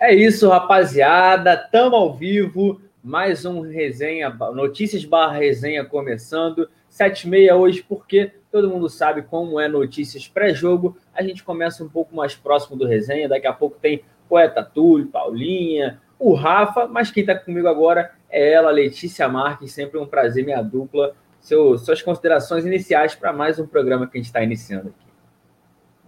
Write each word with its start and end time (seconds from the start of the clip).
É 0.00 0.14
isso, 0.14 0.48
rapaziada. 0.48 1.56
Tamo 1.56 1.96
ao 1.96 2.14
vivo. 2.14 2.80
Mais 3.02 3.44
um 3.44 3.62
resenha, 3.62 4.30
notícias 4.54 5.04
barra 5.04 5.38
resenha 5.38 5.84
começando. 5.84 6.68
7 6.88 7.22
e 7.22 7.28
meia 7.28 7.56
hoje, 7.56 7.82
porque 7.82 8.32
todo 8.50 8.70
mundo 8.70 8.88
sabe 8.88 9.22
como 9.22 9.58
é 9.58 9.66
notícias 9.66 10.28
pré-jogo. 10.28 10.96
A 11.12 11.20
gente 11.20 11.42
começa 11.42 11.82
um 11.82 11.88
pouco 11.88 12.14
mais 12.14 12.36
próximo 12.36 12.76
do 12.76 12.86
resenha. 12.86 13.28
Daqui 13.28 13.48
a 13.48 13.52
pouco 13.52 13.76
tem 13.80 14.04
Poeta 14.28 14.62
Túlio, 14.62 15.08
Paulinha, 15.08 16.00
o 16.16 16.32
Rafa. 16.32 16.86
Mas 16.86 17.10
quem 17.10 17.24
tá 17.24 17.34
comigo 17.34 17.66
agora 17.66 18.12
é 18.30 18.52
ela, 18.52 18.70
Letícia 18.70 19.28
Marques. 19.28 19.72
Sempre 19.72 19.98
um 19.98 20.06
prazer, 20.06 20.44
minha 20.44 20.62
dupla. 20.62 21.12
Seu, 21.40 21.76
suas 21.76 22.00
considerações 22.02 22.64
iniciais 22.64 23.16
para 23.16 23.32
mais 23.32 23.58
um 23.58 23.66
programa 23.66 24.06
que 24.06 24.16
a 24.16 24.20
gente 24.20 24.26
está 24.26 24.42
iniciando 24.42 24.90
aqui. 24.90 25.07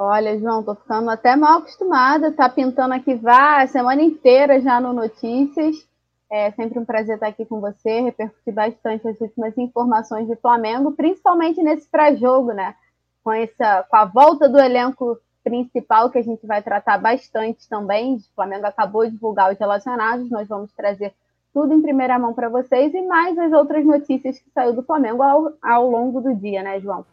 Olha, 0.02 0.38
João, 0.38 0.62
tô 0.62 0.74
ficando 0.74 1.10
até 1.10 1.36
mal 1.36 1.58
acostumada, 1.58 2.32
tá 2.32 2.48
pintando 2.48 2.94
aqui 2.94 3.14
vá 3.16 3.60
a 3.60 3.66
semana 3.66 4.00
inteira 4.00 4.58
já 4.58 4.80
no 4.80 4.94
Notícias. 4.94 5.86
É 6.30 6.50
sempre 6.52 6.78
um 6.78 6.86
prazer 6.86 7.16
estar 7.16 7.26
aqui 7.26 7.44
com 7.44 7.60
você, 7.60 8.00
repercutir 8.00 8.54
bastante 8.54 9.06
as 9.06 9.20
últimas 9.20 9.58
informações 9.58 10.26
do 10.26 10.34
Flamengo, 10.36 10.92
principalmente 10.92 11.62
nesse 11.62 11.86
pré-jogo, 11.86 12.50
né? 12.52 12.74
Com, 13.22 13.30
essa, 13.30 13.84
com 13.90 13.96
a 13.96 14.06
volta 14.06 14.48
do 14.48 14.58
elenco 14.58 15.18
principal, 15.44 16.08
que 16.08 16.16
a 16.16 16.22
gente 16.22 16.46
vai 16.46 16.62
tratar 16.62 16.96
bastante 16.96 17.68
também. 17.68 18.14
O 18.14 18.34
Flamengo 18.34 18.64
acabou 18.64 19.04
de 19.04 19.10
divulgar 19.10 19.52
os 19.52 19.58
relacionados, 19.58 20.30
nós 20.30 20.48
vamos 20.48 20.72
trazer 20.72 21.12
tudo 21.52 21.74
em 21.74 21.82
primeira 21.82 22.18
mão 22.18 22.32
para 22.32 22.48
vocês 22.48 22.94
e 22.94 23.02
mais 23.02 23.38
as 23.38 23.52
outras 23.52 23.84
notícias 23.84 24.38
que 24.38 24.48
saiu 24.54 24.72
do 24.72 24.82
Flamengo 24.82 25.22
ao, 25.22 25.52
ao 25.60 25.90
longo 25.90 26.22
do 26.22 26.34
dia, 26.34 26.62
né, 26.62 26.80
João? 26.80 27.04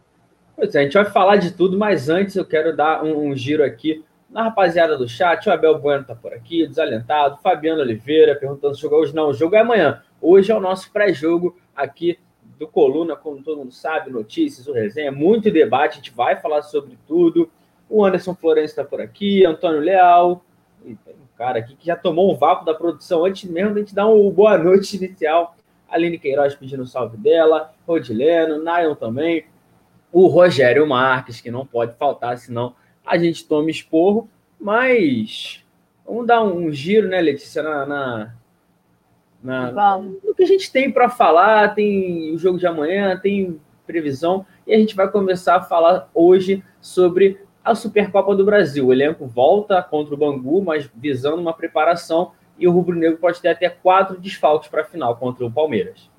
Pois 0.57 0.73
é, 0.73 0.79
a 0.79 0.83
gente 0.83 0.93
vai 0.93 1.05
falar 1.05 1.35
de 1.35 1.51
tudo, 1.51 1.77
mas 1.77 2.09
antes 2.09 2.35
eu 2.35 2.43
quero 2.43 2.75
dar 2.75 3.03
um, 3.03 3.27
um 3.27 3.35
giro 3.35 3.63
aqui 3.63 4.03
na 4.27 4.41
rapaziada 4.41 4.97
do 4.97 5.07
chat. 5.07 5.47
O 5.47 5.51
Abel 5.51 5.77
Bueno 5.77 6.03
tá 6.03 6.15
por 6.15 6.33
aqui, 6.33 6.65
desalentado. 6.65 7.37
Fabiano 7.43 7.79
Oliveira 7.79 8.35
perguntando 8.35 8.73
se 8.73 8.81
jogar 8.81 8.97
hoje. 8.97 9.13
Não, 9.13 9.29
o 9.29 9.33
jogo 9.35 9.55
é 9.55 9.59
amanhã. 9.59 10.01
Hoje 10.19 10.51
é 10.51 10.55
o 10.55 10.59
nosso 10.59 10.91
pré-jogo 10.91 11.55
aqui 11.75 12.17
do 12.57 12.67
Coluna, 12.67 13.15
como 13.15 13.43
todo 13.43 13.59
mundo 13.59 13.71
sabe, 13.71 14.09
notícias, 14.09 14.67
o 14.67 14.73
resenha, 14.73 15.11
muito 15.11 15.51
debate, 15.51 15.91
a 15.91 15.95
gente 15.97 16.11
vai 16.11 16.35
falar 16.35 16.63
sobre 16.63 16.97
tudo. 17.07 17.51
O 17.87 18.03
Anderson 18.03 18.33
Florencio 18.33 18.71
está 18.71 18.83
por 18.83 18.99
aqui, 18.99 19.45
Antônio 19.45 19.79
Leal, 19.79 20.43
um 20.83 20.97
cara 21.37 21.59
aqui 21.59 21.75
que 21.75 21.85
já 21.85 21.95
tomou 21.95 22.33
um 22.33 22.35
vácuo 22.35 22.65
da 22.65 22.73
produção 22.73 23.25
antes 23.25 23.47
mesmo 23.47 23.73
de 23.73 23.79
a 23.79 23.83
gente 23.83 23.93
dar 23.93 24.07
um 24.07 24.27
boa 24.31 24.57
noite 24.57 24.97
inicial. 24.97 25.55
Aline 25.87 26.17
Queiroz 26.17 26.55
pedindo 26.55 26.87
salve 26.87 27.15
dela, 27.15 27.71
Rodileno, 27.85 28.63
Nayon 28.63 28.95
também 28.95 29.45
o 30.11 30.27
Rogério 30.27 30.87
Marques, 30.87 31.41
que 31.41 31.51
não 31.51 31.65
pode 31.65 31.95
faltar, 31.95 32.37
senão 32.37 32.75
a 33.05 33.17
gente 33.17 33.45
toma 33.45 33.69
esporro. 33.69 34.29
Mas 34.59 35.63
vamos 36.05 36.25
dar 36.25 36.43
um 36.43 36.71
giro, 36.71 37.07
né, 37.07 37.21
Letícia, 37.21 37.61
na, 37.61 37.85
na, 37.85 38.33
na 39.43 39.97
no 39.99 40.33
que 40.35 40.43
a 40.43 40.47
gente 40.47 40.71
tem 40.71 40.91
para 40.91 41.09
falar. 41.09 41.75
Tem 41.75 42.33
o 42.33 42.37
jogo 42.37 42.57
de 42.57 42.65
amanhã, 42.65 43.17
tem 43.17 43.59
previsão, 43.85 44.45
e 44.65 44.73
a 44.73 44.77
gente 44.77 44.95
vai 44.95 45.09
começar 45.09 45.55
a 45.55 45.61
falar 45.61 46.09
hoje 46.13 46.61
sobre 46.81 47.39
a 47.63 47.73
Supercopa 47.73 48.35
do 48.35 48.45
Brasil. 48.45 48.87
O 48.87 48.93
elenco 48.93 49.25
volta 49.25 49.81
contra 49.81 50.13
o 50.13 50.17
Bangu, 50.17 50.61
mas 50.61 50.89
visando 50.93 51.41
uma 51.41 51.53
preparação, 51.53 52.31
e 52.59 52.67
o 52.67 52.71
Rubro 52.71 52.95
Negro 52.95 53.17
pode 53.17 53.41
ter 53.41 53.49
até 53.49 53.69
quatro 53.69 54.19
desfalques 54.19 54.69
para 54.69 54.81
a 54.81 54.85
final 54.85 55.15
contra 55.15 55.45
o 55.45 55.51
Palmeiras. 55.51 56.09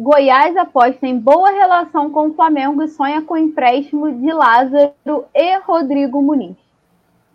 Goiás 0.00 0.56
aposta 0.56 1.08
em 1.08 1.18
boa 1.18 1.50
relação 1.50 2.08
com 2.08 2.28
o 2.28 2.32
Flamengo 2.32 2.80
e 2.84 2.88
sonha 2.88 3.20
com 3.20 3.34
o 3.34 3.36
empréstimo 3.36 4.08
de 4.14 4.32
Lázaro 4.32 4.92
e 5.34 5.58
Rodrigo 5.58 6.22
Muniz. 6.22 6.56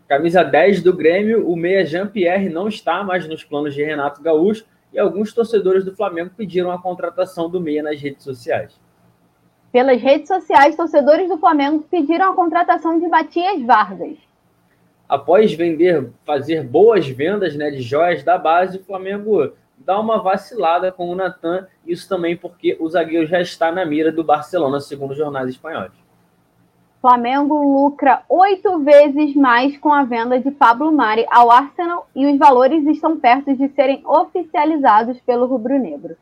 Camisa 0.07 0.45
10 0.45 0.81
do 0.81 0.95
Grêmio, 0.95 1.45
o 1.45 1.57
meia 1.57 1.85
Jean-Pierre 1.85 2.47
não 2.47 2.69
está 2.69 3.03
mais 3.03 3.27
nos 3.27 3.43
planos 3.43 3.73
de 3.73 3.83
Renato 3.83 4.21
Gaúcho 4.21 4.65
e 4.93 4.97
alguns 4.97 5.33
torcedores 5.33 5.83
do 5.83 5.93
Flamengo 5.93 6.31
pediram 6.37 6.71
a 6.71 6.81
contratação 6.81 7.49
do 7.49 7.59
meia 7.59 7.83
nas 7.83 7.99
redes 7.99 8.23
sociais. 8.23 8.79
Pelas 9.69 10.01
redes 10.01 10.29
sociais, 10.29 10.77
torcedores 10.77 11.27
do 11.27 11.37
Flamengo 11.37 11.83
pediram 11.91 12.31
a 12.31 12.35
contratação 12.35 12.97
de 12.97 13.09
Matias 13.09 13.61
Vargas. 13.61 14.15
Após 15.09 15.51
vender, 15.51 16.11
fazer 16.23 16.63
boas 16.63 17.05
vendas 17.09 17.57
né, 17.57 17.69
de 17.71 17.81
joias 17.81 18.23
da 18.23 18.37
base, 18.37 18.77
o 18.77 18.83
Flamengo 18.85 19.51
dá 19.77 19.99
uma 19.99 20.21
vacilada 20.21 20.91
com 20.91 21.09
o 21.09 21.15
Natan, 21.15 21.67
isso 21.85 22.07
também 22.07 22.37
porque 22.37 22.77
o 22.79 22.89
zagueiro 22.89 23.25
já 23.25 23.41
está 23.41 23.71
na 23.71 23.85
mira 23.85 24.11
do 24.11 24.23
Barcelona, 24.23 24.79
segundo 24.79 25.15
jornais 25.15 25.49
espanhóis. 25.49 25.91
Flamengo 27.01 27.55
lucra 27.55 28.23
oito 28.29 28.79
vezes 28.79 29.35
mais 29.35 29.77
com 29.77 29.91
a 29.91 30.05
venda 30.05 30.39
de 30.39 30.49
Pablo 30.49 30.89
Mari 30.89 31.25
ao 31.29 31.51
Arsenal 31.51 32.07
e 32.15 32.25
os 32.25 32.37
valores 32.37 32.85
estão 32.87 33.19
perto 33.19 33.53
de 33.53 33.67
serem 33.75 34.01
oficializados 34.05 35.19
pelo 35.19 35.45
rubro-negro. 35.45 36.15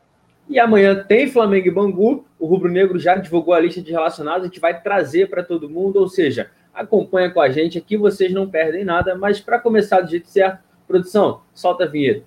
E 0.48 0.58
amanhã 0.58 1.04
tem 1.04 1.28
Flamengo 1.28 1.68
e 1.68 1.70
Bangu. 1.70 2.24
O 2.36 2.46
rubro-negro 2.46 2.98
já 2.98 3.14
divulgou 3.14 3.54
a 3.54 3.60
lista 3.60 3.80
de 3.80 3.92
relacionados, 3.92 4.42
a 4.42 4.46
gente 4.46 4.58
vai 4.58 4.82
trazer 4.82 5.30
para 5.30 5.44
todo 5.44 5.70
mundo, 5.70 6.00
ou 6.00 6.08
seja, 6.08 6.50
acompanha 6.74 7.30
com 7.30 7.40
a 7.40 7.48
gente 7.48 7.78
aqui, 7.78 7.96
vocês 7.96 8.32
não 8.32 8.50
perdem 8.50 8.84
nada. 8.84 9.14
Mas 9.14 9.40
para 9.40 9.60
começar 9.60 10.00
do 10.00 10.10
jeito 10.10 10.28
certo, 10.28 10.64
produção, 10.88 11.42
solta 11.54 11.84
a 11.84 11.86
vinheta. 11.86 12.24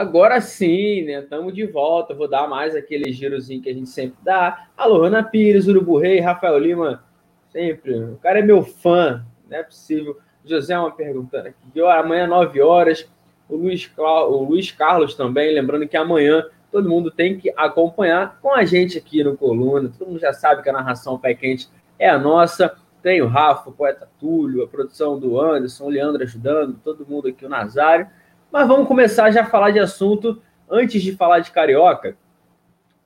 Agora 0.00 0.40
sim, 0.40 1.02
né? 1.02 1.20
Estamos 1.20 1.52
de 1.52 1.66
volta. 1.66 2.14
Vou 2.14 2.26
dar 2.26 2.48
mais 2.48 2.74
aquele 2.74 3.12
girozinho 3.12 3.60
que 3.60 3.68
a 3.68 3.74
gente 3.74 3.90
sempre 3.90 4.16
dá. 4.22 4.68
Alô, 4.74 5.02
Ana 5.02 5.22
Pires, 5.22 5.68
Urubu 5.68 5.98
Rei, 5.98 6.20
Rafael 6.20 6.58
Lima, 6.58 7.04
sempre. 7.52 7.94
O 8.04 8.16
cara 8.16 8.38
é 8.38 8.42
meu 8.42 8.62
fã, 8.62 9.22
não 9.46 9.58
é 9.58 9.62
possível. 9.62 10.16
José, 10.42 10.78
uma 10.78 10.90
perguntando 10.90 11.48
aqui. 11.48 11.82
Amanhã, 11.82 12.26
9 12.26 12.62
horas. 12.62 13.06
O 13.46 13.56
Luiz, 13.56 13.92
o 13.98 14.42
Luiz 14.42 14.72
Carlos 14.72 15.14
também. 15.14 15.52
Lembrando 15.52 15.86
que 15.86 15.98
amanhã 15.98 16.46
todo 16.72 16.88
mundo 16.88 17.10
tem 17.10 17.36
que 17.36 17.52
acompanhar 17.54 18.38
com 18.40 18.54
a 18.54 18.64
gente 18.64 18.96
aqui 18.96 19.22
no 19.22 19.36
Coluna. 19.36 19.92
Todo 19.98 20.08
mundo 20.08 20.20
já 20.20 20.32
sabe 20.32 20.62
que 20.62 20.70
a 20.70 20.72
narração 20.72 21.18
pé 21.18 21.34
quente 21.34 21.68
é 21.98 22.08
a 22.08 22.18
nossa. 22.18 22.74
Tem 23.02 23.20
o 23.20 23.26
Rafa, 23.26 23.68
o 23.68 23.72
poeta 23.74 24.08
Túlio, 24.18 24.64
a 24.64 24.66
produção 24.66 25.20
do 25.20 25.38
Anderson, 25.38 25.84
o 25.84 25.90
Leandro 25.90 26.22
ajudando, 26.22 26.80
todo 26.82 27.06
mundo 27.06 27.28
aqui, 27.28 27.44
o 27.44 27.50
Nazário. 27.50 28.08
Mas 28.52 28.66
vamos 28.66 28.88
começar 28.88 29.30
já 29.30 29.42
a 29.42 29.46
falar 29.46 29.70
de 29.70 29.78
assunto 29.78 30.42
antes 30.68 31.00
de 31.02 31.12
falar 31.12 31.38
de 31.38 31.52
Carioca. 31.52 32.16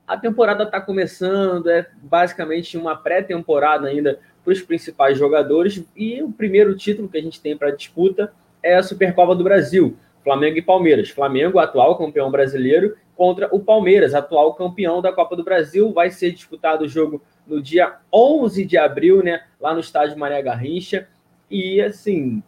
A 0.07 0.17
temporada 0.17 0.63
está 0.63 0.81
começando, 0.81 1.69
é 1.69 1.87
basicamente 2.01 2.75
uma 2.75 2.95
pré-temporada 2.95 3.87
ainda 3.87 4.19
para 4.43 4.53
os 4.53 4.61
principais 4.61 5.19
jogadores 5.19 5.83
e 5.95 6.23
o 6.23 6.31
primeiro 6.31 6.75
título 6.75 7.07
que 7.07 7.17
a 7.17 7.21
gente 7.21 7.39
tem 7.39 7.55
para 7.55 7.69
disputa 7.69 8.33
é 8.61 8.75
a 8.75 8.81
Supercopa 8.81 9.35
do 9.35 9.43
Brasil, 9.43 9.95
Flamengo 10.23 10.57
e 10.57 10.63
Palmeiras. 10.63 11.11
Flamengo, 11.11 11.59
atual 11.59 11.95
campeão 11.95 12.31
brasileiro, 12.31 12.95
contra 13.15 13.47
o 13.55 13.59
Palmeiras, 13.59 14.15
atual 14.15 14.55
campeão 14.55 14.99
da 14.99 15.13
Copa 15.13 15.35
do 15.35 15.43
Brasil. 15.43 15.93
Vai 15.93 16.09
ser 16.09 16.31
disputado 16.31 16.85
o 16.85 16.89
jogo 16.89 17.21
no 17.45 17.61
dia 17.61 17.97
11 18.11 18.65
de 18.65 18.79
abril, 18.79 19.23
né, 19.23 19.43
lá 19.61 19.75
no 19.75 19.79
estádio 19.79 20.17
Maria 20.17 20.41
Garrincha. 20.41 21.07
E 21.51 21.79
assim, 21.79 22.41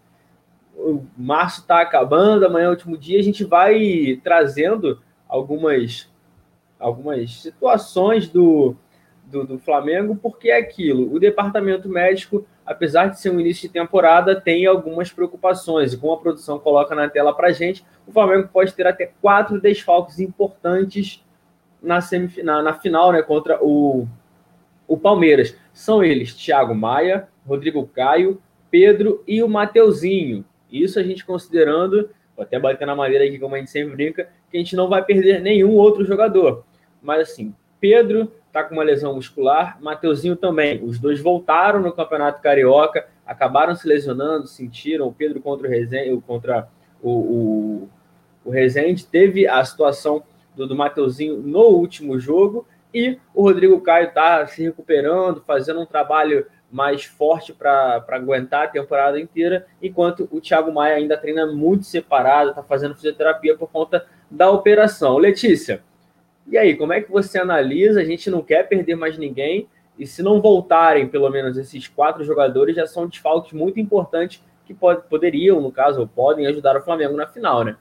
março 1.17 1.61
está 1.61 1.81
acabando, 1.81 2.45
amanhã 2.45 2.65
é 2.65 2.67
o 2.67 2.71
último 2.71 2.97
dia, 2.97 3.19
a 3.19 3.23
gente 3.23 3.43
vai 3.43 4.19
trazendo 4.23 5.01
algumas, 5.27 6.09
algumas 6.79 7.41
situações 7.41 8.29
do, 8.29 8.75
do, 9.25 9.43
do, 9.43 9.59
Flamengo, 9.59 10.15
porque 10.15 10.49
é 10.49 10.57
aquilo. 10.57 11.13
O 11.13 11.19
departamento 11.19 11.89
médico, 11.89 12.45
apesar 12.65 13.07
de 13.07 13.19
ser 13.19 13.31
um 13.31 13.39
início 13.39 13.67
de 13.67 13.73
temporada, 13.73 14.39
tem 14.39 14.65
algumas 14.65 15.11
preocupações. 15.11 15.93
E 15.93 15.97
como 15.97 16.13
a 16.13 16.19
produção 16.19 16.59
coloca 16.59 16.93
na 16.93 17.09
tela 17.09 17.33
para 17.33 17.51
gente, 17.51 17.83
o 18.05 18.11
Flamengo 18.11 18.49
pode 18.51 18.73
ter 18.73 18.87
até 18.87 19.11
quatro 19.21 19.59
desfalques 19.59 20.19
importantes 20.19 21.23
na 21.81 22.01
semifinal, 22.01 22.63
na 22.63 22.73
final, 22.73 23.11
né, 23.11 23.21
contra 23.21 23.63
o, 23.63 24.07
o 24.87 24.97
Palmeiras. 24.97 25.55
São 25.73 26.03
eles 26.03 26.33
Thiago 26.33 26.73
Maia, 26.73 27.27
Rodrigo 27.45 27.85
Caio, 27.87 28.41
Pedro 28.69 29.23
e 29.27 29.41
o 29.41 29.49
Mateuzinho. 29.49 30.45
Isso 30.71 30.99
a 30.99 31.03
gente 31.03 31.25
considerando, 31.25 32.09
vou 32.35 32.43
até 32.43 32.59
bater 32.59 32.85
na 32.85 32.95
madeira 32.95 33.25
aqui, 33.25 33.39
como 33.39 33.55
a 33.55 33.59
gente 33.59 33.71
sempre 33.71 33.95
brinca, 33.95 34.29
que 34.49 34.57
a 34.57 34.59
gente 34.59 34.75
não 34.75 34.89
vai 34.89 35.03
perder 35.03 35.41
nenhum 35.41 35.73
outro 35.73 36.05
jogador. 36.05 36.63
Mas 37.01 37.29
assim, 37.29 37.53
Pedro 37.79 38.31
está 38.47 38.63
com 38.63 38.73
uma 38.73 38.83
lesão 38.83 39.15
muscular, 39.15 39.77
Mateuzinho 39.81 40.35
também. 40.35 40.83
Os 40.83 40.99
dois 40.99 41.21
voltaram 41.21 41.81
no 41.81 41.91
Campeonato 41.91 42.41
Carioca, 42.41 43.07
acabaram 43.25 43.75
se 43.75 43.87
lesionando, 43.87 44.47
sentiram. 44.47 45.07
O 45.07 45.13
Pedro 45.13 45.39
contra 45.39 45.67
o 45.67 45.69
Rezende, 45.69 46.21
contra 46.25 46.67
o, 47.01 47.11
o, 47.11 47.89
o 48.45 48.49
Rezende, 48.49 49.05
teve 49.05 49.47
a 49.47 49.63
situação 49.63 50.23
do, 50.55 50.65
do 50.65 50.75
Mateuzinho 50.75 51.37
no 51.37 51.67
último 51.67 52.19
jogo. 52.19 52.67
E 52.93 53.19
o 53.33 53.43
Rodrigo 53.43 53.79
Caio 53.81 54.07
está 54.07 54.47
se 54.47 54.63
recuperando, 54.63 55.43
fazendo 55.45 55.81
um 55.81 55.85
trabalho 55.85 56.47
mais 56.71 57.05
forte 57.05 57.53
para 57.53 58.03
aguentar 58.09 58.65
a 58.65 58.67
temporada 58.67 59.19
inteira, 59.19 59.65
enquanto 59.81 60.27
o 60.31 60.41
Thiago 60.41 60.71
Maia 60.71 60.95
ainda 60.95 61.17
treina 61.17 61.45
muito 61.45 61.85
separado, 61.85 62.49
está 62.49 62.61
fazendo 62.61 62.95
fisioterapia 62.95 63.57
por 63.57 63.69
conta 63.69 64.05
da 64.29 64.49
operação. 64.51 65.17
Letícia, 65.17 65.81
e 66.45 66.57
aí, 66.57 66.75
como 66.75 66.93
é 66.93 67.01
que 67.01 67.11
você 67.11 67.39
analisa? 67.39 68.01
A 68.01 68.05
gente 68.05 68.29
não 68.29 68.41
quer 68.41 68.67
perder 68.67 68.95
mais 68.95 69.17
ninguém, 69.17 69.67
e 69.97 70.05
se 70.05 70.21
não 70.21 70.41
voltarem 70.41 71.07
pelo 71.07 71.29
menos 71.29 71.57
esses 71.57 71.87
quatro 71.87 72.23
jogadores, 72.23 72.75
já 72.75 72.85
são 72.85 73.07
desfalques 73.07 73.53
muito 73.53 73.79
importantes 73.79 74.43
que 74.65 74.73
pode, 74.73 75.01
poderiam, 75.09 75.59
no 75.61 75.71
caso, 75.71 76.07
podem 76.13 76.45
ajudar 76.47 76.77
o 76.77 76.81
Flamengo 76.81 77.15
na 77.15 77.27
final, 77.27 77.63
né? 77.63 77.77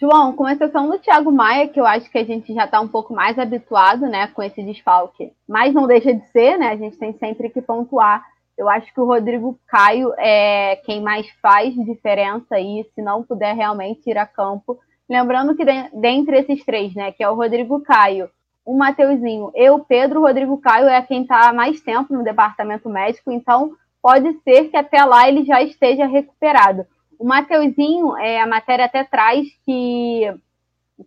João, 0.00 0.32
com 0.32 0.48
exceção 0.48 0.88
do 0.88 0.98
Thiago 0.98 1.30
Maia, 1.30 1.68
que 1.68 1.80
eu 1.80 1.86
acho 1.86 2.10
que 2.10 2.18
a 2.18 2.24
gente 2.24 2.52
já 2.52 2.64
está 2.64 2.80
um 2.80 2.88
pouco 2.88 3.14
mais 3.14 3.38
habituado 3.38 4.02
né, 4.02 4.26
com 4.28 4.42
esse 4.42 4.62
desfalque, 4.62 5.32
mas 5.48 5.72
não 5.72 5.86
deixa 5.86 6.12
de 6.12 6.26
ser, 6.28 6.58
né? 6.58 6.70
A 6.70 6.76
gente 6.76 6.96
tem 6.96 7.12
sempre 7.14 7.48
que 7.50 7.62
pontuar. 7.62 8.24
Eu 8.56 8.68
acho 8.68 8.92
que 8.92 9.00
o 9.00 9.04
Rodrigo 9.04 9.58
Caio 9.66 10.12
é 10.18 10.76
quem 10.84 11.00
mais 11.00 11.28
faz 11.42 11.74
diferença 11.74 12.54
aí, 12.54 12.84
se 12.94 13.02
não 13.02 13.22
puder 13.22 13.54
realmente 13.54 14.08
ir 14.08 14.18
a 14.18 14.26
campo. 14.26 14.78
Lembrando 15.08 15.54
que 15.54 15.64
dentre 15.92 16.38
esses 16.38 16.64
três, 16.64 16.94
né, 16.94 17.12
que 17.12 17.22
é 17.22 17.28
o 17.28 17.34
Rodrigo 17.34 17.80
Caio, 17.80 18.28
o 18.64 18.76
Mateuzinho 18.76 19.50
e 19.54 19.68
o 19.70 19.80
Pedro, 19.80 20.20
o 20.20 20.22
Rodrigo 20.22 20.56
Caio 20.58 20.88
é 20.88 21.02
quem 21.02 21.22
está 21.22 21.52
mais 21.52 21.80
tempo 21.80 22.14
no 22.14 22.24
departamento 22.24 22.88
médico, 22.88 23.30
então 23.30 23.72
pode 24.00 24.32
ser 24.42 24.70
que 24.70 24.76
até 24.76 25.04
lá 25.04 25.28
ele 25.28 25.44
já 25.44 25.62
esteja 25.62 26.06
recuperado. 26.06 26.86
O 27.18 27.24
Mateuzinho, 27.24 28.16
é, 28.16 28.40
a 28.40 28.46
matéria 28.46 28.84
até 28.86 29.04
traz 29.04 29.46
que, 29.64 30.34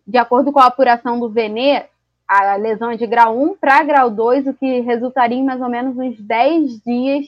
de 0.06 0.18
acordo 0.18 0.52
com 0.52 0.58
a 0.58 0.66
apuração 0.66 1.18
do 1.18 1.28
Venê, 1.28 1.86
a 2.28 2.56
lesão 2.56 2.90
é 2.90 2.96
de 2.96 3.06
grau 3.06 3.40
1 3.40 3.56
para 3.56 3.82
grau 3.82 4.10
2, 4.10 4.48
o 4.48 4.54
que 4.54 4.80
resultaria 4.80 5.38
em 5.38 5.44
mais 5.44 5.60
ou 5.62 5.68
menos 5.68 5.96
uns 5.96 6.20
10 6.20 6.82
dias 6.82 7.26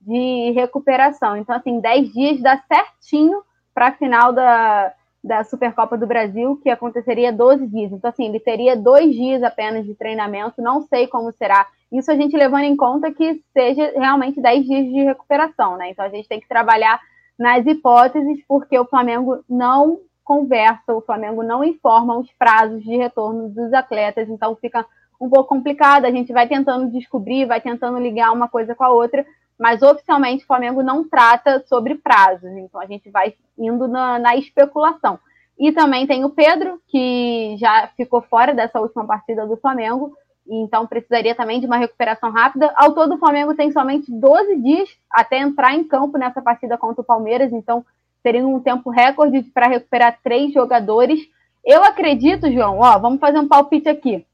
de 0.00 0.52
recuperação. 0.52 1.36
Então, 1.36 1.54
assim, 1.54 1.80
10 1.80 2.12
dias 2.12 2.40
dá 2.40 2.56
certinho 2.66 3.42
para 3.74 3.88
a 3.88 3.92
final 3.92 4.32
da, 4.32 4.92
da 5.22 5.44
Supercopa 5.44 5.98
do 5.98 6.06
Brasil, 6.06 6.58
que 6.62 6.70
aconteceria 6.70 7.30
12 7.30 7.66
dias. 7.66 7.92
Então, 7.92 8.08
assim, 8.08 8.26
ele 8.26 8.40
teria 8.40 8.74
dois 8.74 9.14
dias 9.14 9.42
apenas 9.42 9.84
de 9.84 9.94
treinamento, 9.94 10.62
não 10.62 10.80
sei 10.82 11.06
como 11.06 11.30
será. 11.32 11.66
Isso 11.92 12.10
a 12.10 12.16
gente 12.16 12.36
levando 12.36 12.64
em 12.64 12.76
conta 12.76 13.12
que 13.12 13.42
seja 13.52 13.92
realmente 13.96 14.40
10 14.40 14.64
dias 14.64 14.86
de 14.86 15.04
recuperação, 15.04 15.76
né? 15.76 15.90
Então, 15.90 16.04
a 16.04 16.08
gente 16.08 16.26
tem 16.26 16.40
que 16.40 16.48
trabalhar 16.48 16.98
nas 17.38 17.64
hipóteses, 17.66 18.42
porque 18.48 18.78
o 18.78 18.84
Flamengo 18.84 19.44
não 19.48 20.00
conversa, 20.24 20.94
o 20.94 21.00
Flamengo 21.00 21.42
não 21.42 21.64
informa 21.64 22.18
os 22.18 22.30
prazos 22.32 22.82
de 22.82 22.96
retorno 22.96 23.48
dos 23.48 23.72
atletas, 23.72 24.28
então 24.28 24.54
fica 24.56 24.84
um 25.20 25.28
pouco 25.28 25.48
complicado. 25.48 26.04
A 26.04 26.10
gente 26.10 26.32
vai 26.32 26.46
tentando 26.46 26.90
descobrir, 26.90 27.46
vai 27.46 27.60
tentando 27.60 27.98
ligar 27.98 28.32
uma 28.32 28.48
coisa 28.48 28.74
com 28.74 28.84
a 28.84 28.90
outra, 28.90 29.24
mas 29.58 29.82
oficialmente 29.82 30.44
o 30.44 30.46
Flamengo 30.46 30.82
não 30.82 31.08
trata 31.08 31.64
sobre 31.66 31.94
prazos, 31.94 32.50
então 32.50 32.80
a 32.80 32.86
gente 32.86 33.10
vai 33.10 33.34
indo 33.58 33.88
na, 33.88 34.18
na 34.18 34.36
especulação. 34.36 35.18
E 35.58 35.72
também 35.72 36.06
tem 36.06 36.24
o 36.24 36.30
Pedro, 36.30 36.80
que 36.86 37.56
já 37.58 37.88
ficou 37.96 38.22
fora 38.22 38.54
dessa 38.54 38.80
última 38.80 39.04
partida 39.04 39.44
do 39.46 39.56
Flamengo, 39.56 40.16
então 40.48 40.86
precisaria 40.86 41.34
também 41.34 41.60
de 41.60 41.66
uma 41.66 41.76
recuperação 41.76 42.30
rápida. 42.30 42.72
Ao 42.76 42.94
todo, 42.94 43.14
o 43.14 43.18
Flamengo 43.18 43.54
tem 43.54 43.70
somente 43.70 44.10
12 44.10 44.56
dias 44.56 44.88
até 45.10 45.38
entrar 45.38 45.74
em 45.74 45.84
campo 45.84 46.16
nessa 46.16 46.40
partida 46.40 46.78
contra 46.78 47.02
o 47.02 47.04
Palmeiras, 47.04 47.52
então 47.52 47.84
seria 48.22 48.46
um 48.46 48.60
tempo 48.60 48.90
recorde 48.90 49.42
para 49.42 49.68
recuperar 49.68 50.18
três 50.22 50.52
jogadores. 50.52 51.20
Eu 51.64 51.84
acredito, 51.84 52.50
João, 52.50 52.78
ó, 52.78 52.98
vamos 52.98 53.20
fazer 53.20 53.38
um 53.38 53.48
palpite 53.48 53.88
aqui. 53.88 54.26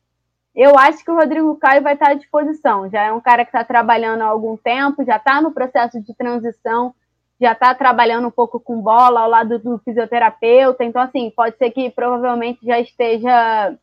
Eu 0.55 0.79
acho 0.79 1.05
que 1.05 1.11
o 1.11 1.17
Rodrigo 1.17 1.57
Caio 1.57 1.83
vai 1.83 1.95
estar 1.95 2.11
à 2.11 2.15
disposição. 2.15 2.89
Já 2.89 3.03
é 3.03 3.13
um 3.13 3.21
cara 3.21 3.45
que 3.45 3.49
está 3.49 3.65
trabalhando 3.65 4.23
há 4.23 4.27
algum 4.27 4.57
tempo, 4.57 5.05
já 5.05 5.17
está 5.17 5.43
no 5.43 5.51
processo 5.51 6.01
de 6.01 6.15
transição, 6.15 6.95
já 7.41 7.53
está 7.53 7.75
trabalhando 7.75 8.29
um 8.29 8.31
pouco 8.31 8.61
com 8.61 8.81
bola 8.81 9.21
ao 9.21 9.29
lado 9.29 9.59
do 9.59 9.79
fisioterapeuta. 9.79 10.85
Então, 10.85 11.03
assim, 11.03 11.29
pode 11.31 11.57
ser 11.59 11.71
que 11.73 11.91
provavelmente 11.91 12.65
já 12.65 12.79
esteja 12.79 13.77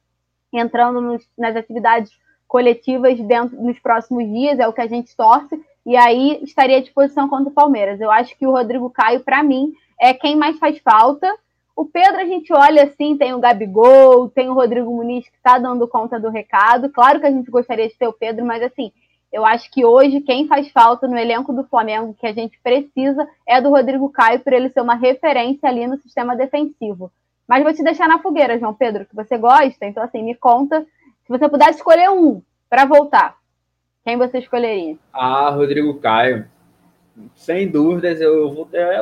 entrando 0.58 1.02
nos, 1.02 1.28
nas 1.38 1.56
atividades 1.56 2.12
coletivas 2.48 3.18
dentro 3.20 3.62
nos 3.62 3.80
próximos 3.80 4.26
dias, 4.26 4.60
é 4.60 4.68
o 4.68 4.74
que 4.74 4.82
a 4.82 4.88
gente 4.88 5.16
torce, 5.16 5.58
e 5.86 5.96
aí 5.96 6.40
estaria 6.44 6.78
à 6.78 6.82
disposição 6.82 7.30
contra 7.30 7.50
o 7.50 7.54
Palmeiras. 7.54 8.02
Eu 8.02 8.12
acho 8.12 8.38
que 8.38 8.46
o 8.46 8.52
Rodrigo 8.52 8.90
Caio, 8.90 9.22
para 9.22 9.42
mim, 9.42 9.72
é 10.00 10.14
quem 10.14 10.36
mais 10.36 10.60
faz 10.60 10.78
falta. 10.80 11.34
O 11.76 11.86
Pedro, 11.86 12.20
a 12.20 12.26
gente 12.26 12.52
olha 12.54 12.84
assim, 12.84 13.18
tem 13.18 13.34
o 13.34 13.40
Gabigol, 13.40 14.30
tem 14.30 14.50
o 14.50 14.54
Rodrigo 14.54 14.92
Muniz 14.92 15.28
que 15.30 15.38
está 15.38 15.58
dando 15.58 15.88
conta 15.88 16.20
do 16.20 16.30
recado. 16.30 16.90
Claro 16.90 17.20
que 17.20 17.26
a 17.26 17.32
gente 17.32 17.50
gostaria 17.50 17.88
de 17.88 17.98
ter 17.98 18.08
o 18.08 18.14
Pedro, 18.14 18.46
mas 18.46 18.62
assim, 18.62 18.92
eu 19.32 19.46
acho 19.46 19.72
que 19.72 19.86
hoje 19.86 20.20
quem 20.20 20.48
faz 20.48 20.70
falta 20.72 21.08
no 21.08 21.18
elenco 21.18 21.54
do 21.54 21.64
Flamengo, 21.64 22.14
que 22.20 22.28
a 22.28 22.34
gente 22.34 22.60
precisa, 22.62 23.28
é 23.48 23.62
do 23.62 23.70
Rodrigo 23.70 24.10
Caio, 24.10 24.42
por 24.42 24.52
ele 24.52 24.70
ser 24.70 24.82
uma 24.82 24.96
referência 24.96 25.70
ali 25.70 25.88
no 25.88 25.98
sistema 25.98 26.36
defensivo. 26.36 27.10
Mas 27.48 27.64
vou 27.64 27.74
te 27.74 27.84
deixar 27.84 28.08
na 28.08 28.20
fogueira, 28.20 28.60
João 28.60 28.74
Pedro, 28.74 29.06
que 29.06 29.16
você 29.16 29.38
gosta. 29.38 29.86
Então, 29.86 30.04
assim, 30.04 30.24
me 30.24 30.36
conta. 30.36 30.86
Se 31.24 31.30
você 31.30 31.50
pudesse 31.50 31.78
escolher 31.80 32.10
um 32.10 32.42
para 32.70 32.86
voltar, 32.86 33.38
quem 34.06 34.18
você 34.18 34.40
escolheria? 34.40 34.98
Ah, 35.14 35.50
Rodrigo 35.50 35.94
Caio. 35.96 36.48
Sem 37.36 37.70
dúvidas, 37.70 38.22
eu 38.22 38.52
vou. 38.52 38.70
É, 38.74 39.02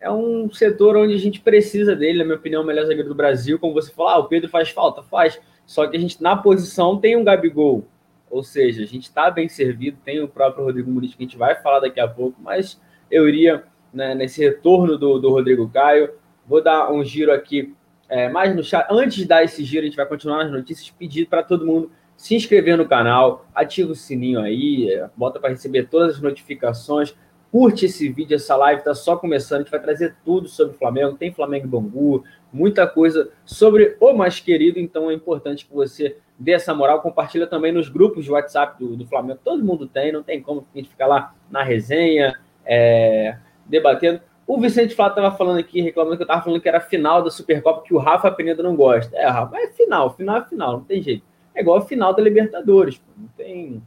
é 0.00 0.10
um 0.10 0.50
setor 0.50 0.96
onde 0.96 1.14
a 1.14 1.18
gente 1.18 1.40
precisa 1.40 1.94
dele, 1.94 2.18
na 2.18 2.24
minha 2.24 2.36
opinião, 2.36 2.62
o 2.62 2.66
melhor 2.66 2.86
zagueiro 2.86 3.08
do 3.08 3.14
Brasil. 3.14 3.58
Como 3.58 3.74
você 3.74 3.92
falou, 3.92 4.10
ah, 4.10 4.18
o 4.18 4.28
Pedro 4.28 4.48
faz 4.48 4.70
falta, 4.70 5.02
faz. 5.02 5.40
Só 5.64 5.86
que 5.86 5.96
a 5.96 6.00
gente, 6.00 6.22
na 6.22 6.36
posição, 6.36 6.98
tem 6.98 7.16
um 7.16 7.24
Gabigol. 7.24 7.86
Ou 8.30 8.42
seja, 8.42 8.82
a 8.82 8.86
gente 8.86 9.04
está 9.04 9.30
bem 9.30 9.48
servido, 9.48 9.98
tem 10.04 10.22
o 10.22 10.28
próprio 10.28 10.64
Rodrigo 10.64 10.90
Muniz, 10.90 11.14
que 11.14 11.22
a 11.22 11.26
gente 11.26 11.36
vai 11.36 11.54
falar 11.56 11.80
daqui 11.80 11.98
a 11.98 12.06
pouco, 12.06 12.40
mas 12.40 12.80
eu 13.10 13.28
iria 13.28 13.64
né, 13.92 14.14
nesse 14.14 14.40
retorno 14.40 14.96
do, 14.96 15.18
do 15.18 15.30
Rodrigo 15.30 15.68
Caio. 15.68 16.10
Vou 16.50 16.60
dar 16.60 16.90
um 16.92 17.04
giro 17.04 17.32
aqui 17.32 17.72
é, 18.08 18.28
mais 18.28 18.56
no 18.56 18.64
chat. 18.64 18.84
Antes 18.90 19.18
de 19.18 19.24
dar 19.24 19.44
esse 19.44 19.62
giro, 19.62 19.82
a 19.82 19.86
gente 19.86 19.96
vai 19.96 20.04
continuar 20.04 20.38
nas 20.38 20.50
notícias. 20.50 20.90
Pedir 20.90 21.26
para 21.26 21.44
todo 21.44 21.64
mundo 21.64 21.92
se 22.16 22.34
inscrever 22.34 22.76
no 22.76 22.88
canal, 22.88 23.46
ativa 23.54 23.92
o 23.92 23.94
sininho 23.94 24.40
aí, 24.40 24.92
é, 24.92 25.08
bota 25.16 25.38
para 25.38 25.50
receber 25.50 25.84
todas 25.84 26.16
as 26.16 26.20
notificações. 26.20 27.14
Curte 27.52 27.86
esse 27.86 28.08
vídeo, 28.08 28.34
essa 28.34 28.56
live 28.56 28.80
está 28.80 28.96
só 28.96 29.16
começando. 29.16 29.60
A 29.60 29.62
gente 29.62 29.70
vai 29.70 29.80
trazer 29.80 30.16
tudo 30.24 30.48
sobre 30.48 30.74
o 30.74 30.76
Flamengo. 30.76 31.16
Tem 31.16 31.32
Flamengo 31.32 31.66
e 31.66 31.70
Bangu, 31.70 32.24
muita 32.52 32.84
coisa 32.84 33.30
sobre 33.44 33.96
o 34.00 34.12
mais 34.12 34.40
querido. 34.40 34.80
Então 34.80 35.08
é 35.08 35.14
importante 35.14 35.64
que 35.64 35.72
você 35.72 36.16
dê 36.36 36.50
essa 36.50 36.74
moral. 36.74 37.00
Compartilha 37.00 37.46
também 37.46 37.70
nos 37.70 37.88
grupos 37.88 38.24
de 38.24 38.32
WhatsApp 38.32 38.76
do, 38.76 38.96
do 38.96 39.06
Flamengo. 39.06 39.38
Todo 39.44 39.64
mundo 39.64 39.86
tem, 39.86 40.10
não 40.10 40.24
tem 40.24 40.42
como 40.42 40.66
a 40.74 40.76
gente 40.76 40.90
ficar 40.90 41.06
lá 41.06 41.32
na 41.48 41.62
resenha, 41.62 42.40
é, 42.66 43.36
debatendo. 43.66 44.20
O 44.52 44.58
Vicente 44.58 44.96
Flávio 44.96 45.12
estava 45.12 45.36
falando 45.36 45.58
aqui, 45.60 45.80
reclamando 45.80 46.16
que 46.16 46.24
eu 46.24 46.24
estava 46.24 46.42
falando 46.42 46.60
que 46.60 46.68
era 46.68 46.80
final 46.80 47.22
da 47.22 47.30
Supercopa, 47.30 47.82
que 47.82 47.94
o 47.94 47.98
Rafa 47.98 48.32
Penedo 48.32 48.64
não 48.64 48.74
gosta. 48.74 49.16
É, 49.16 49.24
Rafa, 49.28 49.56
é 49.56 49.68
final, 49.68 50.12
final 50.16 50.38
é 50.38 50.44
final, 50.44 50.72
não 50.72 50.80
tem 50.82 51.00
jeito. 51.00 51.22
É 51.54 51.60
igual 51.60 51.78
a 51.78 51.82
final 51.82 52.12
da 52.12 52.20
Libertadores, 52.20 52.98
pô, 52.98 53.12
não 53.16 53.28
tem. 53.36 53.80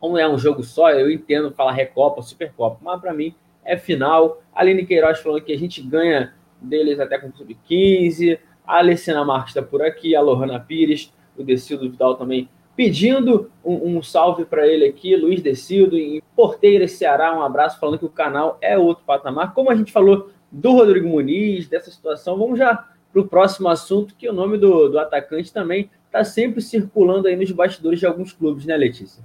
Como 0.00 0.16
é 0.16 0.26
um 0.26 0.38
jogo 0.38 0.62
só, 0.62 0.90
eu 0.92 1.10
entendo 1.10 1.52
falar 1.52 1.72
Recopa, 1.72 2.22
Supercopa, 2.22 2.78
mas 2.80 3.02
para 3.02 3.12
mim 3.12 3.34
é 3.62 3.76
final. 3.76 4.40
Aline 4.54 4.86
Queiroz 4.86 5.20
falando 5.20 5.44
que 5.44 5.52
a 5.52 5.58
gente 5.58 5.82
ganha 5.82 6.32
deles 6.58 6.98
até 6.98 7.18
com 7.18 7.28
o 7.28 7.36
Sub-15. 7.36 8.38
A 8.66 8.78
Alessina 8.78 9.22
Marques 9.26 9.54
está 9.54 9.60
por 9.60 9.82
aqui, 9.82 10.16
a 10.16 10.22
Lohana 10.22 10.58
Pires, 10.58 11.12
o 11.36 11.44
Decildo 11.44 11.90
Vidal 11.90 12.14
também 12.14 12.48
pedindo 12.82 13.48
um, 13.64 13.98
um 13.98 14.02
salve 14.02 14.44
para 14.44 14.66
ele 14.66 14.84
aqui, 14.84 15.14
Luiz 15.14 15.40
Decildo, 15.40 15.96
em 15.96 16.20
Porteiras, 16.34 16.90
Ceará, 16.90 17.32
um 17.32 17.40
abraço, 17.40 17.78
falando 17.78 18.00
que 18.00 18.04
o 18.04 18.10
canal 18.10 18.58
é 18.60 18.76
outro 18.76 19.04
patamar. 19.04 19.54
Como 19.54 19.70
a 19.70 19.74
gente 19.76 19.92
falou 19.92 20.30
do 20.50 20.72
Rodrigo 20.72 21.08
Muniz, 21.08 21.68
dessa 21.68 21.92
situação, 21.92 22.36
vamos 22.36 22.58
já 22.58 22.88
para 23.12 23.22
o 23.22 23.28
próximo 23.28 23.68
assunto, 23.68 24.16
que 24.16 24.28
o 24.28 24.32
nome 24.32 24.58
do, 24.58 24.88
do 24.88 24.98
atacante 24.98 25.52
também 25.52 25.88
está 26.06 26.24
sempre 26.24 26.60
circulando 26.60 27.28
aí 27.28 27.36
nos 27.36 27.52
bastidores 27.52 28.00
de 28.00 28.06
alguns 28.06 28.32
clubes, 28.32 28.66
né, 28.66 28.76
Letícia? 28.76 29.22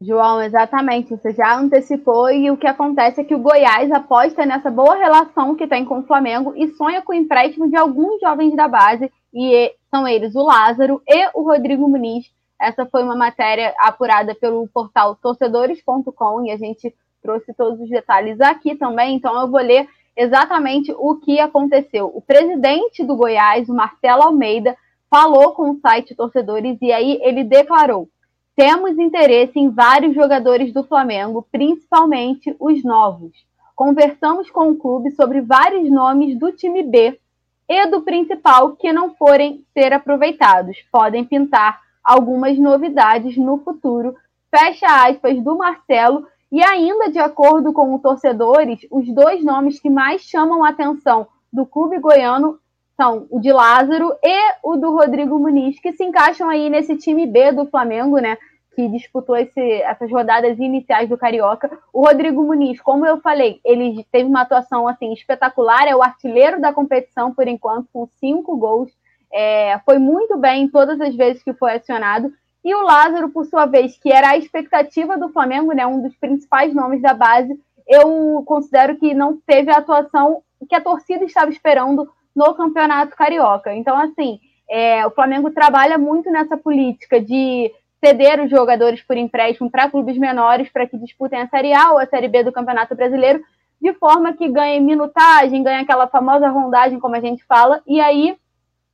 João, 0.00 0.40
exatamente, 0.40 1.10
você 1.10 1.32
já 1.32 1.58
antecipou 1.58 2.30
e 2.30 2.52
o 2.52 2.56
que 2.56 2.68
acontece 2.68 3.20
é 3.20 3.24
que 3.24 3.34
o 3.34 3.40
Goiás 3.40 3.90
aposta 3.90 4.46
nessa 4.46 4.70
boa 4.70 4.94
relação 4.94 5.56
que 5.56 5.66
tem 5.66 5.84
com 5.84 5.98
o 5.98 6.06
Flamengo 6.06 6.52
e 6.54 6.68
sonha 6.68 7.02
com 7.02 7.12
o 7.12 7.16
empréstimo 7.16 7.68
de 7.68 7.76
alguns 7.76 8.20
jovens 8.20 8.54
da 8.54 8.68
base 8.68 9.10
e 9.34 9.72
são 9.96 10.06
eles 10.06 10.34
o 10.34 10.42
Lázaro 10.42 11.00
e 11.08 11.30
o 11.32 11.42
Rodrigo 11.42 11.88
Muniz. 11.88 12.30
Essa 12.60 12.84
foi 12.84 13.02
uma 13.02 13.16
matéria 13.16 13.74
apurada 13.78 14.34
pelo 14.34 14.68
portal 14.68 15.16
torcedores.com 15.16 16.44
e 16.44 16.50
a 16.50 16.56
gente 16.58 16.94
trouxe 17.22 17.54
todos 17.54 17.80
os 17.80 17.88
detalhes 17.88 18.38
aqui 18.40 18.76
também, 18.76 19.16
então 19.16 19.40
eu 19.40 19.48
vou 19.48 19.60
ler 19.60 19.88
exatamente 20.14 20.92
o 20.92 21.16
que 21.16 21.40
aconteceu. 21.40 22.12
O 22.14 22.20
presidente 22.20 23.02
do 23.02 23.16
Goiás, 23.16 23.70
o 23.70 23.74
Marcelo 23.74 24.24
Almeida, 24.24 24.76
falou 25.10 25.52
com 25.52 25.70
o 25.70 25.80
site 25.80 26.14
Torcedores 26.14 26.76
e 26.82 26.92
aí 26.92 27.18
ele 27.22 27.42
declarou: 27.42 28.06
temos 28.54 28.98
interesse 28.98 29.58
em 29.58 29.70
vários 29.70 30.14
jogadores 30.14 30.74
do 30.74 30.84
Flamengo, 30.84 31.46
principalmente 31.50 32.54
os 32.60 32.84
novos. 32.84 33.32
Conversamos 33.74 34.50
com 34.50 34.70
o 34.70 34.76
clube 34.76 35.10
sobre 35.12 35.40
vários 35.40 35.90
nomes 35.90 36.38
do 36.38 36.52
time 36.52 36.82
B 36.82 37.18
e 37.68 37.86
do 37.86 38.02
principal 38.02 38.76
que 38.76 38.92
não 38.92 39.14
forem 39.14 39.64
ser 39.72 39.92
aproveitados. 39.92 40.76
Podem 40.90 41.24
pintar 41.24 41.80
algumas 42.02 42.58
novidades 42.58 43.36
no 43.36 43.58
futuro. 43.58 44.14
Fecha 44.50 44.86
aspas 44.86 45.42
do 45.42 45.56
Marcelo. 45.56 46.26
E 46.50 46.62
ainda 46.62 47.10
de 47.10 47.18
acordo 47.18 47.72
com 47.72 47.94
os 47.94 48.00
torcedores, 48.00 48.86
os 48.90 49.12
dois 49.12 49.44
nomes 49.44 49.80
que 49.80 49.90
mais 49.90 50.22
chamam 50.22 50.64
a 50.64 50.68
atenção 50.68 51.26
do 51.52 51.66
clube 51.66 51.98
goiano 51.98 52.58
são 52.96 53.26
o 53.30 53.40
de 53.40 53.52
Lázaro 53.52 54.14
e 54.22 54.54
o 54.62 54.76
do 54.76 54.92
Rodrigo 54.92 55.38
Muniz, 55.38 55.78
que 55.80 55.92
se 55.92 56.04
encaixam 56.04 56.48
aí 56.48 56.70
nesse 56.70 56.96
time 56.96 57.26
B 57.26 57.52
do 57.52 57.66
Flamengo, 57.66 58.18
né? 58.18 58.38
Que 58.76 58.88
disputou 58.88 59.36
esse, 59.36 59.60
essas 59.82 60.10
rodadas 60.10 60.58
iniciais 60.58 61.08
do 61.08 61.18
Carioca. 61.18 61.70
O 61.92 62.04
Rodrigo 62.04 62.44
Muniz, 62.44 62.80
como 62.80 63.06
eu 63.06 63.18
falei, 63.20 63.58
ele 63.64 64.06
teve 64.12 64.28
uma 64.28 64.42
atuação 64.42 64.86
assim 64.86 65.12
espetacular, 65.12 65.88
é 65.88 65.96
o 65.96 66.02
artilheiro 66.02 66.60
da 66.60 66.72
competição 66.72 67.32
por 67.32 67.48
enquanto, 67.48 67.88
com 67.90 68.06
cinco 68.20 68.56
gols. 68.56 68.92
É, 69.32 69.80
foi 69.84 69.98
muito 69.98 70.36
bem 70.36 70.68
todas 70.68 71.00
as 71.00 71.16
vezes 71.16 71.42
que 71.42 71.54
foi 71.54 71.72
acionado. 71.74 72.30
E 72.62 72.74
o 72.74 72.82
Lázaro, 72.82 73.30
por 73.30 73.46
sua 73.46 73.64
vez, 73.64 73.96
que 73.96 74.12
era 74.12 74.30
a 74.30 74.36
expectativa 74.36 75.16
do 75.16 75.30
Flamengo, 75.30 75.72
né, 75.72 75.86
um 75.86 76.02
dos 76.02 76.14
principais 76.16 76.74
nomes 76.74 77.00
da 77.00 77.14
base, 77.14 77.58
eu 77.86 78.42
considero 78.44 78.96
que 78.96 79.14
não 79.14 79.38
teve 79.46 79.70
a 79.70 79.78
atuação 79.78 80.42
que 80.68 80.74
a 80.74 80.80
torcida 80.80 81.24
estava 81.24 81.50
esperando 81.50 82.10
no 82.34 82.54
Campeonato 82.54 83.16
Carioca. 83.16 83.74
Então, 83.74 83.96
assim, 83.96 84.40
é, 84.68 85.06
o 85.06 85.10
Flamengo 85.10 85.50
trabalha 85.50 85.96
muito 85.96 86.30
nessa 86.30 86.56
política 86.56 87.20
de 87.20 87.72
ceder 88.04 88.42
os 88.42 88.50
jogadores 88.50 89.02
por 89.02 89.16
empréstimo 89.16 89.70
para 89.70 89.90
clubes 89.90 90.16
menores 90.18 90.68
para 90.70 90.86
que 90.86 90.98
disputem 90.98 91.40
a 91.40 91.48
Série 91.48 91.72
A 91.72 91.92
ou 91.92 91.98
a 91.98 92.06
Série 92.06 92.28
B 92.28 92.44
do 92.44 92.52
Campeonato 92.52 92.94
Brasileiro, 92.94 93.42
de 93.80 93.92
forma 93.94 94.32
que 94.32 94.48
ganhe 94.48 94.80
minutagem, 94.80 95.62
ganhe 95.62 95.82
aquela 95.82 96.06
famosa 96.06 96.48
rondagem, 96.48 96.98
como 96.98 97.16
a 97.16 97.20
gente 97.20 97.44
fala, 97.44 97.82
e 97.86 98.00
aí 98.00 98.36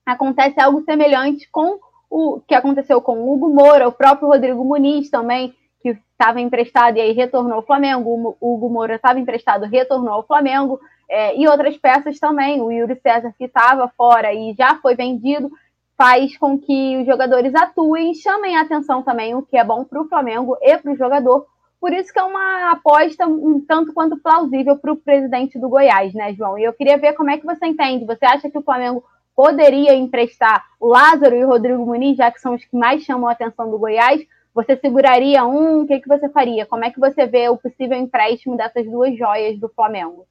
acontece 0.05 0.61
algo 0.61 0.83
semelhante 0.83 1.49
com 1.51 1.79
o 2.11 2.41
que 2.47 2.55
aconteceu 2.55 3.01
com 3.01 3.19
o 3.19 3.33
Hugo 3.33 3.49
Moura, 3.49 3.89
o 3.89 3.93
próprio 3.93 4.29
Rodrigo 4.29 4.65
Muniz 4.65 5.09
também, 5.09 5.55
que 5.81 5.91
estava 5.91 6.41
emprestado 6.41 6.97
e 6.97 7.01
aí 7.01 7.13
retornou 7.13 7.55
ao 7.55 7.67
Flamengo, 7.67 8.37
o 8.41 8.55
Hugo 8.55 8.69
Moura 8.69 8.97
estava 8.97 9.19
emprestado, 9.19 9.67
retornou 9.67 10.13
ao 10.13 10.27
Flamengo, 10.27 10.79
é, 11.13 11.37
e 11.39 11.47
outras 11.47 11.77
peças 11.77 12.19
também. 12.19 12.63
O 12.63 12.73
Yuri 12.73 12.99
César, 13.01 13.35
que 13.37 13.45
estava 13.45 13.87
fora 13.97 14.33
e 14.33 14.55
já 14.55 14.77
foi 14.77 14.97
vendido, 14.97 15.51
faz 15.97 16.37
com 16.37 16.59
que 16.59 16.99
os 16.99 17.07
jogadores 17.07 17.55
atuem 17.55 18.15
chamem 18.15 18.57
a 18.57 18.63
atenção 18.63 19.03
também, 19.03 19.35
o 19.35 19.43
que 19.43 19.57
é 19.57 19.65
bom 19.65 19.85
para 19.85 20.01
o 20.01 20.09
Flamengo 20.09 20.57
e 20.61 20.77
para 20.79 20.93
o 20.93 20.97
jogador. 20.97 21.47
Por 21.81 21.93
isso 21.93 22.13
que 22.13 22.19
é 22.19 22.23
uma 22.23 22.71
aposta 22.71 23.27
um 23.27 23.61
tanto 23.61 23.93
quanto 23.93 24.17
plausível 24.17 24.77
para 24.79 24.93
o 24.93 24.97
presidente 24.97 25.59
do 25.59 25.69
Goiás, 25.69 26.15
né, 26.15 26.33
João? 26.35 26.57
E 26.59 26.65
eu 26.65 26.73
queria 26.73 26.97
ver 26.97 27.15
como 27.15 27.31
é 27.31 27.39
que 27.39 27.47
você 27.47 27.67
entende. 27.67 28.05
Você 28.05 28.25
acha 28.25 28.49
que 28.49 28.59
o 28.59 28.63
Flamengo 28.63 29.05
poderia 29.35 29.95
emprestar 29.95 30.65
o 30.79 30.89
Lázaro 30.89 31.35
e 31.35 31.45
o 31.45 31.49
Rodrigo 31.49 31.85
Muniz, 31.85 32.17
já 32.17 32.31
que 32.31 32.41
são 32.41 32.55
os 32.55 32.65
que 32.65 32.77
mais 32.77 33.03
chamam 33.03 33.29
a 33.29 33.33
atenção 33.33 33.71
do 33.71 33.79
Goiás? 33.79 34.21
Você 34.55 34.77
seguraria 34.77 35.45
um? 35.45 35.83
O 35.83 35.87
que, 35.87 35.99
que 35.99 36.09
você 36.09 36.29
faria? 36.29 36.67
Como 36.67 36.85
é 36.85 36.91
que 36.91 37.01
você 37.01 37.27
vê 37.27 37.49
o 37.49 37.57
possível 37.57 37.99
empréstimo 37.99 38.57
dessas 38.57 38.85
duas 38.85 39.17
joias 39.17 39.59
do 39.59 39.69
Flamengo? 39.69 40.27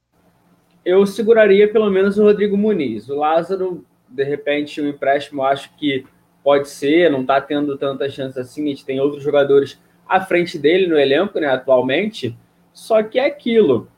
eu 0.84 1.06
seguraria 1.06 1.70
pelo 1.72 1.90
menos 1.90 2.18
o 2.18 2.24
Rodrigo 2.24 2.56
Muniz. 2.56 3.08
O 3.08 3.16
Lázaro, 3.16 3.84
de 4.12 4.24
repente, 4.24 4.80
o 4.80 4.88
empréstimo 4.88 5.42
acho 5.42 5.74
que 5.76 6.04
pode 6.42 6.68
ser, 6.68 7.10
não 7.10 7.22
está 7.22 7.40
tendo 7.40 7.76
tanta 7.78 8.08
chance 8.10 8.38
assim. 8.38 8.64
A 8.64 8.68
gente 8.68 8.84
tem 8.84 9.00
outros 9.00 9.22
jogadores 9.22 9.80
à 10.08 10.20
frente 10.20 10.58
dele 10.58 10.86
no 10.86 10.98
elenco, 10.98 11.38
né, 11.40 11.46
atualmente. 11.46 12.36
Só 12.72 13.02
que 13.02 13.18
é 13.18 13.26
aquilo. 13.26 13.88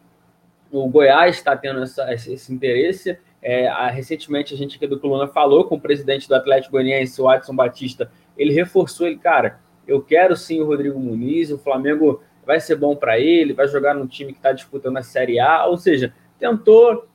O 0.71 0.89
Goiás 0.89 1.37
está 1.37 1.57
tendo 1.57 1.83
essa, 1.83 2.13
esse 2.13 2.53
interesse. 2.53 3.19
É, 3.43 3.69
a, 3.69 3.89
recentemente, 3.89 4.55
a 4.55 4.57
gente 4.57 4.77
aqui 4.77 4.87
do 4.87 4.99
Coluna 4.99 5.27
falou 5.29 5.65
com 5.65 5.77
o 5.77 5.81
presidente 5.81 6.29
do 6.29 6.35
Atlético 6.35 6.73
Goianiense, 6.73 7.21
o 7.21 7.29
Adson 7.29 7.55
Batista. 7.55 8.11
Ele 8.37 8.53
reforçou 8.53 9.07
ele, 9.07 9.17
cara, 9.17 9.61
eu 9.87 10.01
quero 10.01 10.37
sim 10.37 10.61
o 10.61 10.67
Rodrigo 10.67 10.99
Muniz, 10.99 11.51
o 11.51 11.59
Flamengo 11.59 12.23
vai 12.45 12.61
ser 12.61 12.77
bom 12.77 12.97
para 12.97 13.19
ele, 13.19 13.53
vai 13.53 13.69
jogar 13.69 13.95
num 13.95 14.07
time 14.07 14.33
que 14.33 14.39
está 14.39 14.53
disputando 14.53 14.97
a 14.97 15.03
Série 15.03 15.39
A. 15.39 15.67
Ou 15.67 15.77
seja, 15.77 16.13
tentou 16.39 17.07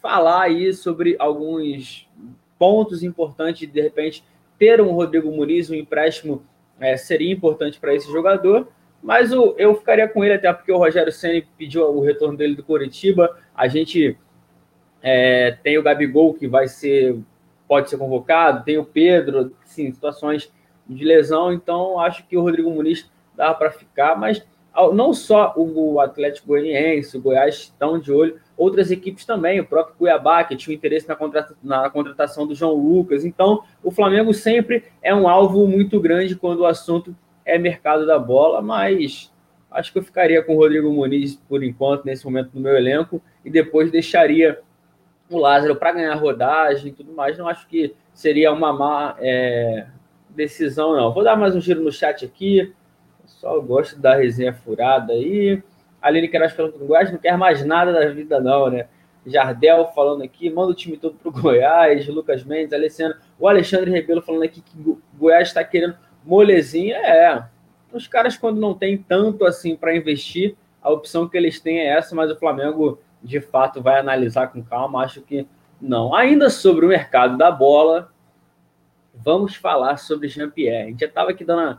falar 0.00 0.42
aí 0.42 0.72
sobre 0.72 1.16
alguns 1.18 2.08
pontos 2.58 3.02
importantes, 3.02 3.70
de 3.70 3.80
repente, 3.80 4.24
ter 4.58 4.80
um 4.80 4.92
Rodrigo 4.92 5.30
Muniz, 5.30 5.70
um 5.70 5.74
empréstimo 5.74 6.42
é, 6.80 6.96
seria 6.96 7.32
importante 7.32 7.78
para 7.78 7.94
esse 7.94 8.10
jogador, 8.10 8.68
mas 9.02 9.32
o, 9.32 9.54
eu 9.56 9.74
ficaria 9.74 10.08
com 10.08 10.24
ele 10.24 10.34
até 10.34 10.52
porque 10.52 10.72
o 10.72 10.78
Rogério 10.78 11.12
Senna 11.12 11.42
pediu 11.56 11.84
o 11.84 12.00
retorno 12.00 12.36
dele 12.36 12.56
do 12.56 12.64
Curitiba, 12.64 13.36
a 13.54 13.68
gente 13.68 14.16
é, 15.02 15.56
tem 15.62 15.78
o 15.78 15.82
Gabigol 15.82 16.34
que 16.34 16.48
vai 16.48 16.66
ser, 16.66 17.16
pode 17.66 17.88
ser 17.88 17.96
convocado, 17.96 18.64
tem 18.64 18.78
o 18.78 18.84
Pedro, 18.84 19.52
sim, 19.64 19.92
situações 19.92 20.52
de 20.88 21.04
lesão, 21.04 21.52
então 21.52 22.00
acho 22.00 22.26
que 22.26 22.36
o 22.36 22.42
Rodrigo 22.42 22.70
Muniz 22.70 23.10
dá 23.36 23.54
para 23.54 23.70
ficar, 23.70 24.16
mas 24.16 24.44
não 24.94 25.12
só 25.12 25.52
o 25.56 26.00
Atlético 26.00 26.48
Goianiense, 26.48 27.16
o 27.16 27.20
Goiás 27.20 27.56
estão 27.56 27.98
de 27.98 28.12
olho, 28.12 28.40
outras 28.58 28.90
equipes 28.90 29.24
também, 29.24 29.60
o 29.60 29.64
próprio 29.64 29.94
Cuiabá, 29.96 30.42
que 30.42 30.56
tinha 30.56 30.74
interesse 30.74 31.08
na, 31.08 31.16
na 31.62 31.88
contratação 31.88 32.44
do 32.44 32.56
João 32.56 32.74
Lucas. 32.74 33.24
Então, 33.24 33.62
o 33.82 33.92
Flamengo 33.92 34.34
sempre 34.34 34.84
é 35.00 35.14
um 35.14 35.28
alvo 35.28 35.66
muito 35.68 36.00
grande 36.00 36.34
quando 36.34 36.60
o 36.60 36.66
assunto 36.66 37.16
é 37.44 37.56
mercado 37.56 38.04
da 38.04 38.18
bola, 38.18 38.60
mas 38.60 39.32
acho 39.70 39.92
que 39.92 39.98
eu 39.98 40.02
ficaria 40.02 40.42
com 40.42 40.56
o 40.56 40.58
Rodrigo 40.58 40.92
Muniz 40.92 41.36
por 41.48 41.62
enquanto, 41.62 42.04
nesse 42.04 42.24
momento 42.24 42.50
no 42.52 42.60
meu 42.60 42.76
elenco, 42.76 43.22
e 43.44 43.50
depois 43.50 43.92
deixaria 43.92 44.60
o 45.30 45.38
Lázaro 45.38 45.76
para 45.76 45.92
ganhar 45.92 46.14
rodagem 46.14 46.88
e 46.88 46.92
tudo 46.92 47.12
mais. 47.12 47.38
Não 47.38 47.46
acho 47.46 47.66
que 47.68 47.94
seria 48.12 48.52
uma 48.52 48.72
má 48.72 49.16
é, 49.20 49.86
decisão, 50.30 50.96
não. 50.96 51.12
Vou 51.14 51.22
dar 51.22 51.36
mais 51.36 51.54
um 51.54 51.60
giro 51.60 51.82
no 51.82 51.92
chat 51.92 52.24
aqui. 52.24 52.74
Só 53.24 53.60
gosto 53.60 54.00
da 54.00 54.16
resenha 54.16 54.52
furada 54.52 55.12
aí. 55.12 55.62
Aline 56.00 56.28
Queiroz 56.28 56.52
falando 56.52 56.72
que 56.72 56.82
o 56.82 56.86
Goiás 56.86 57.10
não 57.10 57.18
quer 57.18 57.36
mais 57.36 57.64
nada 57.64 57.92
da 57.92 58.06
vida, 58.08 58.40
não, 58.40 58.70
né? 58.70 58.86
Jardel 59.26 59.90
falando 59.94 60.22
aqui, 60.22 60.48
manda 60.48 60.70
o 60.70 60.74
time 60.74 60.96
todo 60.96 61.14
pro 61.14 61.30
Goiás, 61.32 62.06
Lucas 62.08 62.44
Mendes, 62.44 62.72
Alessandro, 62.72 63.18
o 63.38 63.46
Alexandre 63.46 63.90
Rebelo 63.90 64.22
falando 64.22 64.44
aqui 64.44 64.60
que 64.60 64.78
o 64.78 65.00
Goiás 65.14 65.48
está 65.48 65.62
querendo 65.62 65.96
molezinha. 66.24 66.96
É, 66.96 67.44
os 67.92 68.06
caras, 68.06 68.36
quando 68.36 68.60
não 68.60 68.74
tem 68.74 68.96
tanto 68.98 69.44
assim 69.44 69.76
para 69.76 69.96
investir, 69.96 70.56
a 70.82 70.90
opção 70.90 71.28
que 71.28 71.36
eles 71.36 71.60
têm 71.60 71.80
é 71.80 71.88
essa, 71.88 72.14
mas 72.14 72.30
o 72.30 72.38
Flamengo 72.38 73.00
de 73.22 73.40
fato 73.40 73.82
vai 73.82 73.98
analisar 73.98 74.48
com 74.48 74.62
calma. 74.62 75.02
Acho 75.02 75.20
que 75.22 75.46
não. 75.80 76.14
Ainda 76.14 76.50
sobre 76.50 76.86
o 76.86 76.88
mercado 76.88 77.36
da 77.36 77.50
bola, 77.50 78.12
vamos 79.14 79.54
falar 79.54 79.96
sobre 79.96 80.28
Jean-Pierre. 80.28 80.82
A 80.82 80.86
gente 80.86 81.00
já 81.00 81.06
estava 81.06 81.30
aqui 81.30 81.44
dando 81.44 81.78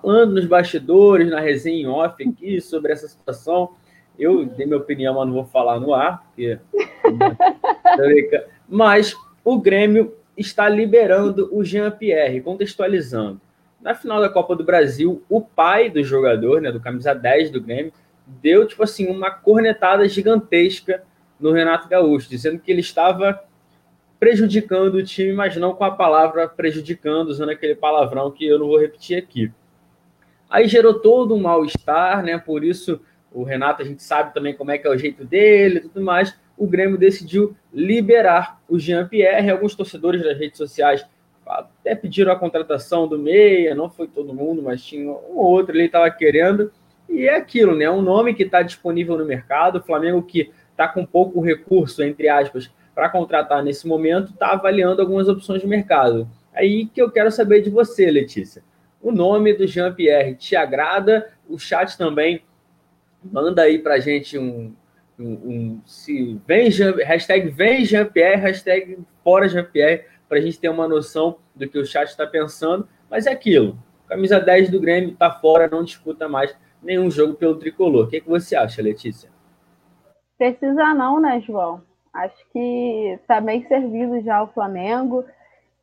falando 0.00 0.34
nos 0.34 0.46
bastidores, 0.46 1.30
na 1.30 1.40
resenha 1.40 1.82
em 1.82 1.86
off 1.86 2.22
aqui 2.26 2.60
sobre 2.60 2.92
essa 2.92 3.08
situação. 3.08 3.76
Eu 4.18 4.44
dei 4.46 4.66
minha 4.66 4.78
opinião, 4.78 5.14
mas 5.14 5.26
não 5.26 5.34
vou 5.34 5.44
falar 5.44 5.78
no 5.78 5.94
ar, 5.94 6.24
porque. 6.24 6.58
mas 8.68 9.14
o 9.44 9.58
Grêmio 9.58 10.14
está 10.36 10.68
liberando 10.68 11.48
o 11.52 11.64
Jean-Pierre, 11.64 12.40
contextualizando. 12.40 13.40
Na 13.80 13.94
final 13.94 14.20
da 14.20 14.28
Copa 14.28 14.56
do 14.56 14.64
Brasil, 14.64 15.22
o 15.28 15.40
pai 15.40 15.88
do 15.88 16.02
jogador, 16.02 16.60
né, 16.60 16.72
do 16.72 16.80
camisa 16.80 17.14
10 17.14 17.50
do 17.50 17.60
Grêmio, 17.60 17.92
deu 18.26 18.66
tipo 18.66 18.82
assim 18.82 19.06
uma 19.08 19.30
cornetada 19.30 20.06
gigantesca 20.08 21.02
no 21.38 21.52
Renato 21.52 21.88
Gaúcho, 21.88 22.28
dizendo 22.28 22.58
que 22.58 22.70
ele 22.70 22.80
estava 22.80 23.40
prejudicando 24.18 24.96
o 24.96 25.04
time, 25.04 25.32
mas 25.32 25.56
não 25.56 25.74
com 25.74 25.84
a 25.84 25.92
palavra 25.92 26.48
prejudicando, 26.48 27.28
usando 27.28 27.50
aquele 27.50 27.74
palavrão 27.74 28.30
que 28.30 28.46
eu 28.46 28.58
não 28.58 28.66
vou 28.66 28.78
repetir 28.78 29.16
aqui. 29.16 29.52
Aí 30.48 30.66
gerou 30.66 30.94
todo 30.94 31.34
um 31.34 31.40
mal-estar, 31.40 32.22
né? 32.22 32.38
Por 32.38 32.64
isso 32.64 33.00
o 33.32 33.42
Renato, 33.42 33.82
a 33.82 33.84
gente 33.84 34.02
sabe 34.02 34.32
também 34.32 34.54
como 34.54 34.70
é 34.70 34.78
que 34.78 34.86
é 34.86 34.90
o 34.90 34.96
jeito 34.96 35.24
dele 35.24 35.78
e 35.78 35.80
tudo 35.82 36.00
mais. 36.00 36.34
O 36.56 36.66
Grêmio 36.66 36.96
decidiu 36.96 37.54
liberar 37.72 38.60
o 38.68 38.78
Jean-Pierre. 38.78 39.50
Alguns 39.50 39.74
torcedores 39.74 40.22
das 40.22 40.38
redes 40.38 40.56
sociais 40.56 41.04
até 41.46 41.94
pediram 41.94 42.32
a 42.32 42.36
contratação 42.36 43.08
do 43.08 43.18
Meia, 43.18 43.74
não 43.74 43.88
foi 43.88 44.06
todo 44.06 44.34
mundo, 44.34 44.62
mas 44.62 44.84
tinha 44.84 45.10
um 45.10 45.36
outro 45.36 45.74
ele 45.74 45.84
estava 45.84 46.10
querendo. 46.10 46.72
E 47.08 47.26
é 47.26 47.36
aquilo, 47.36 47.74
né? 47.74 47.88
Um 47.88 48.02
nome 48.02 48.34
que 48.34 48.42
está 48.42 48.62
disponível 48.62 49.16
no 49.16 49.24
mercado. 49.24 49.78
O 49.78 49.82
Flamengo, 49.82 50.22
que 50.22 50.50
está 50.70 50.88
com 50.88 51.06
pouco 51.06 51.40
recurso, 51.40 52.02
entre 52.02 52.28
aspas, 52.28 52.70
para 52.94 53.08
contratar 53.08 53.62
nesse 53.62 53.86
momento, 53.86 54.32
está 54.32 54.52
avaliando 54.52 55.00
algumas 55.00 55.28
opções 55.28 55.62
de 55.62 55.66
mercado. 55.66 56.28
Aí 56.52 56.86
que 56.86 57.00
eu 57.00 57.10
quero 57.10 57.30
saber 57.30 57.62
de 57.62 57.70
você, 57.70 58.10
Letícia 58.10 58.62
o 59.00 59.12
nome 59.12 59.54
do 59.54 59.66
Jean-Pierre 59.66 60.34
te 60.34 60.56
agrada? 60.56 61.32
O 61.48 61.58
chat 61.58 61.96
também 61.96 62.42
manda 63.22 63.62
aí 63.62 63.78
para 63.78 63.98
gente 63.98 64.38
um, 64.38 64.74
um, 65.18 65.32
um 65.32 65.82
se 65.84 66.40
vem 66.46 66.70
Jean, 66.70 66.94
hashtag 66.96 67.48
vem 67.48 67.84
Jean-Pierre, 67.84 68.40
hashtag 68.40 68.98
fora 69.22 69.48
Jean-Pierre, 69.48 70.04
para 70.28 70.38
a 70.38 70.40
gente 70.40 70.58
ter 70.58 70.68
uma 70.68 70.86
noção 70.86 71.38
do 71.54 71.68
que 71.68 71.78
o 71.78 71.86
chat 71.86 72.08
está 72.08 72.26
pensando. 72.26 72.88
Mas 73.10 73.26
é 73.26 73.32
aquilo. 73.32 73.78
Camisa 74.06 74.40
10 74.40 74.70
do 74.70 74.80
Grêmio 74.80 75.10
está 75.12 75.30
fora, 75.30 75.68
não 75.68 75.84
disputa 75.84 76.28
mais 76.28 76.56
nenhum 76.82 77.10
jogo 77.10 77.34
pelo 77.34 77.56
tricolor. 77.56 78.06
O 78.06 78.08
que, 78.08 78.16
é 78.16 78.20
que 78.20 78.28
você 78.28 78.56
acha, 78.56 78.82
Letícia? 78.82 79.30
Precisa 80.36 80.94
não, 80.94 81.20
né, 81.20 81.40
João? 81.40 81.82
Acho 82.12 82.36
que 82.52 83.18
está 83.20 83.40
bem 83.40 83.66
servido 83.66 84.20
já 84.22 84.42
o 84.42 84.48
Flamengo. 84.48 85.24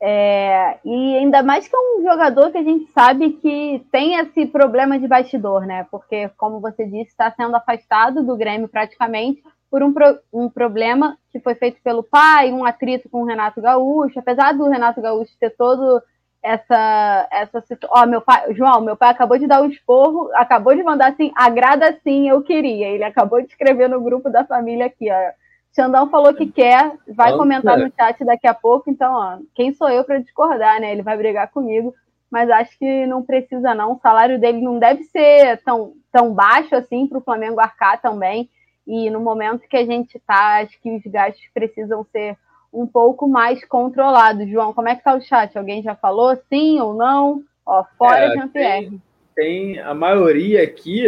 É, 0.08 0.78
e 0.86 1.18
ainda 1.18 1.42
mais 1.42 1.68
que 1.68 1.76
é 1.76 1.80
um 1.80 2.04
jogador 2.04 2.52
que 2.52 2.60
a 2.60 2.64
gente 2.64 2.86
sabe 2.92 3.32
que 3.42 3.84
tem 3.92 4.20
esse 4.20 4.46
problema 4.46 5.00
de 5.00 5.08
bastidor, 5.08 5.66
né? 5.66 5.88
Porque, 5.90 6.30
como 6.38 6.60
você 6.60 6.86
disse, 6.86 7.10
está 7.10 7.32
sendo 7.32 7.56
afastado 7.56 8.22
do 8.22 8.38
Grêmio 8.38 8.68
praticamente 8.68 9.42
por 9.68 9.82
um, 9.82 9.92
pro, 9.92 10.20
um 10.32 10.48
problema 10.48 11.18
que 11.32 11.40
foi 11.40 11.56
feito 11.56 11.82
pelo 11.82 12.04
pai, 12.04 12.52
um 12.52 12.64
atrito 12.64 13.10
com 13.10 13.24
o 13.24 13.26
Renato 13.26 13.60
Gaúcho. 13.60 14.20
Apesar 14.20 14.54
do 14.54 14.70
Renato 14.70 15.02
Gaúcho 15.02 15.32
ter 15.40 15.50
todo 15.50 16.00
essa 16.44 17.28
essa 17.32 17.62
situação. 17.62 17.90
Ó, 17.92 18.06
meu 18.06 18.22
pai, 18.22 18.54
João, 18.54 18.82
meu 18.82 18.96
pai 18.96 19.10
acabou 19.10 19.40
de 19.40 19.48
dar 19.48 19.64
um 19.64 19.70
esporro, 19.70 20.30
acabou 20.36 20.76
de 20.76 20.84
mandar 20.84 21.14
assim, 21.14 21.32
agrada 21.36 22.00
sim, 22.04 22.30
eu 22.30 22.44
queria. 22.44 22.90
Ele 22.90 23.04
acabou 23.04 23.42
de 23.42 23.48
escrever 23.48 23.90
no 23.90 24.00
grupo 24.02 24.30
da 24.30 24.46
família 24.46 24.86
aqui, 24.86 25.12
ó. 25.12 25.45
Xandão 25.76 26.10
falou 26.10 26.34
que 26.34 26.50
quer, 26.50 26.94
vai 27.06 27.32
Vamos 27.32 27.40
comentar 27.40 27.78
no 27.78 27.92
chat 27.94 28.24
daqui 28.24 28.48
a 28.48 28.54
pouco, 28.54 28.90
então, 28.90 29.14
ó, 29.14 29.38
quem 29.54 29.74
sou 29.74 29.90
eu 29.90 30.06
para 30.06 30.20
discordar, 30.20 30.80
né? 30.80 30.94
Ele 30.94 31.02
vai 31.02 31.18
brigar 31.18 31.52
comigo, 31.52 31.94
mas 32.32 32.50
acho 32.50 32.80
que 32.80 33.06
não 33.06 33.22
precisa 33.22 33.76
não. 33.76 33.94
O 33.94 34.00
salário 34.00 34.40
dele 34.40 34.62
não 34.62 34.80
deve 34.80 35.04
ser 35.04 35.62
tão, 35.66 35.94
tão 36.14 36.34
baixo 36.34 36.74
assim 36.76 37.06
para 37.08 37.18
o 37.18 37.22
Flamengo 37.22 37.60
arcar 37.60 38.02
também. 38.02 38.50
E 38.88 39.10
no 39.10 39.20
momento 39.20 39.68
que 39.68 39.76
a 39.76 39.86
gente 39.86 40.16
está, 40.16 40.62
acho 40.62 40.80
que 40.82 40.96
os 40.96 41.04
gastos 41.12 41.44
precisam 41.54 42.06
ser 42.10 42.38
um 42.72 42.88
pouco 42.88 43.28
mais 43.28 43.66
controlados. 43.66 44.50
João, 44.50 44.74
como 44.74 44.88
é 44.88 44.96
que 44.96 45.04
tá 45.04 45.14
o 45.14 45.22
chat? 45.22 45.58
Alguém 45.58 45.84
já 45.84 45.96
falou 45.96 46.38
sim 46.50 46.80
ou 46.80 46.94
não? 46.94 47.42
Ó, 47.66 47.84
fora 47.98 48.26
é, 48.26 48.32
Jean-Pierre. 48.32 48.90
Tem, 49.36 49.76
tem, 49.76 49.80
a 49.80 49.94
maioria 49.94 50.64
aqui 50.64 51.06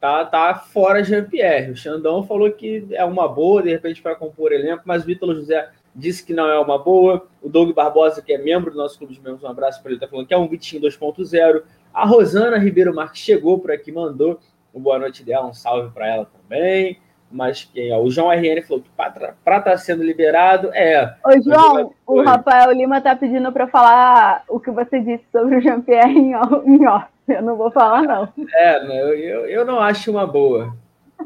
tá, 0.00 0.24
tá 0.24 0.54
fora 0.54 1.04
Jean-Pierre. 1.04 1.72
O 1.72 1.76
Xandão 1.76 2.24
falou 2.24 2.50
que 2.50 2.86
é 2.92 3.04
uma 3.04 3.28
boa, 3.28 3.62
de 3.62 3.70
repente, 3.70 4.00
para 4.00 4.16
compor 4.16 4.52
elenco, 4.52 4.82
mas 4.84 5.04
o 5.04 5.10
Ítalo 5.10 5.34
José 5.34 5.68
disse 5.94 6.24
que 6.24 6.32
não 6.32 6.48
é 6.48 6.58
uma 6.58 6.78
boa. 6.78 7.26
O 7.42 7.48
Doug 7.48 7.72
Barbosa, 7.74 8.22
que 8.22 8.32
é 8.32 8.38
membro 8.38 8.70
do 8.70 8.78
nosso 8.78 8.98
clube 8.98 9.14
de 9.14 9.20
membros, 9.20 9.42
um 9.42 9.48
abraço 9.48 9.82
para 9.82 9.92
ele, 9.92 10.00
tá 10.00 10.08
falando 10.08 10.26
que 10.26 10.34
é 10.34 10.38
um 10.38 10.48
Vitinho 10.48 10.82
2.0. 10.82 11.62
A 11.92 12.06
Rosana 12.06 12.58
Ribeiro 12.58 12.94
Marques 12.94 13.20
chegou 13.20 13.58
por 13.58 13.70
aqui, 13.70 13.92
mandou 13.92 14.40
o 14.72 14.80
boa 14.80 14.98
noite 14.98 15.24
dela, 15.24 15.46
um 15.46 15.54
salve 15.54 15.90
para 15.92 16.08
ela 16.08 16.26
também. 16.26 16.98
Mas 17.30 17.64
quem? 17.72 17.92
Ó, 17.92 18.02
o 18.02 18.10
João 18.10 18.28
RN 18.28 18.60
falou 18.62 18.82
que 18.82 18.90
para 18.96 19.34
estar 19.38 19.60
tá 19.60 19.76
sendo 19.76 20.02
liberado 20.02 20.70
é. 20.74 21.14
Ô, 21.24 21.40
João, 21.40 21.94
o 22.04 22.22
Rafael 22.22 22.72
Lima 22.72 23.00
tá 23.00 23.14
pedindo 23.14 23.52
para 23.52 23.68
falar 23.68 24.42
o 24.48 24.58
que 24.58 24.70
você 24.70 25.00
disse 25.00 25.24
sobre 25.30 25.56
o 25.56 25.60
Jean-Pierre 25.60 26.18
em 26.18 26.86
off. 26.86 27.06
Eu 27.36 27.42
não 27.42 27.56
vou 27.56 27.70
falar, 27.70 28.02
não. 28.02 28.28
É, 28.54 28.84
eu, 28.84 29.14
eu, 29.14 29.46
eu 29.46 29.64
não 29.64 29.78
acho 29.78 30.10
uma 30.10 30.26
boa. 30.26 30.76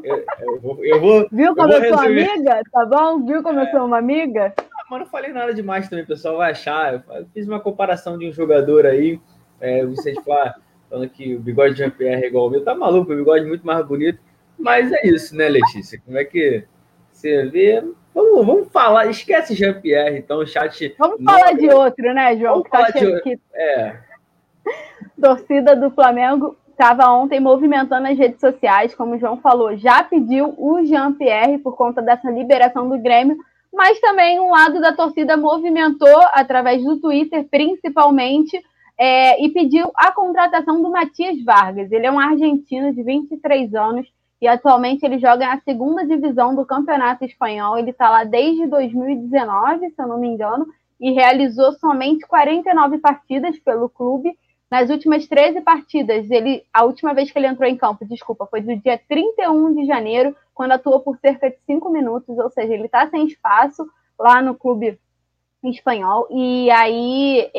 Eu, 0.03 0.23
eu, 0.39 0.61
vou, 0.61 0.85
eu 0.85 1.01
vou, 1.01 1.27
Viu 1.31 1.55
como 1.55 1.71
eu, 1.71 1.83
eu 1.83 1.93
sou 1.93 2.05
amiga? 2.05 2.61
Tá 2.71 2.85
bom? 2.85 3.25
Viu 3.25 3.41
como 3.41 3.59
é. 3.59 3.63
eu 3.63 3.71
sou 3.71 3.85
uma 3.85 3.97
amiga? 3.97 4.53
Ah, 4.57 4.83
mas 4.89 4.99
não 4.99 5.07
falei 5.07 5.31
nada 5.31 5.53
demais 5.53 5.89
também, 5.89 6.03
o 6.03 6.07
pessoal 6.07 6.37
vai 6.37 6.51
achar. 6.51 6.93
Eu 6.93 7.25
fiz 7.33 7.47
uma 7.47 7.59
comparação 7.59 8.17
de 8.17 8.27
um 8.27 8.31
jogador 8.31 8.85
aí, 8.85 9.19
é, 9.59 9.83
o 9.83 9.89
Vicente 9.89 10.21
Flá, 10.21 10.55
falando 10.89 11.09
que 11.09 11.35
o 11.35 11.39
bigode 11.39 11.73
de 11.73 11.79
Jean-Pierre 11.79 12.23
é 12.23 12.27
igual 12.27 12.45
ao 12.45 12.51
meu. 12.51 12.63
Tá 12.63 12.75
maluco, 12.75 13.11
o 13.11 13.15
bigode 13.15 13.45
é 13.45 13.47
muito 13.47 13.65
mais 13.65 13.85
bonito. 13.85 14.19
Mas 14.57 14.91
é 14.91 15.07
isso, 15.07 15.35
né, 15.35 15.49
Letícia? 15.49 15.99
Como 16.05 16.17
é 16.17 16.25
que 16.25 16.65
você 17.11 17.45
vê? 17.45 17.83
Vamos, 18.13 18.45
vamos 18.45 18.71
falar, 18.71 19.07
esquece 19.07 19.55
Jean-Pierre, 19.55 20.17
então 20.17 20.39
o 20.39 20.47
chat. 20.47 20.95
Vamos 20.99 21.19
não... 21.19 21.33
falar 21.33 21.53
de 21.53 21.69
outro, 21.69 22.13
né, 22.13 22.37
João? 22.37 22.55
Vamos 22.55 22.69
tá 22.69 22.77
falar 22.77 22.91
de 22.91 23.05
outro. 23.05 23.39
É. 23.53 23.97
Torcida 25.19 25.75
do 25.75 25.89
Flamengo 25.91 26.55
estava 26.69 27.09
ontem 27.11 27.39
movimentando 27.39 28.07
as 28.07 28.17
redes 28.17 28.39
sociais, 28.39 28.93
como 28.93 29.15
o 29.15 29.19
João 29.19 29.37
falou, 29.37 29.77
já 29.77 30.03
pediu 30.03 30.53
o 30.57 30.83
Jean-Pierre 30.83 31.57
por 31.59 31.75
conta 31.75 32.01
dessa 32.01 32.29
liberação 32.29 32.89
do 32.89 32.97
Grêmio, 32.99 33.37
mas 33.73 33.99
também 33.99 34.39
um 34.39 34.51
lado 34.51 34.81
da 34.81 34.93
torcida 34.93 35.37
movimentou 35.37 36.19
através 36.33 36.83
do 36.83 36.99
Twitter, 36.99 37.47
principalmente, 37.49 38.61
é, 38.97 39.43
e 39.43 39.49
pediu 39.49 39.91
a 39.95 40.11
contratação 40.11 40.81
do 40.81 40.89
Matias 40.89 41.41
Vargas. 41.43 41.91
Ele 41.91 42.05
é 42.05 42.11
um 42.11 42.19
argentino 42.19 42.93
de 42.93 43.03
23 43.03 43.73
anos 43.75 44.07
e 44.41 44.47
atualmente 44.47 45.03
ele 45.03 45.19
joga 45.19 45.47
na 45.47 45.59
segunda 45.61 46.05
divisão 46.05 46.55
do 46.55 46.65
Campeonato 46.65 47.25
Espanhol. 47.25 47.77
Ele 47.77 47.91
está 47.91 48.09
lá 48.09 48.23
desde 48.23 48.67
2019, 48.67 49.89
se 49.89 50.01
eu 50.01 50.07
não 50.07 50.19
me 50.19 50.27
engano, 50.27 50.65
e 50.99 51.11
realizou 51.11 51.73
somente 51.73 52.25
49 52.27 52.97
partidas 52.99 53.57
pelo 53.59 53.89
clube. 53.89 54.37
Nas 54.69 54.89
últimas 54.89 55.27
13 55.27 55.61
partidas, 55.61 56.29
ele, 56.31 56.63
a 56.73 56.83
última 56.83 57.13
vez 57.13 57.31
que 57.31 57.37
ele 57.37 57.47
entrou 57.47 57.69
em 57.69 57.77
campo, 57.77 58.05
desculpa, 58.05 58.47
foi 58.47 58.61
do 58.61 58.75
dia 58.77 58.99
31 59.07 59.75
de 59.75 59.85
janeiro, 59.85 60.35
quando 60.53 60.71
atuou 60.71 60.99
por 60.99 61.17
cerca 61.17 61.49
de 61.49 61.57
5 61.65 61.89
minutos, 61.89 62.37
ou 62.37 62.49
seja, 62.49 62.73
ele 62.73 62.85
está 62.85 63.07
sem 63.09 63.27
espaço 63.27 63.87
lá 64.17 64.41
no 64.41 64.55
clube 64.55 64.99
espanhol. 65.63 66.27
E 66.31 66.69
aí 66.71 67.49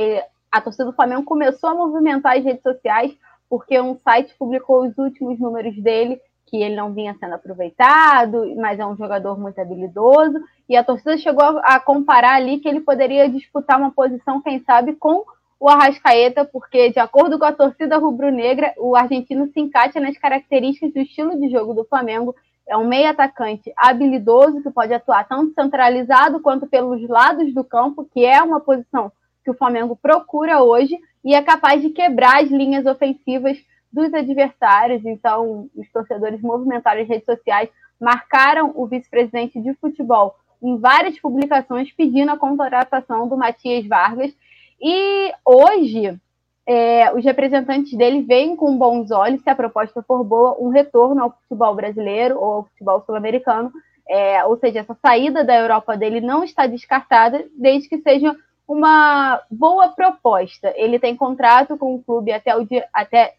a 0.50 0.60
torcida 0.60 0.86
do 0.86 0.92
Flamengo 0.92 1.24
começou 1.24 1.70
a 1.70 1.74
movimentar 1.74 2.36
as 2.36 2.44
redes 2.44 2.62
sociais, 2.62 3.16
porque 3.48 3.80
um 3.80 3.96
site 3.98 4.34
publicou 4.38 4.84
os 4.86 4.96
últimos 4.98 5.38
números 5.38 5.76
dele 5.80 6.20
que 6.46 6.62
ele 6.62 6.76
não 6.76 6.92
vinha 6.92 7.14
sendo 7.18 7.34
aproveitado, 7.34 8.54
mas 8.56 8.78
é 8.78 8.86
um 8.86 8.96
jogador 8.96 9.38
muito 9.38 9.60
habilidoso, 9.60 10.40
e 10.68 10.76
a 10.76 10.84
torcida 10.84 11.18
chegou 11.18 11.42
a, 11.42 11.80
comparar 11.80 12.36
ali 12.36 12.60
que 12.60 12.68
ele 12.68 12.80
poderia 12.80 13.28
disputar 13.28 13.78
uma 13.78 13.90
posição, 13.90 14.40
quem 14.40 14.60
sabe, 14.62 14.94
com 14.94 15.24
o 15.58 15.68
Arrascaeta, 15.68 16.44
porque, 16.44 16.90
de 16.90 16.98
acordo 16.98 17.38
com 17.38 17.44
a 17.44 17.52
torcida 17.52 17.96
rubro-negra, 17.96 18.74
o 18.76 18.94
argentino 18.94 19.48
se 19.52 19.60
encaixa 19.60 19.98
nas 19.98 20.16
características 20.18 20.92
do 20.92 21.00
estilo 21.00 21.40
de 21.40 21.48
jogo 21.48 21.72
do 21.72 21.84
Flamengo. 21.84 22.34
É 22.68 22.76
um 22.76 22.86
meio 22.86 23.08
atacante 23.08 23.72
habilidoso, 23.76 24.62
que 24.62 24.70
pode 24.70 24.92
atuar 24.92 25.26
tanto 25.26 25.54
centralizado 25.54 26.40
quanto 26.40 26.66
pelos 26.66 27.00
lados 27.08 27.54
do 27.54 27.64
campo, 27.64 28.08
que 28.12 28.24
é 28.24 28.42
uma 28.42 28.60
posição 28.60 29.10
que 29.44 29.50
o 29.50 29.54
Flamengo 29.54 29.96
procura 29.96 30.62
hoje, 30.62 30.98
e 31.24 31.34
é 31.34 31.42
capaz 31.42 31.80
de 31.80 31.90
quebrar 31.90 32.42
as 32.42 32.50
linhas 32.50 32.84
ofensivas 32.84 33.56
dos 33.92 34.12
adversários. 34.12 35.04
Então, 35.06 35.70
os 35.74 35.90
torcedores 35.90 36.40
movimentaram 36.42 37.00
as 37.00 37.08
redes 37.08 37.24
sociais, 37.24 37.70
marcaram 38.00 38.72
o 38.74 38.86
vice-presidente 38.86 39.60
de 39.60 39.72
futebol 39.74 40.36
em 40.62 40.76
várias 40.78 41.18
publicações 41.18 41.92
pedindo 41.92 42.30
a 42.30 42.36
contratação 42.36 43.28
do 43.28 43.36
Matias 43.36 43.86
Vargas. 43.86 44.34
E 44.80 45.32
hoje, 45.44 46.18
é, 46.66 47.12
os 47.14 47.24
representantes 47.24 47.96
dele 47.96 48.22
veem 48.22 48.56
com 48.56 48.76
bons 48.76 49.10
olhos, 49.10 49.42
se 49.42 49.48
a 49.48 49.54
proposta 49.54 50.02
for 50.02 50.24
boa, 50.24 50.56
um 50.60 50.68
retorno 50.68 51.22
ao 51.22 51.30
futebol 51.30 51.74
brasileiro 51.74 52.38
ou 52.38 52.52
ao 52.52 52.64
futebol 52.64 53.02
sul-americano. 53.06 53.72
É, 54.08 54.44
ou 54.44 54.56
seja, 54.58 54.80
essa 54.80 54.96
saída 55.00 55.44
da 55.44 55.56
Europa 55.56 55.96
dele 55.96 56.20
não 56.20 56.44
está 56.44 56.66
descartada, 56.66 57.44
desde 57.56 57.88
que 57.88 57.98
seja 57.98 58.36
uma 58.66 59.40
boa 59.50 59.88
proposta. 59.88 60.72
Ele 60.76 60.98
tem 60.98 61.16
contrato 61.16 61.76
com 61.76 61.94
o 61.94 62.02
clube 62.02 62.32
até 62.32 62.54
o 62.56 62.64
dia 62.64 62.86
até 62.92 63.34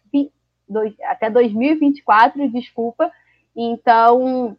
dois, 0.68 0.94
até 1.02 1.30
2024, 1.30 2.48
desculpa. 2.50 3.10
Então, 3.56 4.56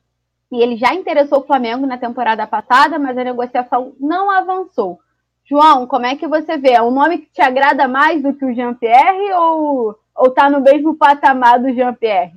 e 0.52 0.62
ele 0.62 0.78
já 0.78 0.94
interessou 0.94 1.39
o 1.39 1.46
Flamengo 1.46 1.86
na 1.86 1.98
temporada 1.98 2.46
passada, 2.48 2.98
mas 2.98 3.18
a 3.18 3.24
negociação 3.24 3.94
não 4.00 4.30
avançou. 4.30 5.00
João, 5.49 5.88
como 5.88 6.05
é 6.05 6.15
que 6.15 6.27
você 6.27 6.57
vê? 6.57 6.73
É 6.73 6.81
um 6.81 6.91
nome 6.91 7.17
que 7.17 7.31
te 7.31 7.41
agrada 7.41 7.88
mais 7.88 8.21
do 8.21 8.35
que 8.35 8.45
o 8.45 8.53
Jean-Pierre 8.53 9.33
ou, 9.33 9.97
ou 10.15 10.29
tá 10.29 10.47
no 10.47 10.62
mesmo 10.62 10.95
patamar 10.95 11.59
do 11.59 11.73
Jean-Pierre? 11.73 12.33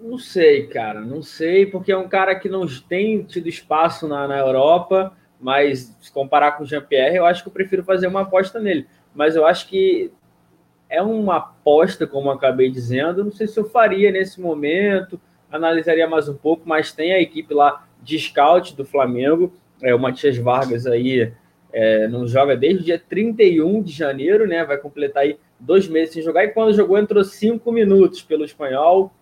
Não 0.00 0.16
sei, 0.16 0.66
cara, 0.66 1.02
não 1.02 1.22
sei, 1.22 1.66
porque 1.66 1.92
é 1.92 1.96
um 1.96 2.08
cara 2.08 2.34
que 2.36 2.48
não 2.48 2.66
tem 2.88 3.22
tido 3.22 3.50
espaço 3.50 4.08
na, 4.08 4.26
na 4.26 4.38
Europa, 4.38 5.12
mas 5.38 5.94
se 6.00 6.10
comparar 6.10 6.52
com 6.52 6.62
o 6.62 6.66
Jean-Pierre, 6.66 7.16
eu 7.16 7.26
acho 7.26 7.42
que 7.42 7.50
eu 7.50 7.52
prefiro 7.52 7.84
fazer 7.84 8.06
uma 8.06 8.22
aposta 8.22 8.58
nele. 8.58 8.86
Mas 9.14 9.36
eu 9.36 9.44
acho 9.44 9.68
que 9.68 10.10
é 10.88 11.02
uma 11.02 11.36
aposta, 11.36 12.06
como 12.06 12.28
eu 12.28 12.32
acabei 12.32 12.70
dizendo. 12.70 13.24
Não 13.24 13.32
sei 13.32 13.46
se 13.46 13.60
eu 13.60 13.68
faria 13.68 14.10
nesse 14.10 14.40
momento, 14.40 15.20
analisaria 15.52 16.08
mais 16.08 16.30
um 16.30 16.34
pouco, 16.34 16.66
mas 16.66 16.92
tem 16.92 17.12
a 17.12 17.20
equipe 17.20 17.52
lá 17.52 17.86
de 18.02 18.18
scout 18.18 18.74
do 18.74 18.86
Flamengo. 18.86 19.52
É, 19.82 19.94
o 19.94 19.98
Matias 19.98 20.38
Vargas 20.38 20.86
aí 20.86 21.32
é, 21.74 22.06
não 22.06 22.26
joga 22.26 22.56
desde 22.56 22.82
o 22.82 22.84
dia 22.84 22.98
31 22.98 23.82
de 23.82 23.92
janeiro, 23.92 24.46
né? 24.46 24.64
Vai 24.64 24.78
completar 24.78 25.24
aí 25.24 25.36
dois 25.58 25.88
meses 25.88 26.14
sem 26.14 26.22
jogar. 26.22 26.44
E 26.44 26.48
quando 26.48 26.72
jogou, 26.72 26.96
entrou 26.96 27.24
cinco 27.24 27.72
minutos 27.72 28.22
pelo 28.22 28.44
espanhol. 28.44 29.12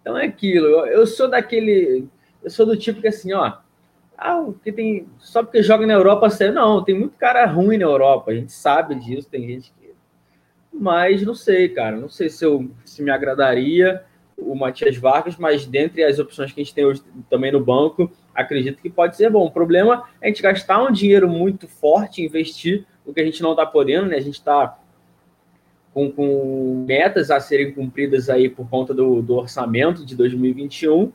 Então 0.00 0.16
é 0.16 0.24
aquilo. 0.24 0.66
Eu, 0.66 0.86
eu 0.86 1.06
sou 1.06 1.28
daquele. 1.28 2.08
Eu 2.42 2.48
sou 2.48 2.64
do 2.64 2.76
tipo 2.76 3.02
que 3.02 3.08
assim, 3.08 3.34
ó. 3.34 3.58
Ah, 4.16 4.46
que 4.64 4.72
tem. 4.72 5.06
Só 5.18 5.42
porque 5.42 5.62
joga 5.62 5.86
na 5.86 5.92
Europa, 5.92 6.28
não, 6.52 6.82
tem 6.82 6.98
muito 6.98 7.16
cara 7.18 7.44
ruim 7.46 7.76
na 7.76 7.84
Europa, 7.84 8.30
a 8.30 8.34
gente 8.34 8.52
sabe 8.52 8.94
disso, 8.94 9.28
tem 9.30 9.46
gente 9.46 9.72
que 9.72 9.80
mas 10.72 11.22
não 11.22 11.34
sei, 11.34 11.68
cara. 11.68 11.96
Não 11.96 12.08
sei 12.08 12.28
se, 12.28 12.44
eu, 12.44 12.70
se 12.84 13.02
me 13.02 13.10
agradaria. 13.10 14.04
o 14.38 14.54
Matias 14.54 14.96
Vargas, 14.96 15.36
mas 15.36 15.66
dentre 15.66 16.02
as 16.02 16.18
opções 16.18 16.52
que 16.52 16.60
a 16.60 16.64
gente 16.64 16.74
tem 16.74 16.86
hoje 16.86 17.02
também 17.28 17.52
no 17.52 17.62
banco, 17.62 18.10
acredito 18.34 18.80
que 18.80 18.90
pode 18.90 19.16
ser 19.16 19.30
bom. 19.30 19.46
O 19.46 19.50
problema 19.50 20.04
é 20.20 20.26
a 20.26 20.28
gente 20.28 20.42
gastar 20.42 20.82
um 20.82 20.92
dinheiro 20.92 21.28
muito 21.28 21.68
forte, 21.68 22.24
investir 22.24 22.86
o 23.04 23.12
que 23.12 23.20
a 23.20 23.24
gente 23.24 23.42
não 23.42 23.52
está 23.52 23.66
podendo, 23.66 24.08
né? 24.08 24.16
A 24.16 24.20
gente 24.20 24.34
está 24.34 24.78
com, 25.92 26.10
com, 26.10 26.84
metas 26.86 27.30
a 27.30 27.40
serem 27.40 27.72
cumpridas 27.72 28.30
aí 28.30 28.48
por 28.48 28.68
conta 28.68 28.94
do, 28.94 29.20
do 29.20 29.34
orçamento 29.36 30.04
de 30.04 30.16
2021. 30.16 31.12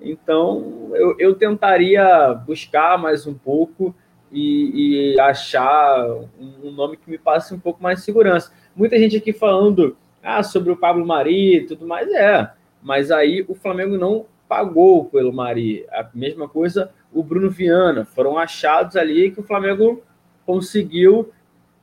Então, 0.00 0.90
eu, 0.94 1.16
eu, 1.18 1.34
tentaria 1.34 2.34
buscar 2.46 2.98
mais 2.98 3.26
um 3.26 3.34
pouco 3.34 3.94
e, 4.30 5.14
e 5.14 5.20
achar 5.20 6.06
um, 6.38 6.70
nome 6.70 6.96
que 6.96 7.10
me 7.10 7.18
passe 7.18 7.52
um 7.52 7.58
pouco 7.58 7.82
mais 7.82 7.98
de 7.98 8.04
segurança. 8.04 8.52
Muita 8.76 8.98
gente 8.98 9.16
aqui 9.16 9.32
falando 9.32 9.96
ah, 10.22 10.42
sobre 10.42 10.70
o 10.70 10.76
Pablo 10.76 11.04
Mari 11.04 11.56
e 11.56 11.66
tudo 11.66 11.86
mais, 11.86 12.08
é. 12.12 12.50
Mas 12.82 13.10
aí 13.10 13.44
o 13.48 13.54
Flamengo 13.54 13.96
não 13.96 14.26
pagou 14.48 15.04
pelo 15.04 15.32
Mari. 15.32 15.86
A 15.90 16.08
mesma 16.14 16.48
coisa 16.48 16.90
o 17.12 17.22
Bruno 17.22 17.50
Viana. 17.50 18.04
Foram 18.04 18.38
achados 18.38 18.96
ali 18.96 19.30
que 19.30 19.40
o 19.40 19.44
Flamengo 19.44 20.02
conseguiu 20.46 21.30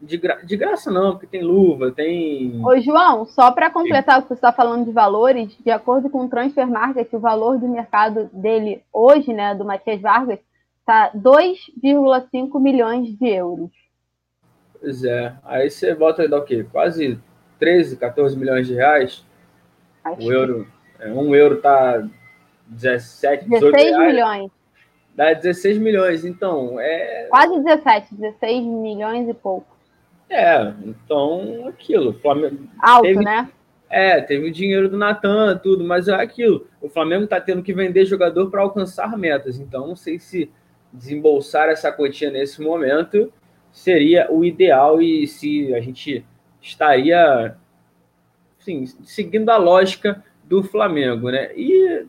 de, 0.01 0.17
gra 0.17 0.36
de 0.43 0.58
graça 0.58 0.91
não, 0.91 1.12
porque 1.12 1.28
tem 1.28 1.41
luva, 1.41 1.91
tem. 1.91 2.63
Ô, 2.63 2.80
João, 2.80 3.25
só 3.25 3.51
para 3.51 3.69
completar 3.69 4.19
o 4.19 4.21
que 4.23 4.30
você 4.30 4.34
está 4.34 4.51
falando 4.51 4.86
de 4.86 4.91
valores, 4.91 5.58
de 5.63 5.71
acordo 5.71 6.10
com 6.10 6.25
o 6.25 6.30
Transfer 6.30 6.67
Market, 6.67 7.12
o 7.13 7.19
valor 7.19 7.60
de 7.60 7.67
mercado 7.67 8.30
dele 8.32 8.84
hoje, 8.93 9.34
né, 9.34 9.56
do 9.56 9.65
Matias 9.65 10.01
Vargas, 10.01 10.39
tá 10.86 11.12
2,5 11.15 12.60
milhões 12.60 13.17
de 13.17 13.28
euros. 13.28 13.71
Pois 14.80 15.04
é. 15.04 15.34
Aí 15.43 15.69
você 15.69 15.95
volta 15.95 16.23
a 16.23 16.28
dar 16.28 16.39
o 16.39 16.45
quê? 16.45 16.65
Quase 16.71 17.19
13, 17.60 17.97
14 17.97 18.38
milhões 18.38 18.67
de 18.67 18.75
reais. 18.75 19.25
Acho 20.04 20.28
o 20.28 20.32
euro, 20.32 20.67
é, 20.99 21.12
um 21.12 21.34
euro 21.34 21.60
tá 21.62 22.08
17, 22.67 23.45
18 23.49 23.71
16 23.71 23.95
reais. 23.95 24.13
milhões. 24.13 24.51
Dá 25.15 25.34
16 25.34 25.78
milhões, 25.78 26.25
então 26.25 26.80
é. 26.80 27.28
Quase 27.30 27.60
17, 27.62 28.15
16 28.15 28.65
milhões 28.65 29.30
e 29.30 29.34
pouco. 29.34 29.75
É, 30.30 30.73
então 30.84 31.67
aquilo. 31.67 32.13
Flamengo 32.13 32.67
Alto, 32.80 33.04
teve, 33.04 33.23
né? 33.23 33.49
É, 33.89 34.19
teve 34.19 34.47
o 34.47 34.51
dinheiro 34.51 34.89
do 34.89 34.97
Natan, 34.97 35.58
tudo, 35.58 35.84
mas 35.84 36.08
é 36.08 36.13
aquilo. 36.13 36.67
O 36.82 36.89
Flamengo 36.89 37.28
tá 37.28 37.39
tendo 37.39 37.63
que 37.63 37.73
vender 37.73 38.06
jogador 38.06 38.49
para 38.49 38.62
alcançar 38.62 39.17
metas. 39.17 39.60
Então, 39.60 39.88
não 39.88 39.95
sei 39.95 40.19
se 40.19 40.51
desembolsar 40.91 41.69
essa 41.69 41.91
quantia 41.91 42.32
nesse 42.32 42.62
momento 42.62 43.32
seria 43.71 44.32
o 44.32 44.45
ideal 44.45 45.01
e 45.01 45.28
se 45.28 45.73
a 45.75 45.82
gente 45.82 46.25
estaria 46.62 47.56
sim, 48.60 48.86
seguindo 49.04 49.49
a 49.49 49.58
lógica 49.58 50.23
do 50.45 50.63
Flamengo, 50.63 51.30
né? 51.30 51.51
E 51.56 52.06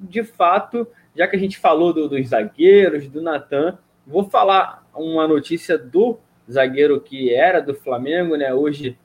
de 0.00 0.22
fato, 0.22 0.86
já 1.14 1.26
que 1.26 1.36
a 1.36 1.38
gente 1.38 1.58
falou 1.58 1.92
do, 1.92 2.08
dos 2.08 2.28
zagueiros, 2.28 3.08
do 3.08 3.20
Natan, 3.20 3.78
vou 4.06 4.24
falar 4.24 4.86
uma 4.94 5.26
notícia 5.26 5.76
do 5.76 6.18
zagueiro 6.50 7.00
que 7.00 7.34
era 7.34 7.60
do 7.60 7.74
Flamengo, 7.74 8.36
né? 8.36 8.52
Hoje 8.54 8.96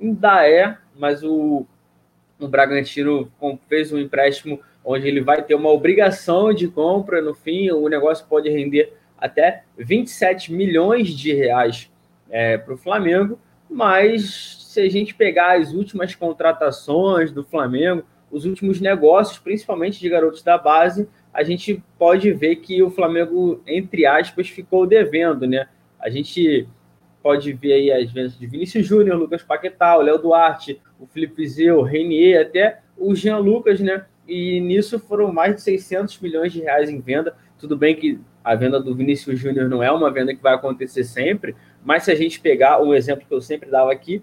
ainda 0.00 0.48
é, 0.48 0.76
mas 0.96 1.22
o, 1.22 1.66
o 2.38 2.48
Bragantino 2.48 3.30
fez 3.68 3.92
um 3.92 3.98
empréstimo 3.98 4.60
onde 4.84 5.08
ele 5.08 5.22
vai 5.22 5.42
ter 5.42 5.54
uma 5.54 5.70
obrigação 5.70 6.52
de 6.52 6.68
compra 6.68 7.22
no 7.22 7.34
fim, 7.34 7.70
o 7.70 7.88
negócio 7.88 8.26
pode 8.26 8.50
render 8.50 8.92
até 9.16 9.64
27 9.78 10.52
milhões 10.52 11.08
de 11.10 11.32
reais 11.32 11.90
é, 12.28 12.58
para 12.58 12.74
o 12.74 12.78
Flamengo, 12.78 13.38
mas 13.70 14.66
se 14.68 14.80
a 14.80 14.90
gente 14.90 15.14
pegar 15.14 15.58
as 15.58 15.72
últimas 15.72 16.14
contratações 16.14 17.32
do 17.32 17.44
Flamengo, 17.44 18.04
os 18.34 18.44
últimos 18.44 18.80
negócios, 18.80 19.38
principalmente 19.38 20.00
de 20.00 20.08
garotos 20.08 20.42
da 20.42 20.58
base, 20.58 21.08
a 21.32 21.44
gente 21.44 21.82
pode 21.96 22.32
ver 22.32 22.56
que 22.56 22.82
o 22.82 22.90
Flamengo, 22.90 23.62
entre 23.64 24.04
aspas, 24.04 24.48
ficou 24.48 24.86
devendo, 24.86 25.46
né? 25.46 25.68
A 26.00 26.10
gente 26.10 26.68
pode 27.22 27.52
ver 27.52 27.72
aí 27.74 27.92
as 27.92 28.12
vendas 28.12 28.36
de 28.36 28.46
Vinícius 28.46 28.84
Júnior, 28.84 29.16
Lucas 29.16 29.42
Paquetá, 29.42 29.96
o 29.96 30.02
Léo 30.02 30.18
Duarte, 30.18 30.80
o 30.98 31.06
Felipe 31.06 31.36
Vizeu, 31.36 31.78
o 31.78 31.82
Renier, 31.82 32.42
até 32.42 32.80
o 32.98 33.14
Jean 33.14 33.38
Lucas, 33.38 33.78
né? 33.78 34.04
E 34.26 34.60
nisso 34.60 34.98
foram 34.98 35.32
mais 35.32 35.54
de 35.54 35.62
600 35.62 36.18
milhões 36.20 36.52
de 36.52 36.60
reais 36.60 36.90
em 36.90 37.00
venda. 37.00 37.36
Tudo 37.56 37.76
bem 37.76 37.94
que 37.94 38.18
a 38.42 38.56
venda 38.56 38.80
do 38.80 38.94
Vinícius 38.94 39.38
Júnior 39.38 39.68
não 39.68 39.82
é 39.82 39.90
uma 39.92 40.10
venda 40.10 40.34
que 40.34 40.42
vai 40.42 40.54
acontecer 40.54 41.04
sempre, 41.04 41.54
mas 41.84 42.02
se 42.02 42.10
a 42.10 42.14
gente 42.14 42.40
pegar 42.40 42.82
um 42.82 42.92
exemplo 42.92 43.24
que 43.26 43.34
eu 43.34 43.40
sempre 43.40 43.70
dava 43.70 43.92
aqui, 43.92 44.22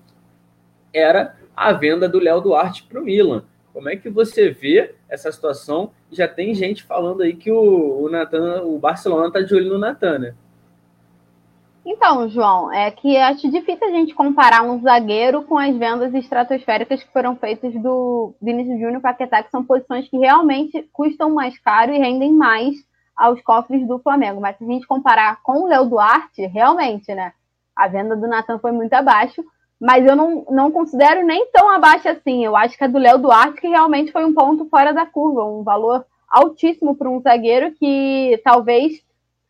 era 0.93 1.35
a 1.55 1.71
venda 1.71 2.09
do 2.09 2.19
Léo 2.19 2.41
Duarte 2.41 2.83
para 2.83 2.99
o 2.99 3.03
Milan. 3.03 3.45
Como 3.73 3.89
é 3.89 3.95
que 3.95 4.09
você 4.09 4.49
vê 4.49 4.95
essa 5.09 5.31
situação? 5.31 5.91
Já 6.11 6.27
tem 6.27 6.53
gente 6.53 6.83
falando 6.83 7.21
aí 7.21 7.35
que 7.35 7.51
o, 7.51 8.03
o 8.03 8.09
Nathan, 8.09 8.63
o 8.63 8.77
Barcelona 8.77 9.27
está 9.27 9.41
de 9.41 9.53
olho 9.53 9.69
no 9.69 9.79
Natan, 9.79 10.19
né? 10.19 10.35
Então, 11.85 12.29
João, 12.29 12.71
é 12.71 12.91
que 12.91 13.17
acho 13.17 13.49
difícil 13.49 13.87
a 13.87 13.91
gente 13.91 14.13
comparar 14.13 14.61
um 14.61 14.79
zagueiro 14.81 15.43
com 15.43 15.57
as 15.57 15.75
vendas 15.75 16.13
estratosféricas 16.13 17.01
que 17.01 17.11
foram 17.11 17.35
feitas 17.35 17.73
do 17.81 18.35
Vinícius 18.39 18.79
Júnior 18.79 18.99
e 18.99 19.01
Paquetá, 19.01 19.41
que 19.41 19.49
são 19.49 19.65
posições 19.65 20.07
que 20.07 20.17
realmente 20.17 20.87
custam 20.93 21.31
mais 21.31 21.57
caro 21.57 21.91
e 21.91 21.97
rendem 21.97 22.31
mais 22.33 22.75
aos 23.15 23.41
cofres 23.41 23.87
do 23.87 23.97
Flamengo. 23.99 24.39
Mas 24.39 24.57
se 24.57 24.63
a 24.63 24.67
gente 24.67 24.85
comparar 24.85 25.41
com 25.41 25.63
o 25.63 25.67
Léo 25.67 25.89
Duarte, 25.89 26.45
realmente, 26.45 27.13
né? 27.15 27.33
A 27.75 27.87
venda 27.87 28.15
do 28.15 28.27
Natan 28.27 28.59
foi 28.59 28.71
muito 28.71 28.93
abaixo, 28.93 29.43
mas 29.81 30.05
eu 30.05 30.15
não, 30.15 30.45
não 30.51 30.71
considero 30.71 31.25
nem 31.25 31.47
tão 31.47 31.67
abaixo 31.67 32.07
assim. 32.07 32.45
Eu 32.45 32.55
acho 32.55 32.77
que 32.77 32.83
a 32.83 32.87
do 32.87 32.99
Léo 32.99 33.17
Duarte 33.17 33.59
que 33.59 33.67
realmente 33.67 34.11
foi 34.11 34.23
um 34.23 34.33
ponto 34.33 34.69
fora 34.69 34.93
da 34.93 35.07
curva, 35.07 35.43
um 35.43 35.63
valor 35.63 36.05
altíssimo 36.29 36.95
para 36.95 37.09
um 37.09 37.19
zagueiro 37.19 37.71
que 37.71 38.39
talvez 38.43 39.03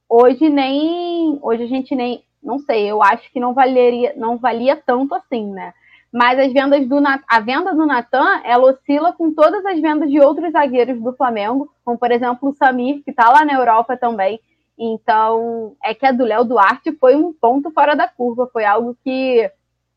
hoje 0.07 0.49
nem 0.49 1.37
hoje 1.41 1.63
a 1.63 1.67
gente 1.67 1.93
nem 1.93 2.23
não 2.41 2.57
sei, 2.59 2.89
eu 2.89 3.03
acho 3.03 3.29
que 3.31 3.39
não 3.39 3.53
valeria 3.53 4.13
não 4.15 4.37
valia 4.37 4.75
tanto 4.75 5.13
assim, 5.13 5.51
né? 5.51 5.73
Mas 6.11 6.39
as 6.39 6.51
vendas 6.51 6.87
do 6.87 6.97
a 7.27 7.39
venda 7.39 7.73
do 7.73 7.85
Natan, 7.85 8.41
ela 8.43 8.71
oscila 8.71 9.13
com 9.13 9.33
todas 9.33 9.65
as 9.65 9.79
vendas 9.79 10.09
de 10.09 10.19
outros 10.19 10.51
zagueiros 10.53 10.99
do 11.01 11.13
Flamengo, 11.13 11.69
como 11.83 11.97
por 11.97 12.11
exemplo 12.11 12.49
o 12.49 12.53
Samir, 12.53 13.03
que 13.03 13.11
está 13.11 13.29
lá 13.29 13.45
na 13.45 13.53
Europa 13.53 13.95
também. 13.95 14.39
Então, 14.77 15.75
é 15.83 15.93
que 15.93 16.05
a 16.05 16.11
do 16.11 16.25
Léo 16.25 16.43
Duarte 16.43 16.91
foi 16.93 17.15
um 17.15 17.31
ponto 17.31 17.69
fora 17.71 17.95
da 17.95 18.07
curva, 18.07 18.49
foi 18.51 18.65
algo 18.65 18.97
que 19.03 19.49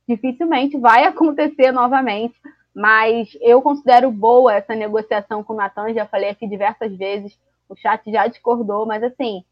dificilmente 0.09 0.79
vai 0.79 1.05
acontecer 1.07 1.73
novamente. 1.73 2.35
Mas 2.75 3.37
eu 3.41 3.63
considero 3.63 4.11
boa 4.11 4.53
essa 4.53 4.75
negociação 4.75 5.45
com 5.45 5.53
o 5.53 5.57
Natan, 5.57 5.95
já 5.95 6.07
falei 6.07 6.31
aqui 6.31 6.47
diversas 6.49 6.97
vezes, 6.97 7.39
o 7.69 7.77
chat 7.77 8.11
já 8.11 8.27
discordou, 8.27 8.85
mas 8.85 9.03
assim, 9.05 9.45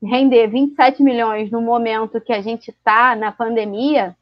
render 0.00 0.46
27 0.46 1.02
milhões 1.02 1.50
no 1.50 1.60
momento 1.60 2.20
que 2.20 2.32
a 2.32 2.40
gente 2.40 2.70
está 2.70 3.16
na 3.16 3.32
pandemia 3.32 4.16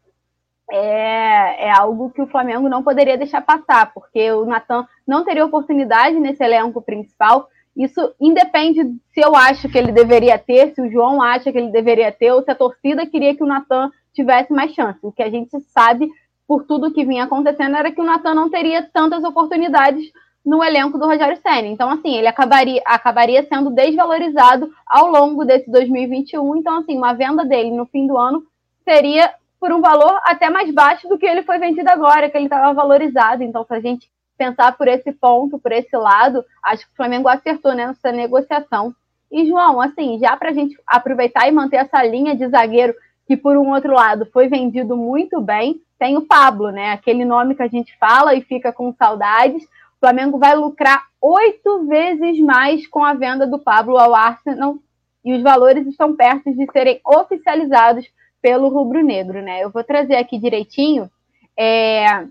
é, 0.71 1.67
é, 1.67 1.71
algo 1.71 2.11
que 2.11 2.23
o 2.23 2.27
Flamengo 2.29 2.69
não 2.69 2.83
poderia 2.83 3.19
deixar 3.19 3.41
passar, 3.41 3.93
porque 3.93 4.31
o 4.33 4.45
Natan 4.47 4.87
não 5.07 5.25
teria 5.25 5.45
oportunidade 5.45 6.19
nesse 6.21 6.43
elenco 6.43 6.81
principal. 6.81 7.49
Isso 7.77 8.15
independe 8.21 8.81
se 9.13 9.21
eu 9.21 9.35
acho 9.35 9.69
que 9.69 9.79
ele 9.79 9.93
deveria 9.93 10.39
ter, 10.39 10.75
se 10.75 10.83
o 10.83 10.91
João 10.91 11.23
acha 11.23 11.53
que 11.53 11.59
ele 11.59 11.71
deveria 11.71 12.11
ter, 12.11 12.33
ou 12.33 12.43
se 12.43 12.51
a 12.51 12.55
torcida 12.55 13.07
queria 13.07 13.35
que 13.35 13.43
o 13.43 13.47
Natan 13.47 13.91
tivesse 14.13 14.53
mais 14.53 14.73
chance. 14.73 14.99
O 15.03 15.13
que 15.13 15.23
a 15.23 15.31
gente 15.31 15.59
sabe, 15.61 16.11
por 16.47 16.65
tudo 16.65 16.93
que 16.93 17.05
vinha 17.05 17.25
acontecendo, 17.25 17.77
era 17.77 17.93
que 17.93 18.01
o 18.01 18.05
Natan 18.05 18.35
não 18.35 18.51
teria 18.51 18.83
tantas 18.83 19.23
oportunidades 19.23 20.11
no 20.45 20.65
elenco 20.65 20.99
do 20.99 21.07
Rogério 21.07 21.37
Senna. 21.37 21.69
Então, 21.69 21.91
assim, 21.91 22.17
ele 22.17 22.27
acabaria, 22.27 22.83
acabaria 22.85 23.47
sendo 23.47 23.71
desvalorizado 23.71 24.71
ao 24.87 25.09
longo 25.11 25.45
desse 25.45 25.71
2021. 25.71 26.57
Então, 26.57 26.79
assim, 26.79 26.97
uma 26.97 27.13
venda 27.13 27.45
dele 27.45 27.71
no 27.71 27.87
fim 27.87 28.07
do 28.07 28.17
ano 28.17 28.43
seria 28.85 29.33
por 29.61 29.73
um 29.73 29.81
valor 29.81 30.19
até 30.25 30.49
mais 30.49 30.73
baixo 30.73 31.07
do 31.09 31.19
que 31.19 31.27
ele 31.27 31.43
foi 31.43 31.59
vendido 31.59 31.89
agora, 31.91 32.31
que 32.31 32.37
ele 32.37 32.47
estava 32.47 32.73
valorizado. 32.73 33.43
Então, 33.43 33.65
se 33.65 33.75
a 33.75 33.81
gente 33.81 34.11
pensar 34.41 34.75
por 34.75 34.89
esse 34.89 35.13
ponto, 35.13 35.59
por 35.59 35.71
esse 35.71 35.95
lado, 35.95 36.43
acho 36.63 36.87
que 36.87 36.93
o 36.95 36.97
Flamengo 36.97 37.29
acertou 37.29 37.75
nessa 37.75 38.11
negociação. 38.11 38.95
E, 39.31 39.47
João, 39.47 39.83
assim, 39.83 40.19
já 40.19 40.35
para 40.35 40.49
a 40.49 40.55
gente 40.55 40.75
aproveitar 40.87 41.47
e 41.47 41.53
manter 41.53 41.77
essa 41.77 42.03
linha 42.03 42.35
de 42.35 42.49
zagueiro, 42.49 42.95
que 43.27 43.37
por 43.37 43.59
um 43.59 43.71
outro 43.71 43.93
lado 43.93 44.27
foi 44.33 44.49
vendido 44.49 44.97
muito 44.97 45.43
bem, 45.43 45.83
tem 45.99 46.17
o 46.17 46.23
Pablo, 46.23 46.71
né? 46.71 46.93
Aquele 46.93 47.23
nome 47.23 47.55
que 47.55 47.63
a 47.63 47.69
gente 47.69 47.95
fala 47.99 48.35
e 48.35 48.41
fica 48.41 48.73
com 48.73 48.95
saudades, 48.95 49.63
o 49.63 50.01
Flamengo 50.01 50.39
vai 50.39 50.57
lucrar 50.57 51.05
oito 51.21 51.87
vezes 51.87 52.41
mais 52.41 52.87
com 52.87 53.05
a 53.05 53.13
venda 53.13 53.47
do 53.47 53.59
Pablo 53.59 53.99
ao 53.99 54.15
Arsenal 54.15 54.77
e 55.23 55.35
os 55.35 55.43
valores 55.43 55.87
estão 55.87 56.17
perto 56.17 56.51
de 56.51 56.67
serem 56.73 56.99
oficializados 57.05 58.07
pelo 58.41 58.71
rubro-negro, 58.71 59.43
né? 59.43 59.63
Eu 59.63 59.69
vou 59.69 59.85
trazer 59.85 60.17
aqui 60.17 60.39
direitinho. 60.39 61.11
É, 61.55 62.25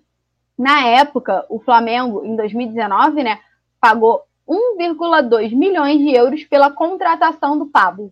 na 0.59 0.85
época, 0.85 1.45
o 1.47 1.57
Flamengo, 1.61 2.25
em 2.25 2.35
2019, 2.35 3.23
né, 3.23 3.39
pagou 3.79 4.23
1,2 4.45 5.55
milhões 5.55 5.97
de 5.99 6.13
euros 6.13 6.43
pela 6.43 6.69
contratação 6.69 7.57
do 7.57 7.67
Pablo. 7.67 8.11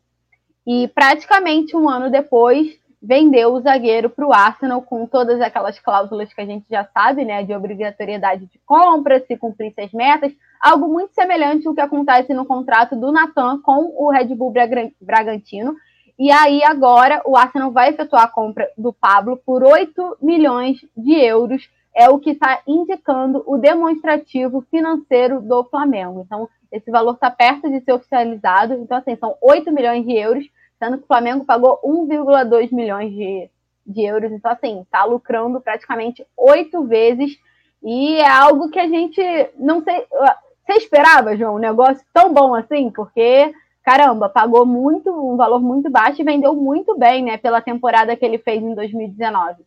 E 0.66 0.88
praticamente 0.88 1.76
um 1.76 1.90
ano 1.90 2.10
depois, 2.10 2.80
vendeu 3.02 3.54
o 3.54 3.60
zagueiro 3.60 4.10
para 4.10 4.26
o 4.26 4.32
Arsenal 4.32 4.82
com 4.82 5.06
todas 5.06 5.42
aquelas 5.42 5.78
cláusulas 5.78 6.34
que 6.34 6.40
a 6.40 6.46
gente 6.46 6.66
já 6.70 6.86
sabe, 6.86 7.26
né, 7.26 7.44
de 7.44 7.54
obrigatoriedade 7.54 8.46
de 8.46 8.60
compra, 8.66 9.20
se 9.28 9.36
cumprisse 9.36 9.82
as 9.82 9.92
metas, 9.92 10.32
algo 10.62 10.88
muito 10.88 11.14
semelhante 11.14 11.68
ao 11.68 11.74
que 11.74 11.82
acontece 11.82 12.34
no 12.34 12.46
contrato 12.46 12.96
do 12.96 13.12
Natan 13.12 13.60
com 13.62 13.94
o 13.98 14.10
Red 14.10 14.34
Bull 14.34 14.54
Bragantino. 15.02 15.76
E 16.18 16.32
aí 16.32 16.64
agora 16.64 17.22
o 17.26 17.36
Arsenal 17.36 17.72
vai 17.72 17.90
efetuar 17.90 18.24
a 18.24 18.30
compra 18.30 18.70
do 18.78 18.94
Pablo 18.94 19.38
por 19.46 19.64
8 19.64 20.18
milhões 20.22 20.80
de 20.96 21.14
euros, 21.14 21.70
é 21.98 22.08
o 22.08 22.20
que 22.20 22.30
está 22.30 22.62
indicando 22.68 23.44
o 23.48 23.58
demonstrativo 23.58 24.62
financeiro 24.70 25.42
do 25.42 25.64
Flamengo. 25.64 26.22
Então, 26.24 26.48
esse 26.72 26.92
valor 26.92 27.16
está 27.16 27.32
perto 27.32 27.68
de 27.72 27.82
ser 27.82 27.94
oficializado. 27.94 28.76
Então, 28.76 28.98
assim, 28.98 29.16
são 29.16 29.36
8 29.42 29.72
milhões 29.72 30.06
de 30.06 30.16
euros 30.16 30.46
sendo 30.80 31.00
que 31.00 31.06
o 31.06 31.08
Flamengo 31.08 31.44
pagou 31.44 31.80
1,2 31.84 32.72
milhões 32.72 33.12
de, 33.12 33.50
de 33.84 34.02
euros. 34.04 34.32
Então, 34.32 34.52
assim, 34.52 34.82
está 34.82 35.06
lucrando 35.06 35.60
praticamente 35.60 36.24
oito 36.38 36.84
vezes. 36.84 37.36
E 37.84 38.16
é 38.18 38.30
algo 38.30 38.70
que 38.70 38.80
a 38.80 38.88
gente 38.88 39.20
não 39.58 39.84
sei. 39.84 40.06
Você 40.66 40.74
esperava, 40.74 41.36
João, 41.36 41.56
um 41.56 41.60
negócio 41.60 42.06
tão 42.14 42.32
bom 42.32 42.54
assim? 42.54 42.92
Porque, 42.92 43.52
caramba, 43.84 44.30
pagou 44.30 44.68
muito, 44.68 45.10
um 45.12 45.36
valor 45.36 45.62
muito 45.62 45.90
baixo 45.90 46.22
e 46.22 46.26
vendeu 46.26 46.54
muito 46.54 46.96
bem, 46.96 47.24
né, 47.24 47.38
pela 47.38 47.60
temporada 47.60 48.16
que 48.16 48.24
ele 48.24 48.38
fez 48.38 48.62
em 48.62 48.76
2019. 48.76 49.64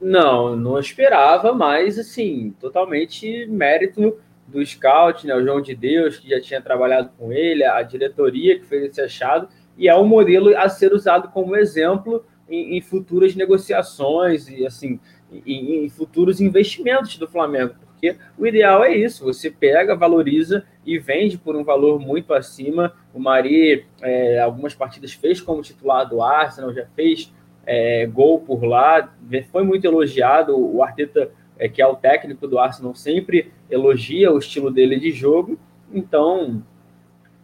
Não, 0.00 0.54
não 0.54 0.78
esperava, 0.78 1.52
mas 1.52 1.98
assim, 1.98 2.54
totalmente 2.60 3.46
mérito 3.46 4.16
do 4.46 4.64
scout, 4.64 5.26
né, 5.26 5.34
o 5.34 5.42
João 5.42 5.60
de 5.60 5.74
Deus, 5.74 6.18
que 6.18 6.30
já 6.30 6.40
tinha 6.40 6.62
trabalhado 6.62 7.10
com 7.18 7.32
ele, 7.32 7.64
a 7.64 7.82
diretoria 7.82 8.58
que 8.58 8.64
fez 8.64 8.84
esse 8.84 9.00
achado, 9.00 9.48
e 9.76 9.88
é 9.88 9.94
um 9.94 10.06
modelo 10.06 10.56
a 10.56 10.68
ser 10.68 10.92
usado 10.92 11.28
como 11.28 11.56
exemplo 11.56 12.24
em, 12.48 12.76
em 12.76 12.80
futuras 12.80 13.34
negociações 13.34 14.48
e 14.48 14.66
assim 14.66 14.98
em, 15.30 15.84
em, 15.84 15.88
futuros 15.88 16.40
investimentos 16.40 17.16
do 17.18 17.28
Flamengo, 17.28 17.74
porque 17.86 18.16
o 18.38 18.46
ideal 18.46 18.82
é 18.82 18.94
isso: 18.96 19.24
você 19.24 19.50
pega, 19.50 19.94
valoriza 19.94 20.64
e 20.86 20.98
vende 20.98 21.36
por 21.36 21.54
um 21.54 21.64
valor 21.64 22.00
muito 22.00 22.32
acima. 22.32 22.94
O 23.12 23.18
Mari, 23.18 23.84
é, 24.00 24.40
algumas 24.40 24.74
partidas 24.74 25.12
fez 25.12 25.40
como 25.40 25.62
titular 25.62 26.08
do 26.08 26.22
Arsenal, 26.22 26.72
já 26.72 26.86
fez 26.94 27.32
é, 27.68 28.06
gol 28.06 28.40
por 28.40 28.64
lá, 28.64 29.12
foi 29.52 29.62
muito 29.62 29.84
elogiado. 29.84 30.58
O 30.58 30.82
Arteta, 30.82 31.30
é, 31.58 31.68
que 31.68 31.82
é 31.82 31.86
o 31.86 31.94
técnico 31.94 32.48
do 32.48 32.58
Arsenal, 32.58 32.94
sempre 32.94 33.52
elogia 33.70 34.32
o 34.32 34.38
estilo 34.38 34.70
dele 34.70 34.98
de 34.98 35.10
jogo. 35.10 35.58
Então, 35.92 36.62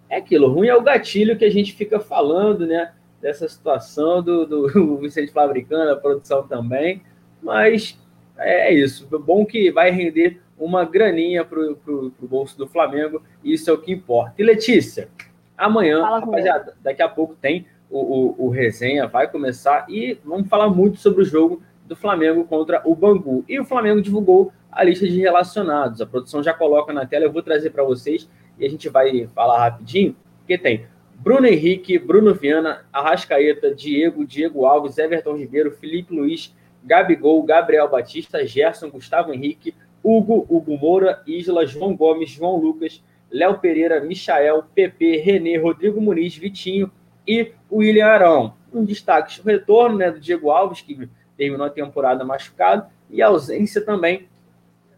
é 0.09 0.17
aquilo, 0.17 0.51
ruim 0.51 0.69
é 0.69 0.75
o 0.75 0.81
gatilho 0.81 1.37
que 1.37 1.45
a 1.45 1.51
gente 1.51 1.75
fica 1.75 2.01
falando, 2.01 2.67
né? 2.67 2.93
Dessa 3.21 3.47
situação 3.47 4.23
do, 4.23 4.47
do 4.47 4.97
Vicente 4.97 5.31
Fabricando, 5.31 5.93
a 5.93 5.97
produção 5.97 6.47
também, 6.47 7.03
mas 7.43 7.99
é 8.39 8.73
isso. 8.73 9.07
Bom 9.19 9.45
que 9.45 9.71
vai 9.71 9.91
render 9.91 10.41
uma 10.59 10.87
graninha 10.87 11.45
para 11.45 11.61
o 11.61 12.13
bolso 12.23 12.57
do 12.57 12.67
Flamengo, 12.67 13.23
isso 13.43 13.69
é 13.69 13.73
o 13.75 13.79
que 13.79 13.93
importa. 13.93 14.35
E 14.39 14.43
Letícia, 14.43 15.09
amanhã, 15.57 16.03
rapaziada, 16.03 16.75
daqui 16.83 17.03
a 17.03 17.09
pouco 17.09 17.35
tem 17.35 17.67
o, 17.95 18.01
o, 18.01 18.47
o, 18.47 18.49
resenha, 18.49 19.07
vai 19.07 19.31
começar, 19.31 19.87
e 19.89 20.19
vamos 20.25 20.49
falar 20.49 20.69
muito 20.69 20.99
sobre 20.99 21.23
o 21.23 21.25
jogo 21.25 21.63
do 21.87 21.95
Flamengo 21.95 22.45
contra 22.45 22.83
o 22.85 22.93
Bangu. 22.93 23.45
E 23.49 23.61
o 23.61 23.65
Flamengo 23.65 24.03
divulgou 24.03 24.53
a 24.73 24.83
lista 24.83 25.07
de 25.07 25.21
relacionados. 25.21 26.01
A 26.01 26.07
produção 26.07 26.43
já 26.43 26.53
coloca 26.53 26.93
na 26.93 27.07
tela, 27.07 27.25
eu 27.25 27.33
vou 27.33 27.41
trazer 27.41 27.71
para 27.71 27.85
vocês 27.85 28.29
e 28.59 28.67
a 28.67 28.69
gente 28.69 28.89
vai 28.89 29.29
falar 29.29 29.61
rapidinho, 29.61 30.17
porque 30.39 30.59
tem 30.59 30.87
Bruno 31.15 31.47
Henrique, 31.47 31.97
Bruno 31.97 32.35
Viana, 32.35 32.85
Arrascaeta, 32.93 33.73
Diego, 33.73 34.27
Diego 34.27 34.67
Alves, 34.67 34.99
Everton 34.99 35.37
Ribeiro, 35.37 35.71
Felipe 35.71 36.13
Luiz, 36.13 36.53
Gabigol, 36.83 37.45
Gabriel 37.45 37.89
Batista, 37.89 38.45
Gerson, 38.45 38.91
Gustavo 38.91 39.33
Henrique, 39.33 39.73
Hugo, 40.03 40.45
Hugo 40.51 40.77
Moura, 40.77 41.23
Isla, 41.29 41.65
João 41.65 41.97
Gomes, 41.97 42.31
João 42.31 42.57
Lucas, 42.57 43.03
Léo 43.31 43.59
Pereira, 43.59 44.01
Michael, 44.01 44.65
PP, 44.75 45.19
Renê, 45.19 45.57
Rodrigo 45.57 46.01
Muniz, 46.01 46.37
Vitinho 46.37 46.91
e 47.27 47.53
William 47.71 48.07
Arão. 48.07 48.55
Um 48.73 48.85
destaque, 48.85 49.41
o 49.41 49.45
retorno 49.45 49.99
né, 49.99 50.11
do 50.11 50.21
Diego 50.21 50.51
Alves, 50.51 50.81
que 50.81 51.09
terminou 51.37 51.67
a 51.67 51.71
temporada 51.71 52.25
machucado, 52.25 52.87
e 53.11 53.23
a 53.23 53.29
ausência 53.29 53.81
também 53.81 54.29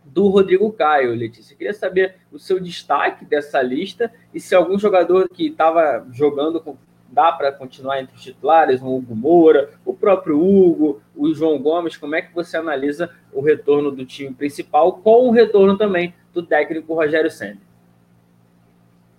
do 0.04 0.28
Rodrigo 0.28 0.72
Caio, 0.72 1.14
Letícia. 1.14 1.52
Eu 1.52 1.58
queria 1.58 1.74
saber 1.74 2.16
o 2.32 2.38
seu 2.38 2.60
destaque 2.60 3.24
dessa 3.24 3.60
lista 3.60 4.10
e 4.32 4.40
se 4.40 4.54
algum 4.54 4.78
jogador 4.78 5.28
que 5.28 5.48
estava 5.48 6.06
jogando 6.12 6.62
dá 7.08 7.32
para 7.32 7.52
continuar 7.52 8.00
entre 8.00 8.16
os 8.16 8.22
titulares, 8.22 8.80
o 8.80 8.96
Hugo 8.96 9.14
Moura, 9.14 9.70
o 9.84 9.94
próprio 9.94 10.40
Hugo, 10.40 11.00
o 11.14 11.32
João 11.32 11.58
Gomes, 11.58 11.96
como 11.96 12.14
é 12.14 12.22
que 12.22 12.34
você 12.34 12.56
analisa 12.56 13.10
o 13.32 13.40
retorno 13.40 13.90
do 13.90 14.04
time 14.04 14.32
principal 14.32 14.92
com 14.92 15.28
o 15.28 15.30
retorno 15.30 15.76
também 15.76 16.14
do 16.32 16.42
técnico 16.42 16.94
Rogério 16.94 17.30
Senna? 17.30 17.65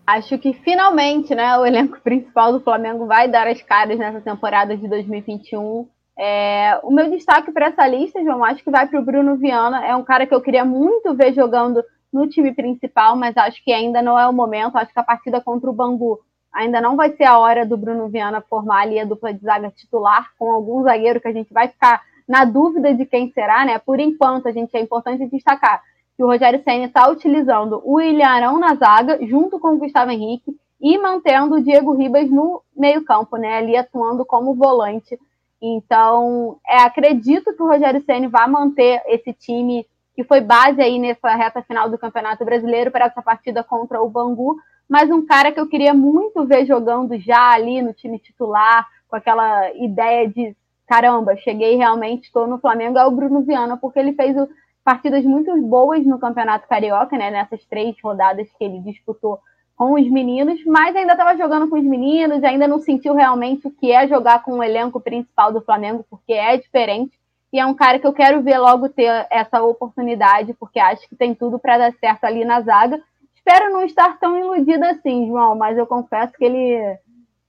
Acho 0.07 0.39
que 0.39 0.53
finalmente, 0.53 1.35
né, 1.35 1.57
o 1.57 1.65
elenco 1.65 1.99
principal 2.01 2.53
do 2.53 2.61
Flamengo 2.61 3.05
vai 3.05 3.27
dar 3.27 3.45
as 3.45 3.61
caras 3.61 3.99
nessa 3.99 4.21
temporada 4.21 4.75
de 4.75 4.87
2021 4.87 5.87
é, 6.17 6.79
o 6.81 6.89
meu 6.89 7.09
destaque 7.11 7.51
para 7.51 7.67
essa 7.67 7.87
lista, 7.87 8.23
João, 8.23 8.43
acho 8.43 8.63
que 8.63 8.71
vai 8.71 8.87
para 8.87 8.99
o 8.99 9.05
Bruno 9.05 9.37
Viana. 9.37 9.85
É 9.85 9.95
um 9.95 10.03
cara 10.03 10.25
que 10.25 10.33
eu 10.33 10.41
queria 10.41 10.65
muito 10.65 11.13
ver 11.13 11.33
jogando 11.33 11.83
no 12.11 12.27
time 12.27 12.53
principal, 12.53 13.15
mas 13.15 13.37
acho 13.37 13.63
que 13.63 13.71
ainda 13.71 14.01
não 14.01 14.17
é 14.17 14.27
o 14.27 14.33
momento. 14.33 14.77
Acho 14.77 14.91
que 14.91 14.99
a 14.99 15.03
partida 15.03 15.39
contra 15.39 15.69
o 15.69 15.73
Bangu 15.73 16.19
ainda 16.51 16.81
não 16.81 16.95
vai 16.95 17.15
ser 17.15 17.25
a 17.25 17.37
hora 17.37 17.65
do 17.65 17.77
Bruno 17.77 18.09
Viana 18.09 18.41
formar 18.41 18.81
ali 18.81 18.99
a 18.99 19.05
dupla 19.05 19.31
de 19.31 19.41
zaga 19.41 19.69
titular 19.69 20.31
com 20.39 20.51
algum 20.51 20.81
zagueiro 20.81 21.21
que 21.21 21.27
a 21.27 21.33
gente 21.33 21.53
vai 21.53 21.67
ficar 21.67 22.01
na 22.27 22.45
dúvida 22.45 22.93
de 22.95 23.05
quem 23.05 23.31
será, 23.31 23.63
né? 23.63 23.77
Por 23.77 23.99
enquanto, 23.99 24.47
a 24.47 24.51
gente 24.51 24.75
é 24.75 24.81
importante 24.81 25.29
destacar 25.29 25.83
que 26.17 26.23
o 26.23 26.27
Rogério 26.27 26.61
Senna 26.63 26.85
está 26.85 27.07
utilizando 27.07 27.81
o 27.85 28.01
Ilharão 28.01 28.59
na 28.59 28.75
zaga, 28.75 29.19
junto 29.25 29.59
com 29.59 29.75
o 29.75 29.77
Gustavo 29.77 30.11
Henrique, 30.11 30.57
e 30.81 30.97
mantendo 30.97 31.55
o 31.55 31.63
Diego 31.63 31.93
Ribas 31.93 32.29
no 32.29 32.61
meio-campo, 32.75 33.37
né? 33.37 33.57
Ali 33.57 33.77
atuando 33.77 34.25
como 34.25 34.55
volante 34.55 35.17
então, 35.61 36.59
é, 36.67 36.81
acredito 36.81 37.53
que 37.53 37.61
o 37.61 37.67
Rogério 37.67 38.03
Ceni 38.05 38.27
vai 38.27 38.47
manter 38.47 39.01
esse 39.07 39.33
time 39.33 39.85
que 40.15 40.23
foi 40.23 40.41
base 40.41 40.81
aí 40.81 40.97
nessa 40.97 41.35
reta 41.35 41.61
final 41.61 41.89
do 41.89 41.97
Campeonato 41.97 42.43
Brasileiro 42.43 42.91
para 42.91 43.05
essa 43.05 43.21
partida 43.21 43.63
contra 43.63 44.01
o 44.01 44.09
Bangu, 44.09 44.55
mas 44.89 45.11
um 45.11 45.25
cara 45.25 45.51
que 45.51 45.59
eu 45.59 45.67
queria 45.67 45.93
muito 45.93 46.45
ver 46.45 46.65
jogando 46.65 47.19
já 47.19 47.51
ali 47.51 47.81
no 47.81 47.93
time 47.93 48.17
titular, 48.17 48.87
com 49.07 49.15
aquela 49.15 49.71
ideia 49.73 50.27
de 50.27 50.55
caramba, 50.87 51.35
cheguei 51.37 51.75
realmente, 51.75 52.25
estou 52.25 52.47
no 52.47 52.57
Flamengo, 52.59 52.97
é 52.97 53.05
o 53.05 53.11
Bruno 53.11 53.41
Viana, 53.41 53.77
porque 53.77 53.99
ele 53.99 54.13
fez 54.13 54.35
partidas 54.87 55.25
muito 55.25 55.53
boas 55.63 56.05
no 56.05 56.17
Campeonato 56.17 56.65
Carioca, 56.65 57.17
né? 57.17 57.29
Nessas 57.29 57.61
três 57.65 57.93
rodadas 58.01 58.47
que 58.57 58.63
ele 58.63 58.79
disputou 58.79 59.37
com 59.75 59.95
os 59.95 60.09
meninos, 60.09 60.63
mas 60.63 60.95
ainda 60.95 61.11
estava 61.11 61.35
jogando 61.35 61.69
com 61.69 61.77
os 61.77 61.83
meninos, 61.83 62.41
ainda 62.41 62.69
não 62.69 62.79
sentiu 62.79 63.13
realmente 63.13 63.67
o 63.67 63.71
que 63.71 63.91
é 63.91 64.07
jogar 64.07 64.43
com 64.43 64.53
o 64.53 64.63
elenco 64.63 65.01
principal 65.01 65.51
do 65.51 65.59
Flamengo, 65.59 66.05
porque 66.09 66.31
é 66.31 66.55
diferente. 66.55 67.11
E 67.51 67.59
é 67.59 67.65
um 67.65 67.73
cara 67.73 67.99
que 67.99 68.07
eu 68.07 68.13
quero 68.13 68.41
ver 68.41 68.59
logo 68.59 68.87
ter 68.87 69.27
essa 69.29 69.61
oportunidade, 69.61 70.53
porque 70.53 70.79
acho 70.79 71.05
que 71.09 71.17
tem 71.17 71.35
tudo 71.35 71.59
para 71.59 71.77
dar 71.77 71.93
certo 71.99 72.23
ali 72.23 72.45
na 72.45 72.61
zaga. 72.61 72.97
Espero 73.35 73.73
não 73.73 73.83
estar 73.83 74.17
tão 74.19 74.39
iludida 74.39 74.91
assim, 74.91 75.27
João, 75.27 75.53
mas 75.53 75.77
eu 75.77 75.85
confesso 75.85 76.31
que 76.31 76.45
ele, 76.45 76.97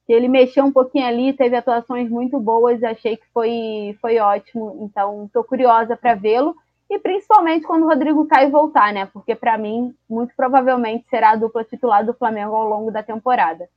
que 0.08 0.12
ele 0.12 0.26
mexeu 0.26 0.64
um 0.64 0.72
pouquinho 0.72 1.06
ali, 1.06 1.32
teve 1.32 1.54
atuações 1.54 2.10
muito 2.10 2.40
boas, 2.40 2.82
achei 2.82 3.16
que 3.16 3.26
foi, 3.32 3.96
foi 4.00 4.18
ótimo. 4.18 4.76
Então, 4.82 5.26
estou 5.26 5.44
curiosa 5.44 5.96
para 5.96 6.16
vê-lo 6.16 6.56
e 6.90 6.98
principalmente 6.98 7.66
quando 7.66 7.84
o 7.84 7.88
Rodrigo 7.88 8.26
Caio 8.26 8.50
voltar, 8.50 8.92
né? 8.92 9.06
Porque 9.12 9.34
para 9.34 9.58
mim, 9.58 9.94
muito 10.08 10.34
provavelmente 10.34 11.06
será 11.10 11.32
a 11.32 11.36
dupla 11.36 11.62
titular 11.62 12.04
do 12.04 12.14
Flamengo 12.14 12.54
ao 12.54 12.68
longo 12.68 12.90
da 12.90 13.02
temporada. 13.02 13.68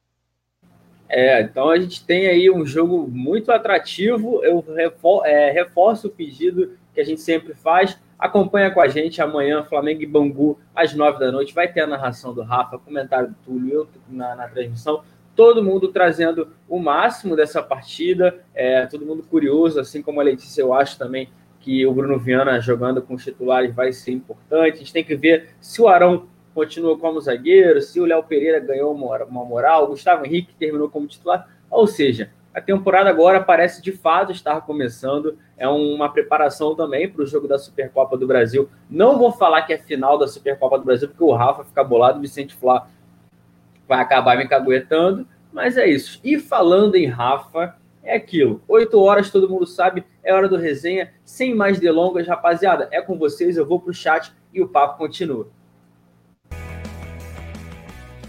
É, 1.09 1.41
então 1.41 1.69
a 1.69 1.77
gente 1.77 2.05
tem 2.05 2.27
aí 2.27 2.49
um 2.49 2.65
jogo 2.65 3.05
muito 3.05 3.51
atrativo. 3.51 4.41
Eu 4.45 4.61
refor 4.61 5.25
é, 5.25 5.51
reforço 5.51 6.07
o 6.07 6.11
pedido 6.11 6.77
que 6.93 7.01
a 7.01 7.03
gente 7.03 7.19
sempre 7.19 7.53
faz. 7.53 7.99
Acompanha 8.17 8.71
com 8.71 8.79
a 8.79 8.87
gente 8.87 9.21
amanhã, 9.21 9.63
Flamengo 9.63 10.01
e 10.01 10.05
Bangu, 10.05 10.57
às 10.73 10.93
nove 10.93 11.19
da 11.19 11.29
noite. 11.29 11.53
Vai 11.53 11.67
ter 11.67 11.81
a 11.81 11.87
narração 11.87 12.33
do 12.33 12.43
Rafa, 12.43 12.77
comentário 12.77 13.29
do 13.29 13.35
Túlio, 13.43 13.73
eu 13.73 13.87
na, 14.07 14.35
na 14.35 14.47
transmissão. 14.47 15.03
Todo 15.35 15.63
mundo 15.63 15.89
trazendo 15.89 16.47
o 16.69 16.79
máximo 16.79 17.35
dessa 17.35 17.61
partida. 17.61 18.39
É, 18.53 18.85
todo 18.85 19.05
mundo 19.05 19.21
curioso, 19.23 19.81
assim 19.81 20.01
como 20.01 20.21
a 20.21 20.23
Letícia, 20.23 20.61
eu 20.61 20.73
acho 20.73 20.97
também 20.97 21.27
que 21.61 21.85
o 21.85 21.93
Bruno 21.93 22.19
Viana 22.19 22.59
jogando 22.59 23.01
com 23.01 23.13
os 23.13 23.23
titulares 23.23 23.73
vai 23.73 23.93
ser 23.93 24.11
importante. 24.11 24.75
A 24.75 24.77
gente 24.79 24.93
tem 24.93 25.03
que 25.03 25.15
ver 25.15 25.49
se 25.61 25.81
o 25.81 25.87
Arão 25.87 26.27
continua 26.53 26.97
como 26.97 27.21
zagueiro, 27.21 27.81
se 27.81 27.99
o 27.99 28.05
Léo 28.05 28.23
Pereira 28.23 28.59
ganhou 28.59 28.93
uma 28.93 29.45
moral, 29.45 29.85
o 29.85 29.87
Gustavo 29.87 30.25
Henrique 30.25 30.53
terminou 30.55 30.89
como 30.89 31.07
titular. 31.07 31.47
Ou 31.69 31.87
seja, 31.87 32.31
a 32.53 32.59
temporada 32.59 33.09
agora 33.09 33.41
parece 33.41 33.81
de 33.81 33.91
fato 33.93 34.31
estar 34.31 34.59
começando. 34.61 35.37
É 35.57 35.67
uma 35.67 36.11
preparação 36.11 36.75
também 36.75 37.09
para 37.09 37.21
o 37.21 37.25
jogo 37.25 37.47
da 37.47 37.57
Supercopa 37.57 38.17
do 38.17 38.27
Brasil. 38.27 38.69
Não 38.89 39.17
vou 39.17 39.31
falar 39.31 39.61
que 39.61 39.71
é 39.71 39.77
final 39.77 40.17
da 40.17 40.27
Supercopa 40.27 40.77
do 40.77 40.83
Brasil, 40.83 41.07
porque 41.07 41.23
o 41.23 41.31
Rafa 41.31 41.63
fica 41.63 41.83
bolado, 41.83 42.17
o 42.17 42.21
Vicente 42.21 42.55
Flá 42.55 42.87
vai 43.87 43.99
acabar 43.99 44.37
me 44.37 44.47
caguetando, 44.47 45.25
mas 45.53 45.77
é 45.77 45.87
isso. 45.87 46.19
E 46.23 46.39
falando 46.39 46.95
em 46.95 47.05
Rafa, 47.05 47.75
é 48.03 48.15
aquilo. 48.15 48.61
8 48.67 48.99
horas, 48.99 49.31
todo 49.31 49.49
mundo 49.49 49.65
sabe, 49.65 50.03
é 50.23 50.33
hora 50.33 50.49
do 50.49 50.57
resenha. 50.57 51.13
Sem 51.23 51.53
mais 51.53 51.79
delongas, 51.79 52.27
rapaziada, 52.27 52.87
é 52.91 53.01
com 53.01 53.17
vocês. 53.17 53.57
Eu 53.57 53.65
vou 53.65 53.79
pro 53.79 53.93
chat 53.93 54.31
e 54.53 54.61
o 54.61 54.67
papo 54.67 54.97
continua. 54.97 55.49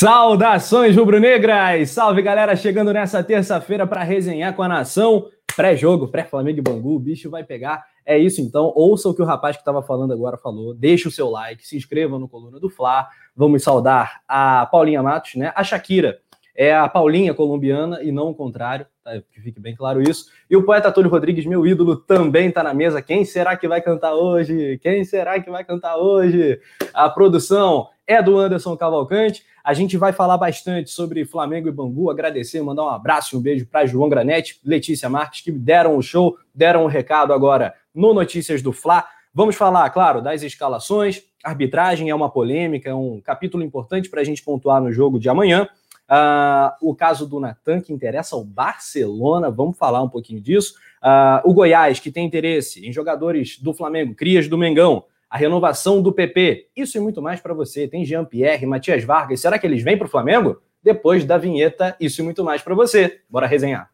Saudações 0.00 0.94
rubro-negras! 0.94 1.90
Salve 1.90 2.22
galera, 2.22 2.54
chegando 2.54 2.92
nessa 2.92 3.20
terça-feira 3.20 3.84
para 3.84 4.04
resenhar 4.04 4.54
com 4.54 4.62
a 4.62 4.68
nação. 4.68 5.26
Pré-jogo, 5.56 6.06
pré-Flamengo 6.06 6.60
e 6.60 6.62
Bangu, 6.62 6.94
o 6.94 7.00
bicho 7.00 7.28
vai 7.28 7.42
pegar. 7.42 7.84
É 8.06 8.16
isso 8.16 8.40
então, 8.40 8.72
ouça 8.76 9.08
o 9.08 9.12
que 9.12 9.20
o 9.20 9.24
rapaz 9.24 9.56
que 9.56 9.62
estava 9.62 9.82
falando 9.82 10.12
agora 10.12 10.36
falou, 10.36 10.72
deixe 10.72 11.08
o 11.08 11.10
seu 11.10 11.28
like, 11.28 11.66
se 11.66 11.76
inscreva 11.76 12.16
no 12.16 12.28
Coluna 12.28 12.60
do 12.60 12.70
Fla. 12.70 13.08
Vamos 13.34 13.64
saudar 13.64 14.20
a 14.28 14.66
Paulinha 14.66 15.02
Matos, 15.02 15.34
né? 15.34 15.52
A 15.52 15.64
Shakira 15.64 16.20
é 16.54 16.72
a 16.72 16.88
Paulinha 16.88 17.34
colombiana 17.34 18.00
e 18.00 18.12
não 18.12 18.30
o 18.30 18.34
contrário, 18.36 18.86
tá? 19.02 19.20
que 19.32 19.40
fique 19.40 19.58
bem 19.58 19.74
claro 19.74 20.00
isso. 20.00 20.26
E 20.48 20.56
o 20.56 20.62
poeta 20.62 20.92
Túlio 20.92 21.10
Rodrigues, 21.10 21.44
meu 21.44 21.66
ídolo, 21.66 21.96
também 21.96 22.50
está 22.50 22.62
na 22.62 22.72
mesa. 22.72 23.02
Quem 23.02 23.24
será 23.24 23.56
que 23.56 23.66
vai 23.66 23.82
cantar 23.82 24.14
hoje? 24.14 24.78
Quem 24.80 25.04
será 25.04 25.40
que 25.40 25.50
vai 25.50 25.64
cantar 25.64 25.96
hoje? 25.96 26.60
A 26.94 27.10
produção 27.10 27.88
é 28.08 28.22
do 28.22 28.38
Anderson 28.38 28.74
Cavalcante. 28.74 29.44
A 29.62 29.74
gente 29.74 29.98
vai 29.98 30.14
falar 30.14 30.38
bastante 30.38 30.90
sobre 30.90 31.26
Flamengo 31.26 31.68
e 31.68 31.70
Bangu, 31.70 32.10
agradecer, 32.10 32.62
mandar 32.62 32.84
um 32.84 32.88
abraço 32.88 33.36
e 33.36 33.38
um 33.38 33.42
beijo 33.42 33.66
para 33.66 33.84
João 33.84 34.08
Granete, 34.08 34.58
Letícia 34.64 35.10
Marques, 35.10 35.42
que 35.42 35.52
deram 35.52 35.94
o 35.94 36.02
show, 36.02 36.38
deram 36.54 36.82
o 36.82 36.84
um 36.84 36.88
recado 36.88 37.34
agora 37.34 37.74
no 37.94 38.14
Notícias 38.14 38.62
do 38.62 38.72
Fla. 38.72 39.04
Vamos 39.34 39.56
falar, 39.56 39.88
claro, 39.90 40.22
das 40.22 40.42
escalações. 40.42 41.22
Arbitragem 41.44 42.08
é 42.08 42.14
uma 42.14 42.30
polêmica, 42.30 42.88
é 42.88 42.94
um 42.94 43.20
capítulo 43.20 43.62
importante 43.62 44.08
para 44.08 44.22
a 44.22 44.24
gente 44.24 44.42
pontuar 44.42 44.80
no 44.80 44.90
jogo 44.90 45.20
de 45.20 45.28
amanhã. 45.28 45.68
Uh, 46.10 46.88
o 46.88 46.94
caso 46.94 47.28
do 47.28 47.38
Natan, 47.38 47.82
que 47.82 47.92
interessa 47.92 48.34
ao 48.34 48.42
Barcelona, 48.42 49.50
vamos 49.50 49.76
falar 49.76 50.02
um 50.02 50.08
pouquinho 50.08 50.40
disso. 50.40 50.72
Uh, 51.02 51.48
o 51.48 51.52
Goiás, 51.52 52.00
que 52.00 52.10
tem 52.10 52.24
interesse 52.24 52.88
em 52.88 52.90
jogadores 52.90 53.58
do 53.58 53.74
Flamengo, 53.74 54.14
crias 54.14 54.48
do 54.48 54.56
Mengão 54.56 55.04
a 55.30 55.36
renovação 55.36 56.00
do 56.00 56.12
PP. 56.12 56.68
Isso 56.76 56.96
e 56.96 57.00
muito 57.00 57.20
mais 57.20 57.40
para 57.40 57.52
você. 57.54 57.86
Tem 57.86 58.04
Jean-Pierre, 58.04 58.66
Matias 58.66 59.04
Vargas. 59.04 59.40
Será 59.40 59.58
que 59.58 59.66
eles 59.66 59.82
vêm 59.82 59.96
para 59.96 60.06
o 60.06 60.10
Flamengo? 60.10 60.60
Depois 60.82 61.24
da 61.24 61.36
vinheta, 61.36 61.96
isso 62.00 62.20
e 62.20 62.24
muito 62.24 62.44
mais 62.44 62.62
para 62.62 62.74
você. 62.74 63.20
Bora 63.28 63.46
resenhar. 63.46 63.90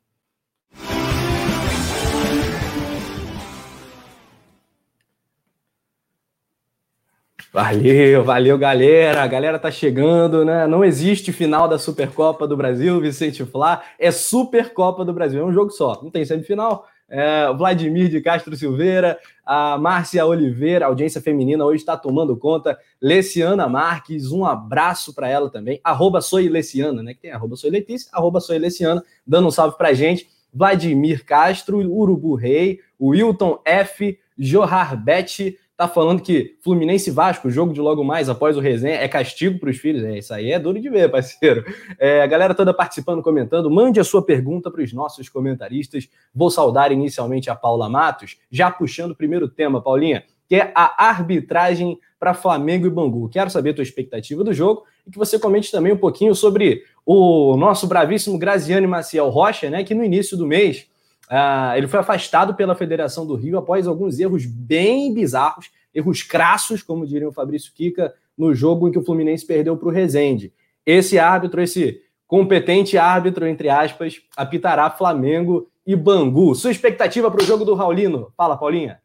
Valeu, 7.54 8.24
valeu, 8.24 8.58
galera. 8.58 9.22
A 9.22 9.28
galera 9.28 9.60
tá 9.60 9.70
chegando, 9.70 10.44
né? 10.44 10.66
Não 10.66 10.84
existe 10.84 11.30
final 11.30 11.68
da 11.68 11.78
Supercopa 11.78 12.48
do 12.48 12.56
Brasil, 12.56 13.00
Vicente 13.00 13.44
Flá. 13.44 13.80
É 13.96 14.10
Supercopa 14.10 15.04
do 15.04 15.12
Brasil. 15.12 15.40
É 15.40 15.44
um 15.44 15.52
jogo 15.52 15.70
só. 15.70 16.00
Não 16.02 16.10
tem 16.10 16.24
semifinal, 16.24 16.84
é, 17.08 17.52
Vladimir 17.52 18.08
de 18.08 18.20
Castro 18.20 18.56
Silveira, 18.56 19.18
a 19.44 19.76
Márcia 19.78 20.24
Oliveira, 20.24 20.86
audiência 20.86 21.20
feminina 21.20 21.64
hoje 21.64 21.82
está 21.82 21.96
tomando 21.96 22.36
conta. 22.36 22.78
Leciana 23.00 23.68
Marques, 23.68 24.32
um 24.32 24.44
abraço 24.44 25.14
para 25.14 25.28
ela 25.28 25.50
também. 25.50 25.80
Arroba 25.84 26.20
Soy 26.20 26.48
Leciana, 26.48 27.02
né? 27.02 27.14
Que 27.14 27.20
tem 27.20 27.32
arroba 27.32 27.56
Soy 27.56 27.70
Letícia, 27.70 28.08
arroba 28.12 28.40
Soy 28.40 28.58
Leciana, 28.58 29.02
dando 29.26 29.48
um 29.48 29.50
salve 29.50 29.76
para 29.76 29.92
gente. 29.92 30.28
Vladimir 30.52 31.24
Castro, 31.24 31.78
Urubu 31.78 32.36
Rei, 32.36 32.80
Wilton 33.00 33.60
F, 33.64 34.18
Johar 34.38 34.96
Bete, 34.96 35.58
tá 35.76 35.88
falando 35.88 36.22
que 36.22 36.56
Fluminense 36.60 37.10
Vasco, 37.10 37.50
jogo 37.50 37.72
de 37.72 37.80
logo 37.80 38.04
mais 38.04 38.28
após 38.28 38.56
o 38.56 38.60
resenha, 38.60 38.96
é 38.96 39.08
castigo 39.08 39.58
para 39.58 39.70
os 39.70 39.78
filhos. 39.78 40.04
É, 40.04 40.18
isso 40.18 40.32
aí 40.32 40.52
é 40.52 40.58
duro 40.58 40.80
de 40.80 40.88
ver, 40.88 41.10
parceiro. 41.10 41.64
É, 41.98 42.22
a 42.22 42.26
galera 42.26 42.54
toda 42.54 42.72
participando, 42.72 43.22
comentando. 43.22 43.70
Mande 43.70 43.98
a 43.98 44.04
sua 44.04 44.24
pergunta 44.24 44.70
para 44.70 44.82
os 44.82 44.92
nossos 44.92 45.28
comentaristas. 45.28 46.08
Vou 46.34 46.50
saudar 46.50 46.92
inicialmente 46.92 47.50
a 47.50 47.56
Paula 47.56 47.88
Matos, 47.88 48.36
já 48.50 48.70
puxando 48.70 49.12
o 49.12 49.16
primeiro 49.16 49.48
tema, 49.48 49.82
Paulinha, 49.82 50.24
que 50.48 50.54
é 50.54 50.72
a 50.74 51.08
arbitragem 51.08 51.98
para 52.18 52.34
Flamengo 52.34 52.86
e 52.86 52.90
Bangu. 52.90 53.28
Quero 53.28 53.50
saber 53.50 53.70
a 53.70 53.74
tua 53.74 53.82
expectativa 53.82 54.44
do 54.44 54.54
jogo 54.54 54.84
e 55.06 55.10
que 55.10 55.18
você 55.18 55.38
comente 55.38 55.70
também 55.70 55.92
um 55.92 55.96
pouquinho 55.96 56.34
sobre 56.34 56.84
o 57.04 57.56
nosso 57.56 57.86
bravíssimo 57.86 58.38
Graziano 58.38 58.88
Maciel 58.88 59.28
Rocha, 59.28 59.68
né, 59.68 59.84
que 59.84 59.94
no 59.94 60.04
início 60.04 60.36
do 60.36 60.46
mês 60.46 60.86
Uh, 61.30 61.76
ele 61.76 61.88
foi 61.88 62.00
afastado 62.00 62.54
pela 62.54 62.74
Federação 62.74 63.26
do 63.26 63.34
Rio 63.34 63.58
após 63.58 63.86
alguns 63.86 64.18
erros 64.18 64.44
bem 64.44 65.12
bizarros, 65.12 65.70
erros 65.94 66.22
crassos, 66.22 66.82
como 66.82 67.06
diria 67.06 67.28
o 67.28 67.32
Fabrício 67.32 67.72
Kika, 67.72 68.14
no 68.36 68.54
jogo 68.54 68.88
em 68.88 68.92
que 68.92 68.98
o 68.98 69.04
Fluminense 69.04 69.46
perdeu 69.46 69.76
para 69.76 69.88
o 69.88 69.92
Rezende. 69.92 70.52
Esse 70.84 71.18
árbitro, 71.18 71.62
esse 71.62 72.02
competente 72.26 72.98
árbitro, 72.98 73.46
entre 73.46 73.68
aspas, 73.68 74.20
apitará 74.36 74.90
Flamengo 74.90 75.70
e 75.86 75.94
Bangu. 75.94 76.54
Sua 76.54 76.70
expectativa 76.70 77.30
para 77.30 77.42
o 77.42 77.46
jogo 77.46 77.64
do 77.64 77.74
Raulino? 77.74 78.32
Fala, 78.36 78.56
Paulinha. 78.56 79.00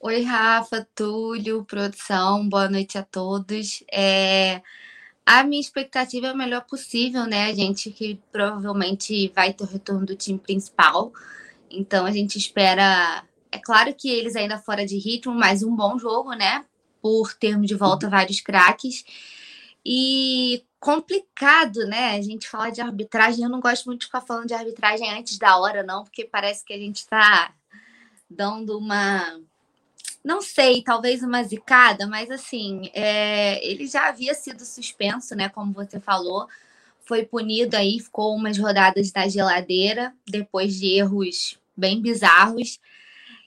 Oi, 0.00 0.22
Rafa, 0.22 0.86
Túlio, 0.94 1.64
produção, 1.64 2.46
boa 2.46 2.68
noite 2.68 2.98
a 2.98 3.02
todos. 3.02 3.82
É... 3.90 4.60
A 5.26 5.42
minha 5.42 5.60
expectativa 5.60 6.26
é 6.26 6.30
a 6.30 6.36
melhor 6.36 6.64
possível, 6.66 7.24
né? 7.26 7.46
A 7.46 7.54
gente 7.54 7.90
que 7.90 8.20
provavelmente 8.30 9.32
vai 9.34 9.52
ter 9.54 9.64
o 9.64 9.66
retorno 9.66 10.04
do 10.04 10.14
time 10.14 10.38
principal. 10.38 11.12
Então 11.70 12.04
a 12.04 12.12
gente 12.12 12.36
espera. 12.36 13.24
É 13.50 13.58
claro 13.58 13.94
que 13.94 14.08
eles 14.10 14.36
ainda 14.36 14.58
fora 14.58 14.84
de 14.84 14.98
ritmo, 14.98 15.34
mas 15.34 15.62
um 15.62 15.74
bom 15.74 15.98
jogo, 15.98 16.32
né? 16.34 16.64
Por 17.00 17.32
termos 17.34 17.66
de 17.66 17.74
volta 17.74 18.08
vários 18.10 18.40
craques. 18.40 19.04
E 19.84 20.64
complicado, 20.78 21.86
né? 21.86 22.16
A 22.16 22.22
gente 22.22 22.48
fala 22.48 22.70
de 22.70 22.82
arbitragem. 22.82 23.44
Eu 23.44 23.50
não 23.50 23.60
gosto 23.60 23.86
muito 23.86 24.00
de 24.00 24.06
ficar 24.06 24.20
falando 24.20 24.48
de 24.48 24.54
arbitragem 24.54 25.10
antes 25.10 25.38
da 25.38 25.56
hora, 25.56 25.82
não, 25.82 26.04
porque 26.04 26.24
parece 26.24 26.64
que 26.64 26.72
a 26.74 26.78
gente 26.78 26.96
está 26.96 27.54
dando 28.28 28.78
uma 28.78 29.40
não 30.24 30.40
sei, 30.40 30.82
talvez 30.82 31.22
uma 31.22 31.44
zicada, 31.44 32.06
mas 32.06 32.30
assim, 32.30 32.90
é, 32.94 33.62
ele 33.64 33.86
já 33.86 34.08
havia 34.08 34.32
sido 34.32 34.64
suspenso, 34.64 35.34
né? 35.34 35.50
Como 35.50 35.72
você 35.72 36.00
falou, 36.00 36.48
foi 37.04 37.26
punido 37.26 37.76
aí, 37.76 38.00
ficou 38.00 38.34
umas 38.34 38.58
rodadas 38.58 39.12
na 39.12 39.28
geladeira, 39.28 40.14
depois 40.26 40.76
de 40.76 40.86
erros 40.98 41.58
bem 41.76 42.00
bizarros. 42.00 42.80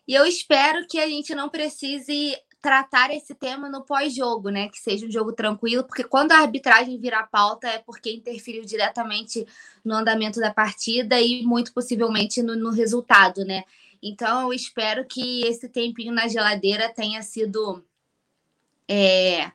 E 0.08 0.14
eu 0.14 0.26
espero 0.26 0.86
que 0.88 1.00
a 1.00 1.08
gente 1.08 1.34
não 1.34 1.50
precise 1.50 2.38
tratar 2.62 3.12
esse 3.12 3.34
tema 3.34 3.70
no 3.70 3.84
pós-jogo, 3.84 4.50
né? 4.50 4.70
Que 4.70 4.78
seja 4.78 5.06
um 5.08 5.12
jogo 5.12 5.34
tranquilo, 5.34 5.84
porque 5.84 6.04
quando 6.04 6.32
a 6.32 6.40
arbitragem 6.40 7.00
virar 7.00 7.28
pauta 7.28 7.68
é 7.68 7.80
porque 7.80 8.12
interferiu 8.12 8.64
diretamente 8.64 9.46
no 9.84 9.96
andamento 9.96 10.40
da 10.40 10.54
partida 10.54 11.20
e 11.20 11.44
muito 11.44 11.74
possivelmente 11.74 12.44
no, 12.44 12.56
no 12.56 12.70
resultado, 12.70 13.44
né? 13.44 13.64
Então, 14.02 14.42
eu 14.42 14.54
espero 14.54 15.06
que 15.06 15.42
esse 15.46 15.68
tempinho 15.70 16.14
na 16.14 16.28
geladeira 16.28 16.94
tenha 16.94 17.22
sido 17.22 17.84
é, 18.88 19.52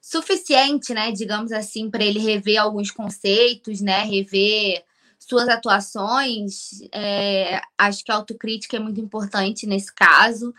suficiente, 0.00 0.94
né? 0.94 1.10
Digamos 1.12 1.52
assim, 1.52 1.90
para 1.90 2.04
ele 2.04 2.18
rever 2.18 2.60
alguns 2.60 2.90
conceitos, 2.90 3.80
né? 3.80 4.02
Rever 4.04 4.84
suas 5.18 5.48
atuações. 5.48 6.80
É, 6.92 7.60
acho 7.76 8.04
que 8.04 8.12
a 8.12 8.16
autocrítica 8.16 8.76
é 8.76 8.80
muito 8.80 9.00
importante 9.00 9.66
nesse 9.66 9.92
caso. 9.92 10.54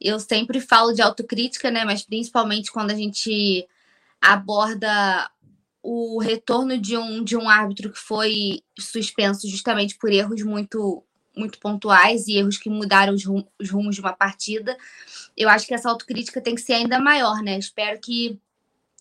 Eu 0.00 0.18
sempre 0.20 0.60
falo 0.60 0.92
de 0.92 1.02
autocrítica, 1.02 1.70
né? 1.70 1.84
Mas 1.84 2.02
principalmente 2.02 2.72
quando 2.72 2.90
a 2.90 2.94
gente 2.94 3.68
aborda 4.20 5.30
o 5.82 6.18
retorno 6.18 6.76
de 6.76 6.96
um, 6.96 7.22
de 7.22 7.36
um 7.36 7.48
árbitro 7.48 7.92
que 7.92 7.98
foi 7.98 8.62
suspenso 8.78 9.48
justamente 9.48 9.96
por 9.96 10.12
erros 10.12 10.42
muito 10.42 11.04
muito 11.38 11.58
pontuais 11.58 12.26
e 12.26 12.36
erros 12.36 12.58
que 12.58 12.68
mudaram 12.68 13.14
os, 13.14 13.24
rum, 13.24 13.44
os 13.58 13.70
rumos 13.70 13.94
de 13.94 14.00
uma 14.00 14.12
partida. 14.12 14.76
Eu 15.36 15.48
acho 15.48 15.66
que 15.66 15.74
essa 15.74 15.88
autocrítica 15.88 16.40
tem 16.40 16.54
que 16.54 16.60
ser 16.60 16.74
ainda 16.74 16.98
maior, 16.98 17.42
né? 17.42 17.58
Espero 17.58 18.00
que 18.00 18.38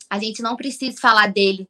a 0.09 0.19
gente 0.19 0.41
não 0.41 0.55
precise 0.55 0.99
falar 0.99 1.27
dele 1.27 1.67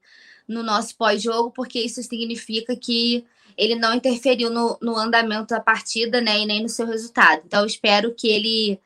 no 0.47 0.63
nosso 0.63 0.95
pós-jogo, 0.95 1.51
porque 1.51 1.79
isso 1.79 2.01
significa 2.03 2.75
que 2.75 3.25
ele 3.57 3.75
não 3.75 3.95
interferiu 3.95 4.49
no, 4.49 4.77
no, 4.81 4.95
andamento 4.95 5.47
da 5.47 5.59
partida, 5.59 6.21
né, 6.21 6.39
e 6.39 6.45
nem 6.45 6.61
no 6.61 6.69
seu 6.69 6.85
resultado. 6.85 7.41
Então, 7.45 7.65
espero 7.65 8.13
que 8.13 8.27
ele 8.27 8.79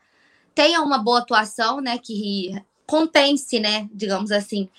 tenha 0.55 0.82
uma 0.82 0.97
boa 0.97 1.19
atuação, 1.19 1.82
né, 1.82 1.97
que 1.97 2.51
compense, 2.88 3.59
né, 3.59 3.89
digamos 3.93 4.32
assim, 4.32 4.69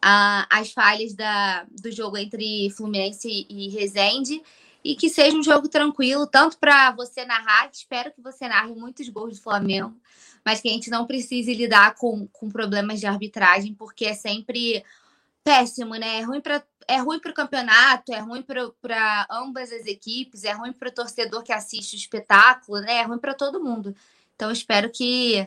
as 0.00 0.72
falhas 0.72 1.14
da, 1.14 1.64
do 1.80 1.92
jogo 1.92 2.16
entre 2.16 2.70
Fluminense 2.70 3.46
e 3.48 3.68
Resende 3.68 4.42
e 4.84 4.96
que 4.96 5.08
seja 5.08 5.36
um 5.36 5.42
jogo 5.42 5.68
tranquilo, 5.68 6.26
tanto 6.26 6.58
para 6.58 6.90
você 6.92 7.24
narrar, 7.24 7.70
espero 7.72 8.12
que 8.12 8.20
você 8.20 8.48
narre 8.48 8.74
muitos 8.74 9.08
gols 9.08 9.36
do 9.36 9.42
Flamengo, 9.42 9.96
mas 10.44 10.60
que 10.60 10.68
a 10.68 10.72
gente 10.72 10.90
não 10.90 11.06
precise 11.06 11.54
lidar 11.54 11.94
com, 11.94 12.26
com 12.28 12.50
problemas 12.50 12.98
de 12.98 13.06
arbitragem, 13.06 13.74
porque 13.74 14.06
é 14.06 14.14
sempre 14.14 14.84
péssimo, 15.44 15.94
né? 15.94 16.20
É 16.20 16.22
ruim 16.22 16.40
para 16.40 16.62
é 16.88 16.96
ruim 16.96 17.20
para 17.20 17.30
o 17.30 17.34
campeonato, 17.34 18.12
é 18.12 18.18
ruim 18.18 18.42
para 18.42 19.26
ambas 19.30 19.70
as 19.70 19.86
equipes, 19.86 20.42
é 20.42 20.50
ruim 20.50 20.72
para 20.72 20.88
o 20.88 20.92
torcedor 20.92 21.44
que 21.44 21.52
assiste 21.52 21.94
o 21.94 21.96
espetáculo, 21.96 22.80
né? 22.80 22.94
É 22.94 23.02
ruim 23.02 23.18
para 23.18 23.34
todo 23.34 23.62
mundo. 23.62 23.94
Então 24.34 24.50
espero 24.50 24.90
que 24.90 25.46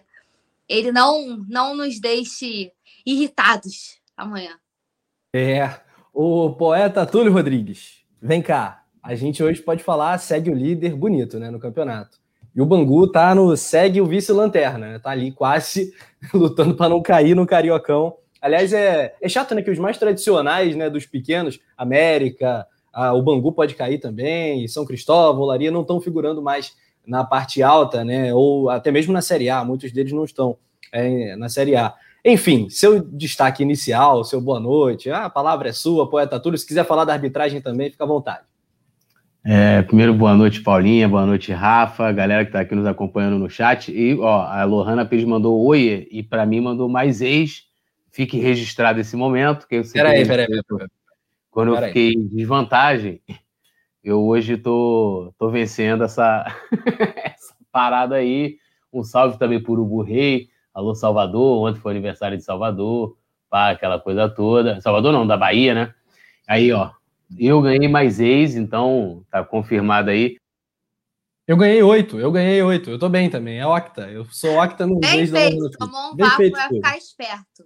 ele 0.67 0.93
não 0.93 1.43
não 1.47 1.75
nos 1.75 1.99
deixe 1.99 2.71
irritados 3.05 3.99
amanhã. 4.15 4.57
É, 5.35 5.81
o 6.13 6.53
poeta 6.53 7.05
Túlio 7.05 7.33
Rodrigues, 7.33 8.05
vem 8.21 8.41
cá. 8.41 8.84
A 9.05 9.13
gente 9.13 9.43
hoje 9.43 9.61
pode 9.61 9.83
falar 9.83 10.17
segue 10.17 10.49
o 10.49 10.55
líder 10.55 10.95
bonito, 10.95 11.37
né, 11.37 11.51
no 11.51 11.59
campeonato. 11.59 12.17
E 12.55 12.59
o 12.59 12.65
Bangu 12.65 13.07
tá 13.07 13.35
no 13.35 13.55
segue 13.55 14.01
o 14.01 14.05
vice-lanterna, 14.07 14.93
né? 14.93 14.99
Tá 14.99 15.11
ali 15.11 15.31
quase 15.31 15.93
lutando 16.33 16.73
para 16.73 16.89
não 16.89 17.03
cair 17.03 17.35
no 17.35 17.45
Cariocão. 17.45 18.15
Aliás, 18.41 18.73
é, 18.73 19.13
é 19.21 19.29
chato, 19.29 19.53
né, 19.53 19.61
que 19.61 19.69
os 19.69 19.77
mais 19.77 19.99
tradicionais, 19.99 20.75
né, 20.75 20.89
dos 20.89 21.05
pequenos, 21.05 21.59
América, 21.77 22.65
a, 22.91 23.13
o 23.13 23.21
Bangu 23.21 23.51
pode 23.51 23.75
cair 23.75 23.99
também, 23.99 24.67
São 24.67 24.85
Cristóvão, 24.85 25.45
Laria, 25.45 25.69
não 25.69 25.81
estão 25.81 26.01
figurando 26.01 26.41
mais 26.41 26.75
na 27.05 27.23
parte 27.23 27.61
alta, 27.61 28.03
né, 28.03 28.33
ou 28.33 28.71
até 28.71 28.91
mesmo 28.91 29.13
na 29.13 29.21
Série 29.21 29.49
A, 29.51 29.63
muitos 29.63 29.91
deles 29.91 30.13
não 30.13 30.25
estão 30.25 30.57
é, 30.91 31.35
na 31.35 31.47
Série 31.47 31.75
A. 31.75 31.93
Enfim, 32.23 32.69
seu 32.71 32.99
destaque 32.99 33.61
inicial, 33.61 34.23
seu 34.23 34.41
boa 34.41 34.59
noite. 34.59 35.11
Ah, 35.11 35.25
a 35.25 35.29
palavra 35.29 35.69
é 35.69 35.73
sua, 35.73 36.09
poeta 36.09 36.39
Túlio. 36.39 36.57
Se 36.57 36.65
quiser 36.65 36.83
falar 36.83 37.05
da 37.05 37.13
arbitragem 37.13 37.61
também, 37.61 37.91
fica 37.91 38.03
à 38.03 38.07
vontade. 38.07 38.45
É, 39.47 39.83
primeiro, 39.83 40.11
boa 40.11 40.33
noite, 40.33 40.59
Paulinha, 40.59 41.07
boa 41.07 41.23
noite, 41.23 41.51
Rafa, 41.51 42.11
galera 42.11 42.43
que 42.43 42.49
está 42.49 42.61
aqui 42.61 42.73
nos 42.73 42.87
acompanhando 42.87 43.37
no 43.37 43.47
chat. 43.47 43.91
E, 43.91 44.15
ó, 44.15 44.41
a 44.41 44.63
Lohana 44.63 45.05
Pires 45.05 45.23
mandou 45.23 45.63
oi 45.63 46.07
e 46.09 46.23
para 46.23 46.47
mim 46.47 46.59
mandou 46.59 46.89
mais 46.89 47.21
ex. 47.21 47.65
Fique 48.11 48.39
registrado 48.39 48.99
esse 48.99 49.15
momento. 49.15 49.67
Que 49.67 49.75
eu 49.75 49.83
peraí, 49.93 50.25
peraí, 50.25 50.47
peraí. 50.47 50.87
Quando 51.51 51.73
peraí. 51.73 51.89
eu 51.89 51.93
fiquei 51.93 52.13
em 52.13 52.27
desvantagem, 52.27 53.21
eu 54.03 54.25
hoje 54.25 54.57
tô, 54.57 55.31
tô 55.37 55.51
vencendo 55.51 56.03
essa, 56.03 56.43
essa 57.23 57.53
parada 57.71 58.15
aí. 58.15 58.57
Um 58.91 59.03
salve 59.03 59.37
também 59.37 59.61
por 59.61 59.79
Ubu 59.79 60.01
Rei, 60.01 60.47
Alô 60.73 60.95
Salvador, 60.95 61.69
ontem 61.69 61.79
foi 61.79 61.91
aniversário 61.91 62.35
de 62.35 62.43
Salvador, 62.43 63.15
pá, 63.47 63.69
aquela 63.69 63.99
coisa 63.99 64.27
toda. 64.27 64.81
Salvador 64.81 65.13
não, 65.13 65.27
da 65.27 65.37
Bahia, 65.37 65.75
né? 65.75 65.93
Aí, 66.47 66.71
ó, 66.71 66.89
eu 67.37 67.61
ganhei 67.61 67.87
mais 67.87 68.19
ex, 68.19 68.55
então 68.55 69.23
tá 69.29 69.43
confirmado 69.43 70.09
aí. 70.09 70.37
Eu 71.47 71.57
ganhei 71.57 71.81
oito, 71.83 72.19
eu 72.19 72.31
ganhei 72.31 72.61
oito. 72.63 72.89
Eu 72.89 72.97
tô 72.97 73.07
bem 73.07 73.29
também, 73.29 73.59
é 73.59 73.67
Octa. 73.67 74.09
Eu 74.09 74.25
sou 74.25 74.59
Octa 74.59 74.87
no 74.87 74.99
Bem 74.99 75.27
feito, 75.27 75.69
tomou 75.77 76.13
um 76.13 76.17
papo 76.17 76.51
pra 76.51 76.69
ficar 76.69 76.97
esperto. 76.97 77.63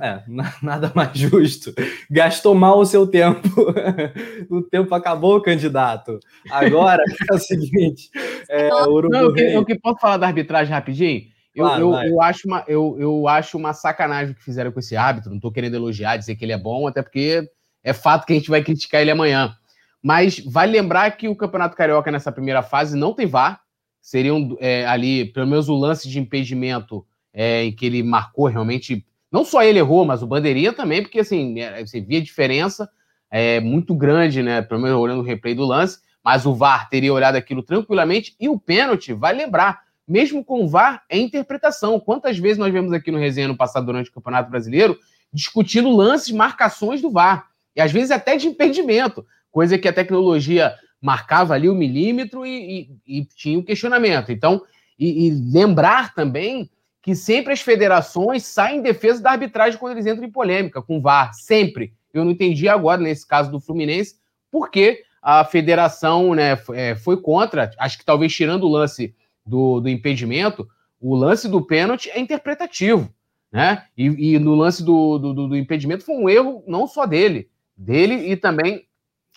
É, 0.00 0.22
nada 0.62 0.92
mais 0.94 1.16
justo. 1.16 1.72
Gastou 2.10 2.54
mal 2.54 2.78
o 2.78 2.86
seu 2.86 3.06
tempo. 3.06 3.48
o 4.50 4.62
tempo 4.62 4.94
acabou, 4.94 5.40
candidato. 5.40 6.18
Agora 6.50 7.02
é 7.30 7.34
o 7.34 7.38
seguinte: 7.38 8.10
é, 8.48 8.72
o 8.72 9.02
Não, 9.02 9.20
eu, 9.20 9.34
que, 9.34 9.40
eu 9.40 9.64
que 9.64 9.78
posso 9.78 10.00
falar 10.00 10.16
da 10.16 10.26
arbitragem 10.26 10.72
rapidinho? 10.72 11.32
Eu, 11.54 11.66
claro, 11.66 11.82
eu, 11.82 12.12
eu, 12.12 12.22
acho 12.22 12.48
uma, 12.48 12.64
eu, 12.66 12.96
eu 12.98 13.28
acho 13.28 13.58
uma 13.58 13.74
sacanagem 13.74 14.32
o 14.32 14.34
que 14.34 14.44
fizeram 14.44 14.72
com 14.72 14.80
esse 14.80 14.96
árbitro. 14.96 15.30
Não 15.30 15.36
estou 15.36 15.52
querendo 15.52 15.74
elogiar, 15.74 16.16
dizer 16.16 16.34
que 16.36 16.44
ele 16.44 16.52
é 16.52 16.58
bom, 16.58 16.86
até 16.86 17.02
porque 17.02 17.46
é 17.82 17.92
fato 17.92 18.26
que 18.26 18.32
a 18.32 18.36
gente 18.36 18.50
vai 18.50 18.62
criticar 18.62 19.00
ele 19.00 19.10
amanhã. 19.10 19.56
Mas 20.02 20.38
vale 20.40 20.72
lembrar 20.72 21.10
que 21.12 21.28
o 21.28 21.36
Campeonato 21.36 21.76
Carioca 21.76 22.10
nessa 22.10 22.32
primeira 22.32 22.62
fase 22.62 22.96
não 22.96 23.14
tem 23.14 23.26
VAR. 23.26 23.60
Seriam 24.00 24.56
é, 24.60 24.84
ali, 24.86 25.26
pelo 25.26 25.46
menos 25.46 25.68
o 25.68 25.76
lance 25.76 26.08
de 26.08 26.18
impedimento 26.18 27.06
é, 27.32 27.64
em 27.64 27.72
que 27.72 27.86
ele 27.86 28.02
marcou 28.02 28.46
realmente. 28.46 29.06
Não 29.30 29.44
só 29.44 29.62
ele 29.62 29.78
errou, 29.78 30.04
mas 30.04 30.22
o 30.22 30.26
Bandeirinha 30.26 30.72
também, 30.72 31.02
porque 31.02 31.20
assim, 31.20 31.60
é, 31.60 31.84
você 31.84 32.00
via 32.00 32.18
a 32.18 32.22
diferença 32.22 32.90
é, 33.30 33.60
muito 33.60 33.94
grande, 33.94 34.42
né? 34.42 34.60
Pelo 34.60 34.80
menos 34.80 34.98
olhando 34.98 35.20
o 35.20 35.24
replay 35.24 35.54
do 35.54 35.64
lance. 35.64 36.00
Mas 36.22 36.46
o 36.46 36.54
VAR 36.54 36.88
teria 36.88 37.12
olhado 37.12 37.36
aquilo 37.36 37.62
tranquilamente. 37.62 38.36
E 38.38 38.48
o 38.48 38.58
pênalti, 38.58 39.12
vai 39.12 39.32
lembrar, 39.32 39.82
mesmo 40.06 40.44
com 40.44 40.64
o 40.64 40.68
VAR, 40.68 41.02
é 41.08 41.18
interpretação. 41.18 41.98
Quantas 41.98 42.38
vezes 42.38 42.58
nós 42.58 42.72
vemos 42.72 42.92
aqui 42.92 43.10
no 43.10 43.18
resenha 43.18 43.48
no 43.48 43.56
passado 43.56 43.86
durante 43.86 44.10
o 44.10 44.12
Campeonato 44.12 44.50
Brasileiro 44.50 44.98
discutindo 45.32 45.90
lances, 45.90 46.30
marcações 46.30 47.00
do 47.00 47.10
VAR. 47.10 47.51
E 47.74 47.80
às 47.80 47.92
vezes 47.92 48.10
até 48.10 48.36
de 48.36 48.46
impedimento, 48.46 49.26
coisa 49.50 49.78
que 49.78 49.88
a 49.88 49.92
tecnologia 49.92 50.74
marcava 51.00 51.54
ali 51.54 51.68
o 51.68 51.74
milímetro 51.74 52.46
e, 52.46 52.88
e, 53.06 53.20
e 53.20 53.24
tinha 53.24 53.58
o 53.58 53.60
um 53.60 53.64
questionamento. 53.64 54.30
Então, 54.30 54.62
e, 54.98 55.26
e, 55.26 55.30
lembrar 55.52 56.14
também 56.14 56.70
que 57.02 57.14
sempre 57.14 57.52
as 57.52 57.60
federações 57.60 58.44
saem 58.44 58.78
em 58.78 58.82
defesa 58.82 59.20
da 59.20 59.32
arbitragem 59.32 59.78
quando 59.78 59.92
eles 59.92 60.06
entram 60.06 60.24
em 60.24 60.30
polêmica 60.30 60.80
com 60.80 60.98
o 60.98 61.00
VAR, 61.00 61.34
sempre. 61.34 61.92
Eu 62.14 62.24
não 62.24 62.30
entendi 62.30 62.68
agora, 62.68 63.00
nesse 63.00 63.26
caso 63.26 63.50
do 63.50 63.58
Fluminense, 63.58 64.16
por 64.50 64.70
que 64.70 65.02
a 65.20 65.44
federação 65.44 66.34
né, 66.34 66.58
é, 66.74 66.94
foi 66.94 67.20
contra, 67.20 67.70
acho 67.78 67.98
que 67.98 68.04
talvez 68.04 68.32
tirando 68.32 68.64
o 68.64 68.68
lance 68.68 69.14
do, 69.44 69.80
do 69.80 69.88
impedimento, 69.88 70.68
o 71.00 71.16
lance 71.16 71.48
do 71.48 71.62
pênalti 71.62 72.10
é 72.10 72.20
interpretativo. 72.20 73.12
Né? 73.50 73.84
E, 73.96 74.34
e 74.34 74.38
no 74.38 74.54
lance 74.54 74.82
do, 74.82 75.18
do, 75.18 75.48
do, 75.48 75.56
impedimento 75.56 76.04
foi 76.04 76.16
um 76.16 76.28
erro 76.28 76.64
não 76.66 76.86
só 76.86 77.04
dele, 77.04 77.50
dele 77.82 78.30
e 78.30 78.36
também 78.36 78.86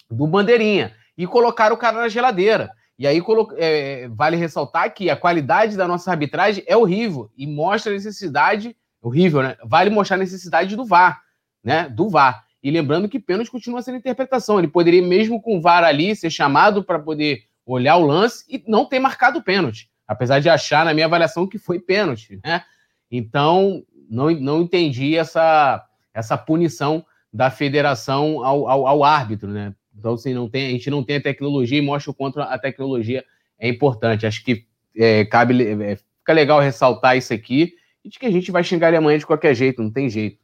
do 0.09 0.27
Bandeirinha. 0.27 0.93
E 1.17 1.25
colocaram 1.25 1.75
o 1.75 1.77
cara 1.77 2.01
na 2.01 2.09
geladeira. 2.09 2.69
E 2.97 3.05
aí 3.05 3.21
é, 3.57 4.07
vale 4.09 4.37
ressaltar 4.37 4.93
que 4.93 5.09
a 5.09 5.17
qualidade 5.17 5.75
da 5.75 5.87
nossa 5.87 6.11
arbitragem 6.11 6.63
é 6.65 6.77
horrível 6.77 7.29
e 7.37 7.45
mostra 7.45 7.91
a 7.91 7.95
necessidade, 7.95 8.75
horrível, 9.01 9.41
né? 9.41 9.57
Vale 9.63 9.89
mostrar 9.89 10.15
a 10.15 10.19
necessidade 10.19 10.75
do 10.75 10.85
VAR, 10.85 11.21
né? 11.63 11.89
Do 11.89 12.09
VAR. 12.09 12.45
E 12.63 12.71
lembrando 12.71 13.09
que 13.09 13.19
pênalti 13.19 13.51
continua 13.51 13.81
sendo 13.81 13.97
interpretação. 13.97 14.57
Ele 14.57 14.67
poderia, 14.67 15.01
mesmo 15.01 15.41
com 15.41 15.57
o 15.57 15.61
VAR 15.61 15.83
ali, 15.83 16.15
ser 16.15 16.29
chamado 16.29 16.83
para 16.83 16.99
poder 16.99 17.43
olhar 17.65 17.97
o 17.97 18.05
lance 18.05 18.45
e 18.49 18.63
não 18.67 18.85
ter 18.85 18.99
marcado 18.99 19.43
pênalti 19.43 19.89
apesar 20.07 20.39
de 20.39 20.49
achar, 20.49 20.85
na 20.85 20.93
minha 20.93 21.05
avaliação, 21.05 21.47
que 21.47 21.57
foi 21.57 21.79
pênalti, 21.79 22.39
né? 22.43 22.63
Então, 23.09 23.83
não, 24.09 24.29
não 24.31 24.61
entendi 24.61 25.15
essa, 25.17 25.83
essa 26.13 26.37
punição 26.37 27.05
da 27.35 27.51
federação 27.51 28.45
ao, 28.45 28.69
ao, 28.69 28.87
ao 28.87 29.03
árbitro, 29.03 29.49
né? 29.49 29.75
Então, 29.97 30.13
assim, 30.13 30.33
não 30.33 30.49
tem, 30.49 30.67
a 30.67 30.69
gente 30.69 30.89
não 30.89 31.03
tem 31.03 31.17
a 31.17 31.21
tecnologia 31.21 31.77
e 31.77 31.81
mostra 31.81 32.09
o 32.09 32.13
quanto 32.13 32.39
a 32.39 32.57
tecnologia 32.57 33.25
é 33.59 33.67
importante. 33.67 34.25
Acho 34.25 34.41
que 34.41 34.65
é, 34.95 35.25
cabe, 35.25 35.61
é, 35.61 35.97
fica 35.97 36.31
legal 36.31 36.61
ressaltar 36.61 37.17
isso 37.17 37.33
aqui 37.33 37.73
e 38.05 38.09
de 38.09 38.17
que 38.17 38.25
a 38.25 38.31
gente 38.31 38.51
vai 38.51 38.63
xingar 38.63 38.87
ele 38.87 38.97
amanhã 38.97 39.17
de 39.17 39.25
qualquer 39.25 39.53
jeito, 39.53 39.83
não 39.83 39.91
tem 39.91 40.09
jeito. 40.09 40.39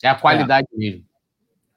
É 0.00 0.08
a 0.08 0.14
qualidade 0.14 0.68
é. 0.74 0.78
mesmo. 0.78 1.04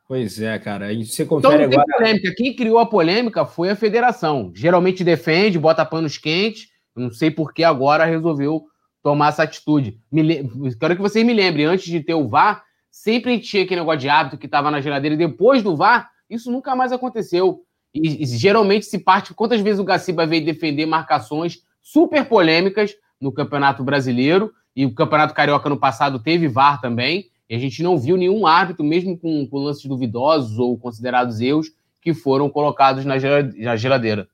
Pois 0.08 0.40
é, 0.40 0.60
cara. 0.60 0.86
Aí 0.86 1.04
você 1.04 1.26
confere 1.26 1.66
então, 1.66 1.68
não 1.68 1.82
agora... 1.82 1.98
polêmica. 1.98 2.34
Quem 2.36 2.56
criou 2.56 2.78
a 2.78 2.86
polêmica 2.86 3.46
foi 3.46 3.72
a 3.72 3.76
federação. 3.76 4.52
Geralmente 4.54 5.04
defende, 5.04 5.58
bota 5.58 5.84
panos 5.84 6.20
quentes, 6.20 6.68
não 6.96 7.12
sei 7.12 7.32
por 7.32 7.52
que 7.52 7.64
agora 7.64 8.06
resolveu 8.06 8.66
tomar 9.02 9.30
essa 9.30 9.42
atitude. 9.42 10.00
Me, 10.12 10.48
quero 10.80 10.96
que 10.96 11.02
vocês 11.02 11.26
me 11.26 11.34
lembrem, 11.34 11.66
antes 11.66 11.86
de 11.86 12.00
ter 12.02 12.14
o 12.14 12.28
VAR, 12.28 12.64
sempre 13.04 13.40
tinha 13.40 13.64
aquele 13.64 13.80
negócio 13.80 14.02
de 14.02 14.10
hábito 14.10 14.38
que 14.38 14.46
estava 14.46 14.70
na 14.70 14.82
geladeira, 14.82 15.16
e 15.16 15.18
depois 15.18 15.64
do 15.64 15.76
VAR, 15.76 16.10
isso 16.30 16.52
nunca 16.52 16.76
mais 16.76 16.92
aconteceu. 16.92 17.64
E, 17.94 18.24
e 18.24 18.26
geralmente 18.26 18.86
se 18.86 19.00
parte. 19.00 19.34
Quantas 19.34 19.62
vezes 19.62 19.80
o 19.80 19.86
Gaciba 19.86 20.26
veio 20.26 20.44
defender 20.44 20.86
marcações 20.86 21.60
super 21.82 22.26
polêmicas 22.26 22.94
no 23.20 23.32
Campeonato 23.32 23.84
Brasileiro, 23.84 24.52
e 24.76 24.86
o 24.86 24.94
Campeonato 24.94 25.34
Carioca 25.34 25.70
no 25.70 25.78
passado 25.78 26.20
teve 26.20 26.48
VAR 26.48 26.82
também, 26.82 27.30
e 27.50 27.56
a 27.56 27.60
gente 27.60 27.82
não 27.82 27.98
viu 27.98 28.18
nenhum 28.18 28.46
árbitro, 28.46 28.84
mesmo 28.84 29.18
com, 29.18 29.48
com 29.48 29.58
lances 29.60 29.86
duvidosos 29.86 30.60
ou 30.60 30.78
considerados 30.78 31.40
erros, 31.40 31.72
que 32.02 32.14
foram 32.14 32.50
colocados 32.50 33.06
na 33.06 33.18
geladeira. 33.18 34.28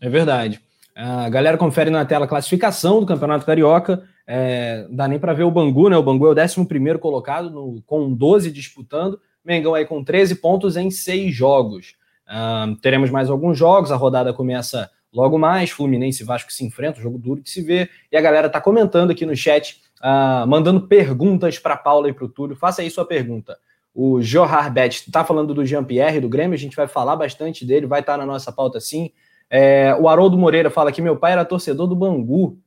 É 0.00 0.08
verdade. 0.08 0.60
A 0.94 1.28
galera 1.30 1.56
confere 1.56 1.90
na 1.90 2.04
tela 2.04 2.26
a 2.26 2.28
classificação 2.28 3.00
do 3.00 3.06
Campeonato 3.06 3.46
Carioca. 3.46 4.06
É, 4.26 4.86
dá 4.90 5.08
nem 5.08 5.18
para 5.18 5.32
ver 5.32 5.44
o 5.44 5.50
Bangu, 5.50 5.88
né? 5.88 5.96
O 5.96 6.02
Bangu 6.02 6.26
é 6.26 6.30
o 6.30 6.42
11 6.42 6.98
colocado, 6.98 7.50
no, 7.50 7.82
com 7.86 8.12
12 8.12 8.50
disputando. 8.50 9.20
Mengão 9.44 9.74
aí 9.74 9.84
com 9.84 10.02
13 10.02 10.36
pontos 10.36 10.76
em 10.76 10.90
6 10.90 11.34
jogos. 11.34 11.94
Uh, 12.26 12.76
teremos 12.76 13.10
mais 13.10 13.28
alguns 13.28 13.58
jogos, 13.58 13.90
a 13.90 13.96
rodada 13.96 14.32
começa 14.32 14.90
logo 15.12 15.38
mais. 15.38 15.70
Fluminense 15.70 16.22
e 16.22 16.26
Vasco 16.26 16.52
se 16.52 16.64
enfrentam, 16.64 17.02
jogo 17.02 17.18
duro 17.18 17.42
de 17.42 17.50
se 17.50 17.60
ver. 17.60 17.90
E 18.10 18.16
a 18.16 18.20
galera 18.20 18.48
tá 18.48 18.60
comentando 18.60 19.10
aqui 19.10 19.26
no 19.26 19.36
chat, 19.36 19.80
uh, 20.00 20.46
mandando 20.46 20.86
perguntas 20.86 21.58
para 21.58 21.76
Paula 21.76 22.08
e 22.08 22.12
para 22.12 22.24
o 22.24 22.28
Túlio. 22.28 22.56
Faça 22.56 22.82
aí 22.82 22.90
sua 22.90 23.04
pergunta. 23.04 23.58
O 23.94 24.22
Johar 24.22 24.72
Bet 24.72 25.04
está 25.06 25.22
falando 25.24 25.52
do 25.52 25.66
Jean-Pierre, 25.66 26.20
do 26.20 26.28
Grêmio, 26.28 26.54
a 26.54 26.58
gente 26.58 26.76
vai 26.76 26.88
falar 26.88 27.14
bastante 27.14 27.66
dele, 27.66 27.86
vai 27.86 28.00
estar 28.00 28.12
tá 28.12 28.18
na 28.18 28.24
nossa 28.24 28.50
pauta 28.50 28.80
sim. 28.80 29.10
É, 29.50 29.94
o 30.00 30.08
Haroldo 30.08 30.38
Moreira 30.38 30.70
fala 30.70 30.90
que 30.90 31.02
meu 31.02 31.16
pai 31.16 31.32
era 31.32 31.44
torcedor 31.44 31.86
do 31.86 31.94
Bangu. 31.94 32.58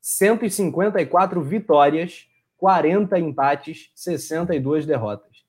154 0.00 1.40
vitórias, 1.40 2.26
40 2.56 3.16
empates, 3.20 3.92
62 3.94 4.84
derrotas. 4.84 5.44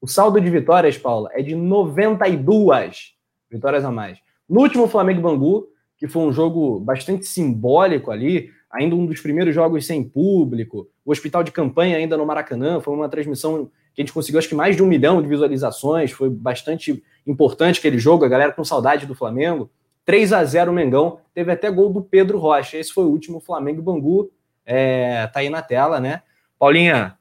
O 0.00 0.08
saldo 0.08 0.40
de 0.40 0.50
vitórias, 0.50 0.98
Paula, 0.98 1.30
é 1.34 1.40
de 1.40 1.54
92 1.54 3.14
vitórias 3.48 3.84
a 3.84 3.92
mais. 3.92 4.18
No 4.48 4.62
último 4.62 4.88
Flamengo 4.88 5.22
Bangu, 5.22 5.68
que 5.96 6.08
foi 6.08 6.22
um 6.22 6.32
jogo 6.32 6.80
bastante 6.80 7.26
simbólico 7.26 8.10
ali, 8.10 8.50
ainda 8.72 8.96
um 8.96 9.06
dos 9.06 9.20
primeiros 9.20 9.54
jogos 9.54 9.86
sem 9.86 10.02
público, 10.02 10.90
o 11.04 11.12
hospital 11.12 11.44
de 11.44 11.52
campanha 11.52 11.96
ainda 11.96 12.16
no 12.16 12.26
Maracanã, 12.26 12.80
foi 12.80 12.92
uma 12.92 13.08
transmissão 13.08 13.70
que 13.94 14.02
a 14.02 14.04
gente 14.04 14.12
conseguiu 14.12 14.38
acho 14.38 14.48
que 14.48 14.54
mais 14.54 14.74
de 14.76 14.82
um 14.82 14.86
milhão 14.86 15.22
de 15.22 15.28
visualizações, 15.28 16.10
foi 16.10 16.28
bastante 16.28 17.02
importante 17.26 17.78
aquele 17.78 17.98
jogo, 17.98 18.24
a 18.24 18.28
galera 18.28 18.52
com 18.52 18.64
saudade 18.64 19.06
do 19.06 19.14
Flamengo. 19.14 19.70
3 20.04 20.32
a 20.32 20.44
0 20.44 20.70
o 20.70 20.74
Mengão, 20.74 21.20
teve 21.32 21.50
até 21.50 21.70
gol 21.70 21.90
do 21.90 22.02
Pedro 22.02 22.38
Rocha. 22.38 22.76
Esse 22.76 22.92
foi 22.92 23.04
o 23.04 23.08
último 23.08 23.40
Flamengo 23.40 23.80
Bangu, 23.80 24.30
é, 24.66 25.26
tá 25.28 25.40
aí 25.40 25.48
na 25.48 25.62
tela, 25.62 25.98
né? 25.98 26.22
Paulinha, 26.58 27.18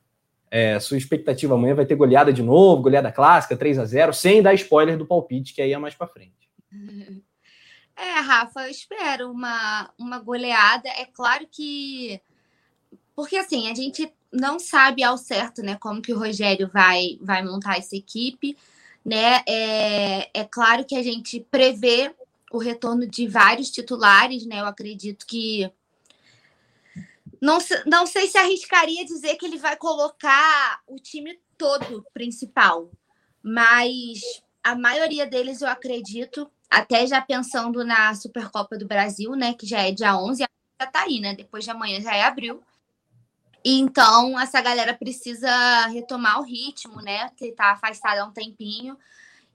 é, 0.51 0.79
sua 0.79 0.97
expectativa 0.97 1.53
amanhã 1.53 1.75
vai 1.75 1.85
ter 1.85 1.95
goleada 1.95 2.33
de 2.33 2.43
novo, 2.43 2.83
goleada 2.83 3.11
clássica, 3.11 3.55
3 3.55 3.79
a 3.79 3.85
0 3.85 4.13
sem 4.13 4.41
dar 4.41 4.53
spoiler 4.53 4.97
do 4.97 5.05
palpite, 5.05 5.53
que 5.53 5.61
aí 5.61 5.71
é 5.71 5.77
mais 5.77 5.95
para 5.95 6.07
frente. 6.07 6.49
É, 7.95 8.19
Rafa, 8.19 8.61
eu 8.61 8.71
espero 8.71 9.31
uma, 9.31 9.93
uma 9.99 10.17
goleada. 10.17 10.89
É 10.89 11.05
claro 11.05 11.47
que. 11.49 12.19
Porque 13.15 13.37
assim, 13.37 13.69
a 13.69 13.75
gente 13.75 14.11
não 14.33 14.59
sabe 14.59 15.03
ao 15.03 15.17
certo, 15.17 15.61
né, 15.61 15.77
como 15.79 16.01
que 16.01 16.11
o 16.11 16.17
Rogério 16.17 16.67
vai, 16.67 17.19
vai 17.21 17.43
montar 17.43 17.77
essa 17.77 17.95
equipe, 17.95 18.57
né? 19.05 19.43
É, 19.47 20.29
é 20.33 20.43
claro 20.43 20.85
que 20.85 20.95
a 20.95 21.03
gente 21.03 21.39
prevê 21.51 22.13
o 22.51 22.57
retorno 22.57 23.05
de 23.05 23.27
vários 23.27 23.69
titulares, 23.69 24.45
né? 24.45 24.59
Eu 24.59 24.65
acredito 24.65 25.25
que 25.25 25.71
não, 27.41 27.57
não 27.85 28.07
sei 28.07 28.27
se 28.27 28.37
arriscaria 28.37 29.05
dizer 29.05 29.35
que 29.35 29.45
ele 29.45 29.57
vai 29.57 29.75
colocar 29.75 30.81
o 30.87 30.95
time 30.95 31.39
todo 31.57 32.05
principal, 32.13 32.89
mas 33.43 34.19
a 34.63 34.75
maioria 34.75 35.27
deles 35.27 35.61
eu 35.61 35.67
acredito, 35.67 36.49
até 36.69 37.05
já 37.05 37.21
pensando 37.21 37.83
na 37.83 38.15
Supercopa 38.15 38.77
do 38.77 38.87
Brasil, 38.87 39.35
né, 39.35 39.53
que 39.53 39.67
já 39.67 39.81
é 39.81 39.91
dia 39.91 40.17
11, 40.17 40.43
já 40.81 40.87
tá 40.87 41.01
aí, 41.01 41.19
né? 41.19 41.35
Depois 41.35 41.63
de 41.63 41.69
amanhã 41.69 42.01
já 42.01 42.15
é 42.15 42.23
abril. 42.23 42.63
Então, 43.63 44.39
essa 44.39 44.59
galera 44.61 44.93
precisa 44.93 45.87
retomar 45.87 46.39
o 46.39 46.43
ritmo, 46.43 47.01
né? 47.01 47.29
Que 47.37 47.51
tá 47.51 47.71
afastada 47.71 48.21
há 48.21 48.25
um 48.25 48.31
tempinho. 48.31 48.97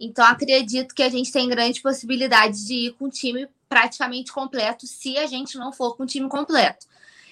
Então, 0.00 0.24
acredito 0.24 0.94
que 0.94 1.02
a 1.02 1.08
gente 1.08 1.32
tem 1.32 1.48
grande 1.48 1.82
possibilidade 1.82 2.64
de 2.66 2.74
ir 2.74 2.92
com 2.92 3.06
o 3.06 3.10
time 3.10 3.48
praticamente 3.68 4.32
completo, 4.32 4.86
se 4.86 5.18
a 5.18 5.26
gente 5.26 5.58
não 5.58 5.72
for 5.72 5.96
com 5.96 6.04
o 6.04 6.06
time 6.06 6.28
completo. 6.28 6.86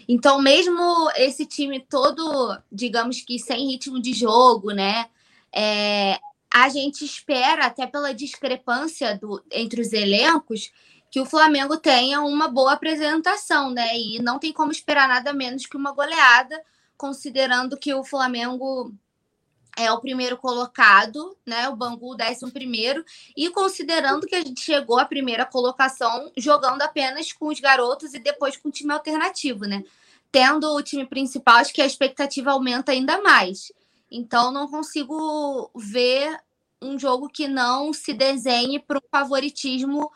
Então, 0.09 0.41
mesmo 0.41 1.11
esse 1.17 1.47
time 1.47 1.81
todo, 1.81 2.59
digamos 2.71 3.21
que 3.23 3.39
sem 3.39 3.69
ritmo 3.71 4.01
de 4.01 4.13
jogo, 4.13 4.73
né? 4.73 5.07
É, 5.53 6.19
a 6.53 6.69
gente 6.69 7.05
espera, 7.05 7.67
até 7.67 7.87
pela 7.87 8.13
discrepância 8.13 9.17
do, 9.17 9.43
entre 9.51 9.81
os 9.81 9.93
elencos, 9.93 10.71
que 11.11 11.21
o 11.21 11.27
Flamengo 11.27 11.77
tenha 11.77 12.21
uma 12.21 12.49
boa 12.49 12.73
apresentação, 12.73 13.71
né? 13.71 13.97
E 13.97 14.19
não 14.21 14.39
tem 14.39 14.53
como 14.53 14.73
esperar 14.73 15.09
nada 15.09 15.33
menos 15.33 15.67
que 15.67 15.77
uma 15.77 15.93
goleada, 15.93 16.61
considerando 16.97 17.77
que 17.77 17.95
o 17.95 18.05
Flamengo 18.05 18.93
é 19.77 19.93
o 19.93 20.01
primeiro 20.01 20.37
colocado, 20.39 21.37
né? 21.47 21.69
O 21.69 21.77
Bangu, 21.77 22.13
o 22.13 22.17
décimo 22.17 22.51
primeiro, 22.51 23.05
e 23.37 23.51
considerando 23.51 24.27
que 24.27 24.35
a 24.35 24.41
gente 24.41 24.61
chegou 24.61 24.99
à 24.99 25.05
primeira 25.05 25.45
colocação 25.45 26.33
jogando 26.37 26.83
apenas 26.83 27.33
com 27.33 27.49
os 27.49 27.61
garotos 27.61 28.15
e 28.15 28.19
depois 28.19 28.57
com 28.57 28.69
o 28.69 28.73
time 28.73 28.93
alternativo, 28.93 29.67
né? 29.67 29.85
Tendo 30.33 30.75
o 30.75 30.83
time 30.83 31.07
principal, 31.07 31.57
acho 31.57 31.73
que 31.73 31.83
a 31.83 31.87
expectativa 31.87 32.51
aumenta 32.51 32.93
ainda 32.93 33.21
mais. 33.23 33.71
Então, 34.11 34.51
não 34.51 34.69
consigo 34.69 35.71
ver 35.75 36.39
um 36.81 36.99
jogo 36.99 37.29
que 37.29 37.47
não 37.49 37.93
se 37.93 38.13
desenhe 38.13 38.79
para 38.79 38.99
o 38.99 39.09
favoritismo 39.11 40.11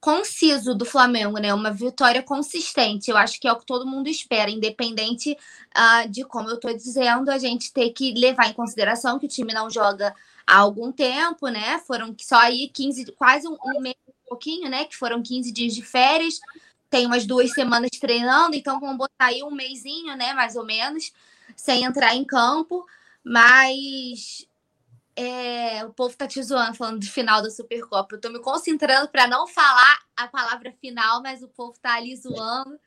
conciso 0.00 0.74
do 0.74 0.84
Flamengo, 0.84 1.38
né? 1.38 1.52
Uma 1.52 1.70
vitória 1.70 2.22
consistente. 2.22 3.10
Eu 3.10 3.16
acho 3.16 3.38
que 3.38 3.46
é 3.46 3.52
o 3.52 3.58
que 3.58 3.66
todo 3.66 3.86
mundo 3.86 4.08
espera, 4.08 4.50
independente 4.50 5.36
uh, 5.76 6.08
de 6.08 6.24
como 6.24 6.48
eu 6.48 6.54
estou 6.54 6.72
dizendo, 6.74 7.30
a 7.30 7.38
gente 7.38 7.72
ter 7.72 7.90
que 7.90 8.14
levar 8.14 8.48
em 8.48 8.54
consideração 8.54 9.18
que 9.18 9.26
o 9.26 9.28
time 9.28 9.52
não 9.52 9.68
joga 9.68 10.14
há 10.46 10.58
algum 10.58 10.90
tempo, 10.90 11.48
né? 11.48 11.78
Foram 11.86 12.14
só 12.18 12.36
aí 12.36 12.68
15, 12.68 13.12
quase 13.12 13.46
um, 13.46 13.56
um 13.62 13.80
mês, 13.80 13.96
um 14.08 14.28
pouquinho, 14.28 14.70
né? 14.70 14.86
Que 14.86 14.96
foram 14.96 15.22
15 15.22 15.52
dias 15.52 15.74
de 15.74 15.82
férias, 15.82 16.40
tem 16.88 17.06
umas 17.06 17.26
duas 17.26 17.52
semanas 17.52 17.90
treinando, 18.00 18.56
então 18.56 18.80
vamos 18.80 18.96
botar 18.96 19.26
aí 19.26 19.42
um 19.42 19.50
mêsinho, 19.50 20.16
né? 20.16 20.32
Mais 20.32 20.56
ou 20.56 20.64
menos, 20.64 21.12
sem 21.54 21.84
entrar 21.84 22.16
em 22.16 22.24
campo. 22.24 22.86
Mas 23.22 24.46
é, 25.20 25.84
o 25.84 25.92
povo 25.92 26.16
tá 26.16 26.26
te 26.26 26.42
zoando 26.42 26.74
falando 26.74 26.98
de 26.98 27.10
final 27.10 27.42
da 27.42 27.50
Supercopa. 27.50 28.14
Eu 28.14 28.20
tô 28.20 28.30
me 28.30 28.38
concentrando 28.38 29.06
para 29.08 29.26
não 29.26 29.46
falar 29.46 29.98
a 30.16 30.26
palavra 30.26 30.72
final, 30.80 31.22
mas 31.22 31.42
o 31.42 31.48
povo 31.48 31.74
tá 31.78 31.94
ali 31.96 32.16
zoando 32.16 32.80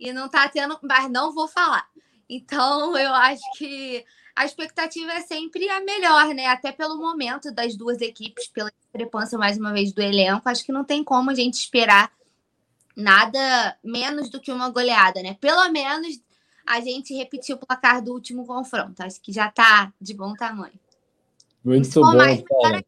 e 0.00 0.10
não 0.10 0.26
tá 0.26 0.48
tendo, 0.48 0.78
mas 0.82 1.10
não 1.10 1.34
vou 1.34 1.46
falar. 1.46 1.86
Então, 2.30 2.96
eu 2.96 3.12
acho 3.12 3.42
que 3.58 4.02
a 4.34 4.46
expectativa 4.46 5.12
é 5.12 5.20
sempre 5.20 5.68
a 5.68 5.80
melhor, 5.80 6.34
né? 6.34 6.46
Até 6.46 6.72
pelo 6.72 6.96
momento 6.96 7.52
das 7.52 7.76
duas 7.76 8.00
equipes, 8.00 8.48
pela 8.48 8.72
discrepância, 8.72 9.36
mais 9.36 9.58
uma 9.58 9.74
vez, 9.74 9.92
do 9.92 10.00
elenco. 10.00 10.48
Acho 10.48 10.64
que 10.64 10.72
não 10.72 10.82
tem 10.82 11.04
como 11.04 11.30
a 11.30 11.34
gente 11.34 11.54
esperar 11.54 12.10
nada 12.96 13.76
menos 13.84 14.30
do 14.30 14.40
que 14.40 14.50
uma 14.50 14.70
goleada, 14.70 15.22
né? 15.22 15.36
Pelo 15.38 15.70
menos 15.70 16.18
a 16.66 16.80
gente 16.80 17.12
repetiu 17.12 17.56
o 17.56 17.58
placar 17.58 18.02
do 18.02 18.14
último 18.14 18.46
confronto. 18.46 19.02
Acho 19.02 19.20
que 19.20 19.30
já 19.30 19.50
tá 19.50 19.92
de 20.00 20.14
bom 20.14 20.32
tamanho. 20.32 20.85
Muito 21.66 22.00
bom, 22.00 22.14
mais, 22.14 22.40
Paula. 22.42 22.80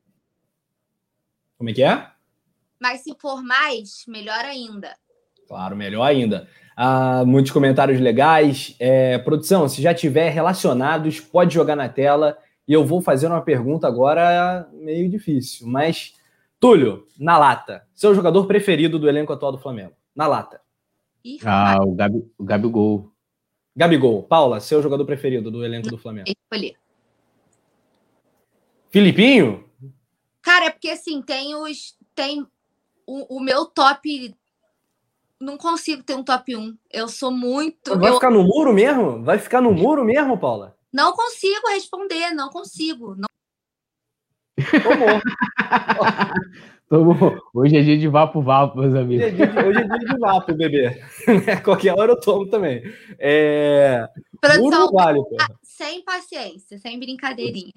Como 1.59 1.68
é 1.68 1.72
que 1.72 1.83
é? 1.83 2.07
Mas 2.81 3.01
se 3.01 3.12
for 3.18 3.43
mais, 3.43 4.05
melhor 4.07 4.45
ainda. 4.45 4.95
Claro, 5.49 5.74
melhor 5.74 6.05
ainda. 6.05 6.49
Ah, 6.76 7.24
muitos 7.26 7.51
comentários 7.51 8.01
legais. 8.01 8.76
É, 8.79 9.18
produção, 9.18 9.68
se 9.68 9.83
já 9.83 9.93
tiver 9.93 10.29
relacionados, 10.29 11.18
pode 11.18 11.55
jogar 11.55 11.74
na 11.74 11.89
tela. 11.89 12.39
E 12.68 12.72
eu 12.72 12.87
vou 12.87 13.03
fazer 13.03 13.26
uma 13.26 13.41
pergunta 13.41 13.89
agora 13.89 14.68
meio 14.72 15.11
difícil. 15.11 15.66
Mas, 15.66 16.14
Túlio, 16.61 17.05
na 17.18 17.37
lata, 17.37 17.85
seu 17.93 18.14
jogador 18.14 18.47
preferido 18.47 18.97
do 18.97 19.09
elenco 19.09 19.33
atual 19.33 19.51
do 19.51 19.59
Flamengo? 19.59 19.95
Na 20.14 20.29
lata. 20.29 20.61
Ah, 21.45 21.79
o, 21.83 21.91
Gabi, 21.97 22.24
o 22.39 22.45
Gabigol. 22.45 23.11
Gabigol. 23.74 24.22
Paula, 24.22 24.61
seu 24.61 24.81
jogador 24.81 25.05
preferido 25.05 25.51
do 25.51 25.64
elenco 25.64 25.89
do 25.89 25.99
Flamengo? 25.99 26.29
Escolhi. 26.29 26.76
Filipinho? 28.99 29.64
Cara, 30.42 30.64
é 30.64 30.70
porque 30.70 30.90
assim, 30.90 31.22
tem 31.22 31.55
os. 31.55 31.96
Tem 32.16 32.44
o, 33.07 33.36
o, 33.36 33.40
meu 33.40 33.64
top. 33.64 34.34
Não 35.40 35.57
consigo 35.57 36.03
ter 36.03 36.16
um 36.16 36.24
top 36.24 36.57
1. 36.57 36.76
Eu 36.90 37.07
sou 37.07 37.30
muito. 37.30 37.96
Vai 37.96 38.11
eu... 38.11 38.14
ficar 38.14 38.30
no 38.30 38.42
muro 38.42 38.72
mesmo? 38.72 39.22
Vai 39.22 39.38
ficar 39.38 39.61
no 39.61 39.72
muro 39.72 40.05
mesmo, 40.05 40.36
Paula? 40.36 40.76
Não 40.92 41.12
consigo 41.12 41.68
responder, 41.68 42.32
não 42.32 42.49
consigo. 42.49 43.14
Não... 43.14 43.28
Tomou. 44.82 45.20
Tomou. 46.88 47.38
Hoje 47.55 47.76
é 47.76 47.82
dia 47.82 47.99
de 47.99 48.09
vapo 48.09 48.42
vapo, 48.42 48.80
meus 48.80 48.96
amigos. 48.96 49.26
Hoje 49.26 49.34
é 49.34 49.36
dia 49.36 49.46
de, 49.46 49.59
hoje 49.59 49.78
é 49.78 49.84
dia 49.84 49.99
de 49.99 50.18
vapo, 50.18 50.55
bebê. 50.55 51.03
Qualquer 51.62 51.96
hora 51.96 52.12
eu 52.12 52.20
tomo 52.20 52.49
também. 52.49 52.82
É... 53.16 54.09
Produção, 54.40 54.90
vale, 54.90 55.20
sem 55.62 56.03
paciência, 56.03 56.78
sem 56.78 56.99
brincadeirinha. 56.99 57.72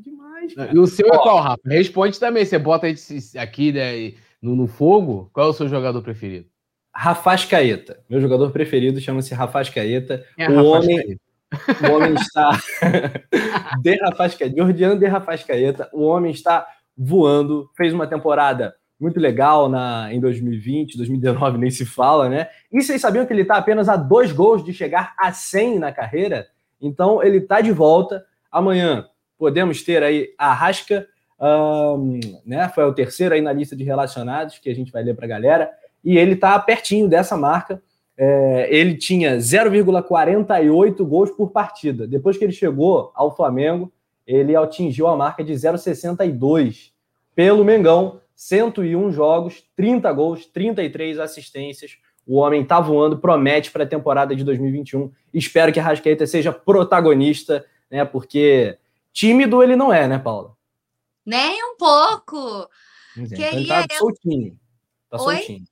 Demais, 0.00 0.54
cara. 0.54 0.72
E 0.74 0.78
o 0.78 0.86
seu 0.86 1.06
é 1.06 1.10
Ó, 1.10 1.14
é 1.14 1.18
qual, 1.18 1.40
Rafa? 1.40 1.60
Responde 1.66 2.18
também. 2.18 2.44
Você 2.44 2.58
bota 2.58 2.86
aqui 3.38 3.72
né, 3.72 4.12
no, 4.40 4.56
no, 4.56 4.66
fogo. 4.66 5.30
Qual 5.32 5.48
é 5.48 5.50
o 5.50 5.52
seu 5.52 5.68
jogador 5.68 6.00
preferido? 6.02 6.46
Rafaz 6.94 7.44
Caeta. 7.44 8.00
Meu 8.08 8.20
jogador 8.20 8.50
preferido 8.50 9.00
chama-se 9.00 9.34
Rafaz 9.34 9.68
Caeta. 9.68 10.24
É 10.38 10.50
o, 10.50 10.64
homem, 10.64 11.18
o 11.82 11.92
homem 11.92 12.14
está. 12.14 12.58
de 13.82 13.94
Rafaz 13.96 14.34
Caeta. 14.34 14.56
Jordiano 14.56 14.98
de 14.98 15.06
Rafaz 15.06 15.42
Caeta. 15.42 15.90
O 15.92 16.02
homem 16.04 16.30
está 16.30 16.66
voando. 16.96 17.70
Fez 17.76 17.92
uma 17.92 18.06
temporada 18.06 18.74
muito 18.98 19.18
legal 19.18 19.68
na, 19.68 20.12
em 20.12 20.20
2020, 20.20 20.96
2019 20.98 21.56
nem 21.56 21.70
se 21.70 21.86
fala, 21.86 22.28
né? 22.28 22.48
E 22.70 22.82
vocês 22.82 23.00
sabiam 23.00 23.24
que 23.24 23.32
ele 23.32 23.42
está 23.42 23.56
apenas 23.56 23.88
a 23.88 23.96
dois 23.96 24.30
gols 24.30 24.62
de 24.62 24.74
chegar 24.74 25.14
a 25.18 25.32
100 25.32 25.78
na 25.78 25.90
carreira? 25.90 26.48
Então 26.80 27.22
ele 27.22 27.38
está 27.38 27.60
de 27.60 27.72
volta. 27.72 28.24
Amanhã 28.52 29.06
podemos 29.40 29.82
ter 29.82 30.02
aí 30.02 30.34
a 30.36 30.52
Rasca, 30.52 31.08
um, 31.40 32.20
né? 32.44 32.68
Foi 32.74 32.84
o 32.84 32.92
terceiro 32.92 33.34
aí 33.34 33.40
na 33.40 33.54
lista 33.54 33.74
de 33.74 33.82
relacionados 33.82 34.58
que 34.58 34.68
a 34.68 34.74
gente 34.74 34.92
vai 34.92 35.02
ler 35.02 35.16
para 35.16 35.24
a 35.24 35.28
galera. 35.28 35.70
E 36.04 36.18
ele 36.18 36.34
está 36.34 36.58
pertinho 36.58 37.08
dessa 37.08 37.38
marca. 37.38 37.82
É, 38.18 38.68
ele 38.70 38.94
tinha 38.94 39.38
0,48 39.38 41.02
gols 41.06 41.30
por 41.30 41.50
partida. 41.50 42.06
Depois 42.06 42.36
que 42.36 42.44
ele 42.44 42.52
chegou 42.52 43.10
ao 43.14 43.34
Flamengo, 43.34 43.90
ele 44.26 44.54
atingiu 44.54 45.06
a 45.06 45.16
marca 45.16 45.42
de 45.42 45.54
0,62 45.54 46.90
pelo 47.34 47.64
Mengão. 47.64 48.20
101 48.36 49.10
jogos, 49.10 49.64
30 49.74 50.12
gols, 50.12 50.46
33 50.46 51.18
assistências. 51.18 51.96
O 52.26 52.36
homem 52.36 52.64
tá 52.64 52.80
voando, 52.80 53.18
promete 53.18 53.70
para 53.70 53.84
a 53.84 53.86
temporada 53.86 54.36
de 54.36 54.44
2021. 54.44 55.10
Espero 55.32 55.72
que 55.72 55.80
a 55.80 55.82
Rascaeta 55.82 56.26
seja 56.26 56.52
protagonista, 56.52 57.64
né? 57.90 58.04
Porque 58.04 58.78
tímido 59.12 59.62
ele 59.62 59.76
não 59.76 59.92
é, 59.92 60.06
né, 60.06 60.18
Paula? 60.18 60.56
Nem 61.24 61.62
um 61.64 61.76
pouco. 61.76 62.68
Então, 63.16 63.38
ele 63.38 63.66
tá 63.66 63.86
soltinho. 63.98 64.58
Tá 65.08 65.22
Oi? 65.22 65.36
soltinho. 65.36 65.64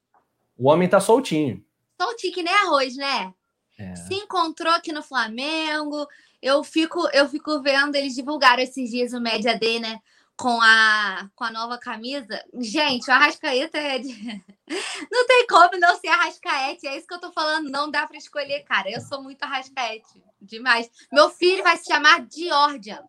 O 0.56 0.68
homem 0.68 0.88
tá 0.88 1.00
soltinho. 1.00 1.64
Soltinho 2.00 2.34
que 2.34 2.42
nem 2.42 2.54
arroz, 2.54 2.96
né? 2.96 3.32
É. 3.78 3.94
Se 3.94 4.14
encontrou 4.14 4.72
aqui 4.72 4.92
no 4.92 5.02
Flamengo. 5.02 6.06
Eu 6.40 6.62
fico, 6.62 7.08
eu 7.12 7.28
fico 7.28 7.60
vendo 7.62 7.96
eles 7.96 8.14
divulgaram 8.14 8.62
esses 8.62 8.90
dias 8.90 9.12
o 9.12 9.20
Média 9.20 9.58
Day, 9.58 9.80
né? 9.80 10.00
com 10.38 10.60
a, 10.62 11.28
com 11.34 11.42
a 11.42 11.50
nova 11.50 11.76
camisa. 11.78 12.40
Gente, 12.60 13.10
o 13.10 13.12
Arrascaeta 13.12 13.76
é 13.76 13.98
de... 13.98 14.08
Não 15.10 15.26
tem 15.26 15.46
como 15.48 15.76
não 15.78 15.98
ser 15.98 16.08
Arrascaete. 16.08 16.86
É 16.86 16.96
isso 16.96 17.08
que 17.08 17.14
eu 17.14 17.20
tô 17.20 17.32
falando. 17.32 17.68
Não 17.68 17.90
dá 17.90 18.06
para 18.06 18.16
escolher, 18.16 18.62
cara. 18.62 18.88
Eu 18.88 19.00
sou 19.00 19.20
muito 19.20 19.42
Arrascaete. 19.42 20.22
Demais. 20.40 20.88
Meu 21.12 21.28
filho 21.28 21.64
vai 21.64 21.76
se 21.76 21.86
chamar 21.86 22.24
Georgia. 22.30 23.02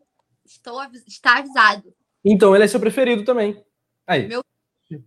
Estou, 0.50 0.82
está 1.08 1.38
avisado. 1.38 1.94
Então, 2.26 2.56
ele 2.56 2.66
é 2.66 2.68
seu 2.68 2.80
preferido 2.80 3.24
também. 3.24 3.64
Aí. 4.06 4.28
Meu, 4.28 4.44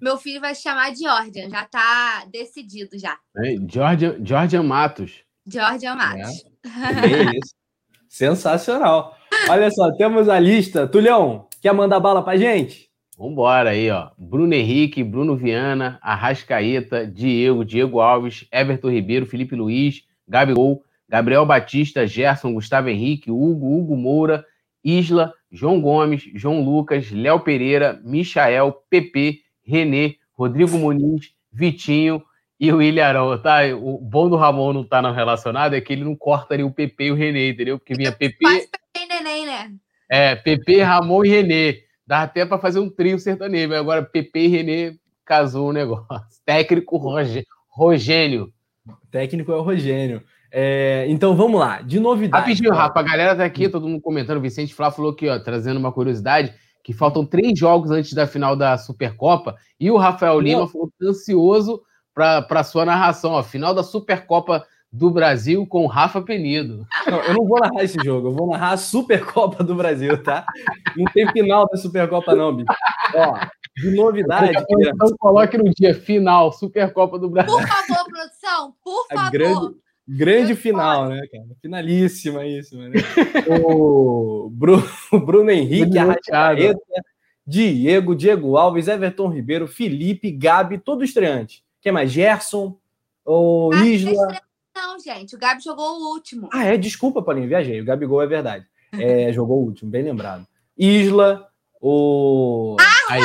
meu 0.00 0.16
filho 0.16 0.40
vai 0.40 0.54
se 0.54 0.62
chamar 0.62 0.94
Georgia. 0.94 1.50
Já 1.50 1.64
tá 1.64 2.24
decidido 2.32 2.98
já. 2.98 3.18
É, 3.36 3.56
Georgia, 3.68 4.18
Georgia 4.22 4.62
Matos. 4.62 5.24
Georgia 5.46 5.94
Matos. 5.94 6.44
É. 6.64 7.36
isso. 7.36 7.54
Sensacional. 8.08 9.16
Olha 9.48 9.70
só, 9.70 9.90
temos 9.96 10.28
a 10.28 10.38
lista. 10.38 10.86
Tulhão, 10.86 11.48
Quer 11.62 11.72
mandar 11.72 12.00
bala 12.00 12.24
pra 12.24 12.36
gente? 12.36 12.90
Vambora 13.16 13.70
aí, 13.70 13.88
ó. 13.88 14.10
Bruno 14.18 14.52
Henrique, 14.52 15.04
Bruno 15.04 15.36
Viana, 15.36 15.96
Arrascaeta, 16.02 17.06
Diego, 17.06 17.64
Diego 17.64 18.00
Alves, 18.00 18.48
Everton 18.50 18.90
Ribeiro, 18.90 19.26
Felipe 19.26 19.54
Luiz, 19.54 20.02
Gabigol, 20.26 20.82
Gabriel 21.08 21.46
Batista, 21.46 22.04
Gerson, 22.04 22.52
Gustavo 22.52 22.88
Henrique, 22.88 23.30
Hugo, 23.30 23.78
Hugo 23.78 23.96
Moura, 23.96 24.44
Isla, 24.84 25.32
João 25.50 25.80
Gomes, 25.80 26.22
João 26.34 26.62
Lucas, 26.64 27.10
Léo 27.10 27.40
Pereira, 27.40 28.00
Michael, 28.04 28.72
PP, 28.88 29.40
Renê, 29.64 30.16
Rodrigo 30.32 30.76
Muniz, 30.78 31.32
Vitinho 31.52 32.22
e 32.58 32.72
o 32.72 32.80
Ilharão, 32.80 33.36
tá? 33.40 33.60
O 33.74 33.98
bom 33.98 34.28
do 34.28 34.36
Ramon 34.36 34.72
não 34.72 34.84
tá 34.84 35.02
no 35.02 35.12
relacionado 35.12 35.74
é 35.74 35.80
que 35.80 35.92
ele 35.92 36.04
não 36.04 36.16
cortaria 36.16 36.64
o 36.64 36.72
PP 36.72 37.04
e 37.04 37.10
o 37.10 37.14
Renê, 37.14 37.50
entendeu? 37.50 37.78
Porque 37.78 37.94
vinha 37.94 38.12
PP. 38.12 38.38
Quase 38.40 38.68
PP 38.68 39.06
neném, 39.08 39.46
né? 39.46 39.72
É, 40.08 40.36
PP, 40.36 40.82
Ramon 40.82 41.24
e 41.24 41.28
Renê. 41.28 41.82
Dá 42.06 42.22
até 42.22 42.44
para 42.44 42.58
fazer 42.58 42.78
um 42.78 42.88
trio 42.88 43.18
sertanejo. 43.18 43.74
Agora, 43.74 44.02
PP 44.02 44.40
e 44.40 44.48
Renê 44.48 44.96
casou 45.24 45.70
o 45.70 45.72
negócio. 45.72 46.06
Técnico 46.46 46.96
Roge... 46.96 47.44
Rogênio. 47.68 48.52
Técnico 49.10 49.50
é 49.52 49.56
o 49.56 49.62
Rogênio. 49.62 50.22
É, 50.54 51.06
então 51.08 51.34
vamos 51.34 51.58
lá, 51.58 51.80
de 51.80 51.98
novidade. 51.98 52.42
Rapidinho, 52.42 52.74
Rafa, 52.74 53.00
a 53.00 53.02
galera 53.02 53.34
tá 53.34 53.42
aqui, 53.42 53.70
todo 53.70 53.88
mundo 53.88 54.02
comentando. 54.02 54.36
O 54.36 54.42
Vicente 54.42 54.74
Flá 54.74 54.90
falou 54.90 55.12
aqui, 55.12 55.26
ó, 55.26 55.38
trazendo 55.38 55.78
uma 55.78 55.90
curiosidade, 55.90 56.52
que 56.84 56.92
faltam 56.92 57.24
três 57.24 57.58
jogos 57.58 57.90
antes 57.90 58.12
da 58.12 58.26
final 58.26 58.54
da 58.54 58.76
Supercopa. 58.76 59.56
E 59.80 59.90
o 59.90 59.96
Rafael 59.96 60.38
Lima 60.38 60.68
falou 60.68 60.88
que 60.88 61.04
tá 61.04 61.10
ansioso 61.10 61.80
para 62.12 62.62
sua 62.64 62.84
narração. 62.84 63.32
Ó, 63.32 63.42
final 63.42 63.74
da 63.74 63.82
Supercopa 63.82 64.62
do 64.92 65.10
Brasil 65.10 65.66
com 65.66 65.86
Rafa 65.86 66.20
Penido. 66.20 66.86
Não, 67.06 67.18
eu 67.22 67.34
não 67.34 67.46
vou 67.46 67.58
narrar 67.58 67.82
esse 67.82 67.96
jogo, 68.04 68.28
eu 68.28 68.34
vou 68.34 68.50
narrar 68.50 68.72
a 68.72 68.76
Supercopa 68.76 69.64
do 69.64 69.74
Brasil, 69.74 70.22
tá? 70.22 70.44
Não 70.94 71.06
tem 71.06 71.26
final 71.32 71.66
da 71.66 71.78
Supercopa, 71.78 72.34
não, 72.34 72.54
bicho. 72.54 72.68
Ó, 73.14 73.38
de 73.74 73.90
novidade. 73.96 74.52
Então, 74.68 75.16
coloque 75.18 75.56
no 75.56 75.70
dia 75.70 75.94
final, 75.94 76.52
Supercopa 76.52 77.18
do 77.18 77.30
Brasil. 77.30 77.56
Por 77.56 77.66
favor, 77.66 78.04
produção, 78.04 78.74
por 78.84 79.06
favor. 79.08 79.30
grande, 79.30 79.81
grande 80.06 80.54
final, 80.54 81.08
né, 81.08 81.20
cara? 81.30 81.44
Finalíssima 81.60 82.46
isso, 82.46 82.76
né? 82.76 82.90
o, 83.48 84.50
Bruno, 84.50 84.84
o 85.12 85.18
Bruno 85.20 85.50
Henrique, 85.50 85.98
Arrascaeta, 85.98 86.80
Diego, 87.46 88.14
Diego 88.14 88.56
Alves, 88.56 88.88
Everton 88.88 89.28
Ribeiro, 89.28 89.66
Felipe, 89.66 90.30
Gabi, 90.30 90.78
todo 90.78 91.04
estreante. 91.04 91.64
Quem 91.80 91.92
mais? 91.92 92.10
Gerson, 92.10 92.76
o 93.24 93.70
ah, 93.72 93.86
Isla. 93.86 94.40
Não, 94.74 94.98
gente, 94.98 95.34
o 95.34 95.38
Gabi 95.38 95.62
jogou 95.62 96.00
o 96.00 96.12
último. 96.12 96.48
Ah, 96.52 96.64
é? 96.64 96.76
Desculpa, 96.76 97.22
Paulinho, 97.22 97.48
viajei. 97.48 97.80
O 97.80 97.84
Gabigol 97.84 98.22
é 98.22 98.26
verdade. 98.26 98.66
É, 98.92 99.32
jogou 99.34 99.58
o 99.60 99.64
último, 99.64 99.90
bem 99.90 100.02
lembrado. 100.02 100.46
Isla, 100.78 101.48
o. 101.80 102.76
Ah, 102.80 102.92
Aí, 103.12 103.22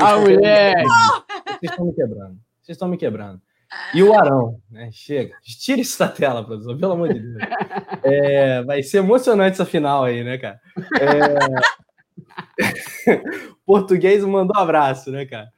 ah 0.00 0.18
mulher! 0.20 0.84
Vocês 0.84 1.70
estão 1.72 1.86
me 1.86 1.94
quebrando. 1.94 2.38
Vocês 2.62 2.76
estão 2.76 2.88
me 2.88 2.96
quebrando. 2.96 3.42
E 3.94 4.02
o 4.02 4.12
Arão, 4.12 4.60
né? 4.70 4.90
Chega. 4.92 5.34
Tira 5.42 5.80
isso 5.80 5.98
da 5.98 6.08
tela, 6.08 6.44
professor, 6.44 6.76
pelo 6.78 6.92
amor 6.92 7.12
de 7.12 7.20
Deus. 7.20 7.36
É, 8.02 8.62
vai 8.62 8.82
ser 8.82 8.98
emocionante 8.98 9.52
essa 9.52 9.64
final 9.64 10.04
aí, 10.04 10.22
né, 10.22 10.38
cara? 10.38 10.60
É... 11.00 11.36
Português 13.64 14.22
mandou 14.24 14.56
um 14.56 14.60
abraço, 14.60 15.10
né, 15.10 15.24
cara? 15.26 15.48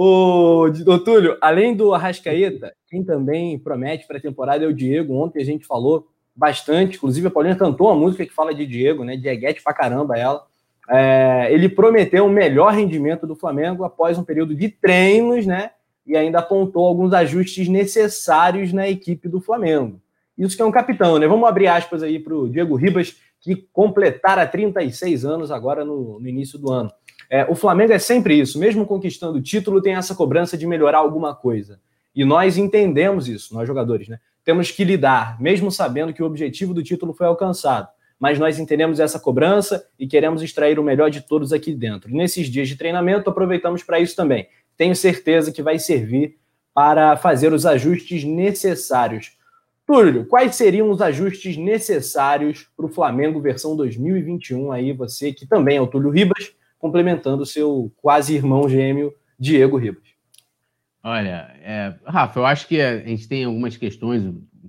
O, 0.00 0.70
Túlio, 1.04 1.36
além 1.40 1.74
do 1.74 1.92
Arrascaeta, 1.92 2.72
quem 2.88 3.02
também 3.02 3.58
promete 3.58 4.06
para 4.06 4.18
a 4.18 4.20
temporada 4.20 4.64
é 4.64 4.68
o 4.68 4.72
Diego. 4.72 5.14
Ontem 5.14 5.42
a 5.42 5.44
gente 5.44 5.66
falou 5.66 6.06
bastante, 6.36 6.96
inclusive 6.96 7.26
a 7.26 7.30
Paulinha 7.30 7.56
cantou 7.56 7.88
uma 7.88 7.96
música 7.96 8.24
que 8.24 8.32
fala 8.32 8.54
de 8.54 8.64
Diego, 8.64 9.02
né? 9.02 9.16
Dieguete 9.16 9.60
pra 9.60 9.74
caramba 9.74 10.16
ela. 10.16 10.46
É, 10.88 11.48
ele 11.50 11.68
prometeu 11.68 12.26
o 12.26 12.30
melhor 12.30 12.72
rendimento 12.72 13.26
do 13.26 13.34
Flamengo 13.34 13.82
após 13.82 14.16
um 14.16 14.22
período 14.22 14.54
de 14.54 14.68
treinos, 14.68 15.44
né? 15.44 15.72
E 16.08 16.16
ainda 16.16 16.40
apontou 16.40 16.86
alguns 16.86 17.12
ajustes 17.12 17.68
necessários 17.68 18.72
na 18.72 18.88
equipe 18.88 19.28
do 19.28 19.40
Flamengo. 19.40 20.00
Isso 20.36 20.56
que 20.56 20.62
é 20.62 20.64
um 20.64 20.72
capitão, 20.72 21.18
né? 21.18 21.28
Vamos 21.28 21.48
abrir 21.48 21.66
aspas 21.68 22.02
aí 22.02 22.18
para 22.18 22.34
o 22.34 22.48
Diego 22.48 22.74
Ribas, 22.74 23.16
que 23.40 23.54
completara 23.72 24.46
36 24.46 25.24
anos 25.24 25.50
agora 25.50 25.84
no, 25.84 26.18
no 26.18 26.28
início 26.28 26.58
do 26.58 26.72
ano. 26.72 26.90
É, 27.30 27.44
o 27.44 27.54
Flamengo 27.54 27.92
é 27.92 27.98
sempre 27.98 28.40
isso, 28.40 28.58
mesmo 28.58 28.86
conquistando 28.86 29.38
o 29.38 29.42
título, 29.42 29.82
tem 29.82 29.94
essa 29.94 30.14
cobrança 30.14 30.56
de 30.56 30.66
melhorar 30.66 30.98
alguma 30.98 31.34
coisa. 31.34 31.78
E 32.14 32.24
nós 32.24 32.56
entendemos 32.56 33.28
isso, 33.28 33.54
nós 33.54 33.66
jogadores, 33.66 34.08
né? 34.08 34.18
Temos 34.44 34.70
que 34.70 34.82
lidar, 34.82 35.38
mesmo 35.40 35.70
sabendo 35.70 36.12
que 36.12 36.22
o 36.22 36.26
objetivo 36.26 36.72
do 36.72 36.82
título 36.82 37.12
foi 37.12 37.26
alcançado. 37.26 37.88
Mas 38.18 38.38
nós 38.38 38.58
entendemos 38.58 38.98
essa 38.98 39.20
cobrança 39.20 39.86
e 39.98 40.06
queremos 40.06 40.42
extrair 40.42 40.78
o 40.78 40.82
melhor 40.82 41.10
de 41.10 41.20
todos 41.20 41.52
aqui 41.52 41.72
dentro. 41.72 42.10
Nesses 42.10 42.48
dias 42.48 42.66
de 42.66 42.76
treinamento, 42.76 43.28
aproveitamos 43.28 43.82
para 43.82 44.00
isso 44.00 44.16
também. 44.16 44.48
Tenho 44.78 44.96
certeza 44.96 45.52
que 45.52 45.62
vai 45.62 45.78
servir 45.78 46.38
para 46.72 47.16
fazer 47.16 47.52
os 47.52 47.66
ajustes 47.66 48.22
necessários. 48.22 49.36
Túlio, 49.84 50.24
quais 50.26 50.54
seriam 50.54 50.88
os 50.90 51.02
ajustes 51.02 51.56
necessários 51.56 52.68
para 52.76 52.86
o 52.86 52.88
Flamengo 52.88 53.40
versão 53.40 53.74
2021? 53.76 54.70
Aí 54.70 54.92
você 54.92 55.32
que 55.32 55.44
também 55.44 55.78
é 55.78 55.80
o 55.80 55.86
Túlio 55.86 56.10
Ribas, 56.10 56.52
complementando 56.78 57.42
o 57.42 57.46
seu 57.46 57.90
quase 58.00 58.36
irmão 58.36 58.68
gêmeo, 58.68 59.12
Diego 59.38 59.76
Ribas. 59.76 60.06
Olha, 61.02 61.52
é, 61.62 61.94
Rafa, 62.06 62.38
eu 62.38 62.46
acho 62.46 62.68
que 62.68 62.80
a 62.80 62.98
gente 62.98 63.26
tem 63.26 63.44
algumas 63.44 63.76
questões, 63.76 64.22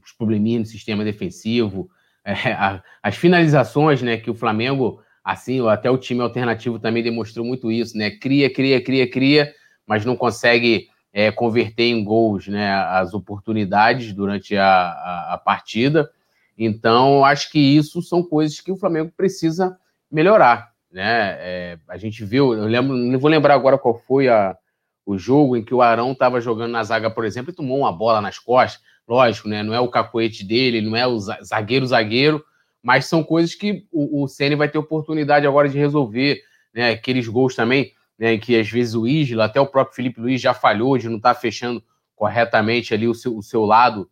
os 0.04 0.12
probleminhas 0.18 0.62
no 0.62 0.66
sistema 0.66 1.04
defensivo, 1.04 1.90
é, 2.26 2.34
a, 2.54 2.82
as 3.04 3.16
finalizações, 3.16 4.02
né, 4.02 4.18
que 4.18 4.32
o 4.32 4.36
Flamengo, 4.36 5.02
assim, 5.24 5.68
até 5.68 5.92
o 5.92 5.98
time 5.98 6.22
alternativo 6.22 6.80
também 6.80 7.04
demonstrou 7.04 7.46
muito 7.46 7.72
isso, 7.72 7.98
né, 7.98 8.10
cria, 8.10 8.52
cria, 8.52 8.82
cria, 8.82 9.10
cria, 9.10 9.54
mas 9.90 10.06
não 10.06 10.16
consegue 10.16 10.88
é, 11.12 11.32
converter 11.32 11.86
em 11.86 12.04
gols, 12.04 12.48
né, 12.48 12.72
as 12.72 13.14
oportunidades 13.14 14.14
durante 14.14 14.56
a, 14.56 14.66
a, 14.66 15.34
a 15.34 15.38
partida. 15.38 16.10
Então, 16.56 17.26
acho 17.26 17.52
que 17.52 17.60
isso 17.60 18.02
são 18.02 18.24
coisas 18.24 18.62
que 18.62 18.72
o 18.72 18.78
Flamengo 18.78 19.12
precisa 19.18 19.78
melhorar 20.10 20.70
né? 20.92 21.38
É, 21.40 21.80
a 21.88 21.98
gente 21.98 22.24
viu, 22.26 22.54
eu 22.54 22.66
lembro, 22.66 22.96
não 22.96 23.20
vou 23.20 23.30
lembrar 23.30 23.54
agora 23.54 23.78
qual 23.78 23.98
foi 24.00 24.28
a, 24.28 24.58
o 25.06 25.18
jogo 25.18 25.56
em 25.56 25.64
que 25.64 25.74
o 25.74 25.82
Arão 25.82 26.12
estava 26.12 26.42
jogando 26.42 26.72
na 26.72 26.84
zaga, 26.84 27.10
por 27.10 27.26
exemplo, 27.26 27.52
e 27.52 27.56
tomou 27.56 27.80
uma 27.80 27.92
bola 27.92 28.22
nas 28.22 28.40
costas. 28.40 28.82
Lógico, 29.08 29.48
né? 29.48 29.64
Não 29.64 29.74
é 29.74 29.80
o 29.80 29.88
cacoete 29.88 30.44
dele, 30.44 30.82
não 30.82 30.96
é 30.96 31.06
o 31.08 31.18
zagueiro 31.20 31.86
zagueiro, 31.86 32.44
mas 32.82 33.06
são 33.06 33.24
coisas 33.24 33.56
que 33.56 33.88
o, 33.92 34.24
o 34.24 34.28
Ceni 34.28 34.56
vai 34.56 34.70
ter 34.70 34.78
oportunidade 34.78 35.48
agora 35.48 35.68
de 35.68 35.78
resolver, 35.78 36.42
né? 36.74 36.92
Aqueles 36.92 37.28
gols 37.28 37.56
também, 37.56 37.92
né? 38.20 38.38
Que 38.38 38.60
às 38.60 38.70
vezes 38.70 38.94
o 38.94 39.08
Isla, 39.08 39.46
até 39.46 39.62
o 39.62 39.66
próprio 39.66 39.96
Felipe 39.96 40.20
Luiz 40.20 40.42
já 40.42 40.54
falhou 40.54 40.98
de 40.98 41.08
não 41.08 41.18
estar 41.18 41.34
tá 41.34 41.40
fechando 41.40 41.82
corretamente 42.14 42.94
ali 42.94 43.08
o 43.08 43.14
seu, 43.16 43.38
o 43.38 43.42
seu 43.42 43.64
lado, 43.64 44.10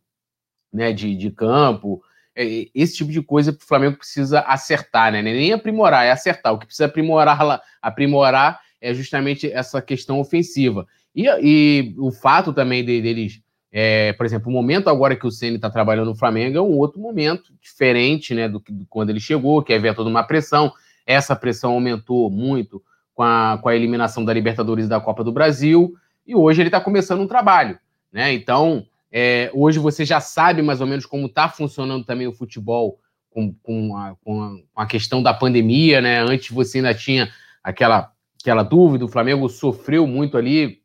né? 0.71 0.93
De, 0.93 1.15
de 1.15 1.29
campo. 1.29 2.01
é, 2.33 2.67
esse 2.73 2.95
tipo 2.95 3.11
de 3.11 3.21
coisa 3.21 3.51
que 3.51 3.63
o 3.63 3.67
Flamengo 3.67 3.97
precisa 3.97 4.39
acertar, 4.41 5.11
né? 5.11 5.21
Nem 5.21 5.51
aprimorar, 5.51 6.05
é 6.05 6.11
acertar. 6.11 6.53
O 6.53 6.59
que 6.59 6.65
precisa 6.65 6.85
aprimorar, 6.85 7.61
aprimorar 7.81 8.61
é 8.79 8.93
justamente 8.93 9.51
essa 9.51 9.81
questão 9.81 10.19
ofensiva. 10.19 10.87
E, 11.15 11.25
e 11.41 11.95
o 11.97 12.11
fato 12.11 12.53
também 12.53 12.85
de, 12.85 13.01
deles, 13.01 13.41
é, 13.71 14.13
por 14.13 14.25
exemplo, 14.25 14.49
o 14.49 14.53
momento 14.53 14.87
agora 14.87 15.15
que 15.15 15.25
o 15.25 15.31
Ceni 15.31 15.55
está 15.55 15.69
trabalhando 15.69 16.09
no 16.09 16.15
Flamengo 16.15 16.57
é 16.57 16.61
um 16.61 16.77
outro 16.77 17.01
momento 17.01 17.51
diferente, 17.59 18.35
né, 18.35 18.47
do 18.47 18.59
que 18.59 18.71
quando 18.87 19.09
ele 19.09 19.19
chegou, 19.19 19.63
que 19.63 19.73
havia 19.73 19.95
toda 19.95 20.09
uma 20.09 20.23
pressão. 20.23 20.71
Essa 21.05 21.35
pressão 21.35 21.71
aumentou 21.71 22.29
muito 22.29 22.83
com 23.17 23.23
a, 23.23 23.57
com 23.59 23.67
a 23.67 23.75
eliminação 23.75 24.23
da 24.23 24.31
Libertadores 24.31 24.85
e 24.85 24.89
da 24.89 24.99
Copa 24.99 25.23
do 25.23 25.31
Brasil. 25.31 25.95
E 26.25 26.35
hoje 26.35 26.61
ele 26.61 26.67
está 26.67 26.79
começando 26.79 27.19
um 27.19 27.27
trabalho, 27.27 27.79
né? 28.13 28.31
Então 28.31 28.85
é, 29.11 29.49
hoje 29.55 29.79
você 29.79 30.05
já 30.05 30.19
sabe 30.19 30.61
mais 30.61 30.81
ou 30.81 30.85
menos 30.85 31.03
como 31.03 31.25
está 31.25 31.49
funcionando 31.49 32.05
também 32.05 32.27
o 32.27 32.31
futebol 32.31 32.99
com, 33.31 33.51
com, 33.63 33.97
a, 33.97 34.15
com, 34.23 34.43
a, 34.43 34.49
com, 34.71 34.81
a, 34.81 34.85
questão 34.85 35.23
da 35.23 35.33
pandemia, 35.33 35.99
né? 35.99 36.19
Antes 36.19 36.51
você 36.51 36.77
ainda 36.77 36.93
tinha 36.93 37.27
aquela, 37.63 38.11
aquela 38.39 38.61
dúvida, 38.61 39.03
o 39.03 39.09
Flamengo 39.09 39.49
sofreu 39.49 40.05
muito 40.05 40.37
ali 40.37 40.83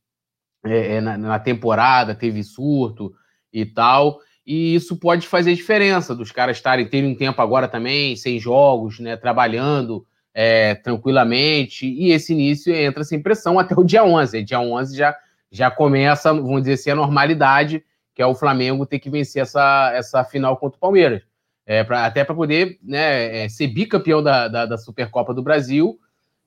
é, 0.65 0.95
é, 0.95 1.01
na, 1.03 1.19
na, 1.19 1.39
temporada, 1.39 2.15
teve 2.15 2.43
surto 2.43 3.13
e 3.53 3.67
tal. 3.67 4.21
E 4.47 4.75
isso 4.75 4.97
pode 4.97 5.29
fazer 5.29 5.55
diferença 5.55 6.15
dos 6.15 6.33
caras 6.33 6.57
estarem 6.57 6.89
tendo 6.89 7.09
um 7.09 7.15
tempo 7.15 7.43
agora 7.43 7.69
também, 7.69 8.17
sem 8.17 8.39
jogos, 8.39 8.99
né? 9.01 9.19
Trabalhando 9.19 10.07
é, 10.35 10.75
tranquilamente. 10.75 11.87
E 11.87 12.11
esse 12.13 12.33
início 12.33 12.75
entra 12.75 13.05
sem 13.05 13.21
pressão 13.21 13.59
até 13.59 13.75
o 13.79 13.85
dia 13.85 14.05
11. 14.05 14.43
Dia 14.43 14.61
11 14.61 14.97
já, 14.97 15.17
já 15.51 15.71
começa, 15.71 16.33
vamos 16.33 16.63
dizer 16.63 16.75
assim, 16.75 16.91
a 16.91 16.97
normalidade 16.97 17.85
que 18.15 18.23
é 18.23 18.27
o 18.27 18.35
Flamengo 18.35 18.87
ter 18.87 18.99
que 18.99 19.11
vencer 19.11 19.43
essa, 19.43 19.93
essa 19.95 20.25
final 20.25 20.57
contra 20.57 20.77
o 20.77 20.81
Palmeiras. 20.81 21.23
É, 21.65 21.85
pra, 21.85 22.05
até 22.05 22.25
para 22.25 22.35
poder 22.35 22.79
né, 22.83 23.45
é, 23.45 23.49
ser 23.49 23.69
bicampeão 23.69 24.23
da, 24.23 24.49
da, 24.49 24.67
da, 24.67 24.77
Supercopa 24.77 25.33
do 25.33 25.43
Brasil. 25.43 25.99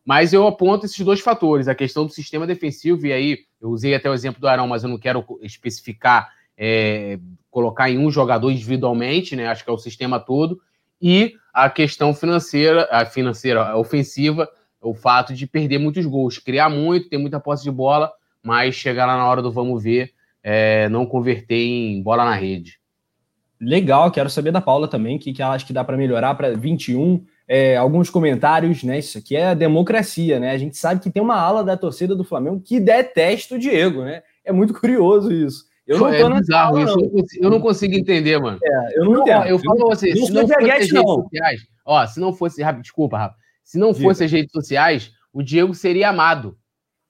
Mas 0.03 0.33
eu 0.33 0.45
aponto 0.45 0.85
esses 0.85 0.99
dois 0.99 1.21
fatores: 1.21 1.67
a 1.67 1.75
questão 1.75 2.05
do 2.05 2.11
sistema 2.11 2.45
defensivo, 2.45 3.07
e 3.07 3.13
aí 3.13 3.39
eu 3.61 3.69
usei 3.69 3.95
até 3.95 4.09
o 4.09 4.13
exemplo 4.13 4.41
do 4.41 4.47
Arão, 4.47 4.67
mas 4.67 4.83
eu 4.83 4.89
não 4.89 4.99
quero 4.99 5.25
especificar, 5.41 6.29
é, 6.57 7.17
colocar 7.49 7.89
em 7.89 7.97
um 7.97 8.11
jogador 8.11 8.51
individualmente, 8.51 9.35
né? 9.35 9.47
Acho 9.47 9.63
que 9.63 9.69
é 9.69 9.73
o 9.73 9.77
sistema 9.77 10.19
todo, 10.19 10.61
e 11.01 11.33
a 11.55 11.69
questão 11.69 12.13
financeira, 12.13 12.85
a 12.91 13.05
financeira, 13.05 13.63
a 13.63 13.77
ofensiva, 13.77 14.49
o 14.81 14.93
fato 14.93 15.33
de 15.33 15.47
perder 15.47 15.77
muitos 15.77 16.05
gols, 16.05 16.37
criar 16.37 16.69
muito, 16.69 17.07
ter 17.07 17.17
muita 17.17 17.39
posse 17.39 17.63
de 17.63 17.71
bola, 17.71 18.11
mas 18.43 18.75
chegar 18.75 19.05
lá 19.05 19.15
na 19.15 19.25
hora 19.25 19.41
do 19.41 19.49
vamos 19.49 19.81
ver 19.81 20.11
é, 20.43 20.89
não 20.89 21.05
converter 21.05 21.55
em 21.55 22.03
bola 22.03 22.25
na 22.25 22.35
rede. 22.35 22.77
Legal, 23.59 24.11
quero 24.11 24.29
saber 24.29 24.51
da 24.51 24.59
Paula 24.59 24.85
também, 24.85 25.17
que, 25.17 25.31
que 25.31 25.41
ela 25.41 25.55
acha 25.55 25.65
que 25.65 25.71
dá 25.71 25.81
para 25.81 25.95
melhorar 25.95 26.35
para 26.35 26.57
21. 26.57 27.23
É, 27.47 27.77
alguns 27.77 28.09
comentários, 28.09 28.83
né? 28.83 28.99
Isso 28.99 29.17
aqui 29.17 29.35
é 29.37 29.55
democracia, 29.55 30.41
né? 30.41 30.51
A 30.51 30.57
gente 30.57 30.75
sabe 30.75 30.99
que 30.99 31.09
tem 31.09 31.23
uma 31.23 31.39
ala 31.39 31.63
da 31.63 31.77
torcida 31.77 32.13
do 32.13 32.25
Flamengo 32.25 32.59
que 32.59 32.81
detesta 32.81 33.55
o 33.55 33.59
Diego, 33.59 34.03
né? 34.03 34.23
É 34.43 34.51
muito 34.51 34.73
curioso 34.73 35.31
isso. 35.31 35.65
Eu 35.87 35.99
não 35.99 36.07
é 36.07 36.19
tô 36.19 36.29
bizarro, 36.33 36.79
isso, 36.79 36.97
não. 36.97 37.23
Eu, 37.41 37.49
não 37.49 37.59
consigo 37.59 37.93
entender, 37.93 38.39
mano. 38.39 38.57
É, 38.63 38.99
eu 38.99 39.05
não, 39.05 39.11
não 39.13 39.21
entendo. 39.21 39.45
Eu 39.45 39.59
falo 39.59 39.77
pra 39.77 39.95
você, 39.95 40.13
não 40.15 40.25
se 40.25 40.33
não 40.33 40.41
fosse 40.41 40.55
as 40.55 40.63
redes 40.67 40.93
não. 40.93 41.03
sociais, 41.03 41.67
ó, 41.85 42.07
se 42.07 42.19
não 42.19 42.33
fosse, 42.33 42.63
rápido, 42.63 42.81
desculpa, 42.81 43.17
Rafa, 43.17 43.35
se 43.63 43.77
não 43.77 43.93
fosse 43.93 44.19
Diga. 44.19 44.25
as 44.25 44.31
redes 44.31 44.51
sociais, 44.51 45.11
o 45.31 45.43
Diego 45.43 45.73
seria 45.75 46.09
amado. 46.09 46.57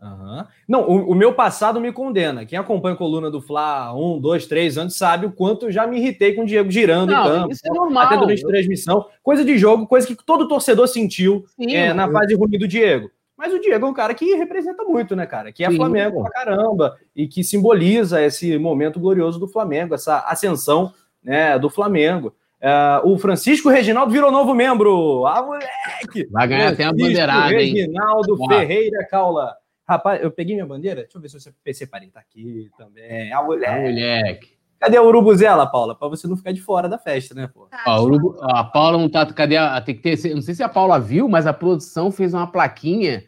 Uhum. 0.01 0.43
Não, 0.67 0.81
o, 0.81 1.11
o, 1.11 1.15
meu 1.15 1.33
passado 1.33 1.79
me 1.79 1.91
condena. 1.91 2.45
Quem 2.45 2.59
acompanha 2.59 2.95
a 2.95 2.97
coluna 2.97 3.31
do 3.31 3.41
Fla 3.41 3.93
um, 3.95 4.19
dois, 4.19 4.45
três 4.45 4.77
anos 4.77 4.95
sabe 4.95 5.25
o 5.25 5.31
quanto 5.31 5.67
eu 5.67 5.71
já 5.71 5.87
me 5.87 5.97
irritei 5.97 6.33
com 6.33 6.43
o 6.43 6.45
Diego 6.45 6.69
girando 6.69 7.11
não, 7.11 7.23
campo. 7.23 7.51
Isso 7.51 7.65
é 7.65 7.69
normal. 7.73 8.03
Até 8.03 8.17
durante 8.17 8.43
a 8.43 8.47
transmissão. 8.47 9.05
Coisa 9.23 9.43
de 9.43 9.57
jogo, 9.57 9.87
coisa 9.87 10.05
que 10.05 10.15
todo 10.15 10.47
torcedor 10.47 10.87
sentiu 10.87 11.45
Sim, 11.55 11.73
é, 11.73 11.93
na 11.93 12.11
fase 12.11 12.35
ruim 12.35 12.57
do 12.57 12.67
Diego. 12.67 13.09
Mas 13.37 13.53
o 13.53 13.59
Diego 13.59 13.85
é 13.85 13.89
um 13.89 13.93
cara 13.93 14.13
que 14.13 14.33
representa 14.35 14.83
muito, 14.83 15.15
né, 15.15 15.25
cara? 15.25 15.51
Que 15.51 15.63
é 15.63 15.69
Sim, 15.69 15.75
Flamengo 15.75 16.21
pra 16.21 16.31
caramba 16.31 16.97
e 17.15 17.27
que 17.27 17.43
simboliza 17.43 18.21
esse 18.21 18.57
momento 18.57 18.99
glorioso 18.99 19.39
do 19.39 19.47
Flamengo, 19.47 19.93
essa 19.93 20.19
ascensão 20.19 20.93
né, 21.23 21.59
do 21.59 21.69
Flamengo. 21.69 22.33
Uh, 22.61 23.11
o 23.11 23.17
Francisco 23.17 23.69
Reginaldo 23.69 24.11
virou 24.11 24.31
novo 24.31 24.53
membro. 24.53 25.25
Ah, 25.25 25.41
moleque! 25.41 26.27
Vai 26.31 26.47
ganhar 26.47 26.75
Francisco 26.75 26.81
até 26.81 26.83
a 26.83 26.91
bandeirada, 26.91 27.53
hein? 27.53 27.73
Reginaldo 27.73 28.37
Ferreira 28.47 29.07
Caula. 29.09 29.55
Rapaz, 29.87 30.23
eu 30.23 30.31
peguei 30.31 30.55
minha 30.55 30.65
bandeira? 30.65 31.01
Deixa 31.01 31.17
eu 31.17 31.21
ver 31.21 31.29
se 31.29 31.39
você 31.39 31.73
separei. 31.73 32.09
Tá 32.09 32.19
aqui 32.19 32.71
também. 32.77 33.31
A 33.31 33.43
moleque. 33.43 33.71
A 33.71 33.79
moleque. 33.79 34.54
Cadê 34.85 34.97
a 34.97 35.01
Urubuzela, 35.01 35.65
Paula? 35.65 35.95
Pra 35.95 36.07
você 36.07 36.27
não 36.27 36.37
ficar 36.37 36.51
de 36.51 36.61
fora 36.61 36.87
da 36.87 36.99
festa, 36.99 37.33
né, 37.33 37.49
pô? 37.51 37.67
Ó, 37.87 38.03
Urubu... 38.03 38.37
a 38.39 38.63
Paula 38.63 38.99
não 38.99 39.09
tá. 39.09 39.25
Cadê 39.25 39.57
a. 39.57 39.81
Tem 39.81 39.95
que 39.95 40.01
ter. 40.03 40.35
Não 40.35 40.43
sei 40.43 40.53
se 40.53 40.61
a 40.61 40.69
Paula 40.69 40.99
viu, 40.99 41.27
mas 41.27 41.47
a 41.47 41.53
produção 41.53 42.11
fez 42.11 42.35
uma 42.35 42.45
plaquinha, 42.45 43.23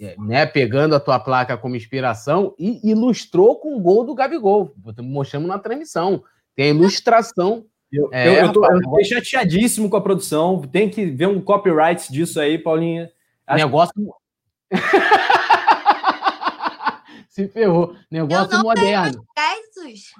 é, 0.00 0.16
né? 0.18 0.46
Pegando 0.46 0.94
a 0.94 1.00
tua 1.00 1.20
placa 1.20 1.58
como 1.58 1.76
inspiração 1.76 2.54
e 2.58 2.80
ilustrou 2.90 3.56
com 3.56 3.76
o 3.76 3.80
gol 3.80 4.02
do 4.02 4.14
Gabigol. 4.14 4.74
Mostramos 5.02 5.46
na 5.46 5.58
transmissão. 5.58 6.24
Tem 6.56 6.70
a 6.70 6.70
ilustração. 6.70 7.66
Eu, 7.92 8.08
é, 8.10 8.26
eu, 8.26 8.32
eu, 8.46 8.50
tô, 8.50 8.64
eu 8.64 8.80
tô 8.80 9.04
chateadíssimo 9.04 9.90
com 9.90 9.98
a 9.98 10.00
produção. 10.00 10.62
Tem 10.62 10.88
que 10.88 11.04
ver 11.04 11.28
um 11.28 11.38
copyright 11.38 12.10
disso 12.10 12.40
aí, 12.40 12.56
Paulinha. 12.56 13.10
Acho... 13.46 13.62
Negócio. 13.62 13.92
Se 17.28 17.46
ferrou. 17.48 17.94
Negócio 18.10 18.58
moderno. 18.62 19.22
créditos. 19.34 20.14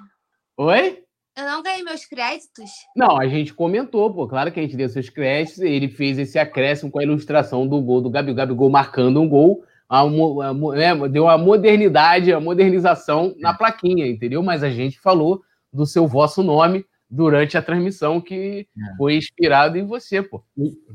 Oi? 0.57 0.99
Eu 1.37 1.43
não 1.43 1.61
ganhei 1.61 1.83
meus 1.83 2.05
créditos? 2.05 2.71
Não, 2.95 3.17
a 3.17 3.27
gente 3.27 3.53
comentou, 3.53 4.13
pô. 4.13 4.25
Claro 4.25 4.53
que 4.53 4.59
a 4.59 4.63
gente 4.63 4.77
deu 4.77 4.87
seus 4.87 5.09
créditos. 5.09 5.59
Ele 5.59 5.89
fez 5.89 6.17
esse 6.17 6.39
acréscimo 6.39 6.89
com 6.89 6.99
a 6.99 7.03
ilustração 7.03 7.67
do 7.67 7.81
gol 7.81 7.99
do 7.99 8.09
Gabigol, 8.09 8.35
Gabigol 8.35 8.69
marcando 8.69 9.21
um 9.21 9.27
gol. 9.27 9.65
A, 9.89 9.99
a, 9.99 10.03
a, 10.03 10.81
é, 10.81 11.09
deu 11.09 11.27
a 11.27 11.37
modernidade, 11.37 12.31
a 12.31 12.39
modernização 12.39 13.35
na 13.37 13.53
plaquinha, 13.53 14.07
entendeu? 14.07 14.41
Mas 14.41 14.63
a 14.63 14.69
gente 14.69 14.97
falou 14.97 15.41
do 15.73 15.85
seu 15.85 16.07
vosso 16.07 16.41
nome 16.41 16.85
durante 17.09 17.57
a 17.57 17.61
transmissão 17.61 18.21
que 18.21 18.65
é. 18.65 18.97
foi 18.97 19.17
inspirado 19.17 19.77
em 19.77 19.85
você, 19.85 20.21
pô. 20.21 20.41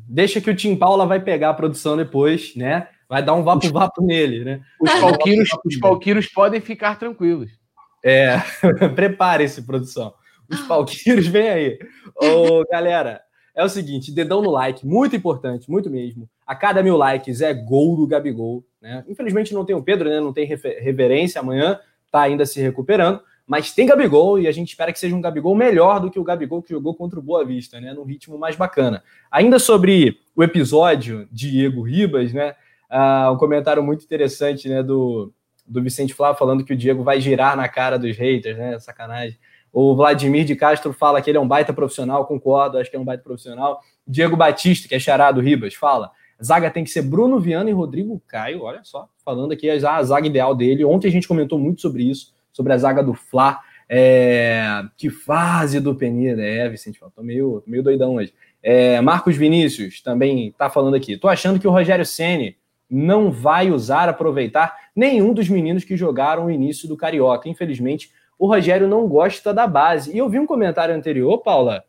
Deixa 0.08 0.40
que 0.40 0.50
o 0.50 0.56
Tim 0.56 0.74
Paula 0.74 1.06
vai 1.06 1.20
pegar 1.20 1.50
a 1.50 1.54
produção 1.54 1.98
depois, 1.98 2.56
né? 2.56 2.88
Vai 3.06 3.22
dar 3.22 3.34
um 3.34 3.42
vapo-vapo 3.42 4.02
nele, 4.02 4.42
né? 4.42 4.62
Os 4.80 4.90
palquiros, 4.98 5.50
os 5.66 5.76
palquiros 5.78 6.26
podem 6.28 6.62
ficar 6.62 6.98
tranquilos. 6.98 7.59
É, 8.02 8.38
prepare-se, 8.94 9.62
produção. 9.62 10.14
Os 10.48 10.60
palquiros 10.62 11.26
vem 11.26 11.48
aí. 11.48 11.78
Ô, 12.16 12.64
galera, 12.70 13.20
é 13.54 13.62
o 13.62 13.68
seguinte, 13.68 14.12
dedão 14.12 14.42
no 14.42 14.50
like, 14.50 14.86
muito 14.86 15.14
importante, 15.14 15.70
muito 15.70 15.90
mesmo. 15.90 16.28
A 16.46 16.54
cada 16.54 16.82
mil 16.82 16.96
likes 16.96 17.40
é 17.40 17.54
gol 17.54 17.96
do 17.96 18.06
Gabigol, 18.06 18.64
né? 18.80 19.04
Infelizmente 19.08 19.54
não 19.54 19.64
tem 19.64 19.76
o 19.76 19.82
Pedro, 19.82 20.08
né? 20.08 20.20
Não 20.20 20.32
tem 20.32 20.46
reverência 20.46 21.40
amanhã, 21.40 21.78
tá 22.10 22.22
ainda 22.22 22.44
se 22.46 22.60
recuperando, 22.60 23.20
mas 23.46 23.72
tem 23.72 23.86
Gabigol 23.86 24.38
e 24.38 24.48
a 24.48 24.52
gente 24.52 24.70
espera 24.70 24.92
que 24.92 24.98
seja 24.98 25.14
um 25.14 25.20
Gabigol 25.20 25.54
melhor 25.54 26.00
do 26.00 26.10
que 26.10 26.18
o 26.18 26.24
Gabigol 26.24 26.62
que 26.62 26.70
jogou 26.70 26.94
contra 26.94 27.18
o 27.18 27.22
Boa 27.22 27.44
Vista, 27.44 27.80
né? 27.80 27.92
Num 27.92 28.04
ritmo 28.04 28.38
mais 28.38 28.56
bacana. 28.56 29.02
Ainda 29.30 29.58
sobre 29.58 30.18
o 30.34 30.42
episódio 30.42 31.28
Diego 31.30 31.82
Ribas, 31.82 32.32
né? 32.32 32.54
uh, 32.90 33.32
um 33.32 33.36
comentário 33.36 33.82
muito 33.82 34.04
interessante 34.04 34.68
né, 34.68 34.82
do, 34.82 35.32
do 35.70 35.82
Vicente 35.82 36.12
Flávio 36.12 36.38
falando 36.38 36.64
que 36.64 36.72
o 36.72 36.76
Diego 36.76 37.04
vai 37.04 37.20
girar 37.20 37.56
na 37.56 37.68
cara 37.68 37.98
dos 37.98 38.16
haters, 38.16 38.58
né? 38.58 38.78
Sacanagem. 38.78 39.38
O 39.72 39.94
Vladimir 39.94 40.44
de 40.44 40.56
Castro 40.56 40.92
fala 40.92 41.22
que 41.22 41.30
ele 41.30 41.38
é 41.38 41.40
um 41.40 41.46
baita 41.46 41.72
profissional, 41.72 42.26
concordo, 42.26 42.76
acho 42.76 42.90
que 42.90 42.96
é 42.96 42.98
um 42.98 43.04
baita 43.04 43.22
profissional. 43.22 43.80
Diego 44.06 44.36
Batista, 44.36 44.88
que 44.88 44.96
é 44.96 44.98
charado 44.98 45.40
Ribas, 45.40 45.74
fala: 45.74 46.10
zaga 46.42 46.70
tem 46.70 46.82
que 46.82 46.90
ser 46.90 47.02
Bruno 47.02 47.38
Viana 47.38 47.70
e 47.70 47.72
Rodrigo 47.72 48.20
Caio. 48.26 48.62
Olha 48.62 48.80
só, 48.82 49.08
falando 49.24 49.52
aqui 49.52 49.70
a 49.70 50.02
zaga 50.02 50.26
ideal 50.26 50.54
dele. 50.56 50.84
Ontem 50.84 51.06
a 51.06 51.12
gente 51.12 51.28
comentou 51.28 51.58
muito 51.58 51.80
sobre 51.80 52.02
isso, 52.02 52.34
sobre 52.52 52.72
a 52.72 52.78
zaga 52.78 53.02
do 53.02 53.14
Fla. 53.14 53.60
É... 53.88 54.82
Que 54.96 55.08
fase 55.08 55.78
do 55.78 55.94
Penida. 55.94 56.42
É, 56.42 56.68
Vicente, 56.68 57.00
tô 57.14 57.22
meio, 57.22 57.60
tô 57.64 57.70
meio 57.70 57.82
doidão 57.82 58.16
hoje. 58.16 58.32
É, 58.62 59.00
Marcos 59.00 59.36
Vinícius 59.36 60.02
também 60.02 60.52
tá 60.58 60.68
falando 60.68 60.94
aqui. 60.94 61.16
Tô 61.16 61.28
achando 61.28 61.58
que 61.58 61.66
o 61.66 61.70
Rogério 61.70 62.04
Ceni 62.04 62.56
não 62.90 63.30
vai 63.30 63.70
usar, 63.70 64.08
aproveitar 64.08 64.76
nenhum 64.94 65.32
dos 65.32 65.48
meninos 65.48 65.84
que 65.84 65.96
jogaram 65.96 66.46
o 66.46 66.50
início 66.50 66.88
do 66.88 66.96
Carioca. 66.96 67.48
Infelizmente, 67.48 68.12
o 68.38 68.46
Rogério 68.46 68.88
não 68.88 69.06
gosta 69.06 69.54
da 69.54 69.66
base. 69.66 70.14
E 70.14 70.18
eu 70.18 70.28
vi 70.28 70.38
um 70.38 70.46
comentário 70.46 70.94
anterior, 70.94 71.38
Paula, 71.38 71.84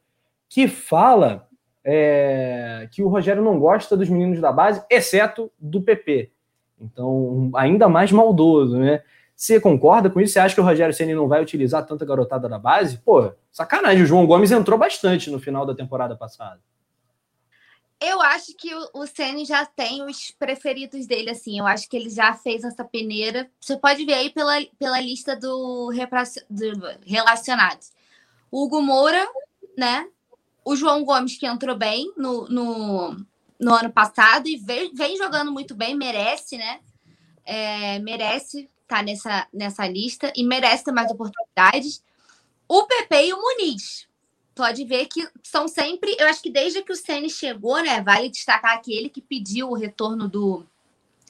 que 0.47 0.67
fala 0.67 1.47
é, 1.83 2.87
que 2.91 3.01
o 3.01 3.07
Rogério 3.07 3.41
não 3.41 3.59
gosta 3.59 3.97
dos 3.97 4.09
meninos 4.09 4.39
da 4.39 4.51
base, 4.51 4.83
exceto 4.89 5.51
do 5.57 5.81
PP. 5.81 6.31
Então, 6.79 7.49
ainda 7.55 7.87
mais 7.87 8.11
maldoso, 8.11 8.77
né? 8.77 9.01
Você 9.35 9.59
concorda 9.59 10.09
com 10.09 10.21
isso? 10.21 10.33
Você 10.33 10.39
acha 10.39 10.53
que 10.53 10.61
o 10.61 10.63
Rogério 10.63 10.93
Ceni 10.93 11.15
não 11.15 11.27
vai 11.27 11.41
utilizar 11.41 11.85
tanta 11.85 12.05
garotada 12.05 12.47
da 12.47 12.59
base? 12.59 12.99
Pô, 12.99 13.31
sacanagem. 13.51 14.03
O 14.03 14.05
João 14.05 14.27
Gomes 14.27 14.51
entrou 14.51 14.77
bastante 14.77 15.31
no 15.31 15.39
final 15.39 15.65
da 15.65 15.73
temporada 15.73 16.15
passada. 16.15 16.59
Eu 18.01 18.19
acho 18.21 18.55
que 18.55 18.73
o, 18.73 18.89
o 18.95 19.07
Ceni 19.07 19.45
já 19.45 19.65
tem 19.65 20.03
os 20.03 20.31
preferidos 20.31 21.05
dele, 21.05 21.29
assim. 21.29 21.59
Eu 21.59 21.67
acho 21.67 21.87
que 21.87 21.95
ele 21.95 22.09
já 22.09 22.33
fez 22.33 22.63
essa 22.63 22.83
peneira. 22.83 23.49
Você 23.59 23.77
pode 23.77 24.03
ver 24.05 24.15
aí 24.15 24.29
pela, 24.31 24.53
pela 24.79 24.99
lista 24.99 25.35
do, 25.35 25.91
do 26.49 26.89
relacionados. 27.05 27.91
Hugo 28.51 28.81
Moura, 28.81 29.25
né? 29.77 30.07
o 30.63 30.75
João 30.75 31.03
Gomes, 31.03 31.37
que 31.37 31.45
entrou 31.45 31.75
bem 31.75 32.11
no, 32.15 32.47
no, 32.47 33.25
no 33.59 33.73
ano 33.73 33.91
passado 33.91 34.47
e 34.47 34.57
vem, 34.57 34.93
vem, 34.93 35.17
jogando 35.17 35.51
muito 35.51 35.75
bem, 35.75 35.95
merece, 35.95 36.57
né? 36.57 36.79
É, 37.43 37.99
merece 37.99 38.69
estar 38.83 38.97
tá 38.97 39.03
nessa, 39.03 39.47
nessa 39.51 39.87
lista 39.87 40.31
e 40.35 40.43
merece 40.43 40.83
ter 40.83 40.91
mais 40.91 41.11
oportunidades. 41.11 42.03
O 42.67 42.85
PP 42.85 43.27
e 43.27 43.33
o 43.33 43.41
Muniz. 43.41 44.07
Pode 44.61 44.85
ver 44.85 45.07
que 45.07 45.27
são 45.41 45.67
sempre. 45.67 46.15
Eu 46.19 46.27
acho 46.27 46.39
que 46.39 46.51
desde 46.51 46.83
que 46.83 46.91
o 46.91 46.95
Ceni 46.95 47.31
chegou, 47.31 47.81
né? 47.81 47.99
Vale 47.99 48.29
destacar 48.29 48.75
aquele 48.75 49.09
que 49.09 49.19
pediu 49.19 49.69
o 49.69 49.73
retorno 49.73 50.29
do, 50.29 50.63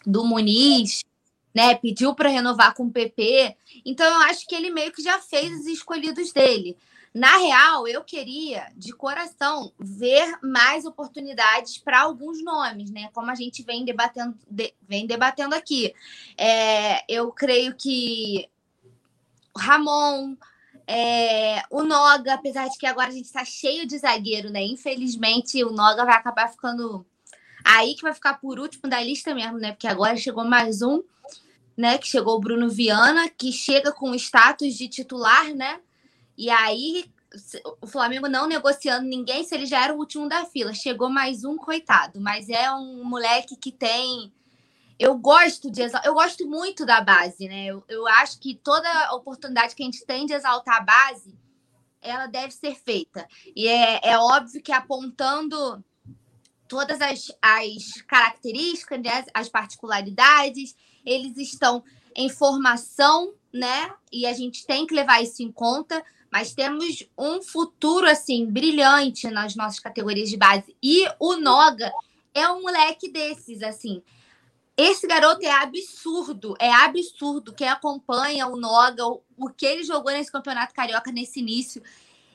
do 0.05 0.25
Muniz, 0.25 1.01
né? 1.55 1.73
Pediu 1.75 2.13
para 2.13 2.27
renovar 2.27 2.73
com 2.73 2.87
o 2.87 2.91
PP. 2.91 3.55
Então 3.85 4.05
eu 4.05 4.19
acho 4.23 4.45
que 4.45 4.53
ele 4.53 4.69
meio 4.69 4.91
que 4.91 5.01
já 5.01 5.17
fez 5.17 5.61
os 5.61 5.65
escolhidos 5.65 6.33
dele. 6.33 6.75
Na 7.13 7.37
real, 7.37 7.87
eu 7.87 8.03
queria, 8.03 8.69
de 8.75 8.91
coração, 8.91 9.71
ver 9.79 10.37
mais 10.43 10.83
oportunidades 10.83 11.77
para 11.77 12.01
alguns 12.01 12.43
nomes, 12.43 12.91
né? 12.91 13.09
Como 13.13 13.31
a 13.31 13.35
gente 13.35 13.63
vem 13.63 13.85
debatendo, 13.85 14.37
de, 14.45 14.73
vem 14.81 15.07
debatendo 15.07 15.55
aqui. 15.55 15.93
É, 16.37 17.01
eu 17.07 17.31
creio 17.31 17.73
que 17.77 18.49
Ramon, 19.55 20.35
é, 20.87 21.63
o 21.69 21.83
Noga, 21.83 22.33
apesar 22.33 22.67
de 22.67 22.77
que 22.77 22.85
agora 22.85 23.09
a 23.09 23.13
gente 23.13 23.25
está 23.25 23.45
cheio 23.45 23.87
de 23.87 23.97
zagueiro, 23.97 24.49
né? 24.49 24.63
Infelizmente, 24.63 25.63
o 25.63 25.71
Noga 25.71 26.05
vai 26.05 26.15
acabar 26.15 26.49
ficando 26.49 27.05
aí 27.63 27.95
que 27.95 28.01
vai 28.01 28.13
ficar 28.13 28.35
por 28.35 28.59
último 28.59 28.89
da 28.89 29.01
lista 29.01 29.33
mesmo, 29.33 29.57
né? 29.57 29.71
Porque 29.71 29.87
agora 29.87 30.15
chegou 30.17 30.43
mais 30.43 30.81
um, 30.81 31.01
né? 31.77 31.97
Que 31.97 32.07
chegou 32.07 32.35
o 32.35 32.39
Bruno 32.39 32.69
Viana, 32.69 33.29
que 33.29 33.51
chega 33.51 33.91
com 33.91 34.13
status 34.15 34.75
de 34.75 34.87
titular, 34.87 35.53
né? 35.53 35.79
E 36.37 36.49
aí, 36.49 37.05
o 37.81 37.87
Flamengo 37.87 38.27
não 38.27 38.47
negociando 38.47 39.07
ninguém, 39.07 39.43
se 39.43 39.55
ele 39.55 39.65
já 39.65 39.83
era 39.83 39.93
o 39.93 39.97
último 39.97 40.27
da 40.27 40.45
fila. 40.45 40.73
Chegou 40.73 41.09
mais 41.09 41.43
um, 41.43 41.57
coitado. 41.57 42.19
Mas 42.19 42.49
é 42.49 42.71
um 42.71 43.03
moleque 43.03 43.55
que 43.55 43.71
tem. 43.71 44.31
Eu 45.01 45.17
gosto 45.17 45.71
de 45.71 45.81
eu 45.81 46.13
gosto 46.13 46.47
muito 46.47 46.85
da 46.85 47.01
base, 47.01 47.47
né? 47.47 47.65
Eu, 47.65 47.83
eu 47.87 48.07
acho 48.07 48.39
que 48.39 48.53
toda 48.53 49.15
oportunidade 49.15 49.73
que 49.73 49.81
a 49.81 49.85
gente 49.87 50.05
tem 50.05 50.27
de 50.27 50.33
exaltar 50.33 50.77
a 50.77 50.81
base, 50.81 51.33
ela 51.99 52.27
deve 52.27 52.51
ser 52.51 52.75
feita. 52.75 53.27
E 53.55 53.67
é, 53.67 53.99
é 54.03 54.17
óbvio 54.19 54.61
que 54.61 54.71
apontando 54.71 55.83
todas 56.67 57.01
as, 57.01 57.31
as 57.41 58.01
características, 58.07 59.01
né? 59.01 59.25
as 59.33 59.49
particularidades, 59.49 60.75
eles 61.03 61.35
estão 61.35 61.83
em 62.15 62.29
formação, 62.29 63.33
né? 63.51 63.91
E 64.11 64.27
a 64.27 64.33
gente 64.33 64.67
tem 64.67 64.85
que 64.85 64.93
levar 64.93 65.19
isso 65.23 65.41
em 65.41 65.51
conta 65.51 66.05
mas 66.31 66.53
temos 66.53 67.03
um 67.17 67.41
futuro 67.41 68.07
assim 68.07 68.45
brilhante 68.45 69.27
nas 69.29 69.53
nossas 69.53 69.79
categorias 69.79 70.29
de 70.29 70.37
base. 70.37 70.73
E 70.81 71.05
o 71.19 71.35
Noga 71.35 71.91
é 72.33 72.47
um 72.49 72.61
moleque 72.61 73.11
desses, 73.11 73.61
assim. 73.61 74.01
Esse 74.83 75.05
garoto 75.05 75.45
é 75.45 75.51
absurdo, 75.51 76.55
é 76.59 76.73
absurdo. 76.73 77.53
Quem 77.53 77.69
acompanha 77.69 78.47
o 78.47 78.57
Noga, 78.57 79.05
o, 79.05 79.21
o 79.37 79.47
que 79.47 79.63
ele 79.63 79.83
jogou 79.83 80.11
nesse 80.11 80.31
campeonato 80.31 80.73
carioca 80.73 81.11
nesse 81.11 81.39
início, 81.39 81.83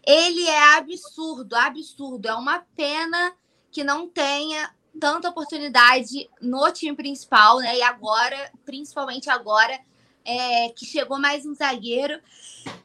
ele 0.07 0.47
é 0.47 0.77
absurdo, 0.77 1.57
absurdo. 1.57 2.29
É 2.29 2.35
uma 2.35 2.61
pena 2.77 3.35
que 3.69 3.83
não 3.83 4.09
tenha 4.09 4.73
tanta 5.01 5.29
oportunidade 5.29 6.31
no 6.41 6.71
time 6.71 6.95
principal, 6.95 7.59
né? 7.59 7.79
E 7.79 7.83
agora, 7.83 8.53
principalmente 8.65 9.29
agora, 9.29 9.81
é, 10.27 10.69
que 10.71 10.85
chegou 10.85 11.19
mais 11.19 11.47
um 11.47 11.55
zagueiro. 11.55 12.21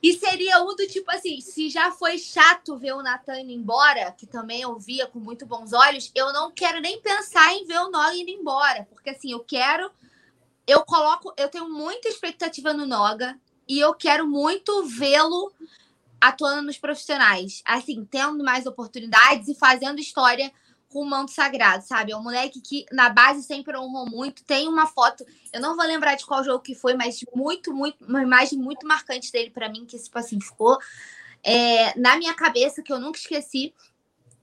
E 0.02 0.14
seria 0.14 0.62
um 0.62 0.76
do 0.76 0.88
tipo 0.88 1.10
assim: 1.12 1.42
se 1.42 1.70
já 1.70 1.92
foi 1.92 2.18
chato 2.18 2.78
ver 2.78 2.94
o 2.94 3.02
Natan 3.02 3.42
indo 3.42 3.52
embora, 3.52 4.12
que 4.12 4.28
também 4.28 4.62
eu 4.62 4.78
via 4.78 5.08
com 5.08 5.20
muito 5.20 5.46
bons 5.46 5.74
olhos, 5.74 6.12
eu 6.14 6.32
não 6.32 6.52
quero 6.52 6.80
nem 6.80 7.02
pensar 7.02 7.54
em 7.54 7.66
ver 7.66 7.80
o 7.80 7.90
Noga 7.90 8.16
indo 8.16 8.30
embora, 8.30 8.88
porque 8.92 9.10
assim, 9.10 9.32
eu 9.32 9.40
quero. 9.40 9.92
Eu 10.68 10.86
coloco, 10.86 11.34
eu 11.36 11.50
tenho 11.50 11.68
muita 11.68 12.08
expectativa 12.08 12.72
no 12.72 12.86
Noga 12.86 13.38
e 13.68 13.80
eu 13.80 13.94
quero 13.96 14.28
muito 14.28 14.84
vê-lo 14.86 15.52
atuando 16.22 16.62
nos 16.62 16.78
profissionais, 16.78 17.64
assim, 17.66 18.06
tendo 18.06 18.44
mais 18.44 18.68
oportunidades 18.68 19.48
e 19.48 19.56
fazendo 19.56 20.00
história 20.00 20.54
com 20.92 21.02
o 21.02 21.10
manto 21.10 21.32
sagrado, 21.32 21.84
sabe? 21.86 22.12
É 22.12 22.18
um 22.18 22.24
moleque 22.24 22.62
que 22.62 22.86
na 22.92 23.10
base 23.10 23.44
sempre 23.44 23.78
honrou 23.78 24.10
muito. 24.10 24.44
Tem 24.44 24.68
uma 24.68 24.86
foto, 24.86 25.26
eu 25.54 25.62
não 25.62 25.76
vou 25.76 25.86
lembrar 25.86 26.16
de 26.16 26.26
qual 26.26 26.44
jogo 26.44 26.60
que 26.60 26.76
foi, 26.76 26.94
mas 26.94 27.20
muito, 27.34 27.74
muito, 27.74 28.06
uma 28.06 28.22
imagem 28.22 28.60
muito 28.60 28.86
marcante 28.86 29.32
dele 29.32 29.50
para 29.50 29.70
mim, 29.70 29.86
que 29.86 29.98
tipo 29.98 30.18
assim, 30.20 30.40
ficou 30.40 30.78
é, 31.44 31.98
na 32.00 32.18
minha 32.18 32.34
cabeça, 32.34 32.84
que 32.84 32.92
eu 32.92 33.00
nunca 33.00 33.18
esqueci, 33.18 33.74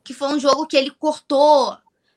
que 0.02 0.14
foi 0.14 0.28
um 0.28 0.38
jogo 0.38 0.66
que 0.66 0.76
ele 0.76 0.90
cortou 0.90 1.76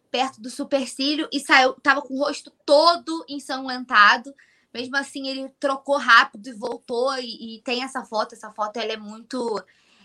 perto 0.09 0.41
do 0.41 0.49
supercílio 0.49 1.27
e 1.32 1.39
saiu, 1.39 1.73
tava 1.82 2.01
com 2.01 2.13
o 2.13 2.19
rosto 2.19 2.51
todo 2.65 3.25
ensanguentado. 3.27 4.34
Mesmo 4.73 4.95
assim, 4.95 5.27
ele 5.27 5.49
trocou 5.59 5.97
rápido 5.97 6.47
e 6.47 6.53
voltou. 6.53 7.13
E, 7.17 7.57
e 7.57 7.61
tem 7.61 7.84
essa 7.84 8.03
foto. 8.03 8.34
Essa 8.34 8.51
foto 8.51 8.77
ela 8.77 8.93
é 8.93 8.97
muito 8.97 9.61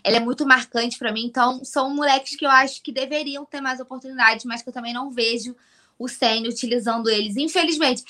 ela 0.07 0.17
é 0.17 0.19
muito 0.21 0.47
marcante 0.47 0.97
para 0.97 1.11
mim. 1.11 1.25
Então, 1.25 1.65
são 1.65 1.93
moleques 1.93 2.37
que 2.37 2.45
eu 2.45 2.49
acho 2.49 2.81
que 2.81 2.93
deveriam 2.93 3.43
ter 3.43 3.59
mais 3.59 3.81
oportunidades, 3.81 4.45
mas 4.45 4.61
que 4.61 4.69
eu 4.69 4.73
também 4.73 4.93
não 4.93 5.11
vejo 5.11 5.53
o 5.99 6.07
Senna 6.07 6.47
utilizando 6.47 7.09
eles. 7.09 7.35
Infelizmente, 7.35 8.05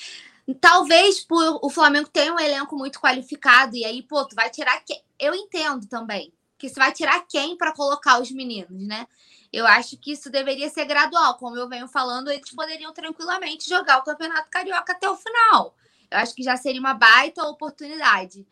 talvez 0.60 1.24
por 1.24 1.58
o 1.60 1.68
Flamengo 1.68 2.08
tenha 2.08 2.32
um 2.32 2.38
elenco 2.38 2.76
muito 2.76 3.00
qualificado 3.00 3.74
e 3.74 3.84
aí, 3.84 4.00
pô, 4.00 4.24
tu 4.24 4.36
vai 4.36 4.48
tirar 4.48 4.80
quem? 4.84 5.02
Eu 5.18 5.34
entendo 5.34 5.88
também 5.88 6.32
que 6.56 6.68
você 6.68 6.78
vai 6.78 6.92
tirar 6.92 7.26
quem 7.26 7.56
para 7.56 7.74
colocar 7.74 8.20
os 8.20 8.30
meninos, 8.30 8.86
né? 8.86 9.04
Eu 9.52 9.66
acho 9.66 9.96
que 9.96 10.12
isso 10.12 10.30
deveria 10.30 10.70
ser 10.70 10.84
gradual, 10.84 11.36
como 11.36 11.56
eu 11.56 11.68
venho 11.68 11.88
falando, 11.88 12.30
eles 12.30 12.50
poderiam 12.50 12.92
tranquilamente 12.92 13.68
jogar 13.68 13.98
o 13.98 14.04
Campeonato 14.04 14.48
Carioca 14.50 14.92
até 14.92 15.10
o 15.10 15.16
final. 15.16 15.74
Eu 16.08 16.18
acho 16.18 16.32
que 16.32 16.44
já 16.44 16.56
seria 16.56 16.80
uma 16.80 16.94
baita 16.94 17.42
oportunidade. 17.42 18.46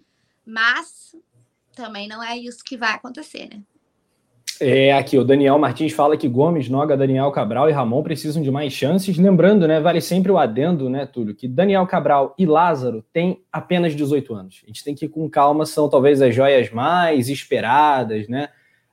Mas 0.45 1.15
também 1.77 2.09
não 2.09 2.23
é 2.23 2.37
isso 2.37 2.65
que 2.65 2.77
vai 2.77 2.93
acontecer, 2.93 3.49
né? 3.53 3.61
É, 4.59 4.95
aqui 4.95 5.19
o 5.19 5.25
Daniel 5.25 5.59
Martins 5.59 5.93
fala 5.93 6.17
que 6.17 6.27
Gomes, 6.27 6.67
Noga, 6.71 6.97
Daniel 6.97 7.31
Cabral 7.31 7.69
e 7.69 7.73
Ramon 7.73 8.03
precisam 8.03 8.43
de 8.43 8.51
mais 8.51 8.73
chances. 8.73 9.19
Lembrando, 9.19 9.69
né, 9.69 9.81
vale 9.81 10.01
sempre 10.01 10.33
o 10.33 10.39
adendo, 10.39 10.89
né, 10.89 11.05
Túlio, 11.05 11.35
que 11.35 11.47
Daniel 11.47 11.87
Cabral 11.87 12.35
e 12.39 12.47
Lázaro 12.47 13.05
têm 13.13 13.43
apenas 13.53 13.95
18 13.95 14.35
anos. 14.35 14.63
A 14.65 14.69
gente 14.69 14.83
tem 14.83 14.95
que 14.95 15.05
ir 15.05 15.09
com 15.11 15.29
calma, 15.29 15.67
são 15.67 15.91
talvez 15.91 16.23
as 16.23 16.35
joias 16.35 16.71
mais 16.71 17.29
esperadas, 17.29 18.29
né? 18.29 18.49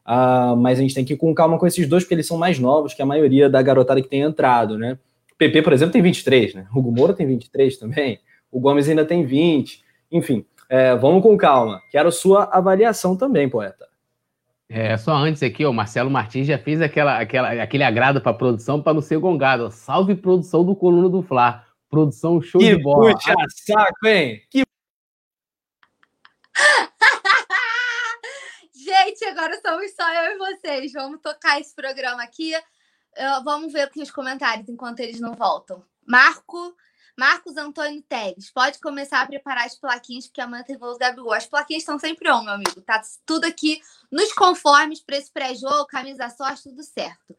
Uh, 0.05 0.57
mas 0.57 0.79
a 0.79 0.81
gente 0.81 0.93
tem 0.93 1.05
que 1.05 1.13
ir 1.13 1.17
com 1.17 1.33
calma 1.33 1.57
com 1.57 1.65
esses 1.65 1.87
dois, 1.87 2.03
porque 2.03 2.15
eles 2.15 2.27
são 2.27 2.37
mais 2.37 2.59
novos 2.59 2.93
que 2.93 3.01
a 3.01 3.05
maioria 3.05 3.49
da 3.49 3.61
garotada 3.61 4.01
que 4.01 4.09
tem 4.09 4.19
entrado, 4.19 4.77
né? 4.77 4.97
O 5.31 5.37
PP, 5.37 5.61
por 5.61 5.71
exemplo, 5.71 5.93
tem 5.93 6.01
23, 6.01 6.55
né? 6.55 6.67
O 6.75 6.79
Hugo 6.79 6.91
Moura 6.91 7.13
tem 7.13 7.25
23 7.25 7.77
também. 7.77 8.19
O 8.51 8.59
Gomes 8.59 8.89
ainda 8.89 9.05
tem 9.05 9.25
20. 9.25 9.81
Enfim, 10.11 10.45
é, 10.73 10.95
vamos 10.95 11.21
com 11.21 11.37
calma. 11.37 11.83
Quero 11.91 12.11
sua 12.11 12.45
avaliação 12.45 13.15
também, 13.15 13.47
poeta. 13.47 13.87
É, 14.67 14.97
só 14.97 15.13
antes 15.13 15.43
aqui, 15.43 15.63
o 15.63 15.71
Marcelo 15.71 16.09
Martins 16.09 16.47
já 16.47 16.57
fez 16.57 16.81
aquela, 16.81 17.19
aquela, 17.19 17.61
aquele 17.61 17.83
agrado 17.83 18.19
para 18.19 18.31
a 18.31 18.35
produção 18.35 18.81
para 18.81 18.95
não 18.95 19.01
ser 19.01 19.19
gongado. 19.19 19.69
Salve 19.69 20.15
produção 20.15 20.65
do 20.65 20.75
Coluna 20.75 21.09
do 21.09 21.21
Fla. 21.21 21.63
Produção 21.91 22.41
show 22.41 22.59
que 22.59 22.75
de 22.75 22.81
bola. 22.81 23.13
Puxa 23.13 23.35
saco, 23.49 24.07
hein? 24.07 24.41
Que... 24.49 24.63
Gente, 28.73 29.25
agora 29.25 29.53
somos 29.61 29.93
só 29.93 30.11
eu 30.11 30.31
e 30.31 30.37
vocês. 30.39 30.91
Vamos 30.91 31.21
tocar 31.21 31.61
esse 31.61 31.75
programa 31.75 32.23
aqui. 32.23 32.51
Uh, 32.55 33.43
vamos 33.43 33.71
ver 33.71 33.81
aqui 33.81 34.01
os 34.01 34.09
comentários 34.09 34.67
enquanto 34.67 35.01
eles 35.01 35.19
não 35.19 35.35
voltam. 35.35 35.85
Marco 36.03 36.75
Marcos 37.17 37.57
Antônio 37.57 38.01
Teles, 38.09 38.51
pode 38.51 38.79
começar 38.79 39.21
a 39.21 39.27
preparar 39.27 39.65
as 39.65 39.75
plaquinhas, 39.75 40.25
porque 40.25 40.41
amanhã 40.41 40.63
tem 40.63 40.77
gols 40.77 40.97
Gabigol. 40.97 41.33
As 41.33 41.45
plaquinhas 41.45 41.83
estão 41.83 41.99
sempre 41.99 42.31
on, 42.31 42.43
meu 42.43 42.53
amigo. 42.53 42.81
Tá 42.81 43.01
tudo 43.25 43.45
aqui 43.45 43.79
nos 44.11 44.33
conformes 44.33 44.99
para 44.99 45.17
esse 45.17 45.31
pré-jogo, 45.31 45.85
camisa 45.87 46.29
sorte, 46.29 46.63
tudo 46.63 46.83
certo. 46.83 47.35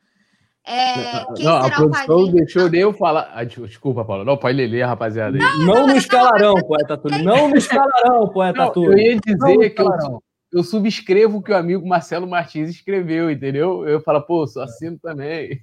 É, 0.67 1.27
quem 1.35 1.45
não, 1.45 1.63
será 1.63 1.77
a 1.77 1.81
produção 1.81 2.17
o 2.17 2.33
deixou 2.33 2.69
eu 2.73 2.93
falar. 2.95 3.31
Ah, 3.35 3.45
desculpa, 3.45 4.05
Paulo. 4.05 4.25
Não, 4.25 4.37
pode 4.37 4.57
ler, 4.57 4.83
rapaziada. 4.83 5.37
Não, 5.37 5.59
não 5.59 5.87
nos 5.89 6.07
calarão, 6.07 6.55
poeta 6.55 6.97
Túlio. 6.97 7.23
Não 7.23 7.49
nos 7.51 7.67
calarão, 7.67 8.29
poeta 8.29 8.71
Túlio. 8.71 8.93
Eu 8.93 8.99
ia 8.99 9.21
dizer 9.21 9.71
que 9.71 9.83
eu, 9.83 10.23
eu, 10.53 10.65
subscrevo 10.65 11.39
o 11.39 11.43
que 11.43 11.53
o 11.53 11.57
amigo 11.57 11.87
Marcelo 11.87 12.27
Martins 12.27 12.71
escreveu, 12.71 13.31
entendeu? 13.31 13.87
Eu 13.87 14.01
falo, 14.01 14.23
pô, 14.23 14.47
sou 14.47 14.63
assino 14.63 14.99
também. 14.99 15.61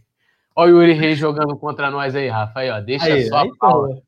Olha 0.61 0.75
o 0.75 0.79
Yuri 0.79 0.93
Reis 0.93 1.17
jogando 1.17 1.57
contra 1.57 1.89
nós 1.89 2.15
aí, 2.15 2.27
Rafa. 2.27 2.59
Aí, 2.59 2.69
ó, 2.69 2.79
deixa 2.79 3.05
aí, 3.05 3.27
só 3.27 3.37
aí, 3.37 3.49
a 3.49 4.01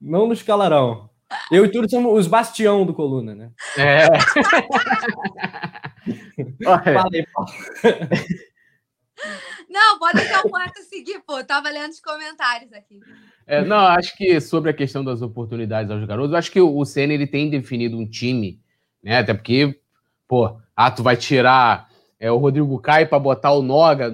Não 0.00 0.26
nos 0.26 0.42
calarão. 0.42 1.10
Eu 1.50 1.66
e 1.66 1.68
Túlio 1.70 1.90
somos 1.90 2.18
os 2.18 2.26
bastião 2.26 2.86
do 2.86 2.94
Coluna, 2.94 3.34
né? 3.34 3.50
É. 3.76 4.06
Falei, 6.64 7.26
Não, 9.68 9.98
pode 9.98 10.16
deixar 10.16 10.40
o 10.46 10.48
poeta 10.48 10.80
seguir, 10.80 11.20
pô. 11.26 11.40
Eu 11.40 11.46
tava 11.46 11.68
lendo 11.68 11.90
os 11.90 12.00
comentários 12.00 12.72
aqui. 12.72 12.98
É, 13.46 13.62
não, 13.62 13.76
acho 13.76 14.16
que 14.16 14.40
sobre 14.40 14.70
a 14.70 14.74
questão 14.74 15.04
das 15.04 15.20
oportunidades 15.20 15.90
aos 15.90 16.06
garotos, 16.06 16.32
acho 16.32 16.50
que 16.50 16.60
o 16.60 16.82
Senna 16.86 17.12
ele 17.12 17.26
tem 17.26 17.50
definido 17.50 17.98
um 17.98 18.08
time, 18.08 18.58
né? 19.02 19.18
Até 19.18 19.34
porque, 19.34 19.78
pô, 20.26 20.58
ah, 20.74 20.90
tu 20.90 21.02
vai 21.02 21.18
tirar 21.18 21.86
é, 22.18 22.32
o 22.32 22.38
Rodrigo 22.38 22.78
Caio 22.78 23.08
para 23.08 23.18
botar 23.18 23.52
o 23.52 23.60
Noga, 23.60 24.10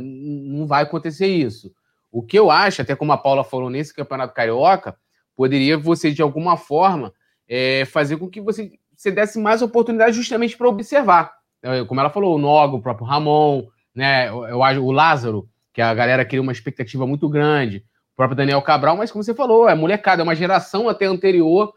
não 0.59 0.66
vai 0.66 0.82
acontecer 0.82 1.26
isso. 1.26 1.72
O 2.11 2.22
que 2.22 2.38
eu 2.38 2.50
acho, 2.50 2.82
até 2.82 2.96
como 2.96 3.12
a 3.12 3.18
Paula 3.18 3.44
falou 3.44 3.70
nesse 3.70 3.94
Campeonato 3.94 4.34
Carioca, 4.34 4.96
poderia 5.36 5.78
você, 5.78 6.11
de 6.11 6.22
alguma 6.22 6.56
forma, 6.56 7.12
é, 7.48 7.84
fazer 7.84 8.16
com 8.16 8.28
que 8.28 8.40
você, 8.40 8.72
você 8.96 9.11
desse 9.11 9.38
mais 9.38 9.62
oportunidade 9.62 10.16
justamente 10.16 10.56
para 10.56 10.68
observar. 10.68 11.32
É, 11.62 11.84
como 11.84 12.00
ela 12.00 12.11
falou, 12.11 12.34
o 12.34 12.38
Noga, 12.38 12.76
o 12.76 12.82
próprio 12.82 13.06
Ramon, 13.06 13.66
né, 13.94 14.28
eu 14.28 14.62
acho 14.62 14.82
o 14.82 14.92
Lázaro, 14.92 15.48
que 15.72 15.80
a 15.80 15.94
galera 15.94 16.24
queria 16.24 16.42
uma 16.42 16.52
expectativa 16.52 17.06
muito 17.06 17.28
grande, 17.28 17.84
o 18.12 18.16
próprio 18.16 18.36
Daniel 18.36 18.62
Cabral, 18.62 18.96
mas 18.96 19.11
como 19.11 19.22
você 19.22 19.34
falou, 19.34 19.68
é 19.68 19.74
molecada, 19.74 20.22
é 20.22 20.24
uma 20.24 20.34
geração 20.34 20.88
até 20.88 21.06
anterior, 21.06 21.72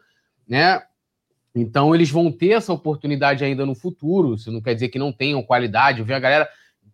né? 0.47 0.82
Então 1.53 1.93
eles 1.93 2.09
vão 2.09 2.32
ter 2.32 2.51
essa 2.51 2.71
oportunidade 2.73 3.43
ainda 3.43 3.65
no 3.65 3.75
futuro. 3.75 4.36
Isso 4.36 4.51
não 4.51 4.61
quer 4.61 4.73
dizer 4.73 4.89
que 4.89 4.97
não 4.97 5.11
tenham 5.11 5.43
qualidade. 5.43 6.01
Ver 6.03 6.13
a 6.13 6.19
galera. 6.19 6.49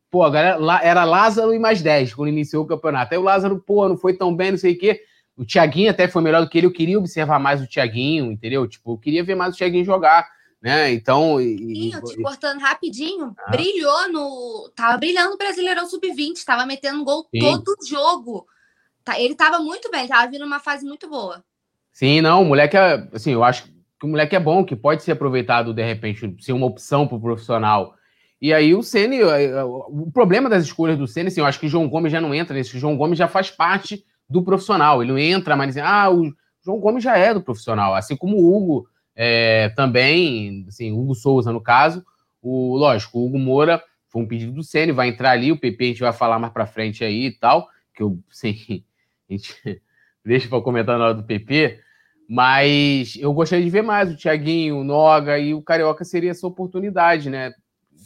Pô, 0.09 0.23
a 0.23 0.29
galera 0.29 0.79
era 0.81 1.03
Lázaro 1.03 1.53
e 1.53 1.59
mais 1.59 1.81
10 1.81 2.13
quando 2.13 2.29
iniciou 2.29 2.63
o 2.63 2.67
campeonato. 2.67 3.13
Aí 3.13 3.19
o 3.19 3.23
Lázaro, 3.23 3.59
pô, 3.59 3.87
não 3.89 3.97
foi 3.97 4.13
tão 4.13 4.35
bem, 4.35 4.51
não 4.51 4.57
sei 4.57 4.73
o 4.73 4.77
quê. 4.77 5.01
O 5.35 5.45
Thiaguinho 5.45 5.91
até 5.91 6.07
foi 6.07 6.21
melhor 6.21 6.41
do 6.41 6.49
que 6.49 6.57
ele. 6.57 6.67
Eu 6.67 6.73
queria 6.73 6.97
observar 6.97 7.39
mais 7.39 7.61
o 7.61 7.67
Thiaguinho, 7.67 8.31
entendeu? 8.31 8.67
Tipo, 8.67 8.93
eu 8.93 8.97
queria 8.97 9.23
ver 9.23 9.35
mais 9.35 9.53
o 9.53 9.57
Thiaguinho 9.57 9.85
jogar, 9.85 10.27
né? 10.61 10.91
Então. 10.91 11.39
E, 11.39 11.89
e, 11.89 12.01
te 12.01 12.21
cortando 12.21 12.59
rapidinho, 12.59 13.35
ah. 13.37 13.51
brilhou 13.51 14.11
no. 14.11 14.71
Tava 14.75 14.97
brilhando 14.97 15.31
no 15.31 15.37
Brasileirão 15.37 15.85
Sub-20, 15.85 16.43
tava 16.43 16.65
metendo 16.65 17.03
gol 17.03 17.27
Sim. 17.29 17.39
todo 17.39 17.75
jogo. 17.87 18.47
Tá, 19.03 19.19
ele 19.19 19.35
tava 19.35 19.59
muito 19.59 19.91
bem, 19.91 20.07
tava 20.07 20.29
vindo 20.29 20.45
uma 20.45 20.59
fase 20.59 20.85
muito 20.85 21.07
boa. 21.07 21.43
Sim, 21.93 22.21
não, 22.21 22.41
o 22.41 22.45
moleque, 22.45 22.75
é, 22.75 23.07
assim, 23.13 23.31
eu 23.31 23.43
acho 23.43 23.63
que 23.63 24.05
o 24.05 24.07
moleque 24.07 24.35
é 24.35 24.39
bom, 24.39 24.65
que 24.65 24.75
pode 24.75 25.01
ser 25.01 25.13
aproveitado 25.13 25.73
de 25.73 25.83
repente, 25.83 26.35
ser 26.39 26.53
uma 26.53 26.65
opção 26.65 27.07
para 27.07 27.17
o 27.17 27.21
profissional. 27.21 27.95
E 28.39 28.53
aí 28.53 28.75
o 28.75 28.83
Ceni, 28.83 29.19
o 29.23 30.11
problema 30.13 30.47
das 30.47 30.63
escolhas 30.63 30.97
do 30.97 31.07
Ceni, 31.07 31.27
assim, 31.27 31.39
eu 31.39 31.45
acho 31.45 31.59
que 31.59 31.65
o 31.65 31.69
João 31.69 31.89
Gomes 31.89 32.11
já 32.11 32.21
não 32.21 32.35
entra 32.35 32.55
nesse, 32.55 32.77
o 32.77 32.79
João 32.79 32.95
Gomes 32.95 33.17
já 33.17 33.27
faz 33.27 33.49
parte 33.49 34.05
do 34.29 34.43
profissional, 34.43 35.01
ele 35.01 35.11
não 35.11 35.17
entra, 35.17 35.55
mas 35.55 35.75
assim, 35.75 35.85
ah, 35.85 36.09
o 36.11 36.31
João 36.63 36.79
Gomes 36.79 37.03
já 37.03 37.17
é 37.17 37.33
do 37.33 37.41
profissional, 37.41 37.95
assim 37.95 38.15
como 38.15 38.37
o 38.37 38.55
Hugo 38.55 38.87
é, 39.15 39.69
também, 39.69 40.65
assim, 40.67 40.91
Hugo 40.91 41.15
Souza 41.15 41.51
no 41.51 41.61
caso, 41.61 42.05
o 42.41 42.75
lógico, 42.77 43.17
o 43.17 43.25
Hugo 43.25 43.39
Moura 43.39 43.81
foi 44.07 44.21
um 44.21 44.27
pedido 44.27 44.51
do 44.51 44.63
Ceni, 44.63 44.91
vai 44.91 45.07
entrar 45.07 45.31
ali, 45.31 45.51
o 45.51 45.57
PP 45.57 45.83
a 45.83 45.87
gente 45.87 45.99
vai 46.01 46.13
falar 46.13 46.37
mais 46.37 46.53
para 46.53 46.67
frente 46.67 47.03
aí 47.03 47.27
e 47.27 47.31
tal, 47.31 47.67
que 47.93 48.03
eu, 48.03 48.19
assim, 48.29 48.83
a 49.27 49.33
gente 49.33 49.55
deixa 50.23 50.47
para 50.47 50.61
comentar 50.61 50.99
na 50.99 51.05
hora 51.05 51.13
do 51.15 51.23
PP, 51.23 51.79
mas 52.29 53.15
eu 53.17 53.33
gostaria 53.33 53.65
de 53.65 53.71
ver 53.71 53.81
mais 53.81 54.11
o 54.11 54.17
Thiaguinho, 54.17 54.77
o 54.77 54.83
Noga 54.83 55.39
e 55.39 55.53
o 55.53 55.61
Carioca 55.61 56.03
seria 56.03 56.31
essa 56.31 56.45
oportunidade, 56.45 57.29
né? 57.29 57.53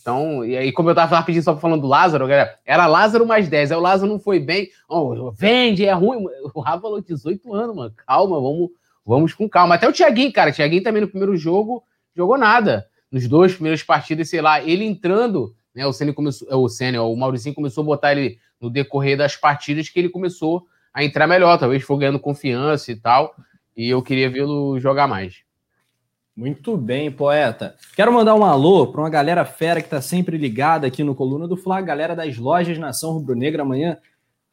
Então, 0.02 0.44
e 0.44 0.58
aí, 0.58 0.72
como 0.72 0.90
eu 0.90 0.96
tava 0.96 1.22
pedindo 1.24 1.44
só 1.44 1.56
falando 1.56 1.82
do 1.82 1.88
Lázaro, 1.88 2.28
galera, 2.28 2.58
era 2.66 2.88
Lázaro 2.88 3.26
mais 3.26 3.48
10. 3.48 3.72
Aí 3.72 3.78
o 3.78 3.82
Lázaro 3.82 4.12
não 4.12 4.20
foi 4.20 4.40
bem. 4.40 4.70
Oh, 4.90 5.32
vende, 5.32 5.86
é 5.86 5.94
ruim. 5.94 6.26
O 6.54 6.60
Rafa 6.60 6.82
falou 6.82 7.02
18 7.02 7.54
anos, 7.54 7.76
mano. 7.76 7.94
Calma, 8.06 8.42
vamos, 8.42 8.70
vamos 9.06 9.34
com 9.34 9.48
calma. 9.48 9.76
Até 9.76 9.88
o 9.88 9.94
Thiaguinho, 9.94 10.34
cara. 10.34 10.50
O 10.50 10.54
Thiaguinho 10.54 10.84
também 10.84 11.02
no 11.02 11.08
primeiro 11.08 11.38
jogo 11.38 11.84
jogou 12.16 12.38
nada. 12.38 12.88
Nos 13.12 13.28
dois 13.28 13.54
primeiros 13.54 13.84
partidos, 13.84 14.30
sei 14.30 14.42
lá, 14.42 14.62
ele 14.62 14.84
entrando, 14.84 15.56
né? 15.74 15.86
O 15.86 15.94
Senna 15.94 16.14
começou, 16.14 16.48
o 16.52 16.68
Senna, 16.68 17.04
o 17.04 17.16
Mauricinho 17.16 17.54
começou 17.56 17.84
a 17.84 17.86
botar 17.86 18.12
ele 18.14 18.38
no 18.60 18.70
decorrer 18.70 19.18
das 19.18 19.36
partidas 19.36 19.90
que 19.90 20.00
ele 20.00 20.10
começou 20.10 20.66
a 20.94 21.04
entrar 21.04 21.28
melhor, 21.28 21.58
talvez 21.58 21.84
foi 21.84 21.98
ganhando 22.00 22.20
confiança 22.20 22.92
e 22.92 22.96
tal 22.96 23.36
e 23.76 23.90
eu 23.90 24.02
queria 24.02 24.30
vê-lo 24.30 24.80
jogar 24.80 25.08
mais. 25.08 25.44
Muito 26.42 26.76
bem, 26.76 27.12
poeta. 27.12 27.76
Quero 27.96 28.12
mandar 28.12 28.34
um 28.34 28.44
alô 28.44 28.88
para 28.88 29.02
uma 29.02 29.12
galera 29.12 29.46
fera 29.46 29.80
que 29.80 29.86
está 29.86 30.02
sempre 30.02 30.40
ligada 30.40 30.88
aqui 30.88 31.04
no 31.04 31.14
Coluna 31.14 31.48
do 31.48 31.56
Fla, 31.56 31.80
galera 31.82 32.16
das 32.16 32.36
lojas 32.36 32.80
Nação 32.80 33.12
Rubro-Negra 33.12 33.62
amanhã. 33.62 34.00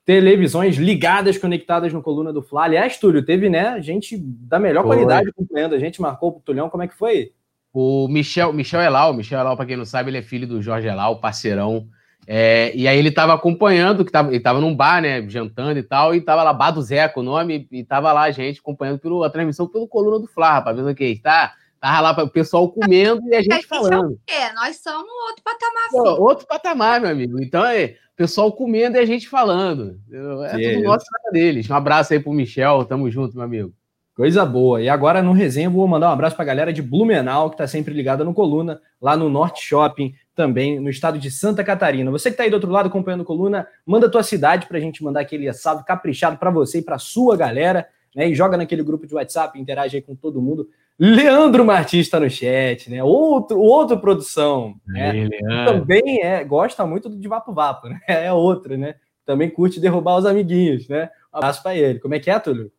Televisões 0.05 0.77
ligadas, 0.77 1.39
conectadas 1.39 1.91
no 1.91 2.03
Coluna 2.03 2.31
do 2.31 2.43
Fla. 2.43 2.65
Aliás, 2.65 2.99
Túlio, 2.99 3.25
teve, 3.25 3.49
né, 3.49 3.81
gente 3.81 4.19
da 4.19 4.59
melhor 4.59 4.83
foi. 4.83 4.97
qualidade 4.97 5.31
acompanhando. 5.31 5.75
A 5.75 5.79
gente 5.79 5.99
marcou 6.03 6.29
o 6.29 6.41
Tulhão, 6.45 6.69
como 6.69 6.83
é 6.83 6.89
que 6.89 6.95
foi? 6.95 7.33
O 7.73 8.07
Michel, 8.07 8.53
Michel 8.53 8.83
Elal, 8.83 9.15
Michel 9.15 9.41
Elal, 9.41 9.57
para 9.57 9.65
quem 9.65 9.79
não 9.79 9.87
sabe, 9.87 10.11
ele 10.11 10.19
é 10.19 10.23
filho 10.23 10.47
do 10.47 10.61
Jorge 10.61 10.89
Elal, 10.89 11.19
parceirão 11.21 11.89
é, 12.31 12.77
e 12.77 12.87
aí 12.87 12.99
ele 12.99 13.09
estava 13.09 13.33
acompanhando, 13.33 14.05
que 14.05 14.13
tava, 14.13 14.29
ele 14.29 14.37
estava 14.37 14.61
num 14.61 14.77
bar, 14.77 15.01
né, 15.01 15.27
jantando 15.27 15.79
e 15.79 15.83
tal, 15.83 16.15
e 16.15 16.19
estava 16.19 16.43
lá, 16.43 16.53
Bar 16.53 16.73
do 16.73 16.83
Zeca, 16.83 17.19
o 17.19 17.23
nome, 17.23 17.67
e 17.73 17.81
estava 17.81 18.13
lá 18.13 18.25
a 18.25 18.31
gente 18.31 18.61
acompanhando 18.61 18.99
pelo, 18.99 19.25
a 19.25 19.31
transmissão 19.31 19.67
pelo 19.67 19.89
Coluna 19.89 20.19
do 20.19 20.27
Fla, 20.27 20.53
rapaz, 20.53 20.77
vendo 20.77 20.91
o 20.91 20.95
que 20.95 21.05
está 21.05 21.55
Tava 21.81 22.01
lá 22.01 22.25
o 22.25 22.31
pessoal 22.31 22.69
comendo 22.71 23.23
e 23.29 23.35
a 23.35 23.43
gente 23.43 23.67
falando. 23.67 24.19
É, 24.27 24.53
nós 24.53 24.79
somos 24.79 25.09
outro 25.29 25.43
patamar. 25.45 25.89
Pô, 25.91 26.23
outro 26.23 26.47
patamar, 26.47 27.01
meu 27.01 27.11
amigo. 27.11 27.43
Então 27.43 27.65
é 27.65 27.97
pessoal 28.19 28.51
comendo 28.51 28.97
e 28.97 29.01
a 29.01 29.07
gente 29.07 29.29
falando. 29.29 30.01
É 30.11 30.57
Sim, 30.57 30.75
tudo 30.75 30.85
nosso 30.85 31.07
nada 31.13 31.33
deles. 31.33 31.71
Um 31.71 31.75
abraço 31.75 32.13
aí 32.13 32.19
pro 32.19 32.33
Michel, 32.33 32.85
tamo 32.85 33.09
junto, 33.09 33.37
meu 33.37 33.45
amigo. 33.45 33.73
Coisa 34.13 34.45
boa. 34.45 34.83
E 34.83 34.89
agora 34.89 35.23
no 35.23 35.31
resenha 35.31 35.71
vou 35.71 35.87
mandar 35.87 36.09
um 36.09 36.13
abraço 36.13 36.35
para 36.35 36.43
a 36.43 36.47
galera 36.47 36.73
de 36.73 36.83
Blumenau, 36.83 37.49
que 37.49 37.55
está 37.55 37.69
sempre 37.69 37.95
ligada 37.95 38.25
no 38.25 38.35
Coluna, 38.35 38.81
lá 39.01 39.17
no 39.17 39.31
Norte 39.31 39.65
Shopping, 39.65 40.13
também 40.35 40.81
no 40.81 40.91
estado 40.91 41.17
de 41.17 41.31
Santa 41.31 41.63
Catarina. 41.63 42.11
Você 42.11 42.29
que 42.29 42.35
está 42.35 42.43
aí 42.43 42.51
do 42.51 42.55
outro 42.55 42.73
lado 42.73 42.89
acompanhando 42.89 43.25
Coluna, 43.25 43.69
manda 43.87 44.09
a 44.09 44.11
tua 44.11 44.25
cidade 44.25 44.67
para 44.67 44.79
a 44.79 44.81
gente 44.81 45.05
mandar 45.05 45.21
aquele 45.21 45.53
salve 45.53 45.85
caprichado 45.85 46.39
para 46.39 46.51
você 46.51 46.79
e 46.79 46.83
para 46.83 46.99
sua 46.99 47.37
galera, 47.37 47.87
né? 48.13 48.29
E 48.29 48.35
joga 48.35 48.57
naquele 48.57 48.83
grupo 48.83 49.07
de 49.07 49.15
WhatsApp, 49.15 49.57
interage 49.57 49.95
aí 49.95 50.03
com 50.03 50.17
todo 50.17 50.43
mundo. 50.43 50.69
Leandro 50.99 51.65
Martins 51.65 52.07
está 52.07 52.19
no 52.19 52.29
chat, 52.29 52.91
né? 52.91 53.05
Outro, 53.05 53.61
outro 53.61 54.01
produção, 54.01 54.75
né? 54.85 55.11
Aí, 55.11 55.31
também 55.65 56.23
é, 56.23 56.43
gosta 56.43 56.85
muito 56.85 57.09
de 57.09 57.29
Vapo 57.29 57.53
Vapo, 57.53 57.89
né? 57.89 58.01
É 58.09 58.33
outro, 58.33 58.77
né? 58.77 58.97
Também 59.25 59.49
curte 59.49 59.79
derrubar 59.79 60.17
os 60.17 60.27
amiguinhos, 60.27 60.89
né? 60.89 61.09
Um 61.33 61.39
abraço 61.39 61.63
para 61.63 61.77
ele. 61.77 62.01
Como 62.01 62.15
é 62.15 62.19
que 62.19 62.31
é, 62.31 62.39
Túlio? 62.39 62.73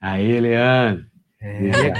Aí, 0.00 0.40
Leandro. 0.40 1.06
É. 1.40 1.92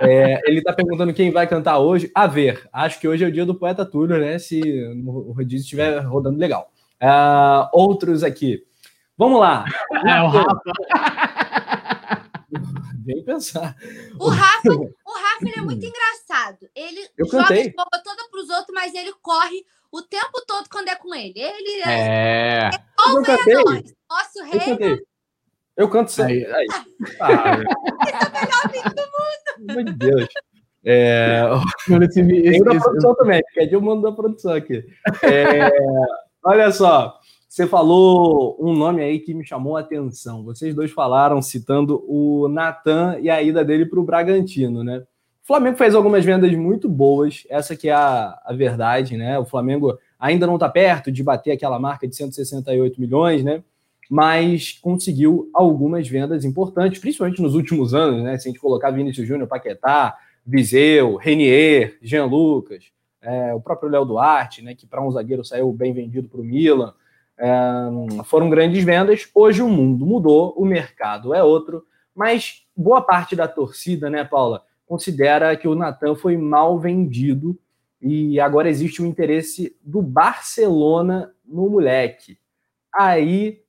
é, 0.00 0.40
ele 0.46 0.58
está 0.58 0.72
perguntando 0.72 1.14
quem 1.14 1.30
vai 1.30 1.46
cantar 1.46 1.78
hoje. 1.78 2.10
A 2.14 2.26
ver, 2.26 2.68
acho 2.72 2.98
que 2.98 3.06
hoje 3.06 3.24
é 3.24 3.28
o 3.28 3.32
dia 3.32 3.46
do 3.46 3.54
poeta 3.54 3.84
Túlio, 3.84 4.18
né? 4.18 4.38
Se 4.38 4.60
o 5.06 5.32
rodízio 5.32 5.62
estiver 5.62 5.98
rodando 6.00 6.38
legal. 6.38 6.72
Uh, 7.00 7.68
outros 7.72 8.24
aqui. 8.24 8.64
Vamos 9.16 9.38
lá. 9.38 9.64
É, 10.04 10.20
o 10.20 10.26
Rafa. 10.26 11.43
Vem 13.04 13.24
pensar. 13.24 13.76
O 14.18 14.28
Rafa, 14.28 14.72
o 14.72 15.12
Rafa 15.12 15.42
ele 15.42 15.58
é 15.58 15.62
muito 15.62 15.84
engraçado. 15.84 16.68
Ele 16.74 17.06
Eu 17.18 17.26
joga 17.26 17.48
cantei. 17.48 17.68
a 17.68 17.84
bola 17.84 18.02
toda 18.02 18.28
para 18.30 18.40
os 18.40 18.50
outros, 18.50 18.74
mas 18.74 18.94
ele 18.94 19.12
corre 19.20 19.64
o 19.92 20.02
tempo 20.02 20.44
todo 20.46 20.68
quando 20.70 20.88
é 20.88 20.96
com 20.96 21.14
ele. 21.14 21.34
Ele 21.36 21.82
é. 21.82 21.90
é, 21.90 22.70
é 22.70 22.84
Nosso 24.08 24.42
rei. 24.44 25.02
Eu 25.76 25.88
canto 25.90 26.10
sempre. 26.10 26.46
Aí. 26.46 26.54
aí. 26.54 26.66
Ah, 27.20 27.58
Esse 28.06 28.14
é 28.14 28.28
o 28.28 28.32
melhor 28.32 28.64
amigo 28.64 28.88
do 28.94 29.02
mundo. 29.02 29.84
Meu 29.84 29.96
Deus. 29.96 30.28
É... 30.86 31.40
Tem 31.86 32.62
da 32.62 32.74
produção 32.78 33.14
também, 33.14 33.42
que 33.52 33.60
é 33.60 33.66
de 33.66 33.76
um 33.76 33.80
mundo 33.80 34.02
da 34.02 34.12
produção 34.12 34.52
aqui. 34.52 34.84
É... 35.22 35.70
Olha 36.44 36.70
só, 36.70 37.18
você 37.54 37.68
falou 37.68 38.56
um 38.58 38.74
nome 38.74 39.00
aí 39.00 39.20
que 39.20 39.32
me 39.32 39.46
chamou 39.46 39.76
a 39.76 39.80
atenção. 39.80 40.42
Vocês 40.42 40.74
dois 40.74 40.90
falaram 40.90 41.40
citando 41.40 42.04
o 42.08 42.48
Natan 42.48 43.16
e 43.20 43.30
a 43.30 43.40
ida 43.40 43.64
dele 43.64 43.86
para 43.86 44.00
o 44.00 44.02
Bragantino, 44.02 44.82
né? 44.82 45.04
O 45.40 45.46
Flamengo 45.46 45.76
fez 45.76 45.94
algumas 45.94 46.24
vendas 46.24 46.52
muito 46.56 46.88
boas, 46.88 47.46
essa 47.48 47.76
que 47.76 47.88
é 47.88 47.92
a, 47.92 48.36
a 48.44 48.52
verdade, 48.52 49.16
né? 49.16 49.38
O 49.38 49.44
Flamengo 49.44 49.96
ainda 50.18 50.48
não 50.48 50.54
está 50.54 50.68
perto 50.68 51.12
de 51.12 51.22
bater 51.22 51.52
aquela 51.52 51.78
marca 51.78 52.08
de 52.08 52.16
168 52.16 53.00
milhões, 53.00 53.44
né? 53.44 53.62
mas 54.10 54.72
conseguiu 54.82 55.48
algumas 55.54 56.08
vendas 56.08 56.44
importantes, 56.44 56.98
principalmente 56.98 57.40
nos 57.40 57.54
últimos 57.54 57.94
anos, 57.94 58.20
né? 58.24 58.36
Se 58.36 58.48
a 58.48 58.50
gente 58.50 58.60
colocar 58.60 58.90
Vinícius 58.90 59.28
Júnior, 59.28 59.46
Paquetá, 59.46 60.18
Viseu, 60.44 61.14
Renier, 61.14 61.98
Jean 62.02 62.24
Lucas, 62.24 62.86
é, 63.22 63.54
o 63.54 63.60
próprio 63.60 63.88
Léo 63.88 64.04
Duarte, 64.04 64.60
né? 64.60 64.74
Que 64.74 64.88
para 64.88 65.00
um 65.00 65.12
zagueiro 65.12 65.44
saiu 65.44 65.72
bem 65.72 65.92
vendido 65.92 66.28
para 66.28 66.40
o 66.40 66.44
Milan. 66.44 66.92
É, 67.38 67.52
foram 68.24 68.48
grandes 68.48 68.82
vendas. 68.84 69.28
Hoje 69.34 69.62
o 69.62 69.68
mundo 69.68 70.06
mudou, 70.06 70.54
o 70.56 70.64
mercado 70.64 71.34
é 71.34 71.42
outro, 71.42 71.84
mas 72.14 72.64
boa 72.76 73.02
parte 73.02 73.34
da 73.34 73.48
torcida, 73.48 74.08
né, 74.08 74.24
Paula, 74.24 74.62
considera 74.86 75.56
que 75.56 75.66
o 75.66 75.74
Natan 75.74 76.14
foi 76.14 76.36
mal 76.36 76.78
vendido 76.78 77.58
e 78.00 78.38
agora 78.38 78.68
existe 78.68 79.02
um 79.02 79.06
interesse 79.06 79.76
do 79.82 80.02
Barcelona 80.02 81.32
no 81.44 81.68
moleque. 81.68 82.38
Aí 82.94 83.62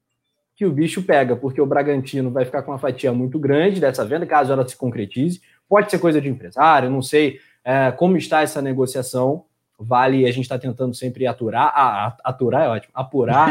que 0.55 0.65
o 0.65 0.71
bicho 0.71 1.03
pega, 1.03 1.35
porque 1.35 1.59
o 1.59 1.65
Bragantino 1.65 2.31
vai 2.31 2.45
ficar 2.45 2.61
com 2.61 2.71
uma 2.71 2.79
fatia 2.79 3.11
muito 3.11 3.37
grande 3.37 3.81
dessa 3.81 4.05
venda, 4.05 4.25
caso 4.25 4.53
ela 4.53 4.67
se 4.67 4.75
concretize. 4.75 5.41
Pode 5.67 5.91
ser 5.91 5.99
coisa 5.99 6.21
de 6.21 6.29
empresário, 6.29 6.89
não 6.89 7.01
sei 7.01 7.39
é, 7.63 7.91
como 7.91 8.15
está 8.15 8.41
essa 8.41 8.61
negociação. 8.61 9.45
Vale, 9.77 10.25
a 10.25 10.31
gente 10.31 10.43
está 10.43 10.57
tentando 10.57 10.93
sempre 10.93 11.27
aturar, 11.27 11.71
a, 11.75 12.15
aturar 12.23 12.63
é 12.63 12.69
ótimo, 12.69 12.91
apurar, 12.93 13.49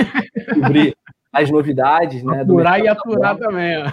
cobrir 0.54 0.96
as 1.34 1.50
novidades, 1.50 2.22
né? 2.22 2.42
Aturar 2.42 2.80
e 2.80 2.88
aturar 2.88 3.36
também. 3.36 3.76
Ó. 3.78 3.86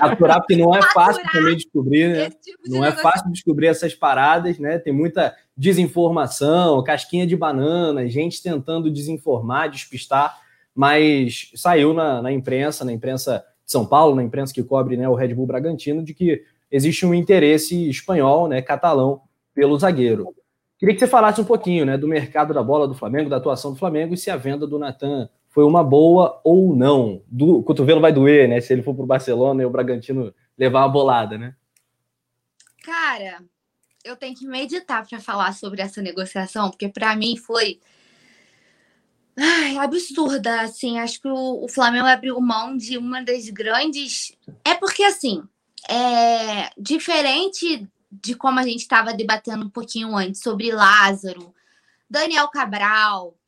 Aturar, 0.00 0.40
porque 0.40 0.56
não 0.56 0.74
é 0.74 0.82
fácil 0.92 1.22
também 1.32 1.56
descobrir, 1.56 2.08
né? 2.08 2.30
Tipo 2.30 2.64
de 2.64 2.70
não 2.70 2.84
é 2.84 2.88
negócio. 2.88 2.98
é 2.98 3.02
fácil 3.02 3.32
descobrir 3.32 3.68
essas 3.68 3.94
paradas, 3.94 4.58
né? 4.58 4.78
Tem 4.78 4.92
muita 4.92 5.34
desinformação, 5.56 6.82
casquinha 6.82 7.26
de 7.26 7.36
banana, 7.36 8.08
gente 8.08 8.42
tentando 8.42 8.90
desinformar, 8.90 9.70
despistar, 9.70 10.38
mas 10.74 11.50
saiu 11.54 11.94
na, 11.94 12.20
na 12.20 12.32
imprensa, 12.32 12.84
na 12.84 12.92
imprensa 12.92 13.44
de 13.64 13.72
São 13.72 13.86
Paulo, 13.86 14.16
na 14.16 14.22
imprensa 14.22 14.52
que 14.52 14.62
cobre 14.62 14.96
né, 14.96 15.08
o 15.08 15.14
Red 15.14 15.34
Bull 15.34 15.46
Bragantino, 15.46 16.04
de 16.04 16.14
que 16.14 16.42
existe 16.70 17.06
um 17.06 17.14
interesse 17.14 17.88
espanhol, 17.88 18.46
né, 18.48 18.60
catalão, 18.60 19.22
pelo 19.54 19.78
zagueiro. 19.78 20.34
Queria 20.78 20.94
que 20.94 21.00
você 21.00 21.08
falasse 21.08 21.40
um 21.40 21.44
pouquinho 21.44 21.84
né, 21.84 21.98
do 21.98 22.06
mercado 22.06 22.54
da 22.54 22.62
bola 22.62 22.86
do 22.86 22.94
Flamengo, 22.94 23.28
da 23.28 23.36
atuação 23.36 23.72
do 23.72 23.78
Flamengo 23.78 24.14
e 24.14 24.16
se 24.16 24.30
a 24.30 24.36
venda 24.36 24.66
do 24.66 24.78
Natan 24.78 25.28
foi 25.48 25.64
uma 25.64 25.82
boa 25.82 26.40
ou 26.44 26.76
não. 26.76 27.20
Do, 27.26 27.58
o 27.58 27.62
cotovelo 27.64 28.00
vai 28.00 28.12
doer, 28.12 28.48
né? 28.48 28.60
Se 28.60 28.72
ele 28.72 28.82
for 28.82 28.94
para 28.94 29.02
o 29.02 29.06
Barcelona 29.06 29.62
e 29.62 29.66
o 29.66 29.70
Bragantino 29.70 30.32
levar 30.56 30.80
uma 30.82 30.88
bolada, 30.88 31.36
né? 31.36 31.56
Cara, 32.84 33.42
eu 34.04 34.16
tenho 34.16 34.36
que 34.36 34.46
meditar 34.46 35.04
para 35.04 35.18
falar 35.18 35.52
sobre 35.52 35.82
essa 35.82 36.00
negociação, 36.00 36.70
porque 36.70 36.88
para 36.88 37.16
mim 37.16 37.36
foi 37.36 37.80
ai, 39.36 39.78
absurda. 39.78 40.60
Assim, 40.60 40.98
acho 41.00 41.20
que 41.20 41.28
o, 41.28 41.64
o, 41.64 41.68
Flamengo 41.68 42.06
abriu 42.06 42.40
mão 42.40 42.76
de 42.76 42.96
uma 42.96 43.22
das 43.22 43.48
grandes. 43.50 44.32
É 44.64 44.74
porque, 44.74 45.02
assim, 45.02 45.42
é 45.88 46.70
diferente 46.78 47.88
de 48.10 48.34
como 48.34 48.58
a 48.58 48.62
gente 48.62 48.80
estava 48.80 49.12
debatendo 49.12 49.66
um 49.66 49.70
pouquinho 49.70 50.16
antes 50.16 50.40
sobre 50.40 50.72
Lázaro, 50.72 51.54
Daniel 52.08 52.48
Cabral, 52.48 53.38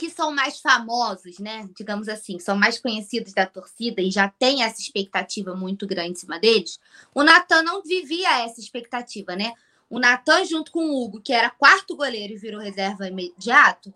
que 0.00 0.08
são 0.08 0.32
mais 0.32 0.60
famosos, 0.60 1.38
né? 1.38 1.68
Digamos 1.76 2.08
assim, 2.08 2.38
são 2.38 2.56
mais 2.56 2.78
conhecidos 2.78 3.34
da 3.34 3.44
torcida 3.44 4.00
e 4.00 4.10
já 4.10 4.30
tem 4.30 4.62
essa 4.62 4.80
expectativa 4.80 5.54
muito 5.54 5.86
grande 5.86 6.12
em 6.12 6.14
cima 6.14 6.38
deles. 6.38 6.80
O 7.14 7.22
Natan 7.22 7.62
não 7.62 7.82
vivia 7.82 8.42
essa 8.42 8.60
expectativa, 8.60 9.36
né? 9.36 9.52
O 9.90 9.98
Natan, 9.98 10.44
junto 10.46 10.72
com 10.72 10.86
o 10.86 11.04
Hugo, 11.04 11.20
que 11.20 11.34
era 11.34 11.50
quarto 11.50 11.94
goleiro 11.94 12.32
e 12.32 12.38
virou 12.38 12.62
reserva 12.62 13.08
imediato, 13.08 13.92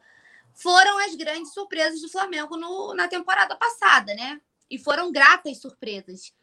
foram 0.53 0.99
as 1.07 1.15
grandes 1.15 1.55
surpresas 1.55 2.03
do 2.03 2.11
Flamengo 2.11 2.57
no, 2.57 2.93
na 2.95 3.09
temporada 3.09 3.57
passada, 3.57 4.15
né? 4.15 4.39
E 4.71 4.79
foram 4.79 5.11
gratas 5.11 5.59
surpresas. 5.59 6.35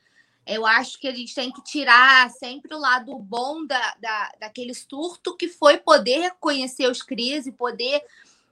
Eu 0.45 0.65
acho 0.65 0.99
que 0.99 1.07
a 1.07 1.13
gente 1.13 1.35
tem 1.35 1.51
que 1.51 1.63
tirar 1.63 2.29
sempre 2.31 2.73
o 2.73 2.79
lado 2.79 3.17
bom 3.19 3.65
da, 3.65 3.95
da, 3.99 4.31
daquele 4.39 4.73
surto 4.73 5.35
que 5.37 5.47
foi 5.47 5.77
poder 5.77 6.33
conhecer 6.39 6.89
os 6.89 7.03
Cris 7.03 7.45
e 7.45 7.51
poder 7.51 8.03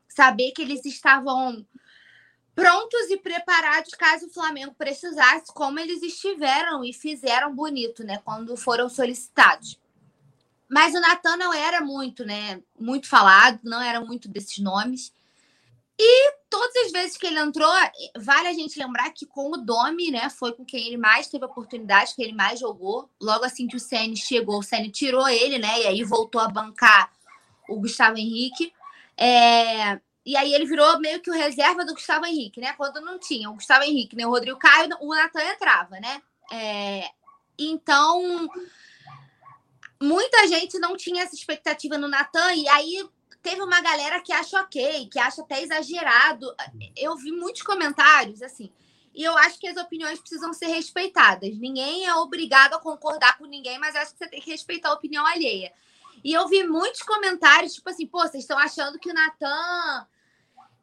saber 0.07 0.51
que 0.51 0.61
eles 0.61 0.85
estavam 0.85 1.65
prontos 2.53 3.09
e 3.09 3.17
preparados 3.17 3.91
caso 3.91 4.27
o 4.27 4.33
Flamengo 4.33 4.75
precisasse, 4.77 5.53
como 5.53 5.79
eles 5.79 6.03
estiveram 6.03 6.83
e 6.83 6.91
fizeram 6.91 7.55
bonito, 7.55 8.03
né, 8.03 8.19
quando 8.23 8.55
foram 8.57 8.89
solicitados. 8.89 9.79
Mas 10.67 10.93
o 10.93 10.99
Natan 10.99 11.37
não 11.37 11.53
era 11.53 11.81
muito, 11.81 12.25
né, 12.25 12.61
muito 12.77 13.07
falado, 13.07 13.59
não 13.63 13.81
era 13.81 14.01
muito 14.01 14.27
desses 14.27 14.59
nomes. 14.59 15.13
E 16.01 16.31
todas 16.49 16.85
as 16.85 16.91
vezes 16.93 17.17
que 17.17 17.27
ele 17.27 17.37
entrou, 17.37 17.69
vale 18.17 18.47
a 18.47 18.53
gente 18.53 18.79
lembrar 18.79 19.09
que 19.09 19.25
com 19.25 19.51
o 19.51 19.57
Domi, 19.57 20.09
né, 20.09 20.29
foi 20.29 20.53
com 20.53 20.63
quem 20.63 20.87
ele 20.87 20.97
mais 20.97 21.27
teve 21.27 21.43
oportunidade, 21.43 22.15
que 22.15 22.23
ele 22.23 22.31
mais 22.31 22.57
jogou. 22.57 23.09
Logo 23.21 23.43
assim 23.43 23.67
que 23.67 23.75
o 23.75 23.79
Ceni 23.79 24.15
chegou, 24.15 24.59
o 24.59 24.63
Ceni 24.63 24.89
tirou 24.89 25.27
ele, 25.27 25.59
né, 25.59 25.81
e 25.81 25.87
aí 25.87 26.03
voltou 26.05 26.39
a 26.39 26.47
bancar 26.47 27.11
o 27.67 27.81
Gustavo 27.81 28.17
Henrique. 28.17 28.71
É, 29.17 29.99
e 30.25 30.37
aí 30.37 30.53
ele 30.53 30.65
virou 30.65 30.99
meio 30.99 31.21
que 31.21 31.29
o 31.29 31.33
reserva 31.33 31.83
do 31.83 31.93
Gustavo 31.93 32.25
Henrique, 32.25 32.61
né? 32.61 32.71
Quando 32.73 33.01
não 33.01 33.19
tinha 33.19 33.49
o 33.49 33.55
Gustavo 33.55 33.83
Henrique, 33.83 34.15
nem 34.15 34.25
né? 34.25 34.29
o 34.29 34.33
Rodrigo 34.33 34.57
Caio, 34.57 34.89
o 35.01 35.13
Natan 35.13 35.43
entrava, 35.43 35.99
né? 35.99 36.21
É, 36.49 37.09
então, 37.57 38.47
muita 40.01 40.47
gente 40.47 40.79
não 40.79 40.95
tinha 40.95 41.23
essa 41.23 41.35
expectativa 41.35 41.97
no 41.97 42.07
Natan, 42.07 42.53
e 42.53 42.67
aí 42.69 43.09
teve 43.41 43.61
uma 43.61 43.81
galera 43.81 44.21
que 44.21 44.33
acha 44.33 44.59
ok, 44.61 45.07
que 45.07 45.19
acha 45.19 45.41
até 45.41 45.61
exagerado. 45.61 46.53
Eu 46.95 47.15
vi 47.15 47.31
muitos 47.31 47.61
comentários, 47.61 48.41
assim, 48.41 48.71
e 49.13 49.23
eu 49.23 49.37
acho 49.37 49.59
que 49.59 49.67
as 49.67 49.77
opiniões 49.77 50.19
precisam 50.19 50.53
ser 50.53 50.67
respeitadas. 50.67 51.57
Ninguém 51.57 52.05
é 52.05 52.15
obrigado 52.15 52.75
a 52.75 52.79
concordar 52.79 53.37
com 53.37 53.45
ninguém, 53.45 53.79
mas 53.79 53.95
acho 53.95 54.13
que 54.13 54.17
você 54.17 54.27
tem 54.29 54.41
que 54.41 54.51
respeitar 54.51 54.89
a 54.89 54.93
opinião 54.93 55.25
alheia. 55.25 55.73
E 56.23 56.33
eu 56.33 56.47
vi 56.47 56.65
muitos 56.67 57.01
comentários, 57.01 57.73
tipo 57.73 57.89
assim, 57.89 58.05
pô, 58.05 58.19
vocês 58.19 58.43
estão 58.43 58.57
achando 58.57 58.99
que 58.99 59.09
o 59.09 59.13
Natan 59.13 60.07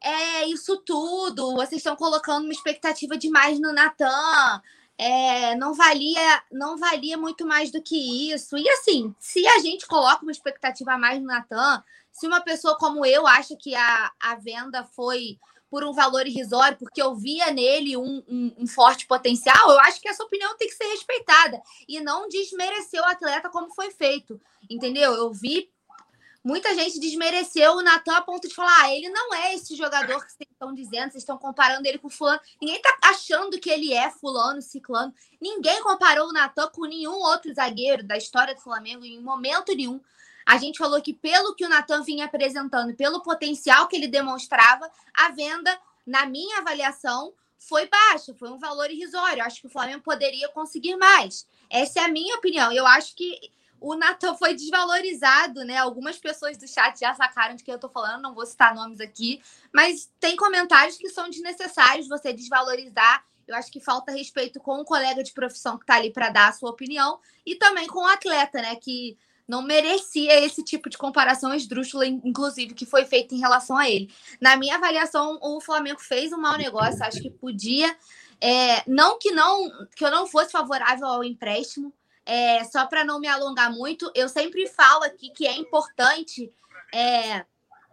é 0.01 0.45
isso 0.47 0.77
tudo, 0.77 1.55
vocês 1.55 1.79
estão 1.79 1.95
colocando 1.95 2.43
uma 2.43 2.53
expectativa 2.53 3.17
demais 3.17 3.59
no 3.59 3.73
Natan. 3.73 4.61
É, 4.99 5.55
não 5.55 5.75
valia 5.75 6.43
não 6.51 6.75
valia 6.75 7.17
muito 7.17 7.45
mais 7.45 7.71
do 7.71 7.81
que 7.81 8.31
isso. 8.31 8.57
E 8.57 8.67
assim, 8.69 9.15
se 9.19 9.47
a 9.47 9.59
gente 9.59 9.85
coloca 9.85 10.23
uma 10.23 10.31
expectativa 10.31 10.93
a 10.93 10.97
mais 10.97 11.19
no 11.19 11.27
Natan, 11.27 11.83
se 12.17 12.25
uma 12.25 12.41
pessoa 12.41 12.75
como 12.77 13.05
eu 13.05 13.27
acha 13.27 13.55
que 13.55 13.75
a, 13.75 14.11
a 14.19 14.35
venda 14.35 14.83
foi 14.83 15.37
por 15.69 15.83
um 15.83 15.93
valor 15.93 16.25
irrisório, 16.25 16.77
porque 16.77 17.01
eu 17.01 17.13
via 17.13 17.51
nele 17.51 17.95
um, 17.95 18.23
um, 18.27 18.55
um, 18.59 18.67
forte 18.67 19.05
potencial, 19.05 19.69
eu 19.69 19.79
acho 19.81 20.01
que 20.01 20.07
essa 20.07 20.23
opinião 20.23 20.57
tem 20.57 20.67
que 20.67 20.73
ser 20.73 20.85
respeitada 20.85 21.61
e 21.87 21.99
não 21.99 22.27
desmerecer 22.27 23.01
o 23.01 23.05
atleta 23.05 23.49
como 23.49 23.73
foi 23.73 23.91
feito, 23.91 24.41
entendeu? 24.69 25.13
Eu 25.13 25.31
vi 25.31 25.69
muita 26.43 26.73
gente 26.73 26.99
desmereceu 26.99 27.73
o 27.73 27.83
Natan 27.83 28.15
a 28.15 28.21
ponto 28.21 28.47
de 28.47 28.55
falar: 28.55 28.83
ah, 28.83 28.95
ele 28.95 29.09
não 29.09 29.33
é 29.33 29.53
esse 29.53 29.75
jogador 29.75 30.25
que 30.25 30.31
vocês 30.31 30.49
estão 30.49 30.73
dizendo, 30.73 31.11
vocês 31.11 31.23
estão 31.23 31.37
comparando 31.37 31.85
ele 31.85 31.97
com 31.97 32.09
fulano. 32.09 32.39
Ninguém 32.61 32.81
tá 32.81 32.97
achando 33.03 33.59
que 33.59 33.69
ele 33.69 33.93
é 33.93 34.09
fulano, 34.09 34.61
ciclano. 34.61 35.13
Ninguém 35.41 35.83
comparou 35.83 36.29
o 36.29 36.33
Natan 36.33 36.69
com 36.69 36.85
nenhum 36.85 37.15
outro 37.15 37.53
zagueiro 37.53 38.01
da 38.01 38.15
história 38.15 38.55
do 38.55 38.61
Flamengo 38.61 39.03
em 39.03 39.21
momento 39.21 39.75
nenhum. 39.75 39.99
A 40.47 40.57
gente 40.57 40.77
falou 40.77 41.01
que 41.01 41.13
pelo 41.13 41.53
que 41.53 41.65
o 41.65 41.69
Natan 41.69 42.03
vinha 42.03 42.23
apresentando, 42.23 42.95
pelo 42.95 43.21
potencial 43.21 43.85
que 43.85 43.97
ele 43.97 44.07
demonstrava, 44.07 44.89
a 45.13 45.27
venda, 45.31 45.77
na 46.05 46.25
minha 46.25 46.59
avaliação, 46.59 47.33
foi 47.59 47.85
baixa, 47.89 48.33
foi 48.33 48.49
um 48.49 48.57
valor 48.57 48.89
irrisório. 48.89 49.43
Acho 49.43 49.59
que 49.59 49.67
o 49.67 49.69
Flamengo 49.69 50.01
poderia 50.01 50.47
conseguir 50.47 50.95
mais. 50.95 51.45
Essa 51.69 51.99
é 51.99 52.03
a 52.05 52.07
minha 52.07 52.37
opinião. 52.37 52.71
Eu 52.71 52.87
acho 52.87 53.13
que 53.13 53.37
o 53.81 53.93
Natan 53.95 54.35
foi 54.35 54.53
desvalorizado, 54.53 55.65
né? 55.65 55.75
Algumas 55.75 56.17
pessoas 56.17 56.57
do 56.57 56.65
chat 56.65 56.97
já 56.97 57.13
sacaram 57.13 57.55
de 57.55 57.63
quem 57.65 57.73
eu 57.73 57.79
tô 57.79 57.89
falando, 57.89 58.21
não 58.21 58.33
vou 58.33 58.45
citar 58.45 58.73
nomes 58.73 59.01
aqui, 59.01 59.41
mas 59.73 60.09
tem 60.17 60.37
comentários 60.37 60.97
que 60.97 61.09
são 61.09 61.29
desnecessários 61.29 62.07
você 62.07 62.31
desvalorizar. 62.31 63.21
Eu 63.45 63.55
acho 63.55 63.69
que 63.69 63.81
falta 63.81 64.13
respeito 64.13 64.61
com 64.61 64.79
o 64.79 64.85
colega 64.85 65.21
de 65.21 65.33
profissão 65.33 65.77
que 65.77 65.85
tá 65.85 65.95
ali 65.95 66.09
para 66.09 66.29
dar 66.29 66.47
a 66.47 66.53
sua 66.53 66.69
opinião 66.69 67.19
e 67.45 67.55
também 67.55 67.87
com 67.87 67.99
o 67.99 68.07
atleta, 68.07 68.61
né? 68.61 68.77
Que 68.77 69.17
não 69.47 69.61
merecia 69.61 70.43
esse 70.43 70.63
tipo 70.63 70.89
de 70.89 70.97
comparação 70.97 71.53
esdrúxula, 71.53 72.05
inclusive, 72.05 72.73
que 72.73 72.85
foi 72.85 73.05
feita 73.05 73.33
em 73.33 73.39
relação 73.39 73.77
a 73.77 73.89
ele. 73.89 74.13
Na 74.41 74.57
minha 74.57 74.75
avaliação, 74.75 75.39
o 75.41 75.61
Flamengo 75.61 75.99
fez 75.99 76.33
um 76.33 76.37
mau 76.37 76.57
negócio, 76.57 77.03
acho 77.03 77.21
que 77.21 77.29
podia. 77.29 77.95
É, 78.41 78.83
não 78.85 79.17
que 79.17 79.31
não 79.31 79.67
que 79.95 80.05
eu 80.05 80.11
não 80.11 80.27
fosse 80.27 80.51
favorável 80.51 81.07
ao 81.07 81.23
empréstimo, 81.23 81.93
é, 82.25 82.63
só 82.65 82.85
para 82.85 83.05
não 83.05 83.19
me 83.19 83.27
alongar 83.27 83.71
muito, 83.71 84.11
eu 84.13 84.27
sempre 84.27 84.67
falo 84.67 85.03
aqui 85.03 85.29
que 85.29 85.47
é 85.47 85.55
importante 85.55 86.51
é, 86.93 87.45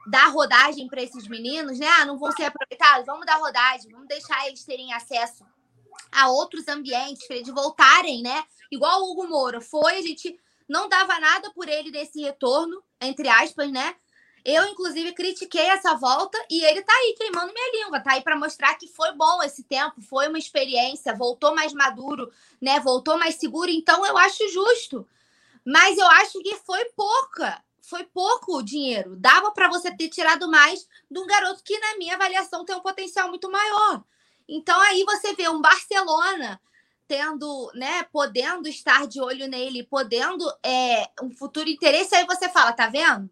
dar 0.08 0.26
rodagem 0.26 0.88
para 0.88 1.02
esses 1.02 1.28
meninos, 1.28 1.78
né? 1.78 1.86
Ah, 1.86 2.04
não 2.04 2.18
vão 2.18 2.32
ser 2.32 2.44
aproveitados, 2.44 3.06
vamos 3.06 3.24
dar 3.24 3.36
rodagem, 3.36 3.90
vamos 3.92 4.08
deixar 4.08 4.46
eles 4.48 4.64
terem 4.64 4.92
acesso 4.92 5.46
a 6.10 6.28
outros 6.28 6.66
ambientes, 6.68 7.26
para 7.26 7.36
eles 7.36 7.48
voltarem, 7.48 8.22
né? 8.22 8.44
Igual 8.70 9.02
o 9.02 9.12
Hugo 9.12 9.28
Moura 9.28 9.60
foi, 9.60 9.96
a 9.96 10.02
gente 10.02 10.36
não 10.68 10.88
dava 10.88 11.18
nada 11.18 11.50
por 11.52 11.68
ele 11.68 11.90
nesse 11.90 12.20
retorno, 12.22 12.82
entre 13.00 13.28
aspas, 13.28 13.70
né? 13.70 13.94
Eu, 14.44 14.66
inclusive, 14.66 15.14
critiquei 15.14 15.62
essa 15.68 15.94
volta 15.94 16.38
e 16.50 16.62
ele 16.62 16.82
tá 16.82 16.92
aí 16.92 17.14
queimando 17.16 17.52
minha 17.52 17.84
língua, 17.84 18.00
tá 18.00 18.12
aí 18.12 18.22
para 18.22 18.36
mostrar 18.36 18.74
que 18.74 18.86
foi 18.86 19.12
bom 19.12 19.42
esse 19.42 19.62
tempo, 19.62 20.02
foi 20.02 20.28
uma 20.28 20.38
experiência, 20.38 21.16
voltou 21.16 21.54
mais 21.54 21.72
maduro, 21.72 22.30
né? 22.60 22.78
Voltou 22.80 23.18
mais 23.18 23.36
seguro, 23.36 23.70
então 23.70 24.04
eu 24.04 24.18
acho 24.18 24.46
justo. 24.50 25.08
Mas 25.64 25.96
eu 25.96 26.06
acho 26.06 26.40
que 26.40 26.56
foi 26.56 26.84
pouca, 26.96 27.62
foi 27.80 28.04
pouco 28.04 28.62
dinheiro. 28.62 29.16
Dava 29.16 29.50
para 29.50 29.68
você 29.68 29.90
ter 29.96 30.10
tirado 30.10 30.50
mais 30.50 30.86
de 31.10 31.18
um 31.18 31.26
garoto 31.26 31.62
que, 31.64 31.78
na 31.78 31.96
minha 31.96 32.14
avaliação, 32.14 32.66
tem 32.66 32.76
um 32.76 32.80
potencial 32.80 33.30
muito 33.30 33.50
maior. 33.50 34.04
Então 34.46 34.78
aí 34.82 35.04
você 35.04 35.34
vê 35.34 35.48
um 35.48 35.62
Barcelona 35.62 36.60
tendo, 37.06 37.70
né, 37.74 38.04
podendo 38.04 38.68
estar 38.68 39.06
de 39.06 39.20
olho 39.20 39.46
nele, 39.48 39.84
podendo 39.84 40.44
é, 40.64 41.08
um 41.22 41.30
futuro 41.30 41.68
interesse, 41.68 42.14
aí 42.14 42.24
você 42.26 42.48
fala, 42.48 42.72
tá 42.72 42.88
vendo? 42.88 43.30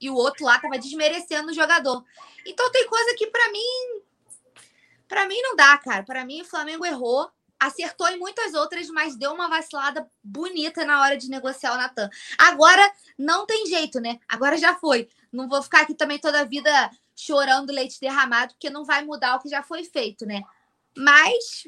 E 0.00 0.10
o 0.10 0.14
outro 0.14 0.44
lá 0.44 0.58
tava 0.58 0.78
desmerecendo 0.78 1.50
o 1.50 1.54
jogador. 1.54 2.04
Então 2.46 2.70
tem 2.70 2.86
coisa 2.86 3.14
que 3.16 3.26
para 3.28 3.50
mim 3.50 4.02
para 5.08 5.26
mim 5.26 5.40
não 5.42 5.54
dá, 5.54 5.78
cara. 5.78 6.02
Para 6.02 6.24
mim 6.24 6.42
o 6.42 6.44
Flamengo 6.44 6.84
errou, 6.84 7.30
acertou 7.58 8.08
em 8.08 8.18
muitas 8.18 8.52
outras, 8.54 8.88
mas 8.88 9.16
deu 9.16 9.32
uma 9.32 9.48
vacilada 9.48 10.10
bonita 10.22 10.84
na 10.84 11.00
hora 11.00 11.16
de 11.16 11.30
negociar 11.30 11.74
o 11.74 11.76
Natan. 11.76 12.10
Agora 12.38 12.92
não 13.16 13.46
tem 13.46 13.66
jeito, 13.66 14.00
né? 14.00 14.18
Agora 14.28 14.56
já 14.58 14.74
foi. 14.74 15.08
Não 15.32 15.48
vou 15.48 15.62
ficar 15.62 15.82
aqui 15.82 15.94
também 15.94 16.18
toda 16.18 16.40
a 16.40 16.44
vida 16.44 16.90
chorando 17.16 17.72
leite 17.72 18.00
derramado, 18.00 18.54
porque 18.54 18.68
não 18.68 18.84
vai 18.84 19.04
mudar 19.04 19.36
o 19.36 19.40
que 19.40 19.48
já 19.48 19.62
foi 19.62 19.84
feito, 19.84 20.26
né? 20.26 20.42
mas 20.96 21.66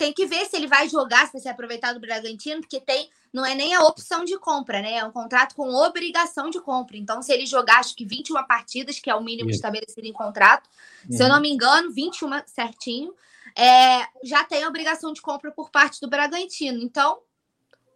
tem 0.00 0.14
que 0.14 0.24
ver 0.24 0.46
se 0.46 0.56
ele 0.56 0.66
vai 0.66 0.88
jogar, 0.88 1.26
se 1.26 1.32
vai 1.34 1.42
ser 1.42 1.50
aproveitado 1.50 1.96
do 1.96 2.00
Bragantino, 2.00 2.62
porque 2.62 2.80
tem, 2.80 3.10
não 3.30 3.44
é 3.44 3.54
nem 3.54 3.74
a 3.74 3.82
opção 3.82 4.24
de 4.24 4.38
compra, 4.38 4.80
né? 4.80 4.94
É 4.94 5.04
um 5.04 5.12
contrato 5.12 5.54
com 5.54 5.74
obrigação 5.74 6.48
de 6.48 6.58
compra. 6.58 6.96
Então, 6.96 7.20
se 7.20 7.30
ele 7.30 7.44
jogar, 7.44 7.80
acho 7.80 7.94
que 7.94 8.06
21 8.06 8.46
partidas, 8.46 8.98
que 8.98 9.10
é 9.10 9.14
o 9.14 9.22
mínimo 9.22 9.50
Isso. 9.50 9.58
estabelecido 9.58 10.06
em 10.06 10.12
contrato, 10.12 10.70
uhum. 11.04 11.14
se 11.14 11.22
eu 11.22 11.28
não 11.28 11.34
uhum. 11.36 11.42
me 11.42 11.50
engano, 11.50 11.92
21 11.92 12.30
certinho, 12.46 13.14
é, 13.54 14.06
já 14.24 14.42
tem 14.42 14.66
obrigação 14.66 15.12
de 15.12 15.20
compra 15.20 15.52
por 15.52 15.70
parte 15.70 16.00
do 16.00 16.08
Bragantino. 16.08 16.82
Então, 16.82 17.18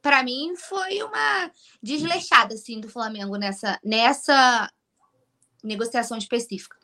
para 0.02 0.22
mim, 0.22 0.54
foi 0.56 1.02
uma 1.02 1.50
desleixada, 1.82 2.52
assim, 2.52 2.80
do 2.80 2.90
Flamengo 2.90 3.36
nessa, 3.36 3.80
nessa 3.82 4.70
negociação 5.62 6.18
específica. 6.18 6.76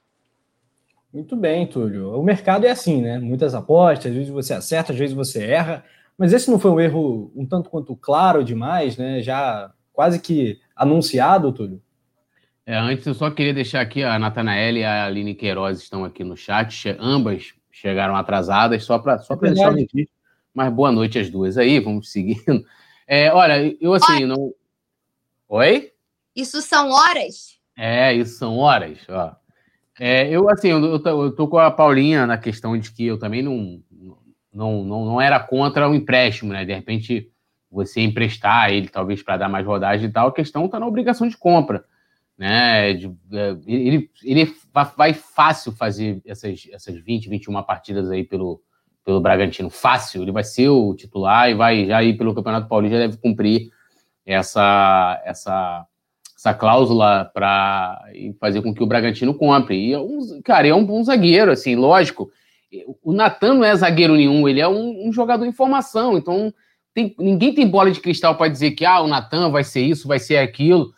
Muito 1.13 1.35
bem, 1.35 1.67
Túlio. 1.67 2.13
O 2.17 2.23
mercado 2.23 2.65
é 2.65 2.71
assim, 2.71 3.03
né? 3.03 3.19
Muitas 3.19 3.55
apostas, 3.55 4.07
às 4.07 4.17
vezes 4.17 4.31
você 4.31 4.55
acerta, 4.55 4.93
às 4.93 4.99
vezes 4.99 5.15
você 5.15 5.43
erra. 5.43 5.85
Mas 6.17 6.33
esse 6.33 6.51
não 6.51 6.59
foi 6.59 6.71
um 6.71 6.81
erro 6.81 7.33
um 7.35 7.45
tanto 7.45 7.69
quanto 7.69 7.97
claro 7.97 8.45
demais, 8.45 8.97
né? 8.97 9.21
Já 9.21 9.73
quase 9.93 10.21
que 10.21 10.61
anunciado, 10.77 11.53
Túlio? 11.53 11.83
É, 12.65 12.77
antes 12.77 13.05
eu 13.07 13.15
só 13.15 13.31
queria 13.31 13.53
deixar 13.53 13.81
aqui, 13.81 14.05
a 14.05 14.19
Natanael 14.19 14.77
e 14.77 14.85
a 14.85 15.07
Aline 15.07 15.35
Queiroz 15.35 15.79
estão 15.79 16.05
aqui 16.05 16.23
no 16.23 16.37
chat, 16.37 16.95
ambas 17.01 17.53
chegaram 17.71 18.15
atrasadas, 18.15 18.85
só 18.85 18.99
para 18.99 19.19
só 19.19 19.35
é 19.35 19.37
deixar 19.39 19.73
o 19.73 19.75
registro. 19.75 20.15
Mas 20.55 20.73
boa 20.73 20.93
noite 20.93 21.19
às 21.19 21.31
duas 21.31 21.59
aí, 21.59 21.81
vamos 21.81 22.11
seguindo. 22.11 22.65
É, 23.13 23.33
olha, 23.33 23.77
eu 23.81 23.93
assim, 23.93 24.25
não. 24.25 24.55
Oi? 25.49 25.91
Isso 26.33 26.63
são 26.63 26.91
horas? 26.91 27.59
É, 27.77 28.15
isso 28.15 28.39
são 28.39 28.57
horas, 28.57 29.01
ó. 29.09 29.35
É, 30.03 30.27
eu, 30.31 30.49
assim, 30.49 30.69
eu, 30.69 30.83
eu, 30.83 31.31
tô 31.31 31.47
com 31.47 31.59
a 31.59 31.71
Paulinha 31.71 32.27
na 32.27 32.39
questão 32.39 32.79
de 32.79 32.91
que 32.91 33.05
eu 33.05 33.19
também 33.19 33.43
não, 33.43 33.83
não, 34.51 34.83
não, 34.83 35.05
não 35.05 35.21
era 35.21 35.39
contra 35.39 35.87
o 35.87 35.95
empréstimo, 35.95 36.55
né? 36.55 36.65
De 36.65 36.73
repente, 36.73 37.31
você 37.71 38.01
emprestar 38.01 38.73
ele, 38.73 38.89
talvez, 38.89 39.23
para 39.23 39.37
dar 39.37 39.51
mais 39.51 39.67
rodagem 39.67 40.09
e 40.09 40.11
tal, 40.11 40.29
a 40.29 40.33
questão 40.33 40.65
está 40.65 40.81
na 40.81 40.87
obrigação 40.87 41.29
de 41.29 41.37
compra, 41.37 41.85
né? 42.39 42.95
De, 42.95 43.15
é, 43.31 43.57
ele, 43.67 44.11
ele 44.25 44.51
vai 44.97 45.13
fácil 45.13 45.71
fazer 45.71 46.23
essas, 46.25 46.67
essas 46.73 46.97
20, 46.99 47.29
21 47.29 47.63
partidas 47.63 48.11
aí 48.11 48.25
pelo, 48.25 48.63
pelo 49.05 49.21
Bragantino. 49.21 49.69
Fácil, 49.69 50.23
ele 50.23 50.33
vai 50.33 50.45
ser 50.45 50.71
o 50.71 50.95
titular 50.95 51.51
e 51.51 51.55
vai 51.55 51.85
já 51.85 52.03
ir 52.03 52.17
pelo 52.17 52.35
Campeonato 52.35 52.69
Paulista, 52.69 52.97
já 52.97 53.07
deve 53.07 53.19
cumprir 53.19 53.71
essa, 54.25 55.21
essa 55.27 55.87
essa 56.41 56.55
cláusula 56.55 57.31
para 57.35 58.03
fazer 58.41 58.63
com 58.63 58.73
que 58.73 58.83
o 58.83 58.87
Bragantino 58.87 59.35
compre. 59.35 59.77
E, 59.77 59.93
é 59.93 59.99
um, 59.99 60.41
cara, 60.43 60.67
é 60.67 60.75
um, 60.75 60.91
um 60.91 61.05
zagueiro, 61.05 61.53
assim, 61.53 61.77
lógico. 61.77 62.31
O 63.03 63.13
Natan 63.13 63.55
não 63.55 63.65
é 63.65 63.77
zagueiro 63.77 64.15
nenhum, 64.15 64.49
ele 64.49 64.59
é 64.59 64.67
um, 64.67 65.07
um 65.07 65.13
jogador 65.13 65.45
em 65.45 65.53
formação, 65.53 66.17
então 66.17 66.55
tem, 66.95 67.15
ninguém 67.19 67.53
tem 67.53 67.69
bola 67.69 67.91
de 67.91 68.01
cristal 68.01 68.37
para 68.37 68.49
dizer 68.49 68.71
que 68.71 68.87
ah, 68.87 69.01
o 69.01 69.09
Natan 69.09 69.51
vai 69.51 69.65
ser 69.65 69.83
isso, 69.83 70.09
vai 70.09 70.19
ser 70.19 70.39
aquilo. 70.39 70.95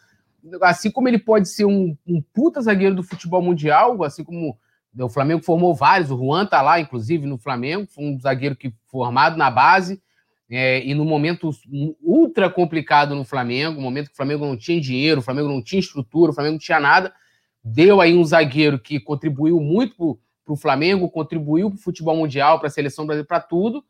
Assim 0.61 0.91
como 0.91 1.09
ele 1.09 1.19
pode 1.19 1.49
ser 1.49 1.65
um, 1.65 1.97
um 2.07 2.23
puta 2.33 2.61
zagueiro 2.61 2.95
do 2.95 3.03
futebol 3.03 3.43
mundial, 3.43 4.01
assim 4.05 4.23
como 4.23 4.57
o 4.97 5.09
Flamengo 5.09 5.43
formou 5.43 5.75
vários, 5.75 6.11
o 6.11 6.17
Juan 6.17 6.47
tá 6.47 6.63
lá, 6.63 6.79
inclusive, 6.79 7.27
no 7.27 7.39
Flamengo, 7.39 7.89
foi 7.91 8.05
um 8.05 8.21
zagueiro 8.21 8.55
que 8.55 8.73
formado 8.87 9.37
na 9.37 9.51
base, 9.51 10.01
é, 10.55 10.85
e 10.85 10.93
no 10.93 11.03
momento 11.03 11.51
ultra 12.03 12.51
complicado 12.51 13.15
no 13.15 13.25
Flamengo, 13.25 13.81
momento 13.81 14.09
que 14.09 14.13
o 14.13 14.17
Flamengo 14.17 14.45
não 14.45 14.55
tinha 14.55 14.79
dinheiro, 14.79 15.21
o 15.21 15.23
Flamengo 15.23 15.49
não 15.49 15.63
tinha 15.63 15.81
estrutura, 15.81 16.31
o 16.31 16.35
Flamengo 16.35 16.53
não 16.53 16.61
tinha 16.61 16.79
nada, 16.79 17.11
deu 17.65 18.03
aí 18.03 18.15
um 18.15 18.23
zagueiro 18.23 18.79
que 18.79 19.01
contribuiu 19.01 19.59
muito 19.59 20.21
para 20.45 20.53
o 20.53 20.57
Flamengo, 20.57 21.09
contribuiu 21.09 21.71
para 21.71 21.79
o 21.79 21.81
futebol 21.81 22.15
mundial, 22.15 22.59
para 22.59 22.69
a 22.69 22.71
seleção 22.71 23.07
brasileira, 23.07 23.27
para 23.27 23.41
tudo. 23.41 23.83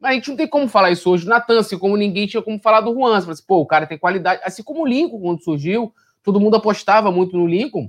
Mas 0.00 0.10
a 0.10 0.14
gente 0.14 0.30
não 0.30 0.36
tem 0.36 0.48
como 0.48 0.66
falar 0.66 0.90
isso 0.90 1.08
hoje 1.08 1.26
do 1.26 1.30
Natan, 1.30 1.60
assim 1.60 1.78
como 1.78 1.96
ninguém 1.96 2.26
tinha 2.26 2.42
como 2.42 2.58
falar 2.58 2.80
do 2.80 2.92
Juan. 2.92 3.20
Você 3.20 3.30
assim, 3.30 3.44
pô, 3.46 3.58
o 3.58 3.66
cara 3.66 3.86
tem 3.86 3.96
qualidade. 3.96 4.40
Assim 4.42 4.64
como 4.64 4.82
o 4.82 4.86
Lincoln, 4.86 5.20
quando 5.20 5.44
surgiu, 5.44 5.94
todo 6.24 6.40
mundo 6.40 6.56
apostava 6.56 7.12
muito 7.12 7.36
no 7.36 7.46
Lincoln. 7.46 7.88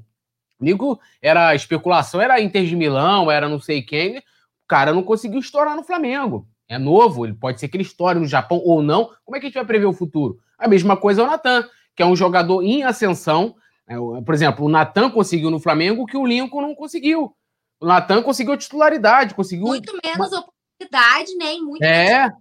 O 0.59 0.65
Lincoln 0.65 0.95
era 1.23 1.55
especulação, 1.55 2.21
era 2.21 2.39
Inter 2.39 2.65
de 2.65 2.75
Milão, 2.75 3.31
era 3.31 3.49
não 3.49 3.59
sei 3.59 3.81
quem. 3.81 4.19
O 4.19 4.67
cara 4.67 4.93
não 4.93 5.01
conseguiu 5.01 5.39
estourar 5.39 5.75
no 5.75 5.83
Flamengo 5.83 6.50
é 6.71 6.79
novo, 6.79 7.25
ele 7.25 7.33
pode 7.33 7.59
ser 7.59 7.67
que 7.67 7.75
ele 7.75 7.83
estoure 7.83 8.17
no 8.17 8.25
Japão 8.25 8.61
ou 8.63 8.81
não. 8.81 9.09
Como 9.25 9.35
é 9.35 9.41
que 9.41 9.45
a 9.45 9.49
gente 9.49 9.55
vai 9.55 9.65
prever 9.65 9.87
o 9.87 9.91
futuro? 9.93 10.39
A 10.57 10.69
mesma 10.69 10.95
coisa 10.95 11.21
é 11.21 11.25
o 11.25 11.27
Natan, 11.27 11.67
que 11.93 12.01
é 12.01 12.05
um 12.05 12.15
jogador 12.15 12.63
em 12.63 12.81
ascensão. 12.83 13.55
É, 13.85 13.95
por 14.25 14.33
exemplo, 14.33 14.65
o 14.65 14.69
Natan 14.69 15.09
conseguiu 15.09 15.51
no 15.51 15.59
Flamengo 15.59 16.03
o 16.03 16.05
que 16.05 16.15
o 16.15 16.25
Lincoln 16.25 16.61
não 16.61 16.73
conseguiu. 16.73 17.35
O 17.77 17.85
Natan 17.85 18.23
conseguiu 18.23 18.55
titularidade, 18.55 19.35
conseguiu. 19.35 19.67
Muito 19.67 19.91
menos 20.01 20.31
oportunidade, 20.31 21.35
né? 21.35 21.55
Muito 21.55 21.83
é. 21.83 22.21
Menos... 22.21 22.37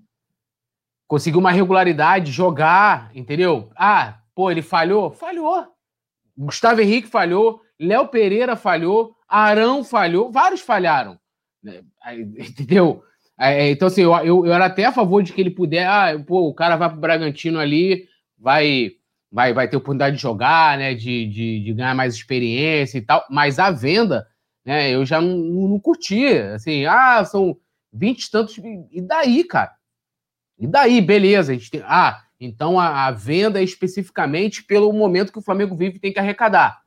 Conseguiu 1.08 1.40
uma 1.40 1.50
regularidade, 1.50 2.30
jogar, 2.30 3.10
entendeu? 3.12 3.68
Ah, 3.74 4.20
pô, 4.32 4.48
ele 4.48 4.62
falhou? 4.62 5.10
Falhou. 5.10 5.66
Gustavo 6.38 6.80
Henrique 6.80 7.08
falhou, 7.08 7.60
Léo 7.80 8.06
Pereira 8.06 8.54
falhou, 8.54 9.16
Arão 9.28 9.82
falhou, 9.82 10.30
vários 10.30 10.60
falharam. 10.60 11.18
Né? 11.60 11.82
Entendeu? 12.38 13.02
É, 13.40 13.68
é, 13.68 13.70
então, 13.70 13.88
assim, 13.88 14.02
eu, 14.02 14.14
eu, 14.18 14.46
eu, 14.46 14.52
era 14.52 14.66
até 14.66 14.84
a 14.84 14.92
favor 14.92 15.22
de 15.22 15.32
que 15.32 15.40
ele 15.40 15.50
puder. 15.50 15.86
Ah, 15.86 16.22
pô, 16.26 16.48
o 16.48 16.54
cara 16.54 16.76
vai 16.76 16.90
pro 16.90 17.00
Bragantino 17.00 17.58
ali, 17.58 18.06
vai 18.38 18.92
vai, 19.32 19.52
vai 19.54 19.68
ter 19.68 19.76
oportunidade 19.76 20.16
de 20.16 20.22
jogar, 20.22 20.76
né? 20.76 20.94
De, 20.94 21.26
de, 21.26 21.64
de 21.64 21.72
ganhar 21.72 21.94
mais 21.94 22.14
experiência 22.14 22.98
e 22.98 23.00
tal. 23.00 23.24
Mas 23.30 23.58
a 23.58 23.70
venda, 23.70 24.26
né? 24.64 24.90
Eu 24.90 25.06
já 25.06 25.20
não, 25.20 25.38
não 25.38 25.80
curti. 25.80 26.26
Assim, 26.26 26.84
ah, 26.84 27.24
são 27.24 27.56
20 27.92 28.22
e 28.22 28.30
tantos. 28.30 28.58
E 28.58 29.00
daí, 29.00 29.44
cara? 29.44 29.72
E 30.58 30.66
daí, 30.66 31.00
beleza. 31.00 31.52
A 31.52 31.54
gente 31.54 31.70
tem, 31.70 31.82
ah, 31.86 32.22
então 32.38 32.78
a, 32.78 33.06
a 33.06 33.10
venda 33.10 33.60
é 33.60 33.64
especificamente 33.64 34.62
pelo 34.64 34.92
momento 34.92 35.32
que 35.32 35.38
o 35.38 35.42
Flamengo 35.42 35.74
vive 35.74 35.96
e 35.96 36.00
tem 36.00 36.12
que 36.12 36.20
arrecadar. 36.20 36.82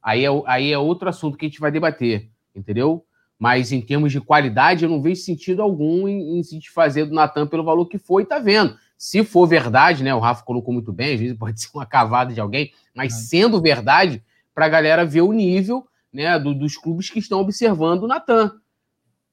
Aí 0.00 0.24
é, 0.24 0.28
aí 0.46 0.72
é 0.72 0.78
outro 0.78 1.08
assunto 1.08 1.36
que 1.36 1.46
a 1.46 1.48
gente 1.48 1.60
vai 1.60 1.72
debater, 1.72 2.30
entendeu? 2.54 3.04
Mas 3.38 3.70
em 3.70 3.80
termos 3.80 4.10
de 4.10 4.20
qualidade, 4.20 4.84
eu 4.84 4.90
não 4.90 5.00
vejo 5.00 5.20
sentido 5.22 5.62
algum 5.62 6.08
em, 6.08 6.38
em 6.38 6.42
se 6.42 6.58
desfazer 6.58 7.04
do 7.04 7.14
Natan 7.14 7.46
pelo 7.46 7.62
valor 7.62 7.86
que 7.86 7.98
foi, 7.98 8.24
tá 8.24 8.38
vendo? 8.38 8.76
Se 8.96 9.22
for 9.22 9.46
verdade, 9.46 10.02
né? 10.02 10.12
O 10.12 10.18
Rafa 10.18 10.44
colocou 10.44 10.74
muito 10.74 10.92
bem, 10.92 11.14
às 11.14 11.20
vezes 11.20 11.36
pode 11.38 11.60
ser 11.60 11.68
uma 11.72 11.86
cavada 11.86 12.34
de 12.34 12.40
alguém, 12.40 12.72
mas 12.94 13.12
é. 13.12 13.16
sendo 13.16 13.60
verdade, 13.60 14.22
para 14.52 14.66
a 14.66 14.68
galera 14.68 15.04
ver 15.04 15.20
o 15.20 15.32
nível 15.32 15.86
né, 16.12 16.36
do, 16.38 16.52
dos 16.52 16.76
clubes 16.76 17.08
que 17.08 17.20
estão 17.20 17.40
observando 17.40 18.02
o 18.02 18.08
Natan. 18.08 18.52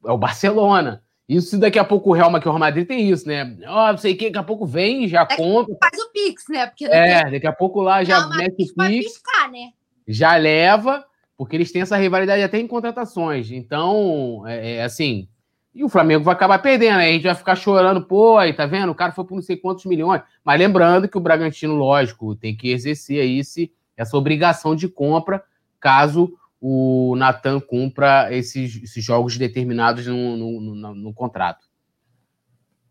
É 0.05 0.11
o 0.11 0.17
Barcelona. 0.17 1.01
Isso 1.27 1.57
daqui 1.57 1.79
a 1.79 1.83
pouco 1.83 2.11
o 2.11 2.13
Real 2.13 2.29
Madrid, 2.29 2.45
o 2.45 2.49
Real 2.51 2.59
Madrid 2.59 2.87
tem 2.87 3.09
isso, 3.09 3.27
né? 3.27 3.57
Ó, 3.65 3.89
oh, 3.89 3.91
não 3.93 3.97
sei 3.97 4.13
o 4.13 4.17
que, 4.17 4.25
daqui 4.25 4.37
a 4.37 4.43
pouco 4.43 4.67
vem, 4.67 5.07
já 5.07 5.21
é 5.27 5.35
compra. 5.35 5.75
Faz 5.81 5.99
o 5.99 6.11
Pix, 6.11 6.45
né? 6.47 6.67
Porque 6.67 6.85
é, 6.85 7.23
tem... 7.23 7.31
daqui 7.31 7.47
a 7.47 7.51
pouco 7.51 7.81
lá 7.81 8.03
já 8.03 8.27
mete 8.27 8.71
o 8.71 8.75
Pix. 8.75 9.05
Piscar, 9.05 9.51
né? 9.51 9.71
Já 10.07 10.35
leva 10.35 11.03
porque 11.37 11.55
eles 11.55 11.71
têm 11.71 11.81
essa 11.81 11.97
rivalidade 11.97 12.41
até 12.41 12.59
em 12.59 12.67
contratações. 12.67 13.51
Então, 13.51 14.43
é, 14.47 14.75
é, 14.75 14.83
assim. 14.83 15.27
E 15.73 15.83
o 15.83 15.89
Flamengo 15.89 16.23
vai 16.23 16.33
acabar 16.33 16.59
perdendo, 16.59 16.99
aí 16.99 17.09
a 17.09 17.13
gente 17.13 17.23
vai 17.23 17.35
ficar 17.35 17.55
chorando, 17.55 18.01
pô, 18.01 18.37
aí 18.37 18.53
tá 18.53 18.65
vendo? 18.65 18.91
O 18.91 18.95
cara 18.95 19.11
foi 19.11 19.25
por 19.25 19.35
não 19.35 19.41
sei 19.41 19.57
quantos 19.57 19.83
milhões. 19.85 20.21
Mas 20.43 20.57
lembrando 20.57 21.09
que 21.09 21.17
o 21.17 21.21
Bragantino, 21.21 21.75
lógico, 21.75 22.33
tem 22.33 22.55
que 22.55 22.71
exercer 22.71 23.19
aí 23.19 23.39
esse, 23.39 23.69
essa 23.97 24.15
obrigação 24.15 24.73
de 24.73 24.87
compra 24.87 25.43
caso 25.77 26.31
o 26.61 27.13
Natan 27.17 27.59
cumpra 27.59 28.33
esses, 28.33 28.81
esses 28.81 29.03
jogos 29.03 29.37
determinados 29.37 30.07
no, 30.07 30.37
no, 30.37 30.61
no, 30.61 30.95
no 30.95 31.13
contrato. 31.13 31.65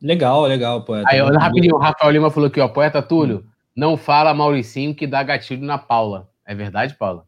Legal, 0.01 0.43
legal, 0.43 0.85
poeta. 0.85 1.09
Aí, 1.09 1.19
rapidinho, 1.21 1.77
o 1.77 1.79
Rafael 1.79 2.13
Lima 2.13 2.31
falou 2.31 2.49
aqui, 2.49 2.61
ó, 2.61 2.69
poeta 2.69 3.01
Túlio, 3.01 3.47
não 3.75 3.97
fala 3.97 4.35
Mauricinho 4.35 4.95
que 4.95 5.07
dá 5.07 5.23
gatilho 5.23 5.65
na 5.65 5.79
Paula. 5.79 6.29
É 6.45 6.55
verdade, 6.55 6.95
Paula? 6.95 7.25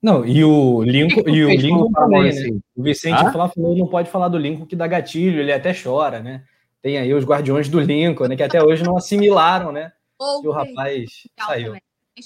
Não, 0.00 0.24
e 0.24 0.44
o 0.44 0.82
Lincoln, 0.82 1.28
e 1.28 1.44
o 1.44 1.50
Lincoln 1.50 1.90
também, 1.90 2.32
né? 2.32 2.60
O 2.76 2.82
Vicente 2.82 3.20
ah? 3.20 3.32
falou, 3.32 3.76
não 3.76 3.88
pode 3.88 4.08
falar 4.10 4.28
do 4.28 4.38
Lincoln 4.38 4.64
que 4.64 4.76
dá 4.76 4.86
gatilho, 4.86 5.40
ele 5.40 5.52
até 5.52 5.72
chora, 5.74 6.20
né? 6.20 6.44
Tem 6.80 6.96
aí 6.96 7.12
os 7.12 7.24
guardiões 7.24 7.68
do 7.68 7.80
Lincoln, 7.80 8.28
né? 8.28 8.36
Que 8.36 8.44
até 8.44 8.62
hoje 8.62 8.84
não 8.84 8.96
assimilaram, 8.96 9.72
né? 9.72 9.92
Ou 10.18 10.40
que 10.40 10.48
o 10.48 10.52
rapaz 10.52 11.10
saiu. 11.46 11.76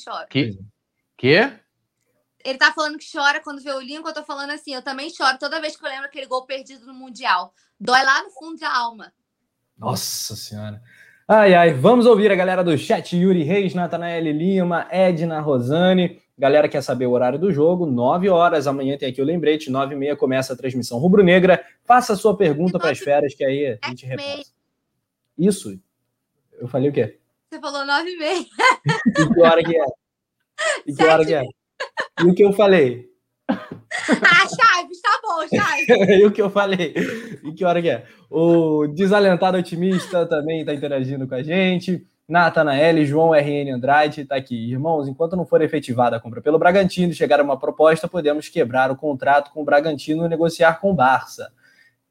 Chora. 0.05 0.27
Que? 0.27 0.59
que? 1.17 1.53
Ele 2.45 2.59
tá 2.59 2.73
falando 2.73 2.99
que 2.99 3.11
chora 3.11 3.41
quando 3.41 3.63
vê 3.63 3.73
o 3.73 3.81
Lincoln, 3.81 4.09
eu 4.09 4.15
tô 4.15 4.25
falando 4.25 4.51
assim, 4.51 4.75
eu 4.75 4.83
também 4.83 5.09
choro 5.11 5.39
toda 5.39 5.61
vez 5.61 5.77
que 5.77 5.85
eu 5.85 5.89
lembro 5.89 6.07
aquele 6.07 6.27
gol 6.27 6.45
perdido 6.45 6.87
no 6.87 6.95
Mundial. 6.95 7.55
Dói 7.79 8.03
lá 8.03 8.23
no 8.23 8.31
fundo 8.31 8.59
da 8.59 8.75
alma. 8.75 9.13
Nossa 9.79 10.37
Senhora. 10.37 10.83
Ai, 11.27 11.55
ai, 11.55 11.73
vamos 11.73 12.05
ouvir 12.05 12.31
a 12.31 12.35
galera 12.35 12.65
do 12.65 12.77
chat, 12.77 13.17
Yuri 13.17 13.43
Reis, 13.43 13.75
Natanael 13.75 14.25
Lima, 14.25 14.87
Edna 14.91 15.41
Rosane. 15.41 16.21
Galera 16.43 16.69
quer 16.69 16.83
saber 16.83 17.07
o 17.07 17.13
horário 17.13 17.39
do 17.39 17.53
jogo, 17.53 17.87
9 17.87 18.29
horas. 18.29 18.67
Amanhã 18.67 18.99
tem 18.99 19.09
aqui 19.09 19.23
o 19.23 19.25
lembrete, 19.25 19.71
9 19.71 19.95
e 19.95 19.97
meia 19.97 20.17
começa 20.17 20.53
a 20.53 20.57
transmissão 20.57 20.99
rubro-negra. 20.99 21.65
Faça 21.85 22.15
a 22.15 22.17
sua 22.17 22.37
pergunta 22.37 22.81
para 22.81 22.91
as 22.91 22.99
feras, 22.99 23.33
que 23.33 23.45
aí 23.45 23.79
a 23.81 23.89
gente 23.91 24.05
repassa. 24.05 24.51
Isso. 25.39 25.79
Eu 26.59 26.67
falei 26.67 26.91
o 26.91 26.93
quê? 26.93 27.17
Você 27.49 27.61
falou 27.61 27.87
9 27.87 28.11
e 28.11 28.19
meia. 28.19 28.45
E 29.07 29.35
que 29.35 29.41
hora 29.41 29.63
que 29.63 29.79
é? 29.79 29.85
E 30.85 30.93
que 30.93 31.05
hora 31.05 31.25
que 31.25 31.35
é? 31.35 31.43
E 32.25 32.25
o 32.25 32.35
que 32.35 32.45
eu 32.45 32.53
falei? 32.53 33.09
Ah, 33.49 34.49
Chaves, 34.49 35.01
tá 35.01 35.21
bom, 35.23 35.47
Chay? 35.47 35.87
e 36.19 36.27
o 36.27 36.33
que 36.33 36.43
eu 36.43 36.51
falei? 36.51 36.93
E 37.45 37.53
que 37.53 37.65
hora 37.65 37.81
que 37.81 37.89
é? 37.89 38.05
O 38.29 38.89
Desalentado 38.89 39.59
Otimista 39.59 40.27
também 40.27 40.63
está 40.63 40.75
interagindo 40.75 41.29
com 41.29 41.37
a 41.37 41.43
gente. 41.45 42.05
Natanael, 42.29 43.05
João 43.05 43.33
RN 43.35 43.75
Andrade 43.75 44.23
está 44.23 44.37
aqui. 44.37 44.71
Irmãos, 44.71 45.09
enquanto 45.09 45.37
não 45.37 45.45
for 45.45 45.61
efetivada 45.61 46.17
a 46.17 46.21
compra 46.21 46.41
pelo 46.41 46.59
Bragantino 46.59 47.13
e 47.13 47.15
chegar 47.15 47.41
uma 47.41 47.59
proposta, 47.59 48.09
podemos 48.09 48.49
quebrar 48.49 48.91
o 48.91 48.97
contrato 48.97 49.51
com 49.53 49.63
o 49.63 49.65
Bragantino 49.65 50.25
e 50.25 50.29
negociar 50.29 50.81
com 50.81 50.91
o 50.91 50.95
Barça. 50.95 51.53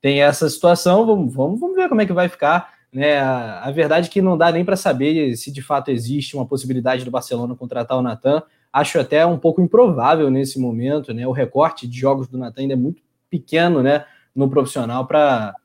Tem 0.01 0.21
essa 0.21 0.49
situação, 0.49 1.05
vamos, 1.05 1.33
vamos, 1.33 1.59
vamos 1.59 1.75
ver 1.75 1.87
como 1.87 2.01
é 2.01 2.05
que 2.05 2.13
vai 2.13 2.27
ficar. 2.27 2.73
Né? 2.91 3.19
A, 3.19 3.61
a 3.63 3.71
verdade 3.71 4.09
é 4.09 4.11
que 4.11 4.21
não 4.21 4.37
dá 4.37 4.51
nem 4.51 4.65
para 4.65 4.75
saber 4.75 5.35
se 5.37 5.51
de 5.51 5.61
fato 5.61 5.89
existe 5.89 6.35
uma 6.35 6.45
possibilidade 6.45 7.05
do 7.05 7.11
Barcelona 7.11 7.55
contratar 7.55 7.97
o 7.97 8.01
Natan. 8.01 8.43
Acho 8.73 8.99
até 8.99 9.25
um 9.25 9.37
pouco 9.37 9.61
improvável 9.61 10.29
nesse 10.29 10.59
momento. 10.59 11.13
Né? 11.13 11.25
O 11.25 11.31
recorte 11.31 11.87
de 11.87 11.97
jogos 11.97 12.27
do 12.27 12.37
Natan 12.37 12.61
ainda 12.61 12.73
é 12.73 12.77
muito 12.77 13.01
pequeno 13.29 13.81
né? 13.81 14.05
no 14.35 14.49
profissional 14.49 15.05
para 15.05 15.55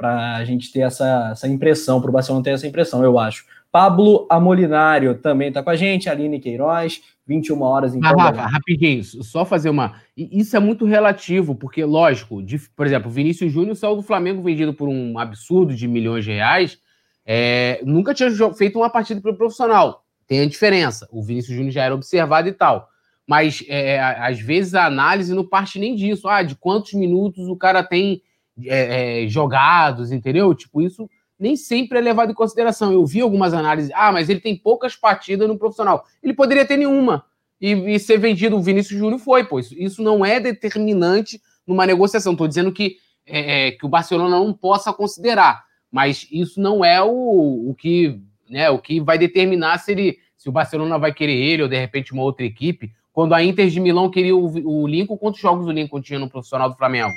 a 0.00 0.44
gente 0.44 0.72
ter 0.72 0.80
essa, 0.80 1.30
essa 1.32 1.46
impressão, 1.46 2.00
para 2.00 2.10
o 2.10 2.12
Barcelona 2.12 2.42
ter 2.42 2.50
essa 2.50 2.66
impressão, 2.66 3.04
eu 3.04 3.18
acho. 3.18 3.44
Pablo 3.72 4.26
Amolinário 4.28 5.14
também 5.16 5.48
está 5.48 5.62
com 5.62 5.70
a 5.70 5.76
gente, 5.76 6.08
Aline 6.08 6.40
Queiroz, 6.40 7.02
21 7.26 7.62
horas 7.62 7.94
em 7.94 8.00
ah, 8.02 8.10
Rafa, 8.10 8.46
rapidinho, 8.46 9.04
só 9.04 9.44
fazer 9.44 9.70
uma. 9.70 9.94
Isso 10.16 10.56
é 10.56 10.60
muito 10.60 10.84
relativo, 10.84 11.54
porque, 11.54 11.84
lógico, 11.84 12.42
de, 12.42 12.58
por 12.74 12.86
exemplo, 12.86 13.08
o 13.08 13.12
Vinícius 13.12 13.52
Júnior 13.52 13.76
saiu 13.76 13.94
do 13.94 14.02
Flamengo 14.02 14.42
vendido 14.42 14.74
por 14.74 14.88
um 14.88 15.16
absurdo 15.18 15.74
de 15.74 15.86
milhões 15.86 16.24
de 16.24 16.32
reais. 16.32 16.78
É, 17.24 17.80
nunca 17.84 18.12
tinha 18.12 18.30
feito 18.54 18.78
uma 18.78 18.90
partida 18.90 19.20
para 19.20 19.30
o 19.30 19.36
profissional. 19.36 20.04
Tem 20.26 20.40
a 20.40 20.48
diferença. 20.48 21.08
O 21.12 21.22
Vinícius 21.22 21.54
Júnior 21.54 21.72
já 21.72 21.84
era 21.84 21.94
observado 21.94 22.48
e 22.48 22.52
tal. 22.52 22.88
Mas 23.24 23.64
é, 23.68 24.00
às 24.00 24.40
vezes 24.40 24.74
a 24.74 24.86
análise 24.86 25.32
não 25.32 25.46
parte 25.46 25.78
nem 25.78 25.94
disso. 25.94 26.26
Ah, 26.26 26.42
de 26.42 26.56
quantos 26.56 26.94
minutos 26.94 27.46
o 27.46 27.54
cara 27.54 27.84
tem 27.84 28.20
é, 28.64 29.22
é 29.24 29.28
jogados, 29.28 30.10
entendeu? 30.10 30.52
Tipo, 30.52 30.82
isso 30.82 31.08
nem 31.40 31.56
sempre 31.56 31.98
é 31.98 32.00
levado 32.00 32.30
em 32.30 32.34
consideração. 32.34 32.92
Eu 32.92 33.04
vi 33.06 33.20
algumas 33.20 33.54
análises, 33.54 33.90
ah, 33.94 34.12
mas 34.12 34.28
ele 34.28 34.40
tem 34.40 34.54
poucas 34.54 34.94
partidas 34.94 35.48
no 35.48 35.58
profissional. 35.58 36.04
Ele 36.22 36.34
poderia 36.34 36.66
ter 36.66 36.76
nenhuma 36.76 37.24
e, 37.60 37.72
e 37.72 37.98
ser 37.98 38.18
vendido. 38.18 38.56
O 38.56 38.62
Vinícius 38.62 38.98
Júnior 38.98 39.18
foi, 39.18 39.44
pois 39.44 39.72
isso 39.72 40.02
não 40.02 40.24
é 40.24 40.38
determinante 40.38 41.40
numa 41.66 41.86
negociação. 41.86 42.32
Estou 42.32 42.46
dizendo 42.46 42.70
que, 42.70 42.96
é, 43.26 43.68
é, 43.68 43.70
que 43.72 43.86
o 43.86 43.88
Barcelona 43.88 44.38
não 44.38 44.52
possa 44.52 44.92
considerar, 44.92 45.64
mas 45.90 46.28
isso 46.30 46.60
não 46.60 46.84
é 46.84 47.02
o, 47.02 47.70
o 47.70 47.74
que 47.74 48.20
né, 48.48 48.68
o 48.68 48.78
que 48.78 49.00
vai 49.00 49.16
determinar 49.16 49.78
se 49.78 49.92
ele 49.92 50.18
se 50.36 50.48
o 50.48 50.52
Barcelona 50.52 50.98
vai 50.98 51.12
querer 51.12 51.36
ele 51.36 51.62
ou 51.62 51.68
de 51.68 51.78
repente 51.78 52.12
uma 52.12 52.22
outra 52.22 52.44
equipe. 52.44 52.92
Quando 53.12 53.34
a 53.34 53.42
Inter 53.42 53.68
de 53.68 53.78
Milão 53.78 54.10
queria 54.10 54.34
o, 54.34 54.82
o 54.82 54.86
Lincoln, 54.86 55.16
quantos 55.16 55.40
jogos 55.40 55.66
o 55.66 55.70
Lincoln 55.70 56.00
tinha 56.00 56.18
no 56.18 56.30
profissional 56.30 56.70
do 56.70 56.76
Flamengo? 56.76 57.12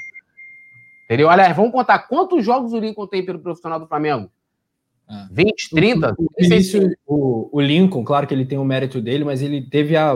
Entendeu? 1.05 1.29
Aliás, 1.29 1.55
vamos 1.55 1.71
contar 1.71 1.99
quantos 1.99 2.43
jogos 2.43 2.73
o 2.73 2.79
Lincoln 2.79 3.07
tem 3.07 3.25
pelo 3.25 3.39
profissional 3.39 3.79
do 3.79 3.87
Flamengo? 3.87 4.29
Ah. 5.07 5.27
20, 5.31 5.69
30? 5.71 6.15
O, 6.17 6.27
Vinícius, 6.39 6.95
o, 7.05 7.49
o, 7.51 7.61
Lincoln, 7.61 8.03
claro 8.03 8.25
que 8.25 8.33
ele 8.33 8.45
tem 8.45 8.57
o 8.57 8.63
mérito 8.63 9.01
dele, 9.01 9.23
mas 9.23 9.41
ele 9.41 9.61
teve 9.61 9.95
a, 9.97 10.13